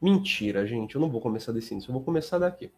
Mentira, 0.00 0.66
gente, 0.66 0.94
eu 0.94 1.00
não 1.00 1.10
vou 1.10 1.20
começar 1.20 1.52
desse 1.52 1.72
início, 1.72 1.90
eu 1.90 1.94
vou 1.94 2.02
começar 2.02 2.38
daqui. 2.38 2.70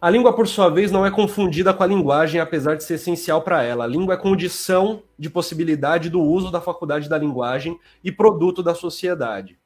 A 0.00 0.08
língua, 0.08 0.34
por 0.34 0.48
sua 0.48 0.70
vez, 0.70 0.90
não 0.90 1.04
é 1.04 1.10
confundida 1.10 1.74
com 1.74 1.82
a 1.82 1.86
linguagem, 1.86 2.40
apesar 2.40 2.74
de 2.74 2.84
ser 2.84 2.94
essencial 2.94 3.42
para 3.42 3.62
ela. 3.62 3.84
A 3.84 3.86
língua 3.86 4.14
é 4.14 4.16
condição 4.16 5.02
de 5.18 5.28
possibilidade 5.28 6.08
do 6.08 6.22
uso 6.22 6.50
da 6.50 6.58
faculdade 6.58 7.06
da 7.06 7.18
linguagem 7.18 7.78
e 8.02 8.10
produto 8.10 8.62
da 8.62 8.74
sociedade. 8.74 9.59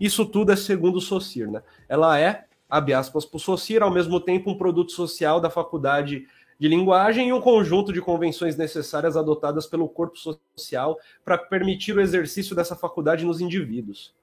Isso 0.00 0.24
tudo 0.24 0.50
é 0.50 0.56
segundo 0.56 0.96
o 0.96 1.00
Saussure. 1.00 1.50
Né? 1.50 1.62
Ela 1.88 2.18
é, 2.18 2.46
abre 2.68 2.94
aspas, 2.94 3.24
por 3.24 3.38
Saussure, 3.38 3.82
ao 3.82 3.92
mesmo 3.92 4.18
tempo 4.18 4.50
um 4.50 4.56
produto 4.56 4.92
social 4.92 5.40
da 5.40 5.50
faculdade 5.50 6.26
de 6.58 6.68
linguagem 6.68 7.28
e 7.28 7.32
um 7.32 7.40
conjunto 7.40 7.92
de 7.92 8.00
convenções 8.00 8.56
necessárias 8.56 9.16
adotadas 9.16 9.66
pelo 9.66 9.88
corpo 9.88 10.16
social 10.54 10.98
para 11.24 11.38
permitir 11.38 11.96
o 11.96 12.00
exercício 12.00 12.54
dessa 12.54 12.76
faculdade 12.76 13.24
nos 13.24 13.40
indivíduos. 13.40 14.14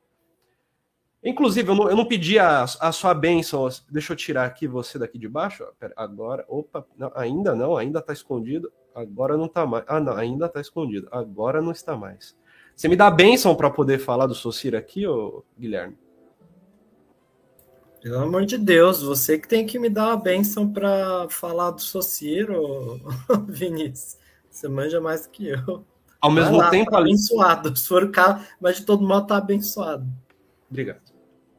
Inclusive, 1.24 1.70
eu 1.70 1.76
não, 1.76 1.90
eu 1.90 1.96
não 1.96 2.06
pedi 2.06 2.38
a, 2.38 2.64
a, 2.64 2.92
sua 2.92 3.14
bênção. 3.14 3.68
Deixa 3.90 4.14
eu 4.14 4.18
tirar 4.18 4.46
aqui 4.46 4.68
você 4.68 5.00
daqui 5.00 5.18
de 5.18 5.28
baixo. 5.28 5.66
Pera, 5.80 5.94
agora, 5.98 6.46
opa, 6.48 6.86
não, 6.96 7.12
ainda 7.16 7.56
não, 7.56 7.76
ainda 7.76 8.00
está 8.00 8.14
escondido. 8.14 8.72
Agora 8.94 9.36
não 9.36 9.48
está 9.48 9.66
mais. 9.66 9.84
Ah, 9.88 10.00
não, 10.00 10.16
ainda 10.16 10.46
está 10.46 10.62
escondido. 10.62 11.08
Agora 11.12 11.60
não 11.60 11.72
está 11.72 11.98
mais. 11.98 12.38
Você 12.78 12.88
me 12.88 12.96
dá 12.96 13.08
a 13.08 13.12
bênção 13.12 13.56
para 13.56 13.72
poder 13.72 13.98
falar 13.98 14.28
do 14.28 14.36
Socir 14.36 14.76
aqui, 14.76 15.08
ô, 15.08 15.44
Guilherme? 15.60 15.98
Pelo 18.00 18.20
amor 18.20 18.46
de 18.46 18.56
Deus, 18.56 19.02
você 19.02 19.40
que 19.40 19.48
tem 19.48 19.66
que 19.66 19.80
me 19.80 19.90
dar 19.90 20.14
a 20.14 20.16
bênção 20.16 20.72
para 20.72 21.28
falar 21.28 21.72
do 21.72 21.82
Socir, 21.82 22.52
ô, 22.52 23.00
Vinícius. 23.50 24.20
Você 24.48 24.68
manja 24.68 25.02
mais 25.02 25.26
que 25.26 25.48
eu. 25.48 25.84
Ao 26.22 26.30
mesmo 26.30 26.58
lá, 26.58 26.70
tempo, 26.70 26.92
tá 26.92 27.00
abençoado. 27.00 27.74
Se 27.76 27.88
for 27.88 28.04
o 28.04 28.12
caso, 28.12 28.46
mas 28.62 28.78
de 28.78 28.86
todo 28.86 29.08
modo 29.08 29.26
tá 29.26 29.38
abençoado. 29.38 30.06
Obrigado. 30.70 31.02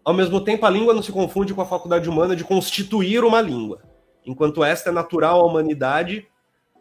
Ao 0.04 0.14
mesmo 0.14 0.40
tempo, 0.40 0.66
a 0.66 0.70
língua 0.70 0.94
não 0.94 1.02
se 1.02 1.10
confunde 1.10 1.52
com 1.52 1.60
a 1.60 1.66
faculdade 1.66 2.08
humana 2.08 2.36
de 2.36 2.44
constituir 2.44 3.24
uma 3.24 3.40
língua. 3.40 3.82
Enquanto 4.24 4.62
esta 4.62 4.90
é 4.90 4.92
natural 4.92 5.40
à 5.40 5.44
humanidade, 5.44 6.28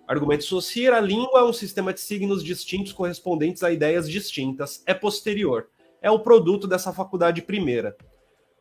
argumento 0.08 0.46
Saussure, 0.46 0.88
a 0.88 1.02
língua 1.02 1.42
é 1.42 1.44
um 1.44 1.52
sistema 1.52 1.94
de 1.94 2.00
signos 2.00 2.44
distintos 2.44 2.94
correspondentes 2.94 3.62
a 3.62 3.72
ideias 3.72 4.10
distintas, 4.10 4.82
é 4.86 4.94
posterior, 4.94 5.68
é 6.02 6.10
o 6.10 6.20
produto 6.20 6.66
dessa 6.66 6.94
faculdade 6.94 7.42
primeira. 7.42 7.96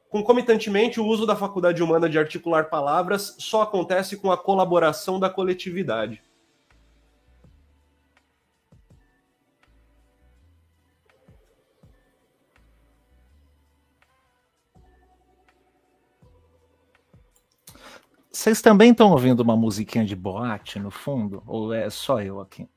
Concomitantemente, 0.08 0.98
o 0.98 1.06
uso 1.06 1.24
da 1.24 1.36
faculdade 1.36 1.82
humana 1.82 2.08
de 2.08 2.18
articular 2.18 2.68
palavras 2.68 3.36
só 3.38 3.62
acontece 3.62 4.16
com 4.16 4.32
a 4.32 4.36
colaboração 4.36 5.20
da 5.20 5.30
coletividade. 5.30 6.22
Vocês 18.36 18.60
também 18.60 18.90
estão 18.90 19.12
ouvindo 19.12 19.40
uma 19.40 19.56
musiquinha 19.56 20.04
de 20.04 20.14
boate 20.14 20.78
no 20.78 20.90
fundo? 20.90 21.42
Ou 21.46 21.72
é 21.72 21.88
só 21.88 22.20
eu 22.20 22.38
aqui? 22.38 22.68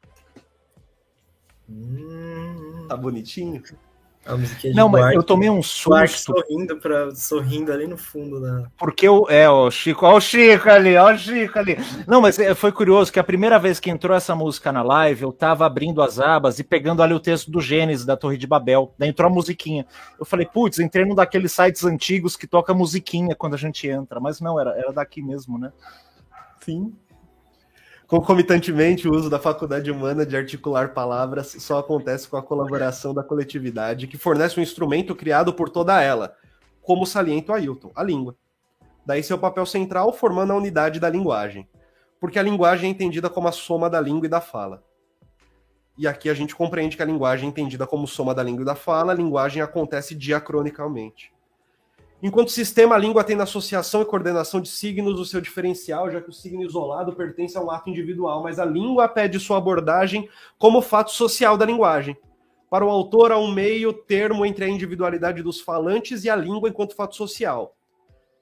Hum, 1.69 2.86
tá 2.88 2.95
bonitinho? 2.95 3.61
A 4.30 4.38
musiquinha 4.38 4.73
não, 4.76 4.88
mas 4.88 5.15
eu 5.15 5.23
tomei 5.23 5.49
um 5.49 5.64
susto. 5.64 6.34
sorrindo, 6.34 6.77
pra, 6.77 7.10
sorrindo 7.15 7.73
ali 7.73 7.88
no 7.88 7.97
fundo 7.97 8.39
da. 8.39 8.69
Porque 8.77 9.07
eu. 9.07 9.26
É, 9.27 9.49
o 9.49 9.72
Chico, 9.72 10.06
ó 10.06 10.15
o 10.15 10.22
Chico 10.22 10.69
ali, 10.69 10.95
ó 10.95 11.11
o 11.11 11.18
Chico 11.18 11.57
ali. 11.57 11.77
Não, 12.07 12.22
mas 12.22 12.38
é, 12.38 12.53
foi 12.53 12.72
curioso 12.72 13.11
que 13.11 13.19
a 13.19 13.23
primeira 13.23 13.57
vez 13.57 13.80
que 13.80 13.89
entrou 13.89 14.15
essa 14.15 14.35
música 14.35 14.72
na 14.72 14.84
live, 14.84 15.23
eu 15.23 15.31
tava 15.31 15.65
abrindo 15.65 15.99
as 15.99 16.19
abas 16.19 16.60
e 16.60 16.64
pegando 16.64 17.01
ali 17.01 17.14
o 17.14 17.19
texto 17.19 17.49
do 17.49 17.60
Gênesis 17.60 18.06
da 18.06 18.15
Torre 18.15 18.38
de 18.38 18.45
Babel. 18.45 18.93
Daí 18.99 19.10
entrou 19.10 19.31
a 19.31 19.34
musiquinha. 19.34 19.88
Eu 20.19 20.26
falei, 20.26 20.45
putz, 20.45 20.77
entrei 20.77 21.06
num 21.06 21.15
daqueles 21.15 21.51
sites 21.51 21.84
antigos 21.84 22.35
que 22.35 22.45
toca 22.45 22.72
musiquinha 22.72 23.35
quando 23.35 23.56
a 23.56 23.57
gente 23.57 23.88
entra. 23.88 24.19
Mas 24.19 24.39
não, 24.39 24.60
era, 24.60 24.77
era 24.77 24.93
daqui 24.93 25.23
mesmo, 25.23 25.57
né? 25.57 25.72
Sim. 26.61 26.93
Concomitantemente, 28.10 29.07
o 29.07 29.11
uso 29.14 29.30
da 29.30 29.38
faculdade 29.38 29.91
humana 29.91 30.26
de 30.26 30.36
articular 30.36 30.95
palavras 30.95 31.56
só 31.60 31.77
acontece 31.77 32.27
com 32.27 32.38
a 32.38 32.41
colaboração 32.41 33.14
da 33.14 33.22
coletividade, 33.22 34.07
que 34.07 34.18
fornece 34.18 34.60
um 34.60 34.64
instrumento 34.64 35.15
criado 35.15 35.53
por 35.53 35.69
toda 35.69 36.02
ela, 36.02 36.36
como 36.81 37.06
salienta 37.06 37.52
o 37.52 37.56
Ailton, 37.56 37.91
a 37.95 38.02
língua. 38.02 38.36
Daí 39.06 39.22
seu 39.22 39.38
papel 39.38 39.64
central 39.68 40.11
formando 40.11 40.53
a 40.53 40.56
unidade 40.56 40.99
da 40.99 41.07
linguagem, 41.07 41.69
porque 42.19 42.40
a 42.40 42.41
linguagem 42.41 42.90
é 42.90 42.91
entendida 42.91 43.30
como 43.30 43.48
a 43.48 43.52
soma 43.52 43.88
da 43.88 44.02
língua 44.02 44.26
e 44.26 44.30
da 44.30 44.41
fala. 44.41 44.84
E 45.95 46.07
aqui 46.07 46.31
a 46.31 46.34
gente 46.34 46.56
compreende 46.56 46.98
que 46.98 47.03
a 47.03 47.06
linguagem 47.06 47.45
é 47.45 47.49
entendida 47.52 47.86
como 47.86 48.07
soma 48.07 48.34
da 48.34 48.41
língua 48.41 48.64
e 48.64 48.65
da 48.65 48.73
fala, 48.73 49.11
a 49.11 49.15
linguagem 49.15 49.61
acontece 49.61 50.15
diacronicamente. 50.15 51.31
Enquanto 52.22 52.52
sistema, 52.52 52.96
a 52.96 52.98
língua 52.98 53.24
tem 53.24 53.36
na 53.36 53.44
associação 53.44 54.02
e 54.02 54.06
coordenação 54.06 54.60
de 54.60 54.68
signos 54.68 55.18
o 55.18 55.26
seu 55.26 55.40
diferencial, 55.40 56.12
já 56.12 56.20
que 56.20 56.30
o 56.30 56.34
signo 56.34 56.64
isolado 56.64 57.14
pertence 57.14 57.58
a 57.58 57.62
um 57.62 57.72
ato 57.72 57.90
individual, 57.90 58.44
mas 58.44 58.60
a 58.60 58.66
língua 58.66 59.08
pede 59.08 59.40
sua 59.40 59.58
abordagem 59.58 60.28
como 60.58 60.82
fato 60.82 61.12
social 61.12 61.58
da 61.58 61.66
linguagem. 61.66 62.18
Para 62.70 62.86
o 62.86 62.90
autor, 62.90 63.32
há 63.32 63.38
um 63.38 63.50
meio 63.50 63.94
termo 63.94 64.46
entre 64.46 64.66
a 64.66 64.68
individualidade 64.68 65.41
dos 65.41 65.62
falantes 65.62 66.26
e 66.26 66.30
a 66.30 66.36
língua 66.36 66.68
enquanto 66.68 66.94
fato 66.94 67.16
social. 67.16 67.78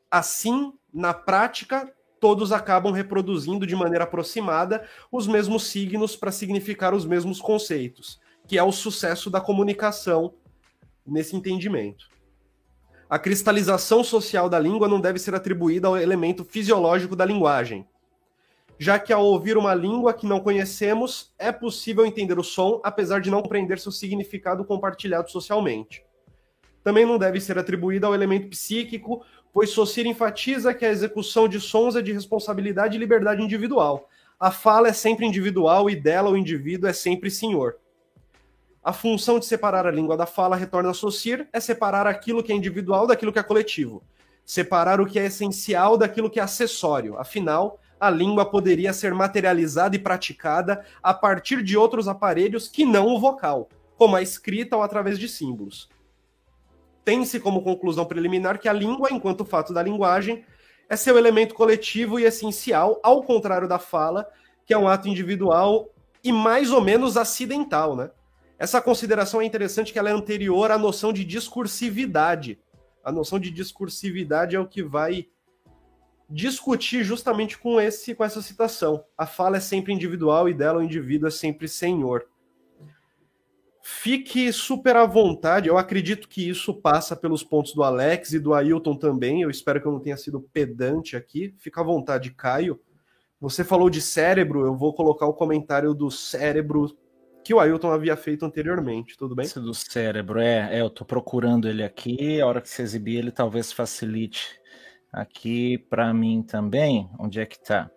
Assim, 0.10 0.74
na 0.91 1.14
prática, 1.14 1.94
todos 2.20 2.52
acabam 2.52 2.91
reproduzindo 2.91 3.68
de 3.68 3.76
maneira 3.76 4.06
aproximada 4.06 4.88
os 5.12 5.28
mesmos 5.28 5.68
signos 5.68 6.16
para 6.16 6.32
significar 6.32 6.95
os 6.95 7.06
mesmos 7.06 7.40
conceitos, 7.40 8.20
que 8.48 8.58
é 8.58 8.64
o 8.64 8.72
sucesso 8.72 9.30
da 9.30 9.40
comunicação 9.40 10.34
nesse 11.06 11.36
entendimento 11.36 12.16
a 13.10 13.18
cristalização 13.18 14.04
social 14.04 14.50
da 14.50 14.60
língua 14.60 14.88
não 14.88 15.00
deve 15.00 15.18
ser 15.18 15.34
atribuída 15.34 15.88
ao 15.88 15.98
elemento 15.98 16.44
fisiológico 16.44 17.16
da 17.16 17.24
linguagem, 17.24 17.88
já 18.78 19.00
que 19.00 19.14
ao 19.14 19.24
ouvir 19.24 19.58
uma 19.58 19.74
língua 19.74 20.14
que 20.14 20.28
não 20.28 20.42
conhecemos, 20.42 21.34
é 21.40 21.52
possível 21.52 22.06
entender 22.06 22.38
o 22.38 22.44
som, 22.44 22.82
apesar 22.84 23.22
de 23.22 23.32
não 23.32 23.42
compreender 23.42 23.80
seu 23.80 23.92
significado 23.92 24.66
compartilhado 24.66 25.32
socialmente. 25.32 26.04
Também 26.84 27.06
não 27.06 27.18
deve 27.18 27.40
ser 27.40 27.58
atribuída 27.58 28.08
ao 28.08 28.14
elemento 28.14 28.50
psíquico, 28.50 29.26
pois 29.54 29.74
Saussure 29.74 30.08
enfatiza 30.08 30.74
que 30.74 30.86
a 30.86 30.92
execução 30.92 31.48
de 31.48 31.60
sons 31.60 31.96
é 31.96 32.02
de 32.02 32.12
responsabilidade 32.12 32.96
e 32.96 33.00
liberdade 33.00 33.42
individual. 33.42 34.08
A 34.40 34.52
fala 34.52 34.90
é 34.90 34.94
sempre 34.94 35.26
individual 35.26 35.90
e 35.90 35.96
dela 35.96 36.30
o 36.30 36.38
indivíduo 36.38 36.88
é 36.88 36.94
sempre 36.94 37.32
senhor. 37.32 37.78
A 38.88 38.93
função 38.93 39.38
de 39.38 39.45
separar 39.45 39.85
a 39.85 39.91
língua 39.91 40.15
da 40.15 40.26
fala, 40.26 40.55
retorna 40.55 40.91
a 40.91 40.93
Saussure, 40.93 41.45
é 41.51 41.59
separar 41.59 42.07
aquilo 42.07 42.41
que 42.41 42.53
é 42.53 42.55
individual 42.55 43.05
daquilo 43.05 43.34
que 43.34 43.39
é 43.39 43.43
coletivo. 43.43 44.01
Separar 44.45 45.01
o 45.01 45.05
que 45.05 45.19
é 45.19 45.26
essencial 45.26 45.97
daquilo 45.97 46.30
que 46.30 46.39
é 46.39 46.43
acessório. 46.43 47.18
Afinal, 47.19 47.81
a 47.99 48.09
língua 48.09 48.45
poderia 48.45 48.93
ser 48.93 49.14
materializada 49.14 49.97
e 49.97 49.99
praticada 49.99 50.85
a 51.03 51.14
partir 51.14 51.61
de 51.61 51.76
outros 51.76 52.07
aparelhos 52.07 52.69
que 52.69 52.85
não 52.85 53.07
o 53.07 53.19
vocal, 53.19 53.68
como 53.97 54.15
a 54.15 54.22
escrita 54.22 54.77
ou 54.77 54.81
através 54.81 55.19
de 55.19 55.27
símbolos. 55.27 55.89
Tem-se 57.03 57.41
como 57.41 57.64
conclusão 57.64 58.05
preliminar 58.05 58.57
que 58.57 58.69
a 58.69 58.73
língua, 58.73 59.09
enquanto 59.11 59.43
fato 59.43 59.73
da 59.73 59.84
linguagem, 59.84 60.45
é 60.88 60.95
seu 60.95 61.18
elemento 61.18 61.53
coletivo 61.53 62.22
e 62.22 62.23
essencial, 62.23 63.01
ao 63.03 63.22
contrário 63.22 63.68
da 63.68 63.80
fala, 63.80 64.26
que 64.65 64.73
é 64.73 64.77
um 64.77 64.88
ato 64.88 65.09
individual 65.09 65.89
e 66.23 66.31
mais 66.31 66.72
ou 66.72 66.80
menos 66.80 67.18
acidental, 67.18 67.93
né? 67.93 68.11
Essa 68.60 68.82
consideração 68.82 69.42
é 69.42 69.46
interessante 69.46 69.94
que 69.94 70.00
ela 70.00 70.10
é 70.10 70.14
anterior 70.14 70.72
à 70.72 70.78
noção 70.78 71.14
de 71.14 71.24
discursividade. 71.24 72.60
A 73.04 73.12
noção 73.12 73.40
de 73.40 73.52
discursividade 73.52 74.56
é 74.56 74.60
o 74.60 74.68
que 74.68 74.82
vai 74.82 75.28
discutir 76.30 77.04
justamente 77.04 77.58
com 77.58 77.80
esse 77.80 78.14
com 78.14 78.24
essa 78.24 78.42
citação. 78.42 79.04
A 79.18 79.26
fala 79.26 79.58
é 79.58 79.62
sempre 79.62 79.94
individual 79.94 80.50
e 80.50 80.54
dela 80.54 80.80
o 80.80 80.84
indivíduo 80.84 81.28
é 81.28 81.32
sempre 81.32 81.68
senhor. 81.68 82.28
Fique 83.82 84.52
super 84.52 84.98
à 84.98 85.06
vontade. 85.06 85.70
Eu 85.70 85.78
acredito 85.78 86.28
que 86.28 86.50
isso 86.50 86.74
passa 86.74 87.16
pelos 87.16 87.42
pontos 87.42 87.74
do 87.74 87.84
Alex 87.84 88.34
e 88.34 88.40
do 88.40 88.54
Ailton 88.54 88.98
também. 88.98 89.42
Eu 89.42 89.50
espero 89.50 89.80
que 89.80 89.88
eu 89.88 89.92
não 89.94 90.02
tenha 90.02 90.18
sido 90.18 90.42
pedante 90.42 91.16
aqui. 91.16 91.56
Fica 91.58 91.80
à 91.80 91.84
vontade, 91.86 92.32
Caio. 92.32 92.78
Você 93.40 93.64
falou 93.64 93.90
de 93.90 94.02
cérebro, 94.02 94.66
eu 94.66 94.76
vou 94.76 94.94
colocar 94.94 95.26
o 95.26 95.34
comentário 95.34 95.94
do 95.94 96.12
cérebro 96.12 96.98
que 97.48 97.53
o 97.53 97.61
Ailton 97.61 97.94
havia 97.94 98.18
feito 98.18 98.45
anteriormente, 98.45 99.15
tudo 99.18 99.34
bem? 99.34 99.45
Esse 99.45 99.57
do 99.61 99.74
cérebro, 99.74 100.38
é, 100.38 100.76
é, 100.76 100.82
eu 100.82 100.90
tô 100.90 101.06
procurando 101.06 101.69
ele 101.69 101.82
aqui, 101.82 102.41
a 102.41 102.45
hora 102.45 102.60
que 102.60 102.69
você 102.69 102.82
exibir 102.82 103.19
ele 103.19 103.32
talvez 103.32 103.72
facilite 103.72 104.60
aqui 105.14 105.78
para 105.78 106.14
mim 106.14 106.44
também, 106.44 107.10
onde 107.18 107.40
é 107.40 107.45
que 107.45 107.57
tá? 107.57 107.90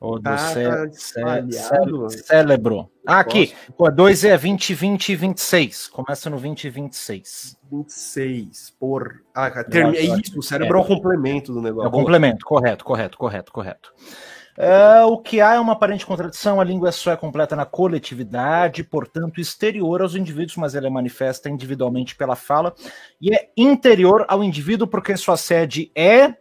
O 0.00 0.20
do 0.20 0.28
ah, 0.28 0.38
cé 0.38 0.70
tá 0.70 0.92
cé 0.92 2.08
cérebro. 2.10 2.88
Ah, 3.04 3.18
aqui, 3.18 3.52
o 3.76 3.90
2 3.90 4.24
é 4.24 4.36
20, 4.36 4.72
20 4.72 5.08
e 5.08 5.16
26, 5.16 5.88
começa 5.88 6.30
no 6.30 6.38
20 6.38 6.64
e 6.64 6.70
26. 6.70 7.58
26, 7.68 8.70
por... 8.78 9.24
Ah, 9.34 9.64
term... 9.64 9.94
é 9.96 10.02
isso, 10.02 10.38
o 10.38 10.42
cérebro 10.42 10.78
é. 10.78 10.80
é 10.80 10.84
o 10.84 10.86
complemento 10.86 11.52
do 11.52 11.60
negócio. 11.60 11.86
É 11.86 11.88
o 11.88 11.90
complemento, 11.90 12.46
correto, 12.46 12.84
correto, 12.84 13.18
correto, 13.18 13.50
correto. 13.50 13.92
É, 14.58 15.02
o 15.04 15.18
que 15.18 15.40
há 15.40 15.54
é 15.54 15.60
uma 15.60 15.74
aparente 15.74 16.06
contradição, 16.06 16.60
a 16.60 16.64
língua 16.64 16.90
só 16.90 17.12
é 17.12 17.16
completa 17.16 17.54
na 17.54 17.66
coletividade, 17.66 18.82
portanto, 18.82 19.40
exterior 19.40 20.00
aos 20.00 20.14
indivíduos, 20.14 20.56
mas 20.56 20.74
ela 20.74 20.86
é 20.86 20.90
manifesta 20.90 21.50
individualmente 21.50 22.16
pela 22.16 22.34
fala, 22.34 22.74
e 23.20 23.34
é 23.34 23.50
interior 23.56 24.24
ao 24.28 24.42
indivíduo, 24.42 24.86
porque 24.86 25.16
sua 25.16 25.36
sede 25.36 25.90
é 25.94 26.34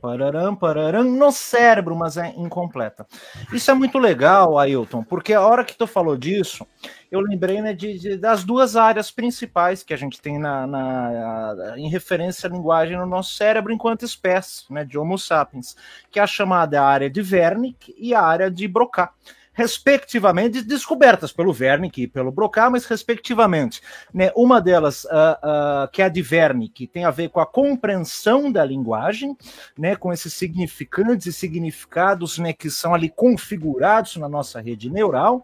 Pararam, 0.00 0.54
pararam, 0.54 1.02
no 1.02 1.32
cérebro, 1.32 1.96
mas 1.96 2.16
é 2.16 2.28
incompleta. 2.36 3.06
Isso 3.52 3.70
é 3.70 3.74
muito 3.74 3.98
legal, 3.98 4.58
Ailton, 4.58 5.02
porque 5.02 5.34
a 5.34 5.40
hora 5.40 5.64
que 5.64 5.76
tu 5.76 5.86
falou 5.86 6.16
disso, 6.16 6.64
eu 7.10 7.20
lembrei 7.20 7.60
né, 7.60 7.72
de, 7.72 7.98
de, 7.98 8.16
das 8.16 8.44
duas 8.44 8.76
áreas 8.76 9.10
principais 9.10 9.82
que 9.82 9.92
a 9.92 9.96
gente 9.96 10.20
tem 10.20 10.38
na, 10.38 10.66
na, 10.66 11.74
em 11.76 11.88
referência 11.88 12.48
à 12.48 12.52
linguagem 12.52 12.96
no 12.96 13.06
nosso 13.06 13.34
cérebro 13.34 13.72
enquanto 13.72 14.04
espécie, 14.04 14.72
né, 14.72 14.84
de 14.84 14.96
Homo 14.96 15.18
sapiens, 15.18 15.74
que 16.10 16.20
é 16.20 16.22
a 16.22 16.26
chamada 16.26 16.82
área 16.82 17.10
de 17.10 17.20
Wernicke 17.20 17.94
e 17.98 18.14
a 18.14 18.22
área 18.22 18.50
de 18.50 18.68
Broca 18.68 19.10
respectivamente, 19.58 20.62
descobertas 20.62 21.32
pelo 21.32 21.52
Wernicke 21.52 22.02
e 22.02 22.06
pelo 22.06 22.30
Broca, 22.30 22.70
mas 22.70 22.86
respectivamente. 22.86 23.82
Né? 24.14 24.30
Uma 24.36 24.60
delas, 24.60 25.02
uh, 25.02 25.08
uh, 25.08 25.88
que 25.90 26.00
é 26.00 26.04
a 26.04 26.08
de 26.08 26.22
Wernicke, 26.22 26.86
tem 26.86 27.04
a 27.04 27.10
ver 27.10 27.28
com 27.30 27.40
a 27.40 27.46
compreensão 27.46 28.52
da 28.52 28.64
linguagem, 28.64 29.36
né? 29.76 29.96
com 29.96 30.12
esses 30.12 30.32
significantes 30.32 31.26
e 31.26 31.32
significados 31.32 32.38
né? 32.38 32.52
que 32.52 32.70
são 32.70 32.94
ali 32.94 33.08
configurados 33.08 34.14
na 34.14 34.28
nossa 34.28 34.60
rede 34.60 34.88
neural 34.88 35.42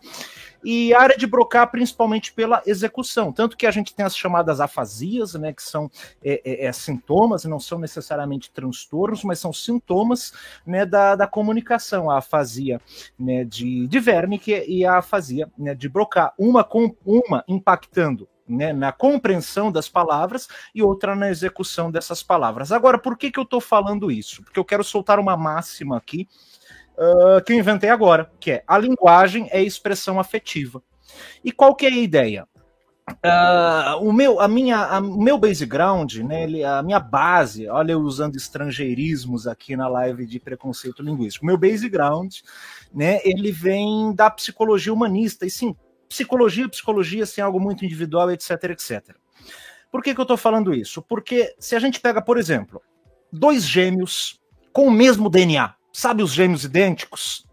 e 0.65 0.95
área 0.95 1.17
de 1.17 1.27
brocar 1.27 1.71
principalmente 1.71 2.33
pela 2.33 2.63
execução, 2.67 3.33
tanto 3.33 3.57
que 3.57 3.67
a 3.67 3.71
gente 3.71 3.95
tem 3.95 4.05
as 4.05 4.17
chamadas 4.17 4.61
afasias, 4.61 5.35
né, 5.35 5.53
que 5.53 5.63
são 5.63 5.91
é, 6.23 6.41
é, 6.45 6.67
é, 6.67 6.73
sintomas, 6.73 7.45
não 7.45 7.61
são 7.61 7.79
necessariamente 7.79 8.51
transtornos, 8.51 9.23
mas 9.23 9.39
são 9.39 9.53
sintomas 9.53 10.33
né, 10.67 10.87
da, 10.87 11.15
da 11.15 11.27
comunicação, 11.27 12.11
a 12.11 12.19
afasia 12.19 12.81
né, 13.19 13.45
de, 13.45 13.87
de 13.87 13.99
Wernicke 13.99 14.65
e 14.67 14.85
a 14.85 14.99
afasia 14.99 15.51
né, 15.59 15.75
de 15.75 15.89
Broca, 15.89 16.33
uma, 16.39 16.65
com, 16.65 16.95
uma 17.05 17.45
impactando 17.47 18.29
né, 18.47 18.73
na 18.73 18.93
compreensão 18.93 19.73
das 19.73 19.89
palavras 19.89 20.49
e 20.75 20.83
outra 20.83 21.15
na 21.15 21.31
execução 21.31 21.91
dessas 21.91 22.23
palavras. 22.23 22.73
Agora, 22.73 22.99
por 22.99 23.17
que, 23.17 23.31
que 23.31 23.39
eu 23.39 23.45
estou 23.45 23.61
falando 23.61 24.11
isso? 24.11 24.43
Porque 24.43 24.59
eu 24.59 24.65
quero 24.65 24.85
soltar 24.85 25.19
uma 25.19 25.37
máxima 25.37 25.97
aqui 25.97 26.29
uh, 26.99 27.43
que 27.45 27.53
eu 27.53 27.59
inventei 27.59 27.91
agora, 27.91 28.31
que 28.41 28.53
é 28.53 28.65
a 28.67 28.79
linguagem 28.79 29.49
é 29.51 29.63
expressão 29.63 30.19
afetiva. 30.19 30.83
E 31.45 31.53
qual 31.53 31.75
que 31.75 31.87
é 31.87 31.91
a 31.91 31.97
ideia? 31.97 32.49
Uh, 33.11 34.01
o 34.01 34.13
meu, 34.13 34.41
a 34.41 34.49
minha, 34.49 34.79
a, 34.79 34.99
o 34.99 35.23
meu 35.23 35.37
background, 35.37 36.15
né, 36.17 36.45
ele, 36.45 36.65
a 36.65 36.83
minha 36.83 36.99
base, 36.99 37.69
olha 37.69 37.93
eu 37.93 38.01
usando 38.01 38.37
estrangeirismos 38.37 39.47
aqui 39.47 39.77
na 39.77 39.87
live 39.89 40.27
de 40.27 40.41
preconceito 40.41 41.03
linguístico. 41.03 41.45
Meu 41.45 41.59
background, 41.59 42.37
né, 42.95 43.21
ele 43.23 43.53
vem 43.53 44.15
da 44.15 44.31
psicologia 44.31 44.93
humanista 44.93 45.45
e 45.45 45.51
sim, 45.51 45.77
psicologia, 46.09 46.69
psicologia, 46.69 47.25
assim, 47.25 47.43
algo 47.43 47.61
muito 47.61 47.85
individual, 47.85 48.31
etc, 48.31 48.51
etc. 48.71 49.15
Por 49.91 50.03
que, 50.03 50.15
que 50.15 50.21
eu 50.21 50.25
estou 50.25 50.37
falando 50.37 50.75
isso? 50.75 51.03
Porque 51.03 51.55
se 51.59 51.77
a 51.77 51.79
gente 51.79 52.01
pega, 52.01 52.23
por 52.23 52.39
exemplo, 52.39 52.81
dois 53.31 53.65
gêmeos 53.67 54.41
com 54.73 54.87
o 54.87 54.91
mesmo 54.91 55.29
DNA, 55.29 55.75
Sabe 55.97 56.25
os 56.25 56.33
gêmeos 56.33 56.65
idênticos? 56.65 57.47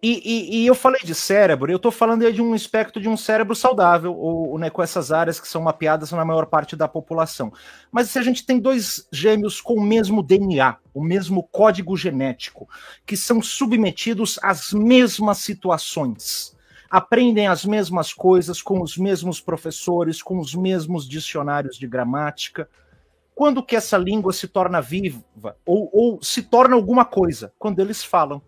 E, 0.00 0.22
e, 0.24 0.62
e, 0.62 0.66
eu 0.66 0.76
falei 0.76 1.00
de 1.02 1.12
cérebro, 1.12 1.70
eu 1.70 1.76
estou 1.76 1.90
falando 1.90 2.32
de 2.32 2.40
um 2.40 2.54
espectro 2.54 3.02
de 3.02 3.08
um 3.08 3.16
cérebro 3.16 3.54
saudável, 3.56 4.14
ou, 4.14 4.56
né, 4.56 4.70
com 4.70 4.80
essas 4.80 5.10
áreas 5.10 5.40
que 5.40 5.48
são 5.48 5.60
mapeadas 5.60 6.12
na 6.12 6.24
maior 6.24 6.46
parte 6.46 6.76
da 6.76 6.86
população. 6.86 7.52
Mas 7.90 8.10
se 8.10 8.18
a 8.18 8.22
gente 8.22 8.46
tem 8.46 8.60
dois 8.60 9.08
gêmeos 9.12 9.60
com 9.60 9.74
o 9.74 9.82
mesmo 9.82 10.22
DNA, 10.22 10.76
o 10.94 11.02
mesmo 11.02 11.42
código 11.42 11.96
genético, 11.96 12.68
que 13.04 13.16
são 13.16 13.42
submetidos 13.42 14.38
às 14.40 14.72
mesmas 14.72 15.38
situações, 15.38 16.56
aprendem 16.88 17.48
as 17.48 17.64
mesmas 17.64 18.14
coisas 18.14 18.62
com 18.62 18.80
os 18.80 18.96
mesmos 18.96 19.40
professores, 19.40 20.22
com 20.22 20.38
os 20.38 20.54
mesmos 20.54 21.08
dicionários 21.08 21.76
de 21.76 21.88
gramática, 21.88 22.68
quando 23.40 23.62
que 23.62 23.74
essa 23.74 23.96
língua 23.96 24.34
se 24.34 24.46
torna 24.46 24.82
viva 24.82 25.24
ou, 25.64 25.88
ou 25.94 26.22
se 26.22 26.42
torna 26.42 26.76
alguma 26.76 27.06
coisa? 27.06 27.54
Quando 27.58 27.80
eles 27.80 28.04
falam. 28.04 28.42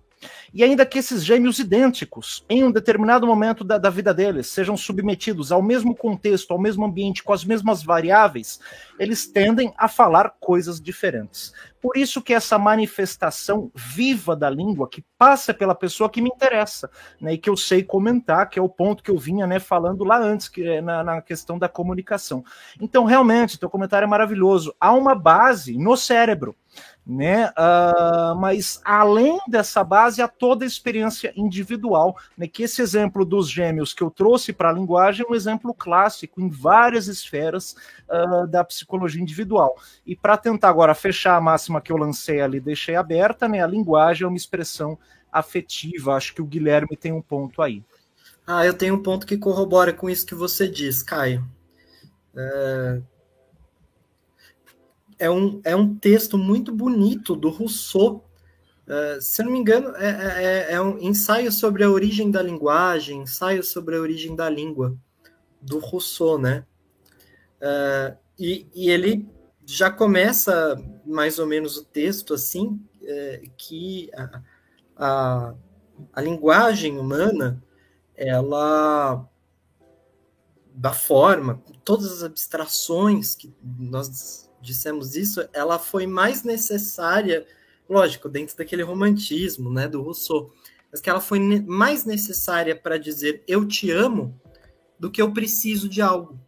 E 0.53 0.63
ainda 0.63 0.85
que 0.85 0.99
esses 0.99 1.25
gêmeos 1.25 1.59
idênticos, 1.59 2.45
em 2.49 2.65
um 2.65 2.71
determinado 2.71 3.27
momento 3.27 3.65
da, 3.65 3.79
da, 3.79 3.91
vida 3.91 4.13
deles, 4.13 4.47
sejam 4.47 4.77
submetidos 4.77 5.51
ao 5.51 5.63
mesmo 5.63 5.95
contexto, 5.95 6.53
ao 6.53 6.59
mesmo 6.59 6.85
ambiente, 6.85 7.23
com 7.23 7.33
as 7.33 7.45
mesmas 7.45 7.83
variáveis, 7.83 8.61
eles 8.99 9.27
tendem 9.27 9.73
a 9.77 9.89
falar 9.89 10.37
coisas 10.41 10.81
diferentes. 10.81 11.53
Por 11.81 11.97
isso 11.97 12.23
que 12.23 12.33
essa 12.33 12.57
manifestação 12.59 13.71
viva 13.75 14.37
da 14.37 14.49
língua, 14.49 14.89
que 14.89 15.05
passa 15.19 15.53
pela 15.53 15.75
pessoa 15.75 16.09
que 16.09 16.23
me 16.23 16.31
interessa, 16.33 16.89
né, 17.21 17.35
e 17.35 17.39
que 17.39 17.51
eu 17.51 17.57
sei 17.57 17.83
comentar, 17.83 18.49
que 18.49 18.59
é 18.59 18.63
o 18.63 18.69
ponto 18.69 19.03
que 19.03 19.11
eu 19.11 19.19
vinha 19.19 19.47
né, 19.47 19.59
falando 19.59 20.05
lá 20.05 20.19
antes, 20.19 20.49
que 20.49 20.63
é 20.63 20.81
na, 20.81 21.03
na 21.03 21.21
questão 21.21 21.59
da 21.59 21.69
comunicação. 21.69 22.45
Então, 22.81 23.05
realmente, 23.05 23.59
teu 23.59 23.69
comentário 23.69 24.07
é 24.07 24.09
maravilhoso. 24.09 24.75
Há 24.79 24.93
uma 24.93 25.15
base 25.15 25.77
no 25.77 25.97
cérebro 25.97 26.55
né? 27.07 27.49
Uh, 27.51 28.37
mas 28.37 28.81
além 28.85 29.39
dessa 29.49 29.83
base, 29.83 30.23
há 30.23 30.29
toda 30.29 30.65
a 30.65 30.67
experiência 30.67 31.33
individual, 31.37 32.17
né? 32.37 32.47
Que 32.47 32.63
esse 32.63 32.81
exemplo 32.81 33.25
dos 33.25 33.51
gêmeos 33.51 33.93
que 33.93 34.03
eu 34.03 34.11
trouxe 34.11 34.53
para 34.53 34.71
a 34.71 34.73
linguagem 34.73 35.27
é 35.27 35.31
um 35.31 35.35
exemplo 35.35 35.75
clássico 35.75 36.41
em 36.41 36.49
várias 36.49 37.09
esferas 37.09 37.75
uh, 38.09 38.47
da 38.47 38.65
psicologia 38.65 39.21
individual. 39.21 39.77
E 40.07 40.15
para 40.15 40.37
tentar 40.37 40.69
agora 40.69 40.95
fechar 40.95 41.37
a 41.37 41.41
máxima 41.41 41.81
que 41.81 41.91
eu 41.91 41.97
lancei 41.97 42.41
ali, 42.41 42.61
deixei 42.61 42.95
aberta, 42.95 43.49
né? 43.49 43.63
A 43.63 43.67
linguagem 43.67 44.25
é 44.25 44.29
uma 44.29 44.37
expressão 44.37 44.99
afetiva. 45.31 46.15
Acho 46.15 46.35
que 46.35 46.43
o 46.43 46.47
Guilherme 46.47 46.97
tem 46.97 47.13
um 47.13 47.23
ponto 47.23 47.61
aí. 47.63 47.83
Ah, 48.47 48.67
eu 48.67 48.75
tenho 48.75 48.95
um 48.95 49.03
ponto 49.03 49.27
que 49.27 49.37
corrobora 49.37 49.93
com 49.93 50.11
isso 50.11 50.27
que 50.27 50.35
você 50.35 50.69
diz, 50.69 51.03
Caio. 51.03 51.45
É, 52.37 53.01
é 55.23 55.31
um, 55.31 55.61
é 55.63 55.77
um 55.77 55.95
texto 55.95 56.37
muito 56.37 56.75
bonito 56.75 57.37
do 57.37 57.49
Rousseau. 57.49 58.29
Uh, 58.85 59.23
se 59.23 59.41
não 59.41 59.53
me 59.53 59.59
engano, 59.61 59.95
é, 59.97 60.09
é, 60.09 60.45
é, 60.45 60.73
é, 60.73 60.81
um 60.81 60.99
ensaio 60.99 61.53
sobre 61.53 61.85
a 61.85 61.91
origem 61.91 62.29
da 62.29 62.43
linguagem, 62.43 63.23
ensaio 63.23 63.63
sobre 63.63 63.95
a 63.95 64.01
origem 64.01 64.35
da 64.35 64.51
língua, 64.51 64.97
do 65.61 65.79
Rousseau, 65.79 66.39
né? 66.39 66.67
Uh, 67.61 68.19
e, 68.37 68.67
e, 68.75 68.91
ele 68.91 69.31
já 69.65 69.93
começa 69.93 70.77
mais 71.07 71.39
ou 71.39 71.47
menos 71.47 71.77
o 71.77 71.85
texto 71.85 72.35
assim, 72.35 72.85
é, 73.05 73.43
que 73.57 74.11
a, 74.17 74.43
a, 74.97 75.55
a 76.15 76.21
linguagem 76.21 76.99
humana, 76.99 77.63
ela 78.17 79.25
da 80.75 80.93
forma, 80.93 81.63
todas 81.85 82.11
as 82.11 82.23
abstrações 82.25 83.37
que 83.37 83.55
nós 83.63 84.51
dissemos 84.63 85.17
isso, 85.17 85.47
ela 85.53 85.79
foi 85.79 86.07
mais 86.07 86.43
necessária, 86.45 87.47
lógico, 87.89 88.29
dentro 88.29 88.57
daquele 88.57 88.83
romantismo, 88.83 89.71
né, 89.71 89.89
do 89.89 90.01
Rousseau, 90.01 90.53
mas 90.91 91.01
que 91.01 91.11
ela 91.11 91.21
foi 91.21 91.41
mais 91.41 92.05
necessária 92.05 92.77
para 92.77 92.99
dizer 92.99 93.43
eu 93.49 93.67
te 93.67 93.91
amo 93.91 94.41
do 94.99 95.11
que 95.11 95.21
eu 95.21 95.33
preciso 95.33 95.89
de 95.89 96.01
algo. 96.01 96.39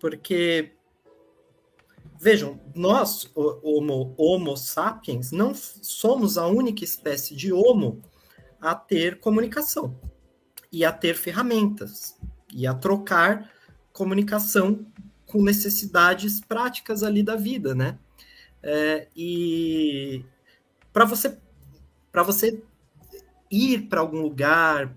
Porque 0.00 0.72
vejam, 2.20 2.60
nós, 2.74 3.30
homo, 3.34 4.14
homo 4.18 4.56
sapiens, 4.56 5.30
não 5.30 5.54
somos 5.54 6.36
a 6.36 6.46
única 6.46 6.84
espécie 6.84 7.34
de 7.34 7.52
homo 7.52 8.02
a 8.60 8.74
ter 8.74 9.20
comunicação 9.20 9.98
e 10.72 10.84
a 10.84 10.92
ter 10.92 11.14
ferramentas 11.14 12.16
e 12.52 12.66
a 12.66 12.74
trocar 12.74 13.50
comunicação 13.92 14.84
com 15.34 15.42
necessidades 15.42 16.40
práticas 16.40 17.02
ali 17.02 17.20
da 17.20 17.34
vida, 17.34 17.74
né? 17.74 17.98
É, 18.62 19.08
e 19.16 20.24
para 20.92 21.04
você 21.04 21.36
para 22.12 22.22
você 22.22 22.62
ir 23.50 23.88
para 23.88 24.00
algum 24.00 24.22
lugar, 24.22 24.96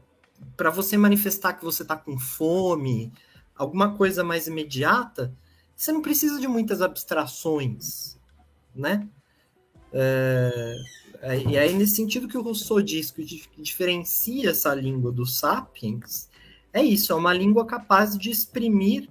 para 0.55 0.69
você 0.69 0.95
manifestar 0.95 1.53
que 1.53 1.65
você 1.65 1.81
está 1.81 1.95
com 1.95 2.19
fome, 2.19 3.11
alguma 3.55 3.95
coisa 3.97 4.23
mais 4.23 4.45
imediata, 4.45 5.34
você 5.76 5.91
não 5.91 6.03
precisa 6.03 6.39
de 6.39 6.47
muitas 6.47 6.84
abstrações, 6.84 8.19
né? 8.76 9.07
É, 9.91 10.76
é 11.23 11.39
e 11.39 11.57
aí, 11.57 11.73
nesse 11.73 11.95
sentido 11.95 12.27
que 12.27 12.38
o 12.38 12.43
Rousseau 12.43 12.80
diz 12.80 13.09
que 13.09 13.26
diferencia 13.57 14.51
essa 14.51 14.76
língua 14.76 15.11
dos 15.11 15.39
sapiens, 15.39 16.30
é 16.72 16.84
isso, 16.84 17.11
é 17.11 17.15
uma 17.15 17.34
língua 17.34 17.65
capaz 17.65 18.15
de 18.15 18.30
exprimir 18.30 19.09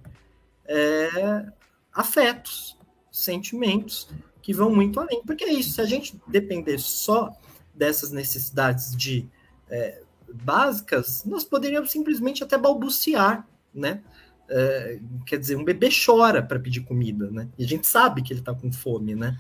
é, 0.69 1.47
afetos, 1.93 2.79
sentimentos 3.11 4.09
que 4.43 4.53
vão 4.53 4.75
muito 4.75 5.01
além. 5.01 5.23
Porque 5.25 5.45
é 5.45 5.53
isso, 5.53 5.73
se 5.73 5.81
a 5.81 5.85
gente 5.85 6.21
depender 6.27 6.79
só 6.79 7.31
dessas 7.75 8.11
necessidades 8.11 8.95
de 8.97 9.29
é, 9.69 10.03
básicas, 10.33 11.25
nós 11.25 11.45
poderíamos 11.45 11.91
simplesmente 11.91 12.43
até 12.43 12.57
balbuciar, 12.57 13.47
né? 13.75 14.03
É, 14.49 15.01
quer 15.27 15.39
dizer, 15.39 15.57
um 15.57 15.65
bebê 15.65 15.89
chora 15.91 16.41
para 16.43 16.61
pedir 16.61 16.83
comida, 16.83 17.31
né? 17.31 17.49
E 17.59 17.65
a 17.65 17.67
gente 17.67 17.87
sabe 17.87 18.23
que 18.23 18.33
ele 18.33 18.41
está 18.41 18.55
com 18.55 18.73
fome, 18.73 19.15
né? 19.15 19.37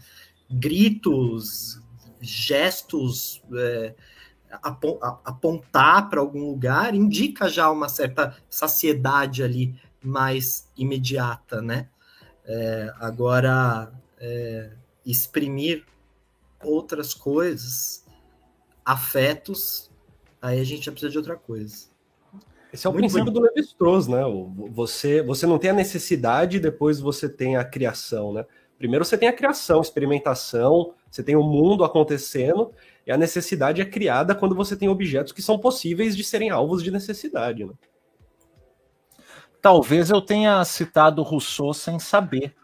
Gritos, 0.51 1.81
gestos, 2.21 3.43
é, 3.55 3.95
apontar 5.25 6.09
para 6.09 6.21
algum 6.21 6.47
lugar, 6.47 6.95
indica 6.95 7.49
já 7.49 7.71
uma 7.71 7.89
certa 7.89 8.37
saciedade 8.49 9.43
ali 9.43 9.79
mais 10.03 10.71
imediata, 10.77 11.61
né? 11.61 11.89
É, 12.45 12.93
agora, 13.01 13.93
é, 14.19 14.71
exprimir 15.05 15.85
outras 16.63 17.13
coisas, 17.13 18.05
afetos, 18.85 19.91
aí 20.41 20.61
a 20.61 20.65
gente 20.65 20.87
já 20.87 20.93
precisa 20.93 21.11
de 21.11 21.19
outra 21.19 21.37
coisa. 21.37 21.89
Esse 22.73 22.87
é 22.87 22.91
o 22.91 22.93
Muito 22.93 23.03
princípio 23.03 23.33
bonito. 23.33 23.41
do 23.41 23.47
Levi-Strauss, 23.55 24.07
né? 24.07 24.23
Você, 24.73 25.23
você 25.23 25.47
não 25.47 25.59
tem 25.59 25.71
a 25.71 25.75
necessidade, 25.75 26.61
depois 26.61 27.01
você 27.01 27.29
tem 27.29 27.57
a 27.57 27.65
criação, 27.65 28.33
né? 28.33 28.45
Primeiro 28.79 29.05
você 29.05 29.17
tem 29.17 29.29
a 29.29 29.33
criação, 29.33 29.81
experimentação, 29.81 30.93
você 31.11 31.23
tem 31.23 31.35
o 31.35 31.43
mundo 31.43 31.85
acontecendo, 31.85 32.73
e 33.07 33.11
a 33.11 33.17
necessidade 33.17 33.81
é 33.81 33.85
criada 33.85 34.35
quando 34.35 34.55
você 34.55 34.77
tem 34.77 34.89
objetos 34.89 35.33
que 35.33 35.41
são 35.41 35.59
possíveis 35.59 36.17
de 36.17 36.23
serem 36.23 36.51
alvos 36.51 36.83
de 36.83 36.91
necessidade, 36.91 37.65
né? 37.65 37.73
Talvez 39.67 40.11
eu 40.11 40.21
tenha 40.21 40.65
citado 40.65 41.25
Rousseau 41.25 41.75
sem 41.75 41.99
saber. 41.99 42.55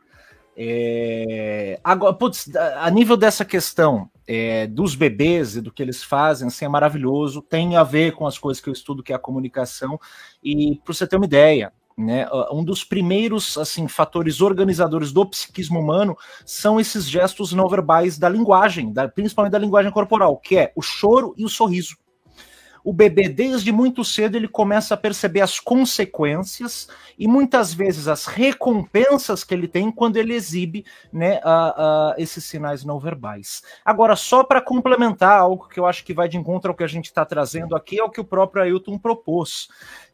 É... 0.56 1.80
Agora, 1.82 2.14
putz, 2.14 2.48
a 2.54 2.88
nível 2.90 3.16
dessa 3.16 3.44
questão 3.44 4.08
é, 4.24 4.68
dos 4.68 4.94
bebês 4.94 5.56
e 5.56 5.60
do 5.60 5.72
que 5.72 5.82
eles 5.82 6.00
fazem, 6.04 6.46
assim, 6.46 6.64
é 6.64 6.68
maravilhoso. 6.68 7.42
Tem 7.42 7.74
a 7.74 7.82
ver 7.82 8.12
com 8.12 8.24
as 8.24 8.38
coisas 8.38 8.62
que 8.62 8.68
eu 8.68 8.72
estudo, 8.72 9.02
que 9.02 9.12
é 9.12 9.16
a 9.16 9.18
comunicação. 9.18 9.98
E 10.44 10.80
para 10.84 10.94
você 10.94 11.04
ter 11.04 11.16
uma 11.16 11.24
ideia, 11.24 11.72
né, 11.98 12.28
um 12.52 12.62
dos 12.62 12.84
primeiros 12.84 13.58
assim 13.58 13.88
fatores 13.88 14.40
organizadores 14.40 15.10
do 15.10 15.26
psiquismo 15.26 15.80
humano 15.80 16.16
são 16.46 16.78
esses 16.78 17.04
gestos 17.04 17.52
não 17.52 17.68
verbais 17.68 18.16
da 18.16 18.28
linguagem, 18.28 18.92
da, 18.92 19.08
principalmente 19.08 19.50
da 19.50 19.58
linguagem 19.58 19.90
corporal, 19.90 20.36
que 20.36 20.56
é 20.56 20.72
o 20.76 20.80
choro 20.80 21.34
e 21.36 21.44
o 21.44 21.48
sorriso 21.48 21.96
o 22.84 22.92
bebê, 22.92 23.28
desde 23.28 23.70
muito 23.70 24.04
cedo, 24.04 24.36
ele 24.36 24.48
começa 24.48 24.94
a 24.94 24.96
perceber 24.96 25.40
as 25.40 25.60
consequências 25.60 26.88
e 27.18 27.28
muitas 27.28 27.72
vezes 27.72 28.08
as 28.08 28.26
recompensas 28.26 29.44
que 29.44 29.54
ele 29.54 29.68
tem 29.68 29.90
quando 29.90 30.16
ele 30.16 30.34
exibe 30.34 30.84
né, 31.12 31.40
a, 31.44 32.14
esses 32.18 32.44
sinais 32.44 32.84
não 32.84 32.98
verbais. 32.98 33.62
Agora, 33.84 34.16
só 34.16 34.42
para 34.42 34.60
complementar 34.60 35.38
algo 35.38 35.68
que 35.68 35.78
eu 35.78 35.86
acho 35.86 36.04
que 36.04 36.14
vai 36.14 36.28
de 36.28 36.36
encontro 36.36 36.70
ao 36.70 36.76
que 36.76 36.84
a 36.84 36.88
gente 36.88 37.06
está 37.06 37.24
trazendo 37.24 37.76
aqui, 37.76 38.00
é 38.00 38.04
o 38.04 38.10
que 38.10 38.20
o 38.20 38.24
próprio 38.24 38.62
Ailton 38.62 38.98
propôs. 38.98 39.68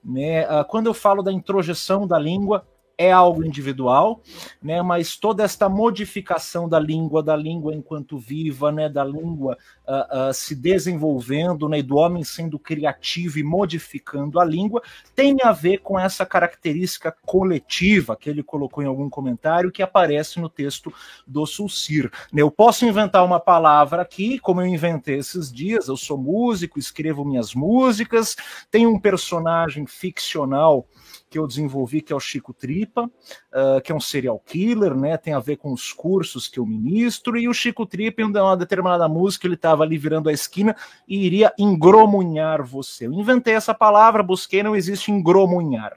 Né? 0.05 0.45
Ah, 0.45 0.65
quando 0.65 0.87
eu 0.87 0.95
falo 0.95 1.23
da 1.23 1.33
introjeção 1.33 2.07
da 2.07 2.19
língua, 2.19 2.67
é 2.99 3.13
algo 3.13 3.45
individual, 3.45 4.21
né? 4.61 4.83
Mas 4.83 5.17
toda 5.17 5.45
esta 5.45 5.69
modificação 5.69 6.69
da 6.69 6.81
língua, 6.81 7.23
da 7.23 7.37
língua 7.37 7.73
enquanto 7.73 8.19
viva, 8.19 8.73
né? 8.73 8.89
Da 8.89 9.05
língua 9.05 9.57
uh, 9.87 10.31
uh, 10.31 10.35
se 10.35 10.57
desenvolvendo, 10.57 11.69
né? 11.69 11.79
E 11.79 11.83
do 11.83 11.97
homem 11.97 12.25
sendo 12.25 12.59
criativo 12.59 13.39
e 13.39 13.45
modificando 13.45 14.41
a 14.41 14.45
língua, 14.45 14.83
tem 15.15 15.37
a 15.45 15.53
ver 15.53 15.79
com 15.79 15.97
essa 15.97 16.27
característica 16.27 17.15
coletiva 17.25 18.17
que 18.17 18.29
ele 18.29 18.43
colocou 18.43 18.83
em 18.83 18.89
algum 18.89 19.09
comentário 19.09 19.71
que 19.71 19.83
aparece 19.83 20.41
no 20.41 20.49
texto 20.49 20.93
do 21.25 21.47
Sulcir. 21.47 22.11
Né? 22.33 22.43
Eu 22.43 22.51
posso 22.51 22.85
inventar 22.85 23.25
uma 23.25 23.39
palavra 23.39 24.03
aqui, 24.03 24.41
como 24.41 24.61
eu 24.61 24.67
inventei 24.67 25.19
esses 25.19 25.53
dias. 25.53 25.87
Eu 25.87 25.97
sou 25.97 26.19
músico, 26.19 26.81
escrevo 26.81 27.25
minhas 27.25 27.55
músicas, 27.55 28.37
tenho 28.73 28.91
um 28.91 28.99
personagem 28.99 29.87
ficcional 29.87 30.85
que 31.29 31.39
eu 31.39 31.47
desenvolvi, 31.47 32.01
que 32.01 32.13
é 32.13 32.17
o 32.17 32.21
Chico 32.21 32.53
Tripa, 32.53 33.05
uh, 33.05 33.81
que 33.83 33.93
é 33.93 33.95
um 33.95 34.01
serial 34.01 34.39
killer, 34.39 34.95
né? 34.95 35.17
Tem 35.17 35.33
a 35.33 35.39
ver 35.39 35.57
com 35.57 35.73
os 35.73 35.93
cursos 35.93 36.49
que 36.49 36.59
eu 36.59 36.67
ministro, 36.67 37.37
e 37.39 37.49
o 37.49 37.55
Chico 37.55 37.87
Tripa, 37.87 38.23
em 38.23 38.25
uma 38.25 38.57
determinada 38.57 39.09
música, 39.09 39.47
ele 39.47 39.55
estava 39.55 39.83
ali 39.83 39.99
virando 39.99 40.29
a 40.29 40.33
esquina 40.33 40.75
e 41.07 41.25
iria 41.25 41.53
engromunhar 41.59 42.65
você. 42.65 43.07
Eu 43.07 43.13
inventei 43.13 43.55
essa 43.55 43.75
palavra, 43.75 44.23
busquei, 44.23 44.63
não 44.63 44.77
existe 44.77 45.11
engromunhar. 45.11 45.97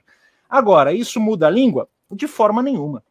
Agora, 0.50 0.94
isso 0.94 1.20
muda 1.20 1.48
a 1.48 1.50
língua? 1.50 1.88
De 2.12 2.28
forma 2.28 2.62
nenhuma. 2.62 3.04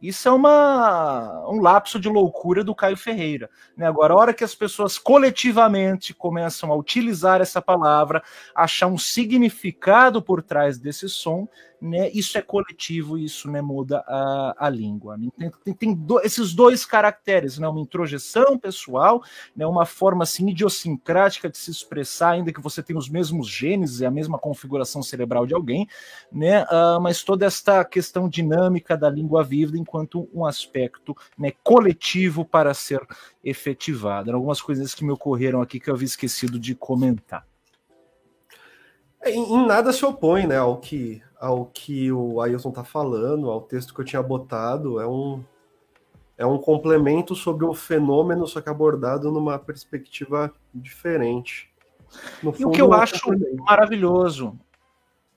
Isso 0.00 0.28
é 0.28 0.32
uma, 0.32 1.48
um 1.48 1.60
lapso 1.60 1.98
de 1.98 2.08
loucura 2.08 2.62
do 2.62 2.74
Caio 2.74 2.96
Ferreira. 2.96 3.48
Né? 3.76 3.86
Agora, 3.86 4.12
a 4.12 4.16
hora 4.16 4.34
que 4.34 4.44
as 4.44 4.54
pessoas 4.54 4.98
coletivamente 4.98 6.12
começam 6.12 6.70
a 6.70 6.76
utilizar 6.76 7.40
essa 7.40 7.62
palavra, 7.62 8.22
achar 8.54 8.88
um 8.88 8.98
significado 8.98 10.20
por 10.20 10.42
trás 10.42 10.78
desse 10.78 11.08
som, 11.08 11.48
né, 11.80 12.10
isso 12.10 12.38
é 12.38 12.42
coletivo, 12.42 13.18
isso 13.18 13.50
né, 13.50 13.60
muda 13.60 14.02
a, 14.06 14.54
a 14.58 14.70
língua. 14.70 15.18
Tem, 15.38 15.50
tem, 15.64 15.74
tem 15.74 15.94
do, 15.94 16.20
esses 16.20 16.54
dois 16.54 16.84
caracteres, 16.84 17.58
né, 17.58 17.68
uma 17.68 17.80
introjeção 17.80 18.58
pessoal, 18.58 19.22
né, 19.54 19.66
uma 19.66 19.84
forma 19.84 20.22
assim, 20.22 20.48
idiosincrática 20.48 21.48
de 21.48 21.58
se 21.58 21.70
expressar, 21.70 22.30
ainda 22.30 22.52
que 22.52 22.60
você 22.60 22.82
tenha 22.82 22.98
os 22.98 23.08
mesmos 23.08 23.48
genes 23.48 24.00
e 24.00 24.06
a 24.06 24.10
mesma 24.10 24.38
configuração 24.38 25.02
cerebral 25.02 25.46
de 25.46 25.54
alguém, 25.54 25.86
né, 26.32 26.64
uh, 26.64 27.00
mas 27.00 27.22
toda 27.22 27.46
esta 27.46 27.84
questão 27.84 28.28
dinâmica 28.28 28.96
da 28.96 29.10
língua 29.10 29.42
viva 29.42 29.76
enquanto 29.76 30.28
um 30.32 30.44
aspecto 30.44 31.16
né, 31.38 31.52
coletivo 31.62 32.44
para 32.44 32.72
ser 32.74 33.00
efetivado. 33.44 34.32
Algumas 34.32 34.60
coisas 34.60 34.94
que 34.94 35.04
me 35.04 35.12
ocorreram 35.12 35.60
aqui 35.60 35.78
que 35.78 35.90
eu 35.90 35.94
havia 35.94 36.06
esquecido 36.06 36.58
de 36.58 36.74
comentar. 36.74 37.46
É, 39.22 39.30
em, 39.30 39.66
nada 39.66 39.92
se 39.92 40.04
opõe 40.04 40.46
né, 40.46 40.56
ao 40.56 40.78
que 40.78 41.22
ao 41.38 41.66
que 41.66 42.10
o 42.10 42.40
Ailton 42.40 42.70
está 42.70 42.82
falando, 42.82 43.50
ao 43.50 43.60
texto 43.60 43.94
que 43.94 44.00
eu 44.00 44.04
tinha 44.04 44.22
botado, 44.22 44.98
é 45.00 45.06
um, 45.06 45.44
é 46.36 46.46
um 46.46 46.58
complemento 46.58 47.34
sobre 47.34 47.64
um 47.64 47.74
fenômeno, 47.74 48.46
só 48.46 48.60
que 48.60 48.70
abordado 48.70 49.30
numa 49.30 49.58
perspectiva 49.58 50.52
diferente. 50.74 51.70
No 52.42 52.54
e 52.58 52.64
o 52.64 52.70
que 52.70 52.80
eu 52.80 52.92
é 52.94 53.00
acho 53.00 53.30
maravilhoso, 53.58 54.58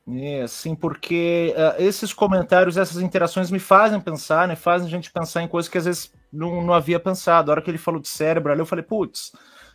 é, 0.07 0.41
assim, 0.41 0.73
porque 0.73 1.53
uh, 1.56 1.81
esses 1.81 2.14
comentários, 2.14 2.77
essas 2.77 3.01
interações 3.01 3.51
me 3.51 3.60
fazem 3.60 3.99
pensar, 3.99 4.47
né, 4.47 4.56
fazem 4.56 4.88
a 4.88 4.91
gente 4.91 5.11
pensar 5.11 5.43
em 5.43 5.47
coisas 5.47 5.69
que 5.69 5.77
às 5.77 5.85
vezes 5.85 6.14
não, 6.31 6.64
não 6.64 6.73
havia 6.73 6.99
pensado. 6.99 7.51
A 7.51 7.53
hora 7.53 7.61
que 7.61 7.69
ele 7.69 7.77
falou 7.77 8.01
de 8.01 8.07
cérebro 8.07 8.51
ali, 8.51 8.61
eu 8.61 8.65
falei, 8.65 8.84
putz, 8.84 9.34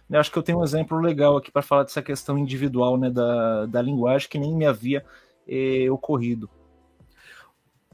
né, 0.09 0.18
acho 0.18 0.31
que 0.31 0.39
eu 0.39 0.43
tenho 0.43 0.59
um 0.59 0.64
exemplo 0.64 0.98
legal 0.98 1.36
aqui 1.36 1.51
para 1.51 1.62
falar 1.62 1.85
dessa 1.85 2.02
questão 2.02 2.36
individual 2.36 2.97
né, 2.97 3.10
da, 3.10 3.66
da 3.66 3.82
linguagem 3.82 4.28
que 4.28 4.39
nem 4.39 4.55
me 4.55 4.66
havia 4.66 5.05
eh, 5.48 5.90
ocorrido. 5.90 6.48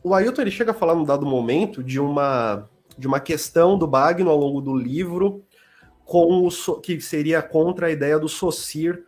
O 0.02 0.14
Ailton 0.14 0.42
ele 0.42 0.50
chega 0.50 0.70
a 0.70 0.74
falar 0.74 0.94
num 0.94 1.04
dado 1.04 1.26
momento 1.26 1.84
de 1.84 2.00
uma, 2.00 2.68
de 2.96 3.06
uma 3.06 3.20
questão 3.20 3.78
do 3.78 3.86
Bagno 3.86 4.30
ao 4.30 4.36
longo 4.36 4.60
do 4.60 4.74
livro 4.74 5.44
com 6.04 6.48
o, 6.48 6.80
que 6.80 7.00
seria 7.00 7.42
contra 7.42 7.86
a 7.86 7.90
ideia 7.90 8.18
do 8.18 8.28
Socir. 8.28 9.04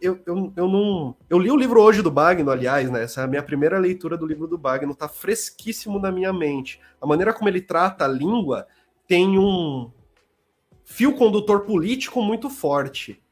Eu, 0.00 0.20
eu, 0.26 0.52
eu 0.54 0.68
não. 0.68 1.16
Eu 1.30 1.38
li 1.38 1.50
o 1.50 1.56
livro 1.56 1.80
hoje 1.80 2.02
do 2.02 2.10
Bagno, 2.10 2.50
aliás, 2.50 2.90
né? 2.90 3.04
Essa 3.04 3.22
é 3.22 3.24
a 3.24 3.26
minha 3.26 3.42
primeira 3.42 3.78
leitura 3.78 4.18
do 4.18 4.26
livro 4.26 4.46
do 4.46 4.58
Bagno, 4.58 4.94
tá 4.94 5.08
fresquíssimo 5.08 5.98
na 5.98 6.12
minha 6.12 6.32
mente. 6.32 6.78
A 7.00 7.06
maneira 7.06 7.32
como 7.32 7.48
ele 7.48 7.62
trata 7.62 8.04
a 8.04 8.08
língua 8.08 8.66
tem 9.08 9.38
um 9.38 9.90
fio 10.84 11.14
condutor 11.14 11.60
político 11.60 12.22
muito 12.22 12.48
forte 12.50 13.22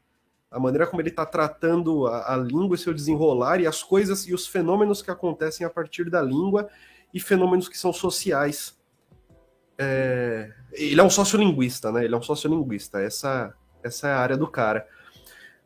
a 0.53 0.59
maneira 0.59 0.85
como 0.85 1.01
ele 1.01 1.09
está 1.09 1.25
tratando 1.25 2.05
a, 2.05 2.35
a, 2.35 2.37
língua 2.37 2.75
e 2.75 2.77
seu 2.77 2.93
desenrolar 2.93 3.59
e 3.59 3.65
as 3.65 3.81
coisas 3.81 4.27
e 4.27 4.35
os 4.35 4.45
fenômenos 4.45 5.01
que 5.01 5.09
acontecem 5.09 5.65
a 5.65 5.69
partir 5.69 6.11
da 6.11 6.21
língua 6.21 6.69
e 7.11 7.19
fenômenos 7.19 7.67
que 7.67 7.77
são 7.77 7.91
sociais. 7.91 8.79
É, 9.79 10.53
ele 10.73 11.01
é 11.01 11.03
um 11.03 11.09
sociolinguista, 11.09 11.91
né? 11.91 12.05
Ele 12.05 12.13
é 12.13 12.17
um 12.17 12.21
sociolinguista. 12.21 13.01
Essa, 13.01 13.51
essa 13.81 14.07
é 14.07 14.11
a 14.11 14.19
área 14.19 14.37
do 14.37 14.45
cara. 14.45 14.87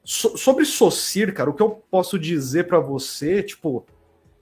So, 0.06 0.38
sobre 0.38 0.64
Socir, 0.64 1.34
cara, 1.34 1.50
o 1.50 1.54
que 1.54 1.62
eu 1.62 1.70
posso 1.92 2.18
dizer 2.18 2.66
para 2.66 2.80
você, 2.80 3.44
tipo, 3.44 3.86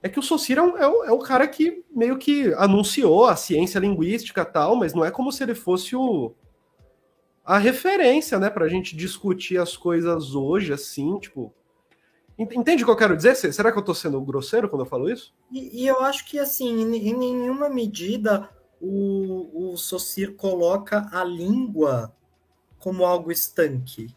é 0.00 0.08
que 0.08 0.20
o 0.20 0.22
Socir 0.22 0.58
é, 0.58 0.62
um, 0.62 0.78
é, 0.78 0.86
o, 0.86 1.04
é 1.06 1.10
o 1.10 1.18
cara 1.18 1.48
que 1.48 1.84
meio 1.90 2.16
que 2.18 2.54
anunciou 2.54 3.26
a 3.26 3.34
ciência 3.34 3.80
linguística 3.80 4.44
tal, 4.44 4.76
mas 4.76 4.94
não 4.94 5.04
é 5.04 5.10
como 5.10 5.32
se 5.32 5.42
ele 5.42 5.56
fosse 5.56 5.96
o, 5.96 6.32
a 7.46 7.58
referência, 7.58 8.40
né, 8.40 8.50
pra 8.50 8.66
gente 8.66 8.96
discutir 8.96 9.56
as 9.56 9.76
coisas 9.76 10.34
hoje, 10.34 10.72
assim, 10.72 11.16
tipo. 11.20 11.54
Entende 12.36 12.82
o 12.82 12.86
que 12.86 12.92
eu 12.92 12.96
quero 12.96 13.16
dizer? 13.16 13.34
Será 13.36 13.72
que 13.72 13.78
eu 13.78 13.84
tô 13.84 13.94
sendo 13.94 14.20
grosseiro 14.20 14.68
quando 14.68 14.82
eu 14.82 14.86
falo 14.86 15.08
isso? 15.08 15.32
E, 15.50 15.84
e 15.84 15.86
eu 15.86 16.00
acho 16.00 16.26
que, 16.26 16.38
assim, 16.38 16.82
em, 16.82 17.16
nenhuma 17.16 17.70
medida 17.70 18.50
o, 18.78 19.72
o 19.72 19.76
Socir 19.78 20.34
coloca 20.36 21.08
a 21.12 21.24
língua 21.24 22.12
como 22.78 23.06
algo 23.06 23.32
estanque. 23.32 24.08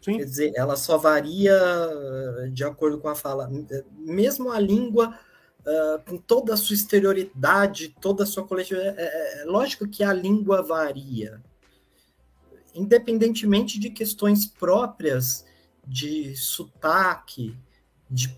Sim. 0.00 0.16
Quer 0.16 0.24
dizer, 0.24 0.52
ela 0.54 0.76
só 0.76 0.96
varia 0.96 1.52
eh, 1.52 2.48
de 2.50 2.64
acordo 2.64 2.98
com 2.98 3.08
a 3.08 3.14
fala. 3.14 3.50
Mesmo 3.98 4.50
a 4.50 4.58
língua, 4.58 5.14
uh, 5.60 6.02
com 6.08 6.16
toda 6.16 6.54
a 6.54 6.56
sua 6.56 6.74
exterioridade, 6.74 7.94
toda 8.00 8.22
a 8.22 8.26
sua 8.26 8.46
coletividade, 8.46 8.98
é, 8.98 9.02
é, 9.02 9.42
é 9.42 9.44
lógico 9.44 9.86
que 9.86 10.02
a 10.02 10.14
língua 10.14 10.62
varia 10.62 11.42
independentemente 12.74 13.78
de 13.78 13.90
questões 13.90 14.46
próprias 14.46 15.44
de 15.86 16.36
sotaque, 16.36 17.56
de 18.10 18.36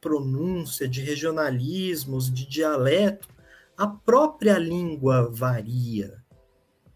pronúncia, 0.00 0.88
de 0.88 1.00
regionalismos, 1.02 2.32
de 2.32 2.46
dialeto, 2.46 3.28
a 3.76 3.86
própria 3.86 4.58
língua 4.58 5.30
varia, 5.30 6.22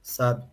sabe? 0.03 0.47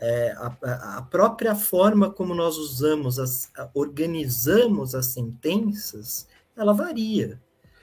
é, 0.00 0.32
a, 0.32 0.98
a, 0.98 1.02
própria 1.02 1.54
forma 1.54 2.10
como 2.10 2.34
nós 2.34 2.56
usamos, 2.56 3.18
as, 3.18 3.50
organizamos 3.74 4.94
as 4.94 5.06
sentenças, 5.06 6.28
ela 6.56 6.72
varia. 6.72 7.40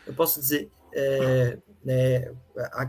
Eu 0.08 0.14
posso 0.14 0.40
dizer, 0.40 0.72
é, 0.94 1.58
é, 1.88 2.32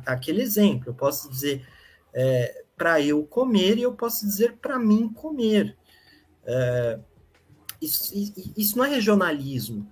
aquele 0.06 0.42
exemplo, 0.42 0.90
eu 0.90 0.94
posso 0.94 1.28
dizer 1.28 1.66
é, 2.14 2.64
para 2.76 3.00
eu 3.00 3.24
comer 3.24 3.78
e 3.78 3.82
eu 3.82 3.92
posso 3.92 4.26
dizer 4.26 4.56
para 4.58 4.78
mim 4.78 5.08
comer. 5.08 5.76
É, 6.44 6.98
isso, 7.80 8.12
isso 8.56 8.78
não 8.78 8.84
é 8.84 8.88
regionalismo, 8.88 9.88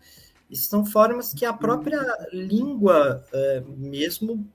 isso 0.50 0.68
são 0.68 0.84
formas 0.84 1.32
que 1.32 1.44
a 1.44 1.52
própria 1.52 2.00
língua 2.32 3.24
é, 3.32 3.62
mesmo 3.76 4.46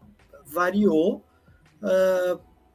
variou 0.45 1.23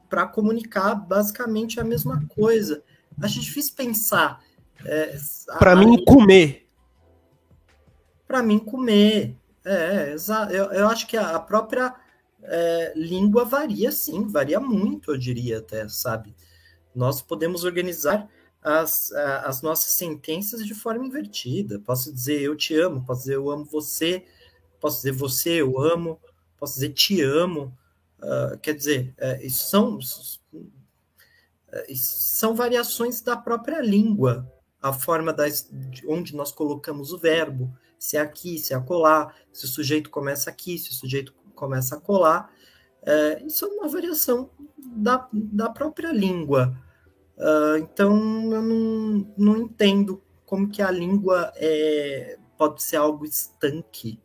para 0.09 0.27
comunicar 0.27 0.95
basicamente 0.95 1.81
a 1.81 1.85
mesma 1.85 2.25
coisa. 2.29 2.83
Acho 3.21 3.41
difícil 3.41 3.75
pensar. 3.77 4.43
É, 4.85 5.17
para 5.59 5.77
mim, 5.77 6.05
comer. 6.05 6.67
Para 8.27 8.43
mim, 8.43 8.59
comer. 8.59 9.37
É, 9.65 10.15
eu, 10.51 10.65
eu 10.73 10.89
acho 10.89 11.07
que 11.07 11.17
a 11.17 11.39
própria 11.39 11.95
é, 12.47 12.93
língua 12.95 13.45
varia, 13.45 13.91
sim, 13.91 14.27
varia 14.29 14.61
muito, 14.61 15.11
eu 15.11 15.19
diria 15.19 15.59
até, 15.59 15.89
sabe? 15.89 16.35
Nós 16.95 17.23
podemos 17.23 17.65
organizar 17.65 18.29
as, 18.63 19.13
as 19.13 19.61
nossas 19.63 19.93
sentenças 19.93 20.65
de 20.65 20.75
forma 20.75 21.05
invertida. 21.05 21.79
Posso 21.81 22.13
dizer 22.13 22.41
eu 22.41 22.57
te 22.57 22.75
amo, 22.75 23.05
posso 23.05 23.21
dizer 23.23 23.35
eu 23.35 23.51
amo 23.51 23.65
você, 23.65 24.25
posso 24.81 24.99
dizer 24.99 25.13
você 25.13 25.61
eu 25.61 25.79
amo, 25.81 26.21
posso 26.57 26.75
dizer 26.75 26.91
te 26.91 27.21
amo. 27.21 27.77
Uh, 28.21 28.59
quer 28.59 28.73
dizer, 28.73 29.15
isso 29.43 29.69
são, 29.69 29.99
uh, 29.99 30.63
são 31.95 32.55
variações 32.55 33.21
da 33.21 33.37
própria 33.37 33.83
língua, 33.83 34.51
a 34.81 34.93
forma 34.93 35.31
das, 35.31 35.69
de 35.71 36.07
onde 36.07 36.35
nós 36.35 36.51
colocamos 36.51 37.13
o 37.13 37.19
verbo, 37.19 37.77
se 37.99 38.17
é 38.17 38.21
aqui, 38.21 38.59
se 38.59 38.73
é 38.73 38.77
acolá, 38.77 39.35
se 39.53 39.67
o 39.67 39.69
sujeito 39.69 40.09
começa 40.09 40.49
aqui, 40.49 40.79
se 40.79 40.91
o 40.91 40.95
sujeito 40.95 41.35
começa 41.55 41.97
a 41.97 42.01
colar. 42.01 42.53
É, 43.03 43.43
isso 43.45 43.65
é 43.65 43.69
uma 43.69 43.89
variação 43.89 44.51
da, 44.79 45.29
da 45.33 45.71
própria 45.71 46.13
língua. 46.13 46.77
Uh, 47.37 47.79
então, 47.79 48.17
eu 48.53 48.63
não, 48.63 49.35
não 49.37 49.57
entendo 49.57 50.23
como 50.47 50.69
que 50.69 50.81
a 50.81 50.91
língua 50.91 51.53
é, 51.57 52.39
pode 52.57 52.83
ser 52.83 52.97
algo 52.97 53.25
estanque, 53.25 54.21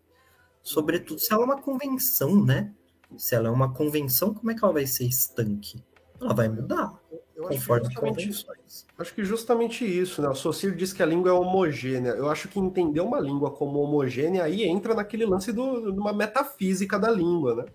sobretudo 0.62 1.20
se 1.20 1.34
ela 1.34 1.42
é 1.42 1.46
uma 1.46 1.62
convenção, 1.62 2.44
né? 2.46 2.74
Se 3.18 3.34
ela 3.34 3.48
é 3.48 3.52
uma 3.52 3.74
convenção, 3.74 4.34
como 4.34 4.52
é 4.52 4.56
que 4.56 4.64
ela 4.64 4.74
vai 4.74 4.86
ser 4.86 5.06
estanque? 5.06 5.84
Ela 6.22 6.34
vai 6.34 6.48
mudar 6.48 7.00
eu 7.40 7.48
conforme 7.48 7.88
acho 7.88 7.96
convenções. 7.96 8.86
Acho 8.98 9.14
que 9.14 9.24
justamente 9.24 9.86
isso, 9.86 10.22
né? 10.22 10.28
O 10.28 10.36
Socir 10.36 10.76
diz 10.76 10.92
que 10.92 11.02
a 11.02 11.06
língua 11.06 11.32
é 11.32 11.34
homogênea. 11.34 12.10
Eu 12.10 12.30
acho 12.30 12.50
que 12.50 12.60
entender 12.60 13.00
uma 13.00 13.20
língua 13.20 13.50
como 13.50 13.80
homogênea 13.80 14.44
aí 14.44 14.64
entra 14.64 14.94
naquele 14.94 15.26
lance 15.26 15.54
do, 15.54 15.90
de 15.92 16.00
uma 16.00 16.12
metafísica 16.12 17.00
da 17.00 17.10
língua, 17.10 17.56
né? 17.56 17.66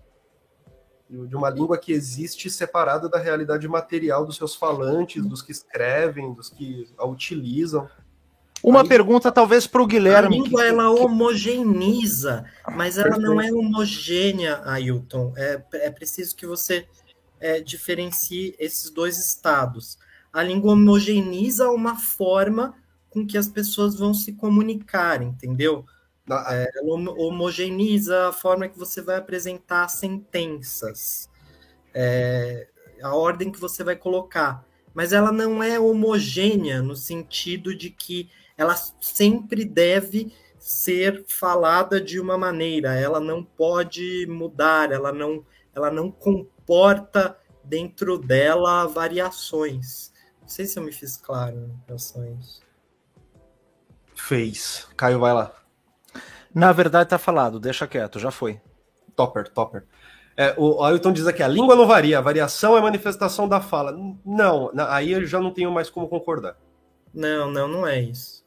De 1.09 1.35
uma 1.35 1.49
língua 1.49 1.79
que 1.79 1.91
existe 1.91 2.49
separada 2.49 3.09
da 3.09 3.17
realidade 3.17 3.67
material 3.67 4.23
dos 4.23 4.37
seus 4.37 4.55
falantes, 4.55 5.25
dos 5.25 5.41
que 5.41 5.51
escrevem, 5.51 6.33
dos 6.33 6.49
que 6.49 6.87
a 6.97 7.05
utilizam. 7.05 7.89
Uma 8.63 8.81
Aí, 8.81 8.87
pergunta 8.87 9.31
talvez 9.31 9.65
para 9.65 9.81
o 9.81 9.87
Guilherme. 9.87 10.27
A 10.27 10.43
língua 10.43 10.61
que, 10.61 10.67
ela 10.67 10.95
que... 10.95 11.01
homogeneiza, 11.01 12.45
mas 12.71 12.97
ela 12.99 13.09
Perfeito. 13.09 13.31
não 13.31 13.41
é 13.41 13.51
homogênea, 13.51 14.61
Ailton. 14.63 15.33
É, 15.35 15.63
é 15.73 15.89
preciso 15.89 16.35
que 16.35 16.45
você 16.45 16.87
é, 17.39 17.59
diferencie 17.59 18.55
esses 18.59 18.89
dois 18.89 19.17
estados. 19.17 19.97
A 20.31 20.43
língua 20.43 20.73
homogeneiza 20.73 21.69
uma 21.69 21.97
forma 21.97 22.75
com 23.09 23.25
que 23.25 23.37
as 23.37 23.47
pessoas 23.47 23.97
vão 23.97 24.13
se 24.13 24.33
comunicar, 24.33 25.21
entendeu? 25.21 25.85
É, 26.49 26.69
ela 26.75 26.93
homogeneiza 27.17 28.29
a 28.29 28.33
forma 28.33 28.67
que 28.67 28.77
você 28.77 29.01
vai 29.01 29.15
apresentar 29.17 29.87
sentenças, 29.87 31.29
é, 31.93 32.67
a 33.01 33.15
ordem 33.15 33.51
que 33.51 33.59
você 33.59 33.83
vai 33.83 33.95
colocar. 33.95 34.65
Mas 34.93 35.13
ela 35.13 35.31
não 35.31 35.61
é 35.61 35.79
homogênea 35.79 36.81
no 36.81 36.95
sentido 36.95 37.75
de 37.75 37.89
que 37.89 38.29
ela 38.57 38.75
sempre 38.99 39.63
deve 39.63 40.33
ser 40.57 41.23
falada 41.27 42.01
de 42.01 42.19
uma 42.19 42.37
maneira, 42.37 42.95
ela 42.95 43.19
não 43.19 43.43
pode 43.43 44.25
mudar, 44.27 44.91
ela 44.91 45.13
não, 45.13 45.45
ela 45.75 45.91
não 45.91 46.09
comporta 46.65 47.37
dentro 47.63 48.17
dela 48.17 48.87
variações. 48.87 50.11
Não 50.41 50.47
sei 50.47 50.65
se 50.65 50.77
eu 50.77 50.83
me 50.83 50.91
fiz 50.91 51.15
claro 51.15 51.57
em 51.57 51.83
relação 51.87 52.23
a 52.23 52.29
isso. 52.29 52.61
Fez. 54.15 54.87
Caio, 54.97 55.19
vai 55.19 55.33
lá. 55.33 55.51
Na 56.53 56.71
verdade, 56.71 57.09
tá 57.09 57.17
falado, 57.17 57.59
deixa 57.59 57.87
quieto, 57.87 58.19
já 58.19 58.31
foi. 58.31 58.59
Topper, 59.15 59.49
topper. 59.49 59.85
É, 60.37 60.53
o 60.57 60.83
Ailton 60.83 61.13
diz 61.13 61.27
aqui: 61.27 61.43
a 61.43 61.47
língua 61.47 61.75
não 61.75 61.87
varia, 61.87 62.17
a 62.17 62.21
variação 62.21 62.77
é 62.77 62.81
manifestação 62.81 63.47
da 63.47 63.61
fala. 63.61 63.97
Não, 64.25 64.71
aí 64.89 65.11
eu 65.11 65.25
já 65.25 65.39
não 65.39 65.51
tenho 65.51 65.71
mais 65.71 65.89
como 65.89 66.07
concordar. 66.07 66.57
Não, 67.13 67.49
não, 67.49 67.67
não 67.67 67.87
é 67.87 67.99
isso. 67.99 68.43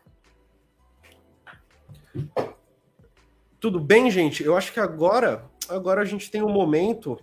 Tudo 3.61 3.81
bem, 3.81 4.11
gente? 4.11 4.43
Eu 4.43 4.57
acho 4.57 4.73
que 4.73 4.81
agora, 4.81 5.45
agora 5.69 6.03
a 6.03 6.05
gente 6.05 6.31
tem 6.31 6.43
um 6.43 6.51
momento 6.51 7.19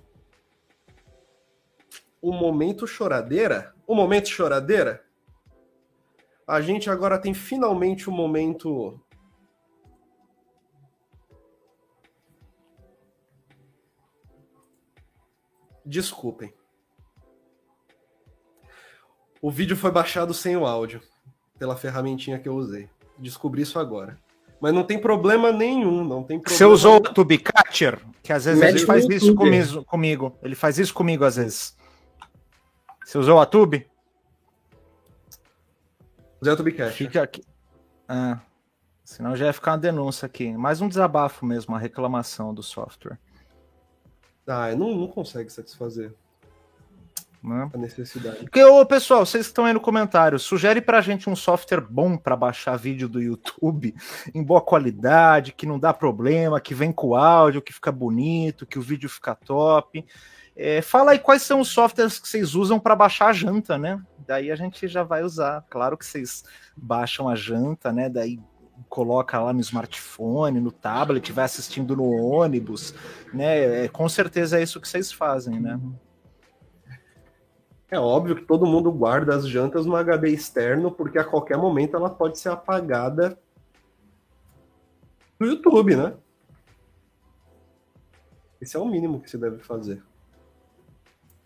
o 2.26 2.34
momento 2.34 2.88
choradeira. 2.88 3.76
O 3.86 3.94
momento 3.94 4.30
choradeira. 4.30 5.06
A 6.48 6.60
gente 6.60 6.90
agora 6.90 7.20
tem 7.20 7.36
finalmente 7.36 8.10
o 8.10 8.12
um 8.12 8.16
momento. 8.16 9.00
Desculpem. 15.86 16.52
O 19.40 19.52
vídeo 19.52 19.78
foi 19.78 19.92
baixado 19.92 20.34
sem 20.34 20.58
o 20.58 20.66
áudio, 20.66 21.02
pela 21.60 21.78
ferramentinha 21.78 22.40
que 22.40 22.50
eu 22.50 22.56
usei. 22.56 22.90
Descobri 23.20 23.62
isso 23.62 23.78
agora. 23.78 24.18
Mas 24.60 24.74
não 24.74 24.84
tem 24.84 24.98
problema 24.98 25.52
nenhum, 25.52 26.04
não 26.04 26.24
tem 26.24 26.40
problema. 26.40 26.58
Você 26.58 26.66
usou 26.66 26.96
o 26.96 27.02
Tubecatcher? 27.02 28.00
Que 28.24 28.34
às 28.34 28.46
vezes 28.46 28.64
ele 28.64 28.80
faz 28.80 29.08
isso 29.08 29.36
comigo. 29.86 30.36
Ele 30.42 30.56
faz 30.56 30.80
isso 30.80 30.92
comigo 30.92 31.24
às 31.24 31.36
vezes. 31.36 31.78
Você 33.06 33.20
usou 33.20 33.40
a 33.40 33.46
Tube? 33.46 33.88
Usei 36.42 36.52
a 36.52 36.58
Tubecash. 36.58 36.96
Fica 36.96 37.22
aqui. 37.22 37.44
Ah, 38.10 38.40
senão 39.04 39.36
já 39.36 39.46
ia 39.46 39.54
ficar 39.54 39.74
uma 39.74 39.78
denúncia 39.78 40.26
aqui. 40.26 40.52
Mais 40.58 40.82
um 40.82 40.88
desabafo 40.88 41.46
mesmo, 41.46 41.76
uma 41.76 41.80
reclamação 41.80 42.52
do 42.52 42.64
software. 42.64 43.20
Ah, 44.48 44.76
não, 44.76 44.96
não 44.96 45.08
consegue 45.08 45.52
satisfazer 45.52 46.16
né? 47.44 47.70
a 47.72 47.78
necessidade. 47.78 48.40
Porque, 48.40 48.64
ô, 48.64 48.84
pessoal, 48.88 49.24
vocês 49.24 49.46
que 49.46 49.52
estão 49.52 49.66
aí 49.66 49.74
no 49.74 49.80
comentário, 49.80 50.40
sugere 50.40 50.82
pra 50.82 51.00
gente 51.00 51.30
um 51.30 51.36
software 51.36 51.82
bom 51.82 52.18
para 52.18 52.36
baixar 52.36 52.76
vídeo 52.76 53.08
do 53.08 53.22
YouTube, 53.22 53.94
em 54.34 54.44
boa 54.44 54.62
qualidade, 54.62 55.52
que 55.52 55.68
não 55.68 55.80
dá 55.80 55.94
problema, 55.94 56.60
que 56.60 56.74
vem 56.74 56.92
com 56.92 57.16
áudio, 57.16 57.62
que 57.62 57.72
fica 57.72 57.92
bonito, 57.92 58.66
que 58.66 58.80
o 58.80 58.82
vídeo 58.82 59.08
fica 59.08 59.36
top. 59.36 60.04
É, 60.56 60.82
fala 60.82 61.12
aí 61.12 61.20
quais 61.20 61.42
são 61.42 61.60
os 61.60 61.68
softwares 61.70 62.18
que 62.18 62.30
vocês 62.30 62.56
usam 62.56 62.80
para 62.80 62.96
baixar 62.96 63.28
a 63.28 63.34
janta, 63.34 63.78
né? 63.78 64.02
Daí 64.26 64.52
a 64.52 64.56
gente 64.56 64.88
já 64.88 65.04
vai 65.04 65.24
usar. 65.24 65.66
Claro 65.70 65.98
que 65.98 66.06
vocês 66.06 66.44
baixam 66.78 67.28
a 67.28 67.36
janta, 67.36 67.92
né? 67.92 68.10
Daí 68.10 68.40
coloca 68.88 69.40
lá 69.40 69.52
no 69.52 69.60
smartphone, 69.60 70.60
no 70.60 70.72
tablet, 70.72 71.32
vai 71.32 71.46
assistindo 71.46 71.96
no 71.96 72.10
ônibus, 72.10 72.94
né? 73.34 73.86
É, 73.86 73.88
com 73.90 74.08
certeza 74.08 74.60
é 74.60 74.64
isso 74.64 74.80
que 74.80 74.88
vocês 74.88 75.12
fazem, 75.12 75.60
né? 75.60 75.80
É 77.90 78.00
óbvio 78.00 78.36
que 78.36 78.46
todo 78.46 78.66
mundo 78.66 78.92
guarda 78.92 79.36
as 79.36 79.48
jantas 79.48 79.86
no 79.86 79.96
HD 79.96 80.30
externo, 80.30 80.92
porque 80.92 81.20
a 81.20 81.24
qualquer 81.24 81.58
momento 81.58 81.96
ela 81.96 82.10
pode 82.10 82.40
ser 82.40 82.50
apagada 82.50 83.38
do 85.40 85.46
YouTube, 85.46 85.96
né? 85.96 86.14
Esse 88.60 88.76
é 88.76 88.80
o 88.80 88.86
mínimo 88.86 89.22
que 89.22 89.30
se 89.30 89.38
deve 89.38 89.60
fazer. 89.60 90.02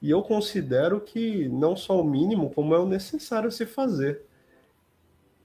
E 0.02 0.10
eu 0.10 0.22
considero 0.24 1.02
que 1.02 1.50
não 1.50 1.76
só 1.76 2.00
o 2.00 2.04
mínimo, 2.04 2.52
como 2.52 2.74
é 2.74 2.80
o 2.80 2.88
necessário 2.88 3.52
se 3.52 3.66
fazer. 3.66 4.29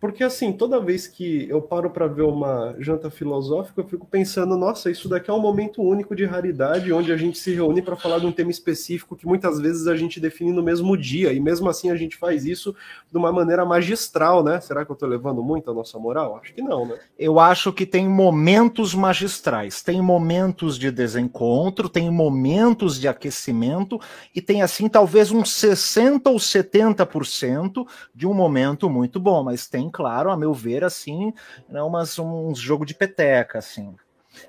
Porque 0.05 0.23
assim, 0.23 0.53
toda 0.53 0.79
vez 0.79 1.07
que 1.07 1.49
eu 1.49 1.63
paro 1.63 1.89
para 1.89 2.07
ver 2.07 2.25
uma 2.25 2.77
janta 2.79 3.11
filosófica, 3.11 3.81
eu 3.81 3.89
fico 3.89 4.07
pensando, 4.07 4.55
nossa, 4.55 4.91
isso 4.91 5.09
daqui 5.09 5.31
é 5.31 5.33
um 5.33 5.41
momento 5.41 5.81
único 5.81 6.15
de 6.15 6.27
raridade, 6.27 6.93
onde 6.93 7.11
a 7.11 7.17
gente 7.17 7.39
se 7.39 7.55
reúne 7.55 7.81
para 7.81 7.97
falar 7.97 8.19
de 8.19 8.27
um 8.27 8.31
tema 8.31 8.51
específico 8.51 9.17
que 9.17 9.27
muitas 9.27 9.59
vezes 9.59 9.87
a 9.87 9.97
gente 9.97 10.21
define 10.21 10.53
no 10.53 10.63
mesmo 10.63 10.95
dia, 10.95 11.33
e 11.33 11.41
mesmo 11.41 11.71
assim 11.71 11.91
a 11.91 11.97
gente 11.97 12.19
faz 12.19 12.45
isso 12.45 12.77
de 13.11 13.17
uma 13.17 13.33
maneira 13.33 13.65
magistral, 13.65 14.45
né? 14.45 14.61
Será 14.61 14.85
que 14.85 14.91
eu 14.91 14.93
estou 14.93 15.09
levando 15.09 15.43
muito 15.43 15.71
a 15.71 15.75
nossa 15.75 15.99
moral? 15.99 16.37
Acho 16.37 16.53
que 16.53 16.61
não, 16.61 16.85
né? 16.85 16.99
Eu 17.19 17.41
acho 17.41 17.73
que 17.73 17.87
tem 17.87 18.07
momentos 18.07 18.95
magistrais, 18.95 19.81
tem 19.81 20.03
momentos 20.03 20.79
de 20.79 20.91
desencontro, 20.91 21.89
tem 21.89 22.11
momentos 22.11 23.01
de 23.01 23.09
aquecimento, 23.09 23.99
e 24.35 24.43
tem 24.43 24.61
assim 24.61 24.87
talvez 24.87 25.31
uns 25.31 25.51
60 25.53 26.29
ou 26.29 26.37
70% 26.37 27.87
de 28.15 28.27
um 28.27 28.35
momento 28.35 28.91
muito 28.91 29.19
bom, 29.19 29.43
mas 29.43 29.67
tem 29.67 29.94
claro, 29.95 30.33
a 30.33 30.37
meu 30.37 30.53
ver, 30.53 30.83
assim, 30.83 31.33
né, 31.69 31.81
umas, 31.81 32.19
uns 32.19 32.59
jogo 32.59 32.85
de 32.85 32.95
peteca, 32.95 33.61
assim. 33.61 33.95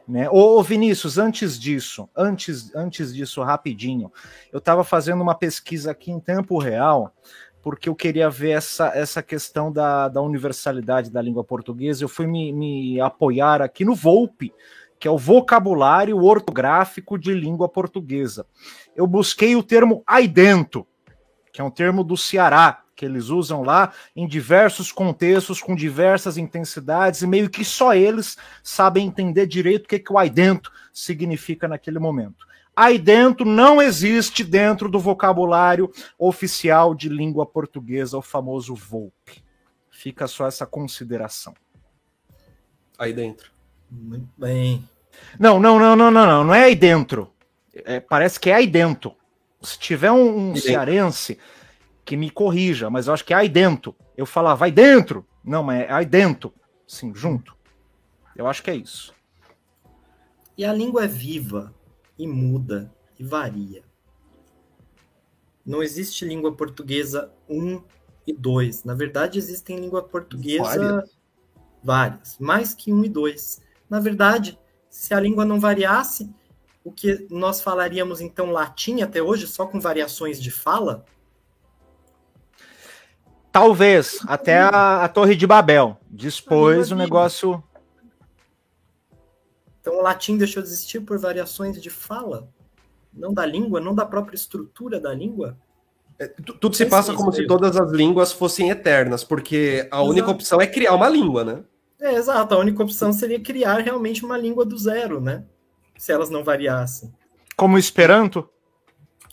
Né? 0.08 0.28
Ô, 0.28 0.58
ô, 0.58 0.64
Vinícius, 0.64 1.20
antes 1.20 1.60
disso, 1.60 2.10
antes, 2.18 2.74
antes 2.76 3.14
disso, 3.14 3.44
rapidinho, 3.44 4.12
eu 4.52 4.58
estava 4.58 4.84
fazendo 4.84 5.22
uma 5.22 5.36
pesquisa 5.36 5.92
aqui 5.92 6.12
em 6.12 6.20
tempo 6.20 6.58
real, 6.58 7.14
porque 7.62 7.88
eu 7.88 7.94
queria 7.94 8.28
ver 8.28 8.52
essa, 8.52 8.88
essa 8.96 9.22
questão 9.22 9.72
da, 9.72 10.08
da 10.08 10.20
universalidade 10.20 11.12
da 11.12 11.22
língua 11.22 11.44
portuguesa. 11.44 12.04
Eu 12.04 12.10
fui 12.10 12.26
me, 12.26 12.52
me 12.52 13.00
apoiar 13.00 13.62
aqui 13.62 13.86
no 13.86 13.94
Volpe, 13.94 14.52
que 15.00 15.08
é 15.08 15.12
o 15.12 15.18
vocabulário 15.18 16.18
ortográfico 16.18 17.20
de 17.20 17.34
língua 17.34 17.70
portuguesa. 17.70 18.48
Eu 18.96 19.06
busquei 19.06 19.56
o 19.56 19.62
termo 19.62 20.02
aidento, 20.08 20.88
que 21.52 21.62
é 21.62 21.64
um 21.64 21.70
termo 21.70 22.04
do 22.04 22.18
Ceará, 22.18 22.85
que 22.96 23.06
eles 23.06 23.30
usam 23.30 23.62
lá 23.62 23.92
em 24.16 24.28
diversos 24.28 24.92
contextos, 24.92 25.62
com 25.62 25.76
diversas 25.76 26.38
intensidades, 26.38 27.22
e 27.22 27.28
meio 27.28 27.50
que 27.50 27.66
só 27.66 27.94
eles 27.94 28.38
sabem 28.64 29.06
entender 29.06 29.46
direito 29.46 29.86
o 29.86 29.88
que, 29.88 30.00
que 30.00 30.14
o 30.14 30.18
aí 30.18 30.30
dentro 30.30 30.72
significa 30.94 31.68
naquele 31.68 32.00
momento. 32.00 32.46
Aí 32.76 32.98
dentro 32.98 33.46
não 33.46 33.82
existe 33.82 34.44
dentro 34.44 34.90
do 34.90 35.00
vocabulário 35.00 35.92
oficial 36.18 36.94
de 36.94 37.08
língua 37.08 37.46
portuguesa, 37.46 38.18
o 38.18 38.22
famoso 38.22 38.76
VOLP. 38.76 39.44
Fica 39.90 40.28
só 40.28 40.48
essa 40.48 40.66
consideração. 40.66 41.54
Aí 42.98 43.14
dentro. 43.14 43.52
Muito 43.90 44.30
bem. 44.38 44.88
Não, 45.40 45.60
não, 45.60 45.80
não, 45.80 45.96
não, 45.96 46.12
não, 46.12 46.26
não, 46.26 46.44
não 46.44 46.54
é 46.54 46.66
aí 46.66 46.76
dentro. 46.76 47.32
É, 47.74 48.00
parece 48.00 48.40
que 48.40 48.50
é 48.50 48.56
aí 48.56 48.68
dentro. 48.68 49.16
Se 49.62 49.80
tiver 49.80 50.12
um, 50.12 50.52
um 50.52 50.56
cearense 50.56 51.40
que 52.06 52.16
me 52.16 52.30
corrija, 52.30 52.90
mas 52.90 53.08
eu 53.08 53.14
acho 53.14 53.26
que 53.26 53.34
é 53.34 53.38
aí 53.38 53.50
dentro. 53.50 53.96
Eu 54.16 54.26
falar, 54.26 54.54
vai 54.54 54.72
dentro. 54.72 55.26
Não, 55.44 55.64
mas 55.64 55.82
é 55.82 55.92
aí 55.92 56.06
dentro. 56.06 56.54
Sim, 56.88 57.14
junto. 57.16 57.58
Eu 58.36 58.48
acho 58.48 58.62
que 58.62 58.70
é 58.70 58.76
isso. 58.76 59.14
E 60.58 60.64
a 60.64 60.72
língua 60.72 61.06
é 61.06 61.08
viva, 61.08 61.74
e 62.18 62.28
muda, 62.28 62.94
e 63.18 63.24
varia. 63.24 63.84
Não 65.66 65.82
existe 65.82 66.24
língua 66.24 66.56
portuguesa 66.56 67.34
1 67.50 67.82
e 68.28 68.34
2. 68.34 68.84
Na 68.84 68.94
verdade, 68.94 69.40
existem 69.40 69.80
língua 69.80 70.04
portuguesa 70.04 70.64
várias. 70.64 71.18
várias, 71.84 72.40
mais 72.40 72.74
que 72.74 72.94
1 72.94 73.06
e 73.06 73.10
2. 73.10 73.62
Na 73.90 74.00
verdade, 74.00 74.60
se 74.90 75.14
a 75.14 75.20
língua 75.20 75.44
não 75.44 75.60
variasse, 75.60 76.30
o 76.84 76.92
que 76.92 77.28
nós 77.32 77.62
falaríamos 77.62 78.22
então 78.22 78.52
latim 78.52 79.02
até 79.02 79.22
hoje, 79.22 79.48
só 79.48 79.66
com 79.66 79.80
variações 79.80 80.40
de 80.40 80.52
fala, 80.52 81.04
Talvez, 83.56 84.20
até 84.28 84.58
a, 84.58 85.06
a, 85.06 85.08
Torre 85.08 85.34
de 85.34 85.48
Babel. 85.48 85.98
Depois 86.10 86.92
o 86.92 86.96
negócio. 86.96 87.64
Então 89.80 89.98
o 89.98 90.02
latim 90.02 90.36
deixou 90.36 90.62
de 90.62 90.68
existir 90.68 91.00
por 91.00 91.18
variações 91.18 91.82
de 91.82 91.90
fala? 91.90 92.50
Não 93.14 93.34
da 93.34 93.46
língua, 93.46 93.80
não 93.80 93.96
da 93.96 94.06
própria 94.06 94.36
estrutura 94.36 95.00
da 95.00 95.14
língua? 95.14 95.58
É, 96.20 96.28
tudo 96.28 96.76
se 96.76 96.86
passa 96.86 97.14
como 97.14 97.32
se 97.32 97.48
todas 97.48 97.78
as 97.78 97.94
línguas 97.94 98.34
fossem 98.34 98.70
eternas, 98.72 99.24
porque 99.24 99.88
a 99.90 99.96
Exato. 99.96 100.10
única 100.10 100.32
opção 100.32 100.60
é 100.60 100.68
criar 100.68 100.94
uma 100.94 101.08
língua, 101.08 101.46
né? 101.46 101.64
É, 102.02 102.14
exato, 102.14 102.56
a 102.56 102.58
única 102.58 102.84
opção 102.84 103.14
seria 103.14 103.40
criar 103.40 103.80
realmente 103.80 104.26
uma 104.26 104.38
língua 104.38 104.66
do 104.66 104.78
zero, 104.78 105.22
né? 105.22 105.46
Se 105.98 106.12
elas 106.12 106.30
não 106.30 106.44
variassem. 106.44 107.10
Como 107.56 107.78
Esperanto? 107.78 108.50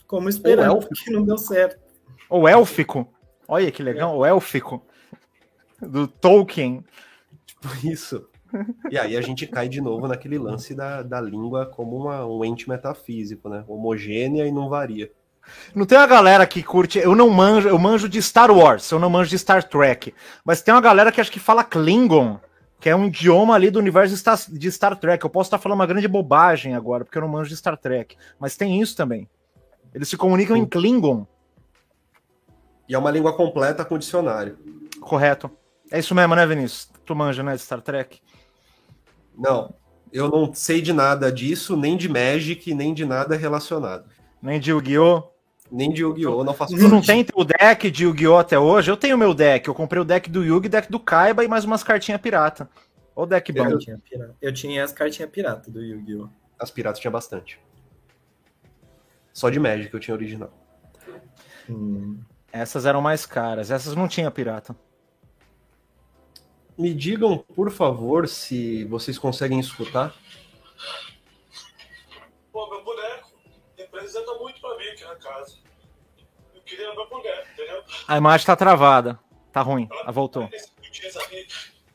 Como 0.07 0.29
Esperanto, 0.29 0.87
que 0.95 1.11
não 1.11 1.25
deu 1.25 1.37
certo. 1.37 1.83
Ou 2.29 2.47
élfico? 2.47 3.12
Olha 3.47 3.71
que 3.71 3.83
legal, 3.83 4.17
o 4.17 4.25
élfico 4.25 4.85
do 5.81 6.07
Tolkien. 6.07 6.83
Tipo 7.45 7.87
isso. 7.87 8.27
E 8.89 8.97
aí 8.97 9.17
a 9.17 9.21
gente 9.21 9.47
cai 9.47 9.67
de 9.67 9.81
novo 9.81 10.07
naquele 10.07 10.37
lance 10.37 10.75
da, 10.75 11.01
da 11.01 11.19
língua 11.19 11.65
como 11.65 11.97
uma, 11.97 12.25
um 12.25 12.45
ente 12.45 12.69
metafísico, 12.69 13.49
né? 13.49 13.63
Homogênea 13.67 14.45
e 14.45 14.51
não 14.51 14.69
varia. 14.69 15.11
Não 15.75 15.85
tem 15.85 15.97
uma 15.97 16.07
galera 16.07 16.45
que 16.45 16.63
curte. 16.63 16.99
Eu 16.99 17.15
não 17.15 17.29
manjo, 17.29 17.67
eu 17.67 17.77
manjo 17.77 18.07
de 18.07 18.21
Star 18.21 18.51
Wars, 18.51 18.89
eu 18.91 18.99
não 18.99 19.09
manjo 19.09 19.29
de 19.29 19.39
Star 19.39 19.63
Trek. 19.63 20.13
Mas 20.45 20.61
tem 20.61 20.73
uma 20.73 20.81
galera 20.81 21.11
que 21.11 21.19
acho 21.19 21.31
que 21.31 21.39
fala 21.39 21.63
Klingon, 21.63 22.39
que 22.79 22.89
é 22.89 22.95
um 22.95 23.05
idioma 23.05 23.55
ali 23.55 23.69
do 23.69 23.79
universo 23.79 24.15
de 24.49 24.71
Star 24.71 24.95
Trek. 24.97 25.23
Eu 25.23 25.29
posso 25.29 25.47
estar 25.47 25.57
falando 25.57 25.79
uma 25.79 25.87
grande 25.87 26.07
bobagem 26.07 26.75
agora, 26.75 27.03
porque 27.03 27.17
eu 27.17 27.21
não 27.21 27.29
manjo 27.29 27.49
de 27.49 27.57
Star 27.57 27.77
Trek. 27.77 28.15
Mas 28.39 28.55
tem 28.55 28.79
isso 28.79 28.95
também. 28.95 29.27
Eles 29.93 30.07
se 30.07 30.17
comunicam 30.17 30.55
Sim. 30.55 30.63
em 30.63 30.65
Klingon. 30.65 31.27
E 32.93 32.95
é 32.95 32.99
uma 32.99 33.09
língua 33.09 33.33
completa 33.33 33.83
com 33.83 33.97
dicionário. 33.97 34.55
Correto. 35.01 35.49
É 35.89 35.97
isso 35.97 36.13
mesmo, 36.13 36.35
né, 36.35 36.45
Vinícius? 36.45 36.91
Tu 37.03 37.15
manja, 37.15 37.41
né, 37.41 37.55
de 37.55 37.61
Star 37.63 37.81
Trek? 37.81 38.21
Não, 39.35 39.73
eu 40.11 40.29
não 40.29 40.53
sei 40.53 40.79
de 40.79 40.93
nada 40.93 41.31
disso, 41.31 41.75
nem 41.75 41.97
de 41.97 42.07
Magic, 42.07 42.71
nem 42.71 42.93
de 42.93 43.03
nada 43.03 43.35
relacionado. 43.35 44.05
Nem 44.39 44.59
de 44.59 44.69
Yu-Gi-Oh! 44.69 45.23
Nem 45.71 45.91
de 45.91 46.03
Yu-Gi-Oh! 46.03 46.43
Não 46.43 46.53
faço 46.53 46.77
Tu 46.77 46.87
não 46.87 47.01
tem 47.01 47.23
teu 47.23 47.43
deck 47.43 47.89
de 47.89 48.03
Yu-Gi-Oh! 48.03 48.37
até 48.37 48.59
hoje? 48.59 48.91
Eu 48.91 48.97
tenho 48.97 49.17
meu 49.17 49.33
deck. 49.33 49.67
Eu 49.67 49.73
comprei 49.73 49.99
o 49.99 50.05
deck 50.05 50.29
do 50.29 50.43
Yu-Gi, 50.43 50.69
deck 50.69 50.91
do 50.91 50.99
Kaiba 50.99 51.43
e 51.43 51.47
mais 51.47 51.65
umas 51.65 51.81
cartinhas 51.81 52.21
pirata. 52.21 52.69
O 53.15 53.25
deck 53.25 53.51
bom. 53.51 53.71
Eu 53.71 53.79
tinha, 53.79 53.99
eu 54.39 54.53
tinha 54.53 54.83
as 54.83 54.91
cartinhas 54.91 55.31
pirata 55.31 55.71
do 55.71 55.81
Yu-Gi-Oh! 55.81 56.29
As 56.59 56.69
piratas 56.69 56.99
tinha 56.99 57.09
bastante. 57.09 57.59
Só 59.33 59.49
de 59.49 59.59
Magic 59.59 59.91
eu 59.91 59.99
tinha 59.99 60.13
original. 60.13 60.53
Hum. 61.67 62.19
Essas 62.53 62.85
eram 62.85 63.01
mais 63.01 63.25
caras. 63.25 63.71
Essas 63.71 63.95
não 63.95 64.07
tinha 64.07 64.29
pirata. 64.29 64.75
Me 66.77 66.93
digam, 66.93 67.39
por 67.39 67.71
favor, 67.71 68.27
se 68.27 68.85
vocês 68.85 69.17
conseguem 69.17 69.59
escutar. 69.59 70.13
Pô, 72.51 72.69
meu 72.69 72.83
boneco 72.83 73.31
representa 73.75 74.33
muito 74.35 74.61
pra 74.61 74.77
mim 74.77 74.85
aqui 74.85 75.03
na 75.03 75.15
casa. 75.15 75.57
Eu 76.53 76.61
queria 76.61 76.93
meu 76.93 77.09
boneco, 77.09 77.47
entendeu? 77.53 77.83
A 78.07 78.17
imagem 78.17 78.45
tá 78.45 78.55
travada. 78.55 79.19
Tá 79.51 79.61
ruim. 79.61 79.87
Ela 79.91 80.11
voltou. 80.11 80.43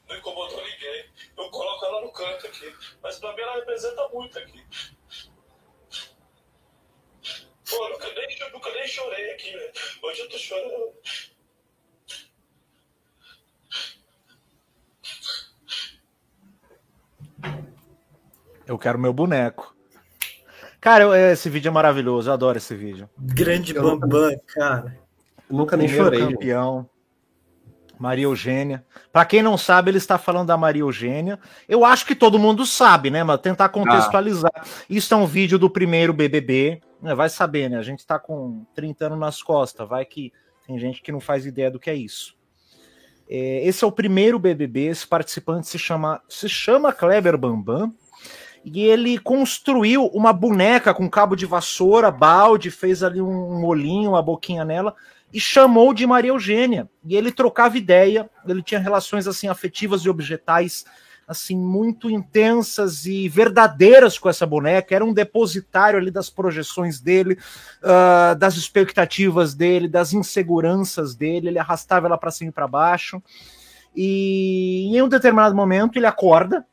Não 0.09 0.17
incomodou 0.17 0.59
ninguém. 0.59 1.05
Eu 1.37 1.51
coloco 1.51 1.87
ela 1.87 2.01
no 2.01 2.13
canto 2.13 2.47
aqui. 2.49 2.75
Mas 3.01 3.19
pra 3.21 3.33
mim 3.35 3.43
ela 3.43 3.55
representa 3.57 4.09
muito 4.13 4.37
aqui. 4.39 4.65
Pô, 7.71 7.89
nunca 7.91 8.07
nem, 8.15 8.53
nunca 8.53 8.71
nem 8.73 8.87
chorei 8.87 9.33
aqui, 9.33 9.53
velho. 9.53 9.73
Hoje 10.03 10.21
eu 10.21 10.29
tô 10.29 10.39
chorando. 10.39 10.93
Eu 18.67 18.79
quero 18.79 18.99
meu 18.99 19.13
boneco. 19.13 19.75
Cara, 20.81 21.05
eu, 21.05 21.15
esse 21.15 21.49
vídeo 21.51 21.69
é 21.69 21.73
maravilhoso, 21.73 22.29
eu 22.29 22.35
adoro 22.35 22.59
esse 22.59 22.75
vídeo. 22.75 23.09
Grande 23.19 23.75
Bambam, 23.75 24.39
cara. 24.47 24.99
Eu 25.49 25.57
nunca 25.57 25.77
nem 25.77 25.89
Primeiro 25.89 26.17
chorei. 26.17 26.35
campeão. 26.35 26.89
Maria 27.99 28.25
Eugênia. 28.25 28.87
Para 29.13 29.25
quem 29.25 29.43
não 29.43 29.59
sabe, 29.59 29.91
ele 29.91 29.99
está 29.99 30.17
falando 30.19 30.47
da 30.47 30.57
Maria 30.57 30.83
Eugênia. 30.83 31.39
Eu 31.69 31.85
acho 31.85 32.07
que 32.07 32.15
todo 32.15 32.39
mundo 32.39 32.65
sabe, 32.65 33.11
né? 33.11 33.25
Mas 33.25 33.41
tentar 33.41 33.71
contextualizar. 33.71 34.53
Ah. 34.55 34.65
Isso 34.89 35.13
é 35.13 35.17
um 35.17 35.27
vídeo 35.27 35.59
do 35.59 35.69
primeiro 35.69 36.13
BBB. 36.13 36.81
É, 37.03 37.15
vai 37.15 37.29
saber, 37.29 37.71
né? 37.71 37.79
A 37.79 37.83
gente 37.83 38.07
tá 38.07 38.19
com 38.19 38.65
30 38.75 39.07
anos 39.07 39.19
nas 39.19 39.43
costas, 39.43 39.89
vai 39.89 40.05
que 40.05 40.33
tem 40.67 40.79
gente 40.79 41.01
que 41.01 41.13
não 41.13 41.21
faz 41.21 41.47
ideia 41.47 41.71
do 41.71 41.79
que 41.79 41.91
é 41.91 41.95
isso. 41.95 42.37
É, 43.29 43.67
esse 43.67 43.85
é 43.85 43.87
o 43.87 43.93
primeiro 43.93 44.39
BBB, 44.39 44.87
esse 44.87 45.07
participante 45.07 45.67
se 45.67 45.79
chama, 45.79 46.23
se 46.29 46.49
chama 46.49 46.93
Kleber 46.93 47.37
Bambam, 47.37 47.95
e 48.65 48.85
ele 48.85 49.19
construiu 49.19 50.07
uma 50.07 50.33
boneca 50.33 50.93
com 50.93 51.09
cabo 51.09 51.37
de 51.37 51.47
vassoura, 51.47 52.11
balde, 52.11 52.71
fez 52.71 53.03
ali 53.03 53.21
um 53.21 53.61
molinho, 53.61 54.11
uma 54.11 54.23
boquinha 54.23 54.65
nela, 54.65 54.95
e 55.33 55.39
chamou 55.39 55.93
de 55.93 56.07
Maria 56.07 56.31
Eugênia. 56.31 56.89
E 57.05 57.17
ele 57.17 57.31
trocava 57.31 57.79
ideia, 57.79 58.29
ele 58.47 58.63
tinha 58.63 58.81
relações 58.81 59.27
assim 59.27 59.47
afetivas 59.47 60.03
e 60.03 60.09
objetais 60.09 60.85
assim 61.29 61.57
muito 61.57 62.11
intensas 62.11 63.05
e 63.05 63.29
verdadeiras 63.29 64.19
com 64.19 64.31
essa 64.31 64.47
boneca. 64.47 64.95
Era 64.95 65.05
um 65.05 65.13
depositário 65.13 65.99
ali 65.99 66.11
das 66.11 66.31
projeções 66.31 66.99
dele, 66.99 67.39
uh, 67.83 68.35
das 68.37 68.57
expectativas 68.57 69.55
dele, 69.55 69.87
das 69.87 70.15
inseguranças 70.15 71.15
dele. 71.15 71.49
Ele 71.49 71.59
arrastava 71.59 72.07
ela 72.07 72.17
para 72.17 72.31
cima 72.31 72.49
e 72.49 72.53
para 72.53 72.67
baixo. 72.67 73.23
E 73.95 74.97
em 74.97 75.03
um 75.03 75.09
determinado 75.09 75.55
momento 75.55 75.99
ele 75.99 76.07
acorda 76.07 76.65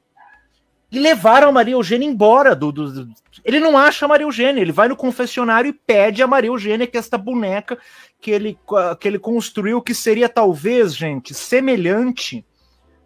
e 0.90 1.00
levaram 1.00 1.50
a 1.50 1.52
Maria 1.52 1.74
Eugênia 1.74 2.08
embora. 2.08 2.56
Do, 2.56 2.72
do, 2.72 3.06
do, 3.06 3.14
Ele 3.44 3.60
não 3.60 3.78
acha 3.78 4.06
a 4.06 4.08
Maria 4.08 4.26
Eugênia, 4.26 4.62
ele 4.62 4.72
vai 4.72 4.88
no 4.88 4.96
confessionário 4.96 5.68
e 5.68 5.74
pede 5.74 6.24
a 6.24 6.28
Maria 6.28 6.50
Eugênia, 6.50 6.88
que 6.88 6.98
esta 6.98 7.18
boneca 7.18 7.78
que 8.22 8.32
ele, 8.32 8.58
que 9.00 9.08
ele 9.08 9.20
construiu, 9.20 9.82
que 9.82 9.94
seria 9.94 10.30
talvez, 10.30 10.96
gente, 10.96 11.34
semelhante 11.34 12.46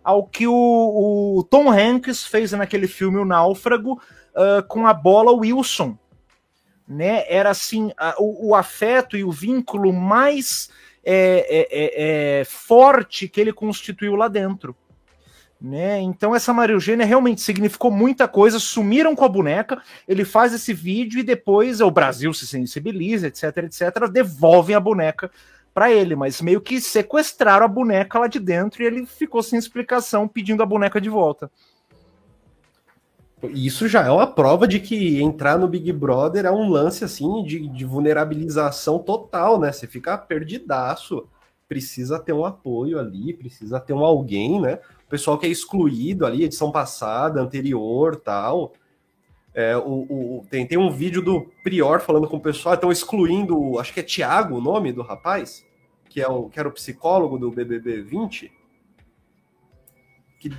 ao 0.10 0.24
que 0.24 0.48
o, 0.48 1.38
o 1.38 1.44
Tom 1.44 1.72
Hanks 1.72 2.26
fez 2.26 2.52
naquele 2.52 2.88
filme 2.88 3.20
O 3.20 3.26
Náufrago 3.26 4.02
uh, 4.34 4.68
com 4.68 4.88
a 4.88 4.94
bola 4.94 5.32
Wilson. 5.32 5.96
Né? 6.88 7.26
Era 7.28 7.52
assim, 7.52 7.92
a, 7.96 8.16
o, 8.18 8.50
o, 8.50 8.56
afeto 8.56 9.16
e 9.16 9.24
o 9.24 9.32
vínculo 9.32 9.94
mais 9.94 10.72
é, 11.06 11.46
é, 11.48 12.40
é, 12.40 12.40
é 12.40 12.46
forte 12.46 13.28
que 13.28 13.40
ele 13.40 13.54
constituiu 13.54 14.16
lá 14.16 14.28
dentro. 14.28 14.76
Né? 15.62 16.02
Então 16.02 16.34
essa 16.34 16.52
Maria 16.52 16.74
Eugênia 16.74 17.06
realmente 17.06 17.42
significou 17.42 17.92
muita 17.92 18.28
coisa, 18.28 18.58
sumiram 18.58 19.16
com 19.16 19.26
a 19.26 19.30
boneca, 19.30 19.80
ele 20.08 20.26
faz 20.26 20.54
esse 20.54 20.74
vídeo 20.74 21.20
e 21.20 21.24
depois 21.24 21.82
o 21.82 21.92
Brasil 21.92 22.34
se 22.34 22.48
sensibiliza, 22.48 23.28
etc, 23.28 23.58
etc, 23.58 24.10
devolvem 24.12 24.76
a 24.76 24.80
boneca 24.80 25.30
para 25.80 25.94
ele, 25.94 26.14
mas 26.14 26.42
meio 26.42 26.60
que 26.60 26.82
sequestraram 26.82 27.64
a 27.64 27.70
boneca 27.70 28.20
lá 28.20 28.28
de 28.28 28.38
dentro 28.38 28.84
e 28.84 28.86
ele 28.86 29.06
ficou 29.06 29.42
sem 29.42 29.58
explicação 29.58 30.28
pedindo 30.28 30.62
a 30.62 30.66
boneca 30.66 31.00
de 31.00 31.10
volta. 31.10 31.50
Isso 33.44 33.88
já 33.88 34.06
é 34.06 34.12
uma 34.12 34.28
prova 34.28 34.68
de 34.68 34.82
que 34.82 35.22
entrar 35.22 35.58
no 35.58 35.70
Big 35.70 35.90
Brother 35.94 36.46
é 36.46 36.52
um 36.52 36.68
lance 36.68 37.06
assim 37.06 37.46
de, 37.46 37.66
de 37.70 37.86
vulnerabilização 37.86 39.00
total, 39.00 39.58
né? 39.58 39.72
Você 39.72 39.88
fica 39.88 40.18
perdidaço, 40.18 41.26
precisa 41.66 42.20
ter 42.20 42.34
um 42.34 42.44
apoio 42.44 43.00
ali, 43.00 43.34
precisa 43.34 43.80
ter 43.80 43.94
um 43.94 44.04
alguém, 44.04 44.60
né? 44.60 44.80
O 45.08 45.10
pessoal 45.10 45.38
que 45.38 45.48
é 45.48 45.50
excluído 45.50 46.26
ali, 46.26 46.44
edição 46.44 46.74
passada, 46.74 47.40
anterior, 47.40 48.18
tal. 48.18 48.74
É, 49.54 49.78
o, 49.78 49.82
o, 50.10 50.46
tem, 50.52 50.68
tem 50.68 50.78
um 50.78 50.92
vídeo 50.92 51.22
do 51.22 51.50
Prior 51.64 52.02
falando 52.02 52.28
com 52.28 52.36
o 52.36 52.42
pessoal, 52.42 52.76
estão 52.76 52.92
excluindo, 52.92 53.80
acho 53.80 53.94
que 53.94 54.02
é 54.02 54.04
Tiago 54.04 54.58
o 54.58 54.62
nome 54.62 54.92
do 54.92 55.02
rapaz, 55.02 55.69
que, 56.10 56.22
é 56.22 56.28
o, 56.28 56.50
que 56.50 56.60
era 56.60 56.68
o 56.68 56.74
psicólogo 56.74 57.38
do 57.38 57.52
BBB 57.52 58.02
20. 58.02 58.52
Que 60.40 60.52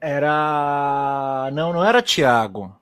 era. 0.00 1.50
Não, 1.52 1.72
não 1.72 1.84
era 1.84 2.02
Tiago. 2.02 2.74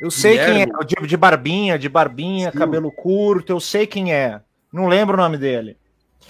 Eu 0.00 0.10
sei 0.10 0.32
Guilherme. 0.32 0.66
quem 0.66 0.74
é, 0.74 0.76
o 0.78 0.84
de, 0.84 1.08
de 1.08 1.16
barbinha, 1.16 1.78
de 1.78 1.88
barbinha, 1.88 2.52
Sim. 2.52 2.58
cabelo 2.58 2.92
curto, 2.92 3.50
eu 3.52 3.58
sei 3.58 3.86
quem 3.86 4.12
é. 4.12 4.40
Não 4.72 4.86
lembro 4.86 5.14
o 5.14 5.20
nome 5.20 5.36
dele. 5.36 5.76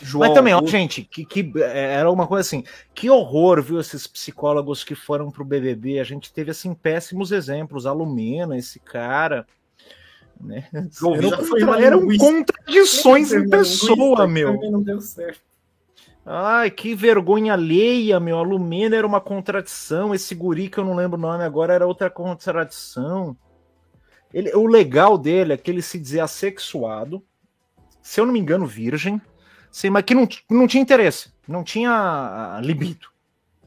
João, 0.00 0.26
Mas 0.28 0.34
também, 0.34 0.54
ó, 0.54 0.64
gente, 0.64 1.02
que, 1.02 1.24
que 1.24 1.52
é, 1.56 1.94
era 1.94 2.10
uma 2.10 2.26
coisa 2.26 2.46
assim, 2.46 2.62
que 2.94 3.10
horror, 3.10 3.60
viu, 3.60 3.80
esses 3.80 4.06
psicólogos 4.06 4.84
que 4.84 4.94
foram 4.94 5.30
pro 5.30 5.44
BBB, 5.44 5.98
a 5.98 6.04
gente 6.04 6.32
teve, 6.32 6.52
assim, 6.52 6.72
péssimos 6.72 7.32
exemplos, 7.32 7.84
a 7.84 7.92
Lumena, 7.92 8.56
esse 8.56 8.78
cara, 8.78 9.44
né, 10.40 10.68
eram, 10.72 11.30
contra, 11.30 11.80
eram 11.80 12.16
contradições 12.16 13.32
em 13.32 13.48
pessoa, 13.48 14.26
meu. 14.26 14.58
Não 14.70 14.82
deu 14.82 15.00
certo. 15.00 15.40
Ai, 16.24 16.70
que 16.70 16.94
vergonha 16.94 17.54
alheia, 17.54 18.20
meu. 18.20 18.38
A 18.38 18.42
Lumena 18.42 18.94
era 18.94 19.06
uma 19.06 19.20
contradição. 19.20 20.14
Esse 20.14 20.34
guri 20.34 20.68
que 20.68 20.78
eu 20.78 20.84
não 20.84 20.94
lembro 20.94 21.18
o 21.18 21.20
nome 21.20 21.42
agora 21.42 21.72
era 21.72 21.86
outra 21.86 22.10
contradição. 22.10 23.36
Ele, 24.32 24.54
o 24.54 24.66
legal 24.66 25.16
dele 25.16 25.54
é 25.54 25.56
que 25.56 25.70
ele 25.70 25.80
se 25.80 25.98
dizia 25.98 26.24
assexuado, 26.24 27.24
se 28.02 28.20
eu 28.20 28.26
não 28.26 28.32
me 28.32 28.38
engano, 28.38 28.66
virgem, 28.66 29.20
sim, 29.70 29.88
mas 29.88 30.04
que 30.04 30.14
não, 30.14 30.28
não 30.50 30.66
tinha 30.66 30.82
interesse, 30.82 31.32
não 31.46 31.64
tinha 31.64 31.90
ah, 31.90 32.60
libido. 32.62 33.08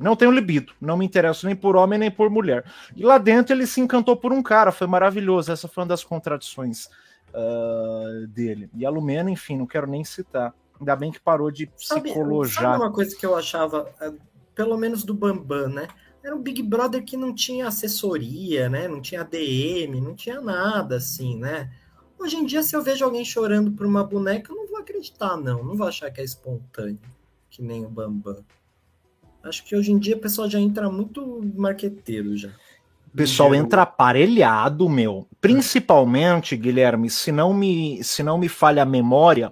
Não 0.01 0.15
tenho 0.15 0.31
libido, 0.31 0.73
não 0.81 0.97
me 0.97 1.05
interesso 1.05 1.45
nem 1.45 1.55
por 1.55 1.75
homem 1.75 1.99
nem 1.99 2.11
por 2.11 2.29
mulher. 2.29 2.65
E 2.95 3.03
lá 3.03 3.17
dentro 3.17 3.53
ele 3.53 3.67
se 3.67 3.79
encantou 3.79 4.17
por 4.17 4.33
um 4.33 4.41
cara, 4.41 4.71
foi 4.71 4.87
maravilhoso. 4.87 5.51
Essa 5.51 5.67
foi 5.67 5.83
uma 5.83 5.89
das 5.89 6.03
contradições 6.03 6.87
uh, 7.29 8.27
dele. 8.27 8.69
E 8.75 8.85
a 8.85 8.89
Lumena, 8.89 9.29
enfim, 9.29 9.57
não 9.57 9.67
quero 9.67 9.87
nem 9.87 10.03
citar. 10.03 10.53
Ainda 10.79 10.95
bem 10.95 11.11
que 11.11 11.19
parou 11.19 11.51
de 11.51 11.67
psicologar. 11.67 12.49
Sabe, 12.49 12.83
uma 12.83 12.91
coisa 12.91 13.15
que 13.15 13.25
eu 13.25 13.35
achava, 13.35 13.87
é, 14.01 14.11
pelo 14.55 14.77
menos 14.77 15.03
do 15.03 15.13
Bambam, 15.13 15.69
né? 15.69 15.87
Era 16.23 16.35
um 16.35 16.41
Big 16.41 16.61
Brother 16.63 17.03
que 17.03 17.15
não 17.15 17.33
tinha 17.33 17.67
assessoria, 17.67 18.69
né? 18.69 18.87
Não 18.87 19.01
tinha 19.01 19.23
DM, 19.23 20.01
não 20.01 20.15
tinha 20.15 20.41
nada 20.41 20.97
assim, 20.97 21.37
né? 21.37 21.71
Hoje 22.17 22.37
em 22.37 22.45
dia, 22.45 22.61
se 22.61 22.75
eu 22.75 22.83
vejo 22.83 23.03
alguém 23.03 23.25
chorando 23.25 23.71
por 23.71 23.85
uma 23.85 24.03
boneca, 24.03 24.51
eu 24.51 24.55
não 24.55 24.67
vou 24.67 24.77
acreditar, 24.77 25.37
não. 25.37 25.63
Não 25.63 25.75
vou 25.75 25.87
achar 25.87 26.11
que 26.11 26.21
é 26.21 26.23
espontâneo, 26.23 26.99
que 27.49 27.61
nem 27.61 27.85
o 27.85 27.89
Bambam. 27.89 28.43
Acho 29.43 29.63
que 29.63 29.75
hoje 29.75 29.91
em 29.91 29.97
dia 29.97 30.15
o 30.15 30.19
pessoal 30.19 30.49
já 30.49 30.59
entra 30.59 30.89
muito 30.89 31.41
marqueteiro 31.55 32.37
já. 32.37 32.49
O 33.13 33.17
pessoal 33.17 33.53
entra 33.53 33.81
aparelhado, 33.81 34.87
meu. 34.87 35.27
Principalmente, 35.41 36.55
Guilherme, 36.55 37.09
se 37.09 37.31
não 37.31 37.53
me, 37.53 38.01
se 38.03 38.23
não 38.23 38.37
me 38.37 38.47
falha 38.47 38.83
a 38.83 38.85
memória, 38.85 39.51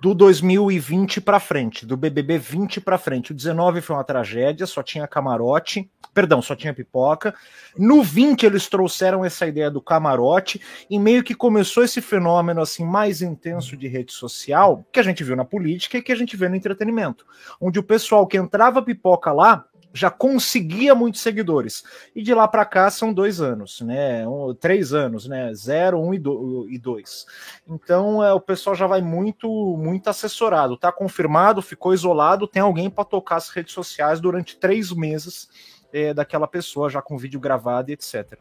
do 0.00 0.14
2020 0.14 1.20
para 1.20 1.40
frente, 1.40 1.86
do 1.86 1.96
BBB 1.96 2.38
20 2.38 2.80
para 2.80 2.98
frente. 2.98 3.32
O 3.32 3.34
19 3.34 3.80
foi 3.80 3.96
uma 3.96 4.04
tragédia, 4.04 4.66
só 4.66 4.82
tinha 4.82 5.08
camarote, 5.08 5.90
perdão, 6.12 6.42
só 6.42 6.54
tinha 6.54 6.74
pipoca. 6.74 7.34
No 7.76 8.02
20 8.02 8.44
eles 8.44 8.68
trouxeram 8.68 9.24
essa 9.24 9.46
ideia 9.46 9.70
do 9.70 9.80
camarote 9.80 10.60
e 10.88 10.98
meio 10.98 11.24
que 11.24 11.34
começou 11.34 11.82
esse 11.82 12.00
fenômeno 12.00 12.60
assim 12.60 12.84
mais 12.84 13.22
intenso 13.22 13.76
de 13.76 13.88
rede 13.88 14.12
social 14.12 14.86
que 14.92 15.00
a 15.00 15.02
gente 15.02 15.24
viu 15.24 15.36
na 15.36 15.44
política 15.44 15.98
e 15.98 16.02
que 16.02 16.12
a 16.12 16.16
gente 16.16 16.36
vê 16.36 16.48
no 16.48 16.56
entretenimento, 16.56 17.26
onde 17.60 17.78
o 17.78 17.82
pessoal 17.82 18.26
que 18.26 18.36
entrava 18.36 18.82
pipoca 18.82 19.32
lá 19.32 19.64
já 19.94 20.10
conseguia 20.10 20.92
muitos 20.92 21.20
seguidores. 21.20 21.84
E 22.16 22.20
de 22.20 22.34
lá 22.34 22.48
para 22.48 22.64
cá 22.64 22.90
são 22.90 23.14
dois 23.14 23.40
anos, 23.40 23.80
né? 23.80 24.26
Um, 24.26 24.52
três 24.52 24.92
anos, 24.92 25.28
né? 25.28 25.54
Zero, 25.54 26.00
um 26.00 26.12
e, 26.12 26.78
dois. 26.78 27.24
Então 27.66 28.22
é, 28.22 28.32
o 28.32 28.40
pessoal 28.40 28.74
já 28.74 28.88
vai 28.88 29.00
muito, 29.00 29.48
muito 29.78 30.10
assessorado. 30.10 30.76
Tá 30.76 30.90
confirmado, 30.90 31.62
ficou 31.62 31.94
isolado, 31.94 32.48
tem 32.48 32.60
alguém 32.60 32.90
para 32.90 33.04
tocar 33.04 33.36
as 33.36 33.48
redes 33.48 33.72
sociais 33.72 34.20
durante 34.20 34.58
três 34.58 34.90
meses 34.90 35.48
é, 35.92 36.12
daquela 36.12 36.48
pessoa, 36.48 36.90
já 36.90 37.00
com 37.00 37.16
vídeo 37.16 37.38
gravado 37.38 37.90
e 37.90 37.94
etc. 37.94 38.40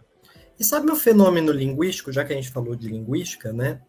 E 0.59 0.63
sabe 0.63 0.91
o 0.91 0.95
fenômeno 0.95 1.51
linguístico, 1.51 2.11
já 2.11 2.25
que 2.25 2.33
a 2.33 2.35
gente 2.35 2.49
falou 2.49 2.75
de 2.75 2.87
linguística, 2.87 3.53
né? 3.53 3.79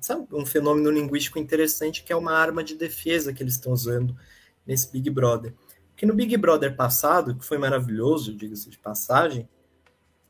Sabe 0.00 0.26
um 0.32 0.44
fenômeno 0.44 0.90
linguístico 0.90 1.38
interessante 1.38 2.02
que 2.02 2.12
é 2.12 2.16
uma 2.16 2.32
arma 2.32 2.64
de 2.64 2.74
defesa 2.74 3.32
que 3.32 3.42
eles 3.42 3.54
estão 3.54 3.72
usando 3.72 4.16
nesse 4.66 4.90
Big 4.90 5.08
Brother 5.10 5.54
que 5.96 6.06
no 6.06 6.14
Big 6.14 6.36
Brother 6.36 6.76
passado, 6.76 7.36
que 7.36 7.44
foi 7.44 7.58
maravilhoso, 7.58 8.34
diga-se 8.34 8.68
de 8.68 8.78
passagem, 8.78 9.48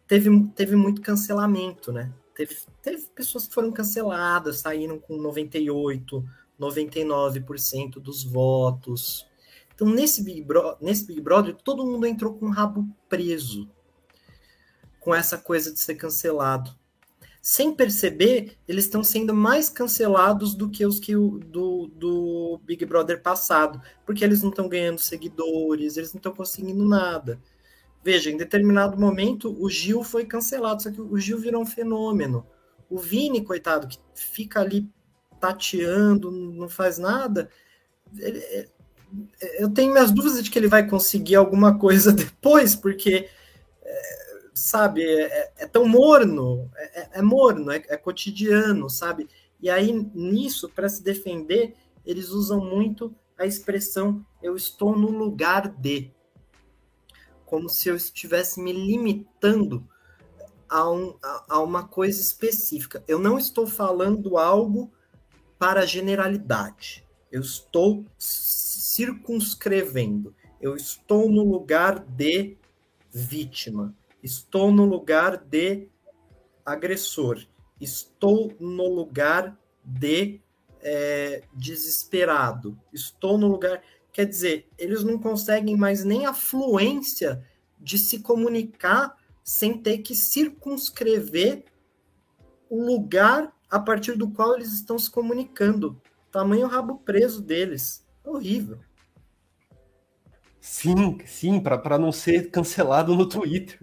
teve, 0.07 0.29
teve 0.55 0.77
muito 0.77 1.01
cancelamento, 1.01 1.93
né? 1.93 2.13
Teve, 2.35 2.57
teve 2.83 3.07
pessoas 3.15 3.47
que 3.47 3.55
foram 3.55 3.73
canceladas, 3.73 4.59
saíram 4.59 4.99
com 4.99 5.17
98, 5.17 6.25
99% 6.61 7.95
dos 7.95 8.25
votos. 8.25 9.27
Então, 9.75 9.89
nesse 9.89 10.23
Big, 10.23 10.43
Bro 10.43 10.77
nesse 10.81 11.07
Big 11.07 11.21
Brother, 11.21 11.55
todo 11.55 11.85
mundo 11.85 12.07
entrou 12.07 12.35
com 12.35 12.47
o 12.47 12.51
rabo 12.51 12.87
preso 13.09 13.69
com 15.01 15.15
essa 15.15 15.37
coisa 15.37 15.73
de 15.73 15.79
ser 15.79 15.97
cancelado 15.97 16.75
sem 17.47 17.75
perceber, 17.75 18.57
eles 18.67 18.87
estão 18.87 19.05
sendo 19.05 19.35
mais 19.35 19.69
cancelados 19.69 20.55
do 20.55 20.71
que 20.71 20.87
os 20.87 20.99
que 20.99 21.15
o, 21.15 21.39
do, 21.39 21.89
do 21.89 22.59
Big 22.65 22.87
Brother 22.87 23.21
passado, 23.21 23.83
porque 24.07 24.25
eles 24.25 24.41
não 24.43 24.49
estão 24.49 24.67
ganhando 24.67 24.99
seguidores, 24.99 25.99
eles 25.99 26.15
não 26.15 26.19
estão 26.19 26.33
conseguindo 26.33 26.83
nada. 26.87 27.39
Veja, 28.03 28.31
em 28.31 28.39
determinado 28.39 28.99
momento, 28.99 29.55
o 29.63 29.69
Gil 29.69 30.03
foi 30.03 30.25
cancelado, 30.25 30.85
só 30.85 30.91
que 30.91 31.03
o 31.03 31.19
Gil 31.19 31.39
virou 31.39 31.61
um 31.61 31.67
fenômeno. 31.67 32.47
O 32.89 32.99
Vini, 32.99 33.45
coitado, 33.45 33.89
que 33.89 33.99
fica 34.15 34.63
ali 34.63 34.89
tateando, 35.39 36.31
não 36.31 36.67
faz 36.71 36.97
nada, 36.97 37.51
ele, 38.17 38.39
é, 38.39 38.69
eu 39.59 39.69
tenho 39.69 39.93
minhas 39.93 40.11
dúvidas 40.11 40.43
de 40.43 40.51
que 40.51 40.59
ele 40.59 40.67
vai 40.67 40.89
conseguir 40.89 41.35
alguma 41.35 41.79
coisa 41.79 42.11
depois, 42.11 42.75
porque 42.75 43.29
é, 43.83 44.24
sabe, 44.55 45.03
é, 45.03 45.23
é, 45.23 45.53
é 45.59 45.67
tão 45.67 45.87
morno, 45.87 46.71
é, 46.77 47.01
é, 47.01 47.09
é 47.15 47.23
morno, 47.23 47.71
é, 47.71 47.83
é, 47.89 47.97
cotidiano, 47.97 48.89
sabe? 48.89 49.29
E 49.61 49.69
aí, 49.69 49.93
nisso, 50.15 50.69
para 50.69 50.89
se 50.89 51.03
defender, 51.03 51.75
eles 52.07 52.31
usam 52.31 52.65
muito 52.65 53.15
a 53.37 53.45
expressão 53.45 54.25
eu 54.45 54.55
estou 54.55 54.97
no 54.97 55.11
lugar 55.11 55.67
de. 55.69 56.13
Como 57.47 57.69
se 57.69 57.89
eu 57.89 57.97
estivesse 57.97 58.61
me 58.61 58.73
limitando 58.73 59.85
a, 60.69 60.89
um, 60.91 61.17
a, 61.23 61.45
a 61.49 61.59
uma 61.61 61.89
coisa 61.89 62.21
específica. 62.21 63.03
Eu 63.09 63.19
não 63.19 63.39
estou 63.39 63.67
falando 63.67 64.37
algo 64.37 64.93
para 65.59 65.87
generalidade. 65.87 67.03
Eu 67.33 67.41
estou 67.41 68.05
circunscrevendo. 68.19 70.35
Eu 70.61 70.77
estou 70.77 71.31
no 71.31 71.43
lugar 71.43 72.01
de 72.01 72.59
vítima. 73.11 73.97
Estou 74.25 74.73
no 74.73 74.87
lugar 74.87 75.37
de 75.37 75.87
agressor. 76.65 77.47
Estou 77.79 78.57
no 78.59 78.89
lugar 78.89 79.55
de 79.85 80.41
é, 80.81 81.43
desesperado. 81.53 82.81
Estou 82.91 83.37
no 83.37 83.47
lugar. 83.49 83.83
Quer 84.11 84.25
dizer, 84.25 84.67
eles 84.79 85.05
não 85.05 85.19
conseguem 85.19 85.77
mais 85.77 86.05
nem 86.05 86.25
a 86.25 86.33
fluência 86.33 87.47
de 87.79 87.99
se 87.99 88.21
comunicar 88.21 89.15
sem 89.43 89.77
ter 89.77 89.99
que 89.99 90.15
circunscrever 90.15 91.67
o 92.71 92.83
lugar 92.83 93.55
a 93.69 93.79
partir 93.79 94.17
do 94.17 94.31
qual 94.31 94.55
eles 94.55 94.73
estão 94.73 94.99
se 94.99 95.11
comunicando. 95.11 96.01
Tamanho 96.33 96.67
rabo 96.67 96.97
preso 96.97 97.43
deles. 97.43 98.03
Horrível. 98.25 98.79
Sim, 100.67 101.19
sim, 101.27 101.61
para 101.61 101.99
não 101.99 102.11
ser 102.11 102.51
cancelado 102.51 103.15
no 103.15 103.29
Twitter. 103.29 103.79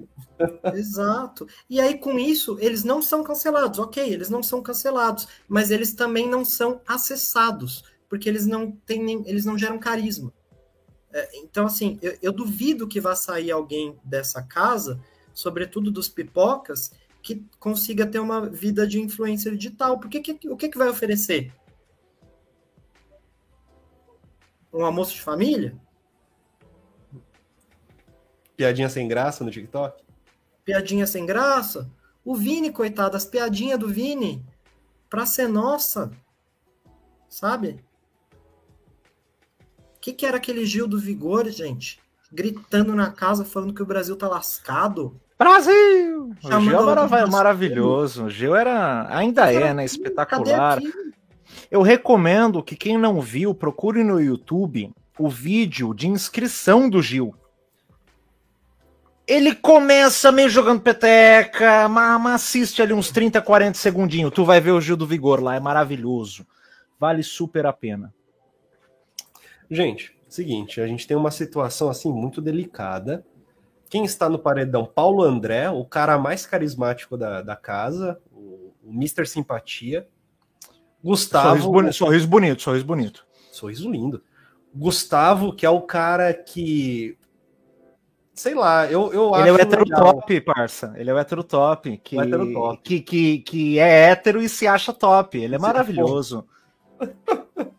Exato. 0.74 1.48
E 1.70 1.80
aí, 1.80 1.96
com 2.00 2.18
isso, 2.18 2.58
eles 2.60 2.84
não 2.84 3.04
são 3.04 3.24
cancelados. 3.24 3.78
Ok, 3.78 4.04
eles 4.04 4.32
não 4.32 4.42
são 4.42 4.64
cancelados, 4.64 5.28
mas 5.48 5.70
eles 5.70 5.94
também 5.94 6.28
não 6.28 6.44
são 6.44 6.82
acessados, 6.88 7.84
porque 8.10 8.28
eles 8.28 8.48
não 8.48 8.72
têm, 8.72 9.24
eles 9.28 9.46
não 9.46 9.60
geram 9.60 9.78
carisma. 9.78 10.34
É, 11.14 11.38
então, 11.38 11.68
assim, 11.68 12.00
eu, 12.02 12.18
eu 12.20 12.32
duvido 12.32 12.88
que 12.88 13.00
vá 13.00 13.14
sair 13.16 13.52
alguém 13.52 13.96
dessa 14.04 14.42
casa, 14.42 15.00
sobretudo 15.36 15.92
dos 15.92 16.10
pipocas, 16.10 16.92
que 17.22 17.46
consiga 17.60 18.08
ter 18.08 18.20
uma 18.20 18.50
vida 18.50 18.88
de 18.88 19.00
influência 19.00 19.56
digital. 19.56 20.00
Porque 20.00 20.20
que, 20.20 20.50
o 20.50 20.58
que, 20.58 20.68
que 20.68 20.80
vai 20.80 20.90
oferecer? 20.90 21.54
Um 24.74 24.84
almoço 24.84 25.14
de 25.14 25.22
família? 25.22 25.80
Piadinha 28.62 28.90
sem 28.90 29.08
graça 29.08 29.44
no 29.44 29.50
TikTok? 29.50 30.04
Piadinha 30.64 31.08
sem 31.08 31.26
graça? 31.26 31.90
O 32.24 32.36
Vini, 32.36 32.72
coitado, 32.72 33.18
as 33.18 33.26
piadinhas 33.26 33.80
do 33.80 33.88
Vini, 33.88 34.46
pra 35.10 35.26
ser 35.26 35.48
nossa, 35.48 36.12
sabe? 37.28 37.84
O 39.96 40.00
que, 40.00 40.14
que 40.14 40.28
era 40.28 40.38
aquele 40.38 40.64
Gil 40.64 40.88
do 40.88 41.00
Vigor, 41.00 41.50
gente? 41.50 42.00
Gritando 42.32 42.94
na 42.94 43.10
casa, 43.10 43.44
falando 43.44 43.74
que 43.74 43.82
o 43.82 43.86
Brasil 43.86 44.16
tá 44.16 44.28
lascado. 44.28 45.20
Brasil! 45.40 46.36
O 46.44 46.60
Gil 46.62 46.90
era 46.92 47.26
maravilhoso. 47.26 48.26
O 48.26 48.30
Gil 48.30 48.56
era, 48.56 49.08
ainda 49.10 49.52
é, 49.52 49.74
né? 49.74 49.84
Espetacular. 49.84 50.80
Eu 51.72 51.82
recomendo 51.82 52.62
que 52.62 52.76
quem 52.76 52.96
não 52.96 53.20
viu, 53.22 53.56
procure 53.56 54.04
no 54.04 54.22
YouTube 54.22 54.94
o 55.18 55.28
vídeo 55.28 55.96
de 55.96 56.08
inscrição 56.08 56.88
do 56.88 57.02
Gil. 57.02 57.34
Ele 59.28 59.56
começa 59.56 60.32
meio 60.32 60.50
jogando 60.50 60.82
peteca, 60.82 61.88
mas, 61.88 62.36
assiste 62.36 62.82
ali 62.82 62.94
uns 62.94 63.12
30, 63.12 63.42
40 63.42 63.78
segundinhos. 63.78 64.34
Tu 64.34 64.44
vai 64.44 64.60
ver 64.60 64.72
o 64.72 64.82
Gil 64.82 64.98
do 64.98 65.06
Vigor 65.06 65.42
lá, 65.42 65.56
é 65.56 65.60
maravilhoso. 65.60 66.46
Vale 67.00 67.24
super 67.24 67.66
a 67.66 67.74
pena. 67.74 68.14
Gente, 69.70 70.16
seguinte, 70.28 70.82
a 70.82 70.88
gente 70.88 71.08
tem 71.08 71.16
uma 71.16 71.32
situação 71.32 71.90
assim 71.90 72.12
muito 72.12 72.42
delicada. 72.42 73.26
Quem 73.90 74.04
está 74.06 74.30
no 74.30 74.40
paredão? 74.40 74.86
Paulo 74.86 75.24
André, 75.24 75.70
o 75.70 75.86
cara 75.86 76.18
mais 76.18 76.46
carismático 76.46 77.18
da, 77.18 77.42
da 77.42 77.56
casa, 77.56 78.20
o, 78.32 78.74
o 78.84 78.92
Mr. 78.92 79.26
Simpatia. 79.26 80.08
Gustavo. 81.04 81.50
Sorriso 81.50 81.72
bonito, 81.72 81.94
sorriso 81.94 82.28
bonito, 82.28 82.62
sorriso 82.62 82.86
bonito. 82.86 83.28
Sorriso 83.52 83.90
lindo. 83.90 84.24
Gustavo, 84.74 85.54
que 85.54 85.66
é 85.66 85.70
o 85.70 85.82
cara 85.82 86.34
que 86.34 87.18
sei 88.42 88.56
lá, 88.56 88.92
eu, 88.92 89.14
eu 89.14 89.36
Ele 89.36 89.50
é 89.50 89.52
o 89.52 89.60
hétero 89.60 89.84
legal. 89.84 90.14
top, 90.16 90.42
parça. 90.42 90.94
Ele 90.98 91.12
é 91.12 91.14
o 91.14 91.18
hétero 91.20 91.44
top. 91.44 91.96
Que, 92.00 92.18
o 92.18 92.22
hétero 92.22 92.52
top. 92.52 92.82
Que, 92.82 93.00
que, 93.00 93.40
que 93.40 93.80
é 93.80 94.10
hétero 94.10 94.42
e 94.42 94.50
se 94.50 94.66
acha 94.66 94.92
top. 94.92 95.38
Ele 95.38 95.54
é 95.54 95.60
Você 95.60 95.62
maravilhoso. 95.62 96.48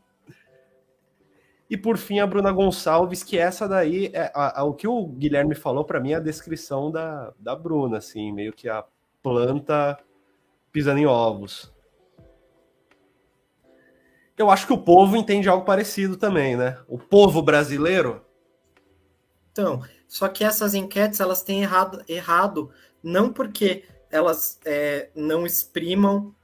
e 1.68 1.76
por 1.76 1.98
fim, 1.98 2.20
a 2.20 2.26
Bruna 2.28 2.52
Gonçalves, 2.52 3.24
que 3.24 3.36
essa 3.36 3.66
daí, 3.66 4.12
é, 4.14 4.30
a, 4.32 4.60
a, 4.60 4.64
o 4.64 4.72
que 4.72 4.86
o 4.86 5.05
Guilherme 5.05 5.56
falou 5.56 5.84
para 5.84 5.98
mim 5.98 6.12
é 6.12 6.16
a 6.16 6.20
descrição 6.20 6.93
da, 6.93 7.32
da 7.40 7.56
Bruna, 7.56 7.98
assim, 7.98 8.30
meio 8.30 8.52
que 8.52 8.68
a 8.68 8.84
planta 9.20 9.98
pisando 10.70 11.01
em 11.01 11.06
ovos. 11.06 11.72
Eu 14.39 14.48
acho 14.48 14.66
que 14.66 14.72
o 14.72 14.78
povo 14.78 15.16
entende 15.16 15.48
algo 15.48 15.64
parecido 15.64 16.16
também, 16.16 16.56
né? 16.56 16.78
O 16.86 16.98
povo 16.98 17.43
brasileiro. 17.43 18.24
Então, 19.51 19.82
só 20.12 20.28
que 20.28 20.44
essas 20.44 20.74
enquetes 20.74 21.20
elas 21.20 21.43
têm 21.43 21.62
errado, 21.62 22.05
errado 22.06 22.68
não 23.02 23.32
porque 23.32 23.82
elas 24.10 24.60
é, 24.62 25.09
não 25.16 25.47
exprimam 25.47 26.34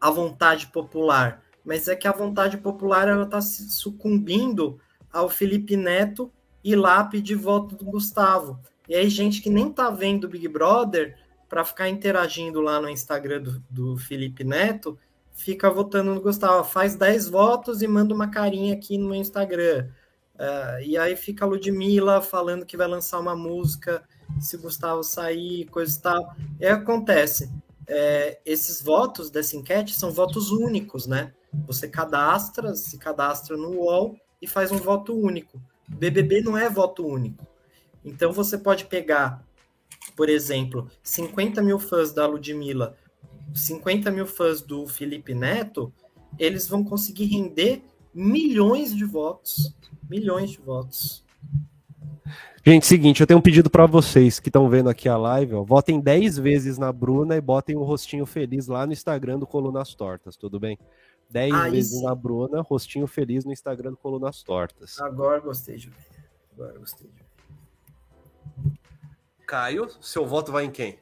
a 0.00 0.10
vontade 0.10 0.68
popular, 0.68 1.44
mas 1.62 1.88
é 1.88 1.94
que 1.94 2.08
a 2.08 2.12
vontade 2.12 2.56
popular 2.56 3.06
ela 3.06 3.24
está 3.24 3.42
sucumbindo 3.42 4.80
ao 5.12 5.28
Felipe 5.28 5.76
Neto 5.76 6.32
e 6.64 6.74
lá 6.74 7.04
pedir 7.04 7.34
voto 7.34 7.76
do 7.76 7.84
Gustavo. 7.84 8.58
E 8.88 8.94
aí, 8.94 9.10
gente 9.10 9.42
que 9.42 9.50
nem 9.50 9.70
tá 9.70 9.90
vendo 9.90 10.26
Big 10.26 10.48
Brother, 10.48 11.18
para 11.50 11.66
ficar 11.66 11.90
interagindo 11.90 12.62
lá 12.62 12.80
no 12.80 12.88
Instagram 12.88 13.42
do, 13.42 13.62
do 13.68 13.98
Felipe 13.98 14.42
Neto, 14.42 14.98
fica 15.34 15.68
votando 15.68 16.14
no 16.14 16.20
Gustavo. 16.22 16.64
Faz 16.64 16.96
10 16.96 17.28
votos 17.28 17.82
e 17.82 17.86
manda 17.86 18.14
uma 18.14 18.28
carinha 18.28 18.72
aqui 18.72 18.96
no 18.96 19.10
meu 19.10 19.16
Instagram. 19.16 19.86
Uh, 20.34 20.82
e 20.84 20.98
aí 20.98 21.14
fica 21.16 21.44
a 21.44 21.48
Ludmilla 21.48 22.20
falando 22.20 22.66
que 22.66 22.76
vai 22.76 22.88
lançar 22.88 23.20
uma 23.20 23.36
música 23.36 24.02
se 24.40 24.56
Gustavo 24.56 25.02
sair, 25.02 25.66
coisa 25.66 25.96
e 25.96 26.00
tal. 26.00 26.36
E 26.60 26.66
acontece, 26.66 27.50
é, 27.86 28.40
esses 28.44 28.82
votos 28.82 29.30
dessa 29.30 29.56
enquete 29.56 29.94
são 29.94 30.10
votos 30.10 30.50
únicos, 30.50 31.06
né? 31.06 31.32
Você 31.66 31.88
cadastra, 31.88 32.74
se 32.74 32.98
cadastra 32.98 33.56
no 33.56 33.70
UOL 33.70 34.18
e 34.40 34.46
faz 34.46 34.72
um 34.72 34.78
voto 34.78 35.14
único. 35.14 35.60
BBB 35.88 36.40
não 36.40 36.56
é 36.56 36.68
voto 36.68 37.06
único. 37.06 37.46
Então 38.04 38.32
você 38.32 38.58
pode 38.58 38.86
pegar, 38.86 39.44
por 40.16 40.28
exemplo, 40.28 40.90
50 41.02 41.62
mil 41.62 41.78
fãs 41.78 42.12
da 42.12 42.26
Ludmilla, 42.26 42.96
50 43.54 44.10
mil 44.10 44.26
fãs 44.26 44.60
do 44.60 44.86
Felipe 44.86 45.34
Neto, 45.34 45.92
eles 46.38 46.66
vão 46.66 46.82
conseguir 46.82 47.26
render 47.26 47.82
milhões 48.14 48.94
de 48.94 49.04
votos. 49.04 49.74
Milhões 50.08 50.50
de 50.50 50.58
votos. 50.58 51.24
Gente, 52.66 52.86
seguinte, 52.86 53.20
eu 53.20 53.26
tenho 53.26 53.38
um 53.38 53.42
pedido 53.42 53.68
para 53.68 53.84
vocês 53.84 54.40
que 54.40 54.48
estão 54.48 54.70
vendo 54.70 54.88
aqui 54.88 55.06
a 55.06 55.18
live, 55.18 55.54
ó, 55.54 55.62
votem 55.62 56.00
10 56.00 56.38
vezes 56.38 56.78
na 56.78 56.90
Bruna 56.90 57.36
e 57.36 57.40
botem 57.40 57.76
um 57.76 57.82
rostinho 57.82 58.24
feliz 58.24 58.68
lá 58.68 58.86
no 58.86 58.92
Instagram 58.94 59.38
do 59.38 59.46
Colunas 59.46 59.94
Tortas, 59.94 60.34
tudo 60.34 60.58
bem? 60.58 60.78
10 61.28 61.52
ah, 61.52 61.68
vezes 61.68 62.02
na 62.02 62.14
Bruna, 62.14 62.62
rostinho 62.62 63.06
feliz 63.06 63.44
no 63.44 63.52
Instagram 63.52 63.90
do 63.90 63.98
Colunas 63.98 64.42
Tortas. 64.42 64.98
Agora 64.98 65.40
gostei 65.40 65.76
de 65.76 65.90
ver. 65.90 66.06
Agora 66.54 66.78
gostei 66.78 67.06
de 67.06 67.12
ver. 67.12 67.24
Caio, 69.46 69.88
seu 70.00 70.24
voto 70.26 70.50
vai 70.50 70.64
em 70.64 70.70
quem? 70.70 70.98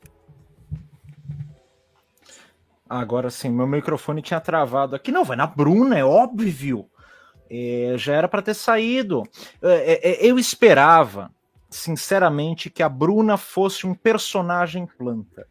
Agora 2.89 3.31
sim, 3.31 3.51
meu 3.51 3.67
microfone 3.67 4.21
tinha 4.21 4.41
travado 4.41 4.97
aqui. 4.97 5.13
Não, 5.13 5.25
vai 5.25 5.37
na 5.37 5.47
Bruna, 5.47 5.97
é 5.97 6.05
óbvio. 6.05 6.91
É, 7.55 7.99
já 7.99 8.15
era 8.15 8.27
para 8.27 8.41
ter 8.41 8.55
saído. 8.55 9.25
É, 9.61 9.69
é, 9.69 10.11
é, 10.11 10.27
eu 10.27 10.39
esperava, 10.39 11.31
sinceramente, 11.69 12.71
que 12.71 12.83
a 12.83 12.89
Bruna 12.89 13.37
fosse 13.37 13.87
um 13.87 13.95
personagem 13.95 14.87
planta. 14.87 15.47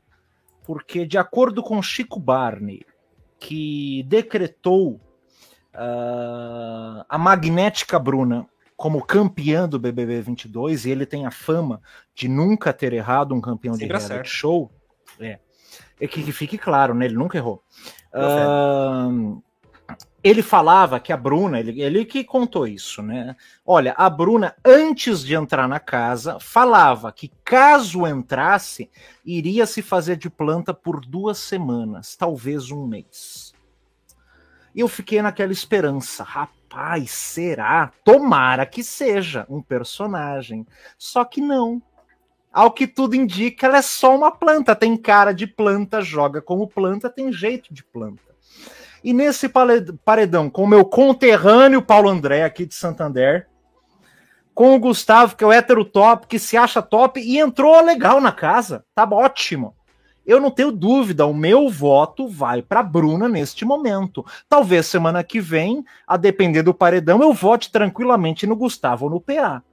Porque, 0.65 1.05
de 1.05 1.19
acordo 1.19 1.61
com 1.61 1.79
Chico 1.81 2.19
Barney, 2.19 2.83
que 3.39 4.03
decretou 4.07 4.93
uh, 5.75 7.05
a 7.07 7.17
magnética 7.19 7.99
Bruna 7.99 8.47
como 8.75 9.03
campeã 9.05 9.69
do 9.69 9.77
BBB 9.77 10.21
22, 10.21 10.85
e 10.85 10.89
ele 10.89 11.05
tem 11.05 11.27
a 11.27 11.31
fama 11.31 11.79
de 12.15 12.27
nunca 12.27 12.73
ter 12.73 12.93
errado 12.93 13.35
um 13.35 13.41
campeão 13.41 13.75
Sempre 13.75 13.95
de 13.95 14.05
reality 14.07 14.29
show. 14.29 14.71
É. 15.19 15.37
é 15.99 16.07
que, 16.07 16.23
que, 16.23 16.31
fique 16.31 16.57
claro, 16.57 16.95
né? 16.95 17.05
Ele 17.05 17.15
nunca 17.15 17.37
errou. 17.37 17.61
Uh, 18.11 19.41
ele 20.23 20.43
falava 20.43 20.99
que 20.99 21.11
a 21.11 21.17
Bruna, 21.17 21.59
ele, 21.59 21.81
ele 21.81 22.05
que 22.05 22.23
contou 22.23 22.67
isso, 22.67 23.01
né? 23.01 23.35
Olha, 23.65 23.93
a 23.97 24.09
Bruna, 24.09 24.55
antes 24.63 25.21
de 25.23 25.33
entrar 25.33 25.67
na 25.67 25.79
casa, 25.79 26.39
falava 26.39 27.11
que 27.11 27.31
caso 27.43 28.05
entrasse, 28.05 28.89
iria 29.25 29.65
se 29.65 29.81
fazer 29.81 30.17
de 30.17 30.29
planta 30.29 30.73
por 30.73 31.03
duas 31.03 31.39
semanas, 31.39 32.15
talvez 32.15 32.69
um 32.69 32.85
mês. 32.85 33.51
E 34.75 34.79
eu 34.79 34.87
fiquei 34.87 35.21
naquela 35.21 35.51
esperança, 35.51 36.23
rapaz, 36.23 37.11
será? 37.11 37.91
Tomara 38.05 38.65
que 38.65 38.83
seja 38.83 39.45
um 39.49 39.61
personagem. 39.61 40.65
Só 40.97 41.25
que 41.25 41.41
não. 41.41 41.81
Ao 42.53 42.71
que 42.71 42.87
tudo 42.87 43.15
indica, 43.15 43.67
ela 43.67 43.77
é 43.77 43.81
só 43.81 44.15
uma 44.15 44.31
planta. 44.31 44.75
Tem 44.75 44.95
cara 44.95 45.33
de 45.33 45.45
planta, 45.45 46.01
joga 46.01 46.41
como 46.41 46.67
planta, 46.67 47.09
tem 47.09 47.33
jeito 47.33 47.73
de 47.73 47.83
planta. 47.83 48.30
E 49.03 49.13
nesse 49.13 49.49
paredão, 50.05 50.49
com 50.49 50.63
o 50.63 50.67
meu 50.67 50.85
conterrâneo 50.85 51.81
Paulo 51.81 52.09
André, 52.09 52.43
aqui 52.43 52.65
de 52.65 52.75
Santander, 52.75 53.47
com 54.53 54.75
o 54.75 54.79
Gustavo, 54.79 55.35
que 55.35 55.43
é 55.43 55.47
o 55.47 55.51
hétero 55.51 55.83
top, 55.83 56.27
que 56.27 56.37
se 56.37 56.55
acha 56.55 56.81
top, 56.81 57.19
e 57.19 57.39
entrou 57.39 57.81
legal 57.83 58.21
na 58.21 58.31
casa. 58.31 58.85
Tá 58.93 59.07
ótimo. 59.09 59.75
Eu 60.23 60.39
não 60.39 60.51
tenho 60.51 60.71
dúvida, 60.71 61.25
o 61.25 61.33
meu 61.33 61.67
voto 61.67 62.27
vai 62.27 62.61
para 62.61 62.83
Bruna 62.83 63.27
neste 63.27 63.65
momento. 63.65 64.23
Talvez 64.47 64.85
semana 64.85 65.23
que 65.23 65.41
vem, 65.41 65.83
a 66.05 66.15
depender 66.15 66.61
do 66.61 66.75
paredão, 66.75 67.21
eu 67.21 67.33
vote 67.33 67.71
tranquilamente 67.71 68.45
no 68.45 68.55
Gustavo 68.55 69.05
ou 69.05 69.11
no 69.11 69.19
PA. 69.19 69.63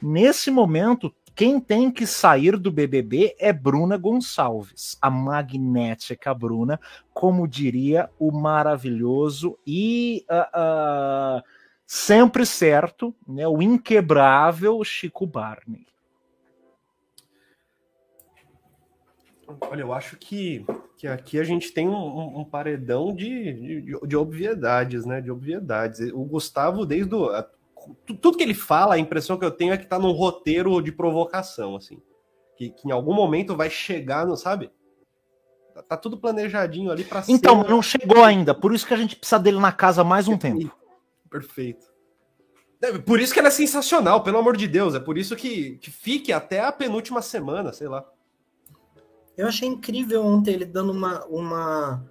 Nesse 0.00 0.50
momento, 0.50 1.12
quem 1.38 1.60
tem 1.60 1.88
que 1.88 2.04
sair 2.04 2.56
do 2.56 2.72
BBB 2.72 3.36
é 3.38 3.52
Bruna 3.52 3.96
Gonçalves, 3.96 4.98
a 5.00 5.08
magnética 5.08 6.34
Bruna, 6.34 6.80
como 7.14 7.46
diria 7.46 8.10
o 8.18 8.32
maravilhoso 8.32 9.56
e 9.64 10.26
uh, 10.28 11.38
uh, 11.38 11.42
sempre 11.86 12.44
certo, 12.44 13.14
né, 13.24 13.46
o 13.46 13.62
inquebrável 13.62 14.82
Chico 14.82 15.24
Barney. 15.28 15.86
Olha, 19.60 19.82
eu 19.82 19.92
acho 19.92 20.16
que, 20.16 20.66
que 20.96 21.06
aqui 21.06 21.38
a 21.38 21.44
gente 21.44 21.70
tem 21.70 21.88
um, 21.88 22.40
um 22.40 22.44
paredão 22.44 23.14
de, 23.14 23.82
de, 23.82 24.06
de, 24.08 24.16
obviedades, 24.16 25.06
né? 25.06 25.20
De 25.20 25.30
obviedades. 25.30 26.00
O 26.12 26.24
Gustavo, 26.24 26.84
desde 26.84 27.14
o, 27.14 27.30
tudo 28.20 28.36
que 28.36 28.42
ele 28.42 28.54
fala, 28.54 28.94
a 28.94 28.98
impressão 28.98 29.38
que 29.38 29.44
eu 29.44 29.50
tenho 29.50 29.72
é 29.72 29.78
que 29.78 29.86
tá 29.86 29.98
num 29.98 30.12
roteiro 30.12 30.80
de 30.82 30.92
provocação, 30.92 31.76
assim. 31.76 32.00
Que, 32.56 32.70
que 32.70 32.88
em 32.88 32.90
algum 32.92 33.14
momento 33.14 33.56
vai 33.56 33.70
chegar, 33.70 34.26
no, 34.26 34.36
sabe? 34.36 34.70
Tá, 35.74 35.82
tá 35.82 35.96
tudo 35.96 36.18
planejadinho 36.18 36.90
ali 36.90 37.04
para 37.04 37.22
Então, 37.28 37.62
ser... 37.62 37.70
não 37.70 37.82
chegou 37.82 38.24
ainda. 38.24 38.54
Por 38.54 38.74
isso 38.74 38.86
que 38.86 38.94
a 38.94 38.96
gente 38.96 39.16
precisa 39.16 39.38
dele 39.38 39.58
na 39.58 39.72
casa 39.72 40.02
mais 40.02 40.26
um 40.26 40.36
Perfeito. 40.36 40.68
tempo. 40.68 40.76
Perfeito. 41.30 41.86
É, 42.80 42.96
por 42.98 43.20
isso 43.20 43.32
que 43.32 43.40
ele 43.40 43.48
é 43.48 43.50
sensacional, 43.50 44.22
pelo 44.22 44.38
amor 44.38 44.56
de 44.56 44.66
Deus. 44.68 44.94
É 44.94 45.00
por 45.00 45.18
isso 45.18 45.34
que, 45.34 45.76
que 45.78 45.90
fique 45.90 46.32
até 46.32 46.60
a 46.60 46.72
penúltima 46.72 47.20
semana, 47.20 47.72
sei 47.72 47.88
lá. 47.88 48.04
Eu 49.36 49.46
achei 49.46 49.68
incrível 49.68 50.24
ontem 50.24 50.54
ele 50.54 50.64
dando 50.64 50.90
uma, 50.90 51.24
uma, 51.26 52.04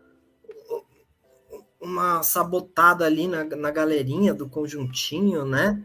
uma 1.79 2.23
sabotada 2.23 3.05
ali 3.05 3.27
na, 3.27 3.43
na 3.43 3.71
galerinha 3.71 4.33
do 4.33 4.49
conjuntinho, 4.49 5.45
né? 5.45 5.81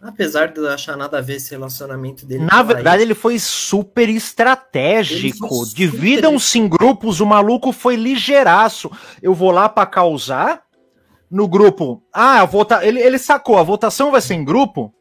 Apesar 0.00 0.48
de 0.48 0.60
eu 0.60 0.68
achar 0.68 0.96
nada 0.96 1.18
a 1.18 1.22
ver 1.22 1.36
esse 1.36 1.50
relacionamento 1.50 2.26
dele. 2.26 2.44
Na 2.44 2.62
verdade, 2.62 3.02
ele 3.02 3.14
foi 3.14 3.38
super 3.38 4.08
estratégico. 4.10 5.48
Dividam-se 5.74 6.58
em 6.58 6.68
grupos, 6.68 7.20
o 7.20 7.26
maluco 7.26 7.72
foi 7.72 7.96
ligeiraço. 7.96 8.90
Eu 9.22 9.32
vou 9.32 9.50
lá 9.50 9.68
para 9.68 9.86
causar 9.86 10.62
no 11.30 11.48
grupo. 11.48 12.02
Ah, 12.12 12.42
a 12.42 12.44
vota... 12.44 12.86
ele, 12.86 13.00
ele 13.00 13.18
sacou, 13.18 13.58
a 13.58 13.62
votação 13.62 14.10
vai 14.10 14.20
ser 14.20 14.34
em 14.34 14.44
grupo. 14.44 14.92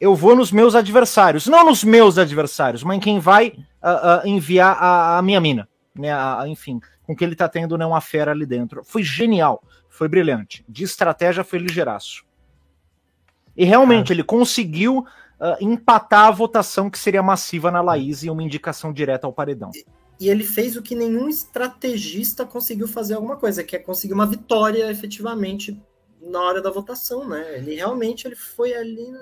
Eu 0.00 0.14
vou 0.14 0.36
nos 0.36 0.52
meus 0.52 0.76
adversários. 0.76 1.46
Não 1.46 1.66
nos 1.66 1.82
meus 1.82 2.16
adversários, 2.16 2.84
mas 2.84 3.02
quem 3.02 3.18
vai 3.18 3.48
uh, 3.48 4.24
uh, 4.24 4.28
enviar 4.28 4.76
a, 4.78 5.18
a, 5.18 5.22
minha 5.22 5.40
mina, 5.40 5.68
né? 5.94 6.12
A, 6.12 6.44
enfim, 6.46 6.80
com 7.06 7.14
que 7.14 7.24
ele 7.24 7.34
tá 7.34 7.48
tendo 7.48 7.76
né, 7.76 7.84
uma 7.84 8.00
fera 8.00 8.30
ali 8.30 8.46
dentro. 8.46 8.82
Foi 8.84 9.02
genial, 9.02 9.62
foi 9.88 10.08
brilhante. 10.08 10.64
De 10.68 10.84
estratégia 10.84 11.44
foi 11.44 11.58
ligeiraço. 11.58 12.24
E 13.56 13.64
realmente 13.64 14.12
ele 14.12 14.22
conseguiu 14.22 14.98
uh, 14.98 15.04
empatar 15.60 16.26
a 16.26 16.30
votação 16.30 16.88
que 16.88 16.98
seria 16.98 17.22
massiva 17.22 17.70
na 17.70 17.82
Laís 17.82 18.22
e 18.22 18.30
uma 18.30 18.42
indicação 18.42 18.92
direta 18.92 19.26
ao 19.26 19.32
paredão. 19.32 19.70
E 20.18 20.28
ele 20.28 20.44
fez 20.44 20.76
o 20.76 20.82
que 20.82 20.94
nenhum 20.94 21.28
estrategista 21.28 22.46
conseguiu 22.46 22.86
fazer 22.86 23.14
alguma 23.14 23.36
coisa, 23.36 23.64
que 23.64 23.74
é 23.74 23.78
conseguir 23.78 24.14
uma 24.14 24.26
vitória 24.26 24.90
efetivamente 24.90 25.76
na 26.20 26.40
hora 26.40 26.62
da 26.62 26.70
votação, 26.70 27.28
né? 27.28 27.58
Ele 27.58 27.74
realmente 27.74 28.26
ele 28.26 28.36
foi 28.36 28.72
ali. 28.72 29.10
Né? 29.10 29.20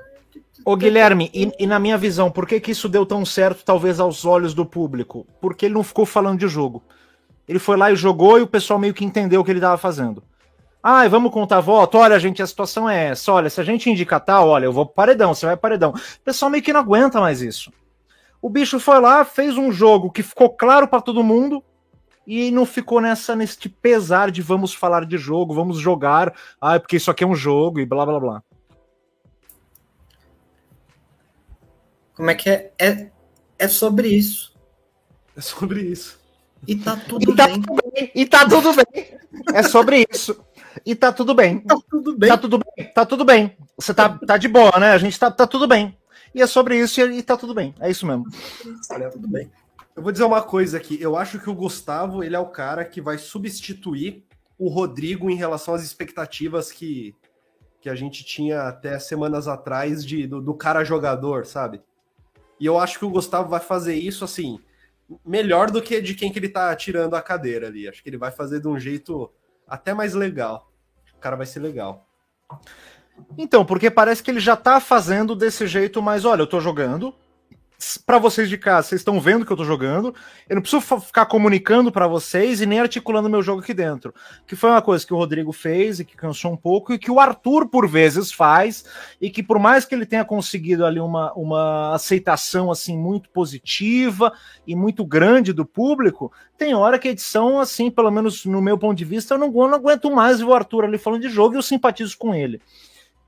Ô 0.64 0.76
Guilherme, 0.76 1.30
e, 1.32 1.50
e, 1.58 1.66
na 1.66 1.78
minha 1.78 1.96
visão, 1.96 2.30
por 2.30 2.46
que, 2.46 2.60
que 2.60 2.72
isso 2.72 2.88
deu 2.88 3.06
tão 3.06 3.24
certo, 3.24 3.64
talvez 3.64 3.98
aos 3.98 4.24
olhos 4.24 4.52
do 4.52 4.66
público? 4.66 5.26
Porque 5.40 5.66
ele 5.66 5.74
não 5.74 5.82
ficou 5.82 6.04
falando 6.04 6.38
de 6.38 6.48
jogo. 6.48 6.82
Ele 7.50 7.58
foi 7.58 7.76
lá 7.76 7.90
e 7.90 7.96
jogou 7.96 8.38
e 8.38 8.42
o 8.42 8.46
pessoal 8.46 8.78
meio 8.78 8.94
que 8.94 9.04
entendeu 9.04 9.40
o 9.40 9.44
que 9.44 9.50
ele 9.50 9.58
estava 9.58 9.76
fazendo. 9.76 10.22
Ah, 10.80 11.08
vamos 11.08 11.32
contar 11.32 11.58
voto? 11.58 11.98
Olha, 11.98 12.16
gente, 12.16 12.40
a 12.40 12.46
situação 12.46 12.88
é 12.88 13.08
essa. 13.08 13.32
Olha, 13.32 13.50
se 13.50 13.60
a 13.60 13.64
gente 13.64 13.90
indicar 13.90 14.20
tal, 14.20 14.46
olha, 14.46 14.66
eu 14.66 14.72
vou 14.72 14.86
pro 14.86 14.94
paredão, 14.94 15.34
você 15.34 15.46
vai 15.46 15.56
pro 15.56 15.62
paredão. 15.62 15.90
O 15.90 16.20
pessoal 16.24 16.48
meio 16.48 16.62
que 16.62 16.72
não 16.72 16.78
aguenta 16.78 17.20
mais 17.20 17.42
isso. 17.42 17.72
O 18.40 18.48
bicho 18.48 18.78
foi 18.78 19.00
lá, 19.00 19.24
fez 19.24 19.58
um 19.58 19.72
jogo 19.72 20.12
que 20.12 20.22
ficou 20.22 20.48
claro 20.48 20.86
para 20.86 21.00
todo 21.00 21.24
mundo 21.24 21.60
e 22.24 22.52
não 22.52 22.64
ficou 22.64 23.00
nessa 23.00 23.34
nesse 23.34 23.68
pesar 23.68 24.30
de 24.30 24.40
vamos 24.42 24.72
falar 24.72 25.04
de 25.04 25.18
jogo, 25.18 25.52
vamos 25.52 25.78
jogar, 25.78 26.32
ah, 26.60 26.78
porque 26.78 26.98
isso 26.98 27.10
aqui 27.10 27.24
é 27.24 27.26
um 27.26 27.34
jogo 27.34 27.80
e 27.80 27.84
blá 27.84 28.06
blá 28.06 28.20
blá. 28.20 28.42
Como 32.14 32.30
é 32.30 32.34
que 32.36 32.48
é? 32.48 32.72
É, 32.78 33.10
é 33.58 33.66
sobre 33.66 34.06
isso. 34.06 34.54
É 35.36 35.40
sobre 35.40 35.82
isso. 35.82 36.19
E 36.66 36.76
tá 36.76 36.96
tudo 36.96 37.30
e 37.30 37.34
tá 37.34 37.46
bem. 37.46 37.62
Tudo 37.62 37.82
bem. 37.92 38.10
E 38.14 38.26
tá 38.26 38.48
tudo 38.48 38.72
bem. 38.74 39.18
É 39.54 39.62
sobre 39.62 40.06
isso. 40.10 40.44
E 40.84 40.94
tá 40.94 41.12
tudo 41.12 41.34
bem. 41.34 41.60
Tá 41.60 41.76
tudo 41.88 42.16
bem. 42.16 42.30
Tá 42.30 42.38
tudo 42.38 42.58
bem. 42.58 42.92
Tá 42.92 43.06
tudo 43.06 43.24
bem. 43.24 43.56
Você 43.76 43.94
tá, 43.94 44.08
tá 44.18 44.36
de 44.36 44.48
boa, 44.48 44.78
né? 44.78 44.92
A 44.92 44.98
gente 44.98 45.18
tá, 45.18 45.30
tá 45.30 45.46
tudo 45.46 45.66
bem. 45.66 45.96
E 46.34 46.40
é 46.40 46.46
sobre 46.46 46.78
isso 46.78 47.00
e, 47.00 47.18
e 47.18 47.22
tá 47.22 47.36
tudo 47.36 47.54
bem. 47.54 47.74
É 47.80 47.90
isso 47.90 48.06
mesmo. 48.06 48.26
Olha, 48.90 49.10
tudo 49.10 49.26
bem. 49.28 49.50
Eu 49.96 50.02
vou 50.02 50.12
dizer 50.12 50.24
uma 50.24 50.42
coisa 50.42 50.76
aqui. 50.76 51.00
Eu 51.00 51.16
acho 51.16 51.38
que 51.38 51.50
o 51.50 51.54
Gustavo, 51.54 52.22
ele 52.22 52.36
é 52.36 52.38
o 52.38 52.46
cara 52.46 52.84
que 52.84 53.00
vai 53.00 53.18
substituir 53.18 54.24
o 54.58 54.68
Rodrigo 54.68 55.30
em 55.30 55.36
relação 55.36 55.74
às 55.74 55.82
expectativas 55.82 56.70
que, 56.70 57.14
que 57.80 57.88
a 57.88 57.94
gente 57.94 58.22
tinha 58.24 58.62
até 58.62 58.98
semanas 58.98 59.48
atrás 59.48 60.04
de, 60.04 60.26
do, 60.26 60.40
do 60.40 60.54
cara 60.54 60.84
jogador, 60.84 61.46
sabe? 61.46 61.80
E 62.58 62.66
eu 62.66 62.78
acho 62.78 62.98
que 62.98 63.04
o 63.04 63.10
Gustavo 63.10 63.48
vai 63.48 63.60
fazer 63.60 63.94
isso 63.94 64.22
assim, 64.22 64.60
melhor 65.24 65.70
do 65.70 65.82
que 65.82 66.00
de 66.00 66.14
quem 66.14 66.32
que 66.32 66.38
ele 66.38 66.48
tá 66.48 66.74
tirando 66.76 67.14
a 67.14 67.22
cadeira 67.22 67.66
ali. 67.66 67.88
Acho 67.88 68.02
que 68.02 68.08
ele 68.08 68.18
vai 68.18 68.30
fazer 68.30 68.60
de 68.60 68.68
um 68.68 68.78
jeito 68.78 69.30
até 69.66 69.94
mais 69.94 70.14
legal. 70.14 70.70
O 71.16 71.18
cara 71.18 71.36
vai 71.36 71.46
ser 71.46 71.60
legal. 71.60 72.06
Então, 73.36 73.64
porque 73.64 73.90
parece 73.90 74.22
que 74.22 74.30
ele 74.30 74.40
já 74.40 74.56
tá 74.56 74.80
fazendo 74.80 75.36
desse 75.36 75.66
jeito, 75.66 76.02
mas 76.02 76.24
olha, 76.24 76.42
eu 76.42 76.46
tô 76.46 76.60
jogando, 76.60 77.14
para 78.04 78.18
vocês 78.18 78.48
de 78.48 78.58
casa, 78.58 78.88
vocês 78.88 79.00
estão 79.00 79.20
vendo 79.20 79.44
que 79.44 79.52
eu 79.52 79.56
tô 79.56 79.64
jogando. 79.64 80.14
Eu 80.48 80.56
não 80.56 80.62
preciso 80.62 80.82
ficar 81.00 81.26
comunicando 81.26 81.90
para 81.90 82.06
vocês 82.06 82.60
e 82.60 82.66
nem 82.66 82.80
articulando 82.80 83.28
meu 83.28 83.42
jogo 83.42 83.62
aqui 83.62 83.72
dentro. 83.72 84.14
Que 84.46 84.54
foi 84.54 84.70
uma 84.70 84.82
coisa 84.82 85.06
que 85.06 85.14
o 85.14 85.16
Rodrigo 85.16 85.52
fez 85.52 86.00
e 86.00 86.04
que 86.04 86.16
cansou 86.16 86.52
um 86.52 86.56
pouco 86.56 86.92
e 86.92 86.98
que 86.98 87.10
o 87.10 87.18
Arthur 87.18 87.68
por 87.68 87.88
vezes 87.88 88.32
faz 88.32 88.84
e 89.20 89.30
que 89.30 89.42
por 89.42 89.58
mais 89.58 89.84
que 89.84 89.94
ele 89.94 90.06
tenha 90.06 90.24
conseguido 90.24 90.84
ali 90.84 91.00
uma, 91.00 91.32
uma 91.34 91.94
aceitação 91.94 92.70
assim 92.70 92.96
muito 92.96 93.30
positiva 93.30 94.32
e 94.66 94.76
muito 94.76 95.04
grande 95.04 95.52
do 95.52 95.64
público, 95.64 96.32
tem 96.58 96.74
hora 96.74 96.98
que 96.98 97.08
a 97.08 97.12
edição 97.12 97.58
assim, 97.58 97.90
pelo 97.90 98.10
menos 98.10 98.44
no 98.44 98.60
meu 98.60 98.76
ponto 98.76 98.96
de 98.96 99.04
vista, 99.04 99.34
eu 99.34 99.38
não, 99.38 99.46
eu 99.46 99.68
não 99.68 99.74
aguento 99.74 100.10
mais 100.10 100.38
ver 100.38 100.44
o 100.44 100.54
Arthur 100.54 100.84
ali 100.84 100.98
falando 100.98 101.22
de 101.22 101.28
jogo 101.28 101.54
e 101.54 101.58
eu 101.58 101.62
simpatizo 101.62 102.16
com 102.18 102.34
ele. 102.34 102.60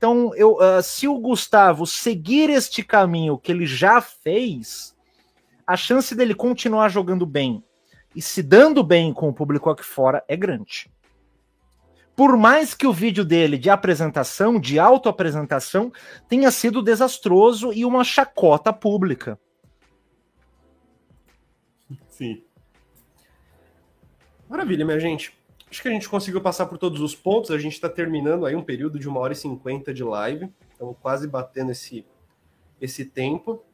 Então, 0.03 0.35
eu, 0.35 0.57
uh, 0.57 0.83
se 0.83 1.07
o 1.07 1.17
Gustavo 1.17 1.87
seguir 1.87 2.49
este 2.49 2.83
caminho 2.83 3.37
que 3.37 3.49
ele 3.49 3.65
já 3.65 4.01
fez, 4.01 4.93
a 5.65 5.77
chance 5.77 6.13
dele 6.13 6.35
continuar 6.35 6.89
jogando 6.89 7.25
bem 7.25 7.63
e 8.13 8.21
se 8.21 8.43
dando 8.43 8.83
bem 8.83 9.13
com 9.13 9.29
o 9.29 9.33
público 9.33 9.69
aqui 9.69 9.81
fora 9.81 10.21
é 10.27 10.35
grande. 10.35 10.91
Por 12.17 12.35
mais 12.35 12.73
que 12.73 12.85
o 12.85 12.91
vídeo 12.91 13.23
dele 13.23 13.57
de 13.57 13.69
apresentação, 13.69 14.59
de 14.59 14.77
autoapresentação, 14.77 15.89
tenha 16.27 16.51
sido 16.51 16.83
desastroso 16.83 17.71
e 17.71 17.85
uma 17.85 18.03
chacota 18.03 18.73
pública. 18.73 19.39
Sim. 22.09 22.43
Maravilha, 24.49 24.83
minha 24.83 24.99
gente. 24.99 25.33
Acho 25.73 25.81
que 25.81 25.87
a 25.87 25.91
gente 25.91 26.07
conseguiu 26.07 26.39
passar 26.39 26.67
por 26.67 26.77
todos 26.77 27.01
os 27.01 27.15
pontos. 27.15 27.49
A 27.49 27.57
gente 27.57 27.73
está 27.73 27.89
terminando 27.89 28.45
aí 28.45 28.55
um 28.55 28.61
período 28.61 28.99
de 28.99 29.09
uma 29.09 29.19
hora 29.19 29.33
e 29.33 29.35
cinquenta 29.35 29.91
de 29.91 30.03
live. 30.03 30.53
Estamos 30.71 30.95
quase 31.01 31.27
batendo 31.27 31.71
esse, 31.71 32.05
esse 32.79 33.03
tempo. 33.03 33.65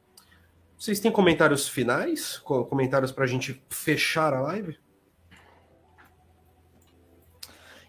Vocês 0.78 0.98
têm 0.98 1.12
comentários 1.12 1.68
finais? 1.68 2.38
Comentários 2.38 3.12
para 3.12 3.24
a 3.24 3.26
gente 3.26 3.62
fechar 3.68 4.32
a 4.32 4.40
live? 4.40 4.78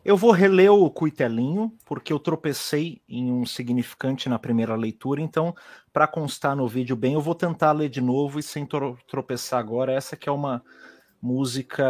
Eu 0.04 0.18
vou 0.18 0.32
reler 0.32 0.74
o 0.74 0.92
cuitelinho, 0.92 1.72
porque 1.86 2.12
eu 2.12 2.20
tropecei 2.20 3.02
em 3.08 3.32
um 3.32 3.46
significante 3.46 4.28
na 4.28 4.38
primeira 4.38 4.76
leitura, 4.76 5.22
então, 5.22 5.56
para 5.94 6.06
constar 6.06 6.54
no 6.54 6.68
vídeo 6.68 6.98
bem, 6.98 7.14
eu 7.14 7.22
vou 7.22 7.34
tentar 7.34 7.72
ler 7.72 7.88
de 7.88 8.02
novo 8.02 8.40
e 8.40 8.44
sem 8.44 8.68
tropeçar 9.08 9.58
agora. 9.58 9.94
Essa 9.94 10.18
que 10.18 10.28
é 10.28 10.32
uma 10.34 10.62
música, 11.22 11.86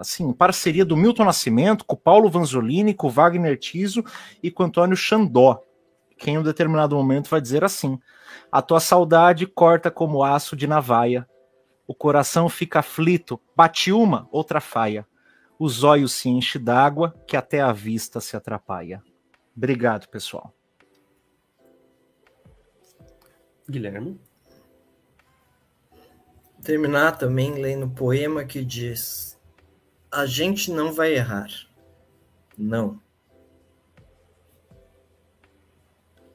assim, 0.00 0.32
parceria 0.32 0.84
do 0.84 0.96
Milton 0.96 1.24
Nascimento 1.24 1.84
com 1.84 1.94
Paulo 1.94 2.28
Vanzolini, 2.28 2.92
com 2.92 3.08
Wagner 3.08 3.56
Tiso 3.58 4.04
e 4.42 4.50
com 4.50 4.64
Antônio 4.64 4.96
Xandó, 4.96 5.62
que 6.18 6.30
em 6.30 6.38
um 6.38 6.42
determinado 6.42 6.96
momento 6.96 7.30
vai 7.30 7.40
dizer 7.40 7.62
assim: 7.62 8.00
A 8.50 8.60
tua 8.60 8.80
saudade 8.80 9.46
corta 9.46 9.90
como 9.90 10.24
aço 10.24 10.56
de 10.56 10.66
navaia, 10.66 11.28
o 11.86 11.94
coração 11.94 12.48
fica 12.48 12.80
aflito, 12.80 13.40
bate 13.54 13.92
uma, 13.92 14.26
outra 14.32 14.60
faia, 14.60 15.06
os 15.58 15.84
olhos 15.84 16.12
se 16.12 16.28
enchem 16.28 16.62
d'água, 16.62 17.14
que 17.26 17.36
até 17.36 17.60
a 17.60 17.72
vista 17.72 18.20
se 18.20 18.36
atrapalha. 18.36 19.02
Obrigado, 19.56 20.08
pessoal. 20.08 20.52
Guilherme. 23.68 24.20
Terminar 26.66 27.16
também 27.16 27.54
lendo 27.54 27.86
o 27.86 27.90
poema 27.90 28.44
que 28.44 28.64
diz: 28.64 29.38
A 30.10 30.26
gente 30.26 30.72
não 30.72 30.92
vai 30.92 31.14
errar. 31.14 31.48
Não. 32.58 33.00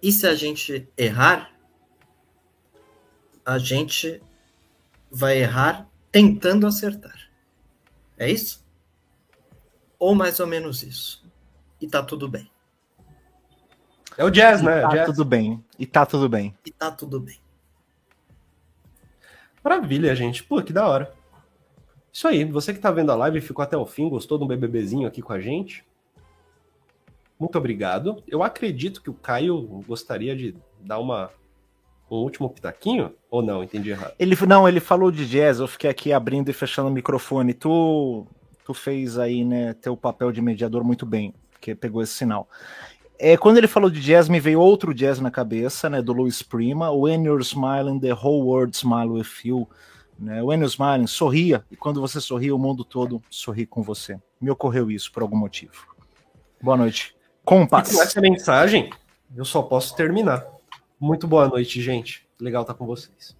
E 0.02 0.12
se 0.12 0.26
a 0.26 0.34
gente 0.34 0.88
errar, 0.98 1.52
a 3.46 3.58
gente 3.60 4.22
vai 5.12 5.40
errar 5.40 5.88
tentando 6.12 6.66
acertar. 6.66 7.30
É 8.18 8.30
isso? 8.30 8.66
Ou 10.00 10.16
mais 10.16 10.40
ou 10.40 10.48
menos 10.48 10.82
isso. 10.82 11.24
E 11.80 11.88
tá 11.88 12.02
tudo 12.02 12.28
bem. 12.28 12.50
É 14.18 14.24
o 14.24 14.30
jazz, 14.30 14.62
E 14.62 14.64
né? 14.64 14.82
tá 14.82 14.90
Jazz. 14.90 15.06
tudo 15.08 15.26
bem. 15.26 15.64
E 15.78 15.86
tá 15.86 16.06
tudo 16.06 16.30
bem. 16.30 16.56
E 16.66 16.72
tá 16.72 16.92
tudo 16.92 17.20
bem. 17.20 17.40
Maravilha, 19.64 20.16
gente. 20.16 20.44
Pô, 20.44 20.62
que 20.62 20.74
da 20.74 20.88
hora. 20.88 21.14
Isso 22.12 22.28
aí. 22.28 22.44
Você 22.46 22.74
que 22.74 22.80
tá 22.80 22.92
vendo 22.92 23.12
a 23.12 23.16
live 23.16 23.42
ficou 23.42 23.64
até 23.64 23.78
o 23.78 23.86
fim, 23.86 24.10
gostou 24.10 24.38
de 24.38 24.44
um 24.44 24.48
BBBzinho 24.48 25.08
aqui 25.08 25.22
com 25.22 25.34
a 25.34 25.40
gente? 25.40 25.86
Muito 27.40 27.58
obrigado. 27.58 28.24
Eu 28.28 28.44
acredito 28.44 29.02
que 29.02 29.10
o 29.10 29.14
Caio 29.14 29.62
gostaria 29.88 30.36
de 30.36 30.56
dar 30.80 31.00
uma 31.00 31.32
um 32.10 32.18
último 32.18 32.50
pitaquinho 32.50 33.14
ou 33.30 33.42
não? 33.42 33.64
Entendi 33.64 33.90
errado. 33.90 34.14
Ele 34.20 34.36
não, 34.46 34.68
ele 34.68 34.82
falou 34.82 35.10
de 35.10 35.26
jazz, 35.26 35.60
eu 35.60 35.68
fiquei 35.68 35.90
aqui 35.90 36.12
abrindo 36.12 36.50
e 36.50 36.54
fechando 36.54 36.90
o 36.90 36.92
microfone. 36.92 37.54
Tu 37.54 38.28
tu 38.66 38.74
fez 38.74 39.18
aí, 39.18 39.44
né, 39.44 39.74
teu 39.74 39.98
papel 39.98 40.32
de 40.32 40.42
mediador 40.42 40.84
muito 40.84 41.06
bem, 41.06 41.34
porque 41.52 41.74
pegou 41.74 42.02
esse 42.02 42.14
sinal. 42.14 42.48
É, 43.24 43.38
quando 43.38 43.58
ele 43.58 43.68
falou 43.68 43.88
de 43.88 44.02
jazz, 44.02 44.28
me 44.28 44.40
veio 44.40 44.60
outro 44.60 44.96
jazz 44.96 45.20
na 45.20 45.30
cabeça, 45.30 45.88
né, 45.88 46.02
do 46.02 46.12
Louis 46.12 46.42
Prima, 46.42 46.90
When 46.90 47.24
You're 47.24 47.44
Smiling, 47.44 48.00
The 48.00 48.14
Whole 48.14 48.48
World 48.48 48.76
Smile 48.76 49.10
With 49.10 49.28
You. 49.46 49.70
Né? 50.18 50.42
When 50.42 50.60
You're 50.60 50.74
Smiling, 50.74 51.06
sorria, 51.06 51.64
e 51.70 51.76
quando 51.76 52.02
você 52.02 52.20
sorri, 52.20 52.52
o 52.52 52.58
mundo 52.58 52.84
todo 52.84 53.22
sorri 53.30 53.68
com 53.68 53.84
você. 53.84 54.20
Me 54.42 54.50
ocorreu 54.50 54.90
isso 54.90 55.12
por 55.12 55.22
algum 55.22 55.38
motivo. 55.38 55.86
Boa 56.60 56.76
noite. 56.76 57.16
E 57.16 57.46
Compas. 57.46 57.94
com 57.94 58.02
essa 58.02 58.20
mensagem, 58.20 58.90
eu 59.36 59.46
só 59.46 59.62
posso 59.62 59.96
terminar. 59.96 60.44
Muito 61.00 61.28
boa 61.28 61.48
noite, 61.48 61.80
gente. 61.80 62.28
Legal 62.40 62.64
estar 62.64 62.74
com 62.74 62.88
vocês. 62.88 63.38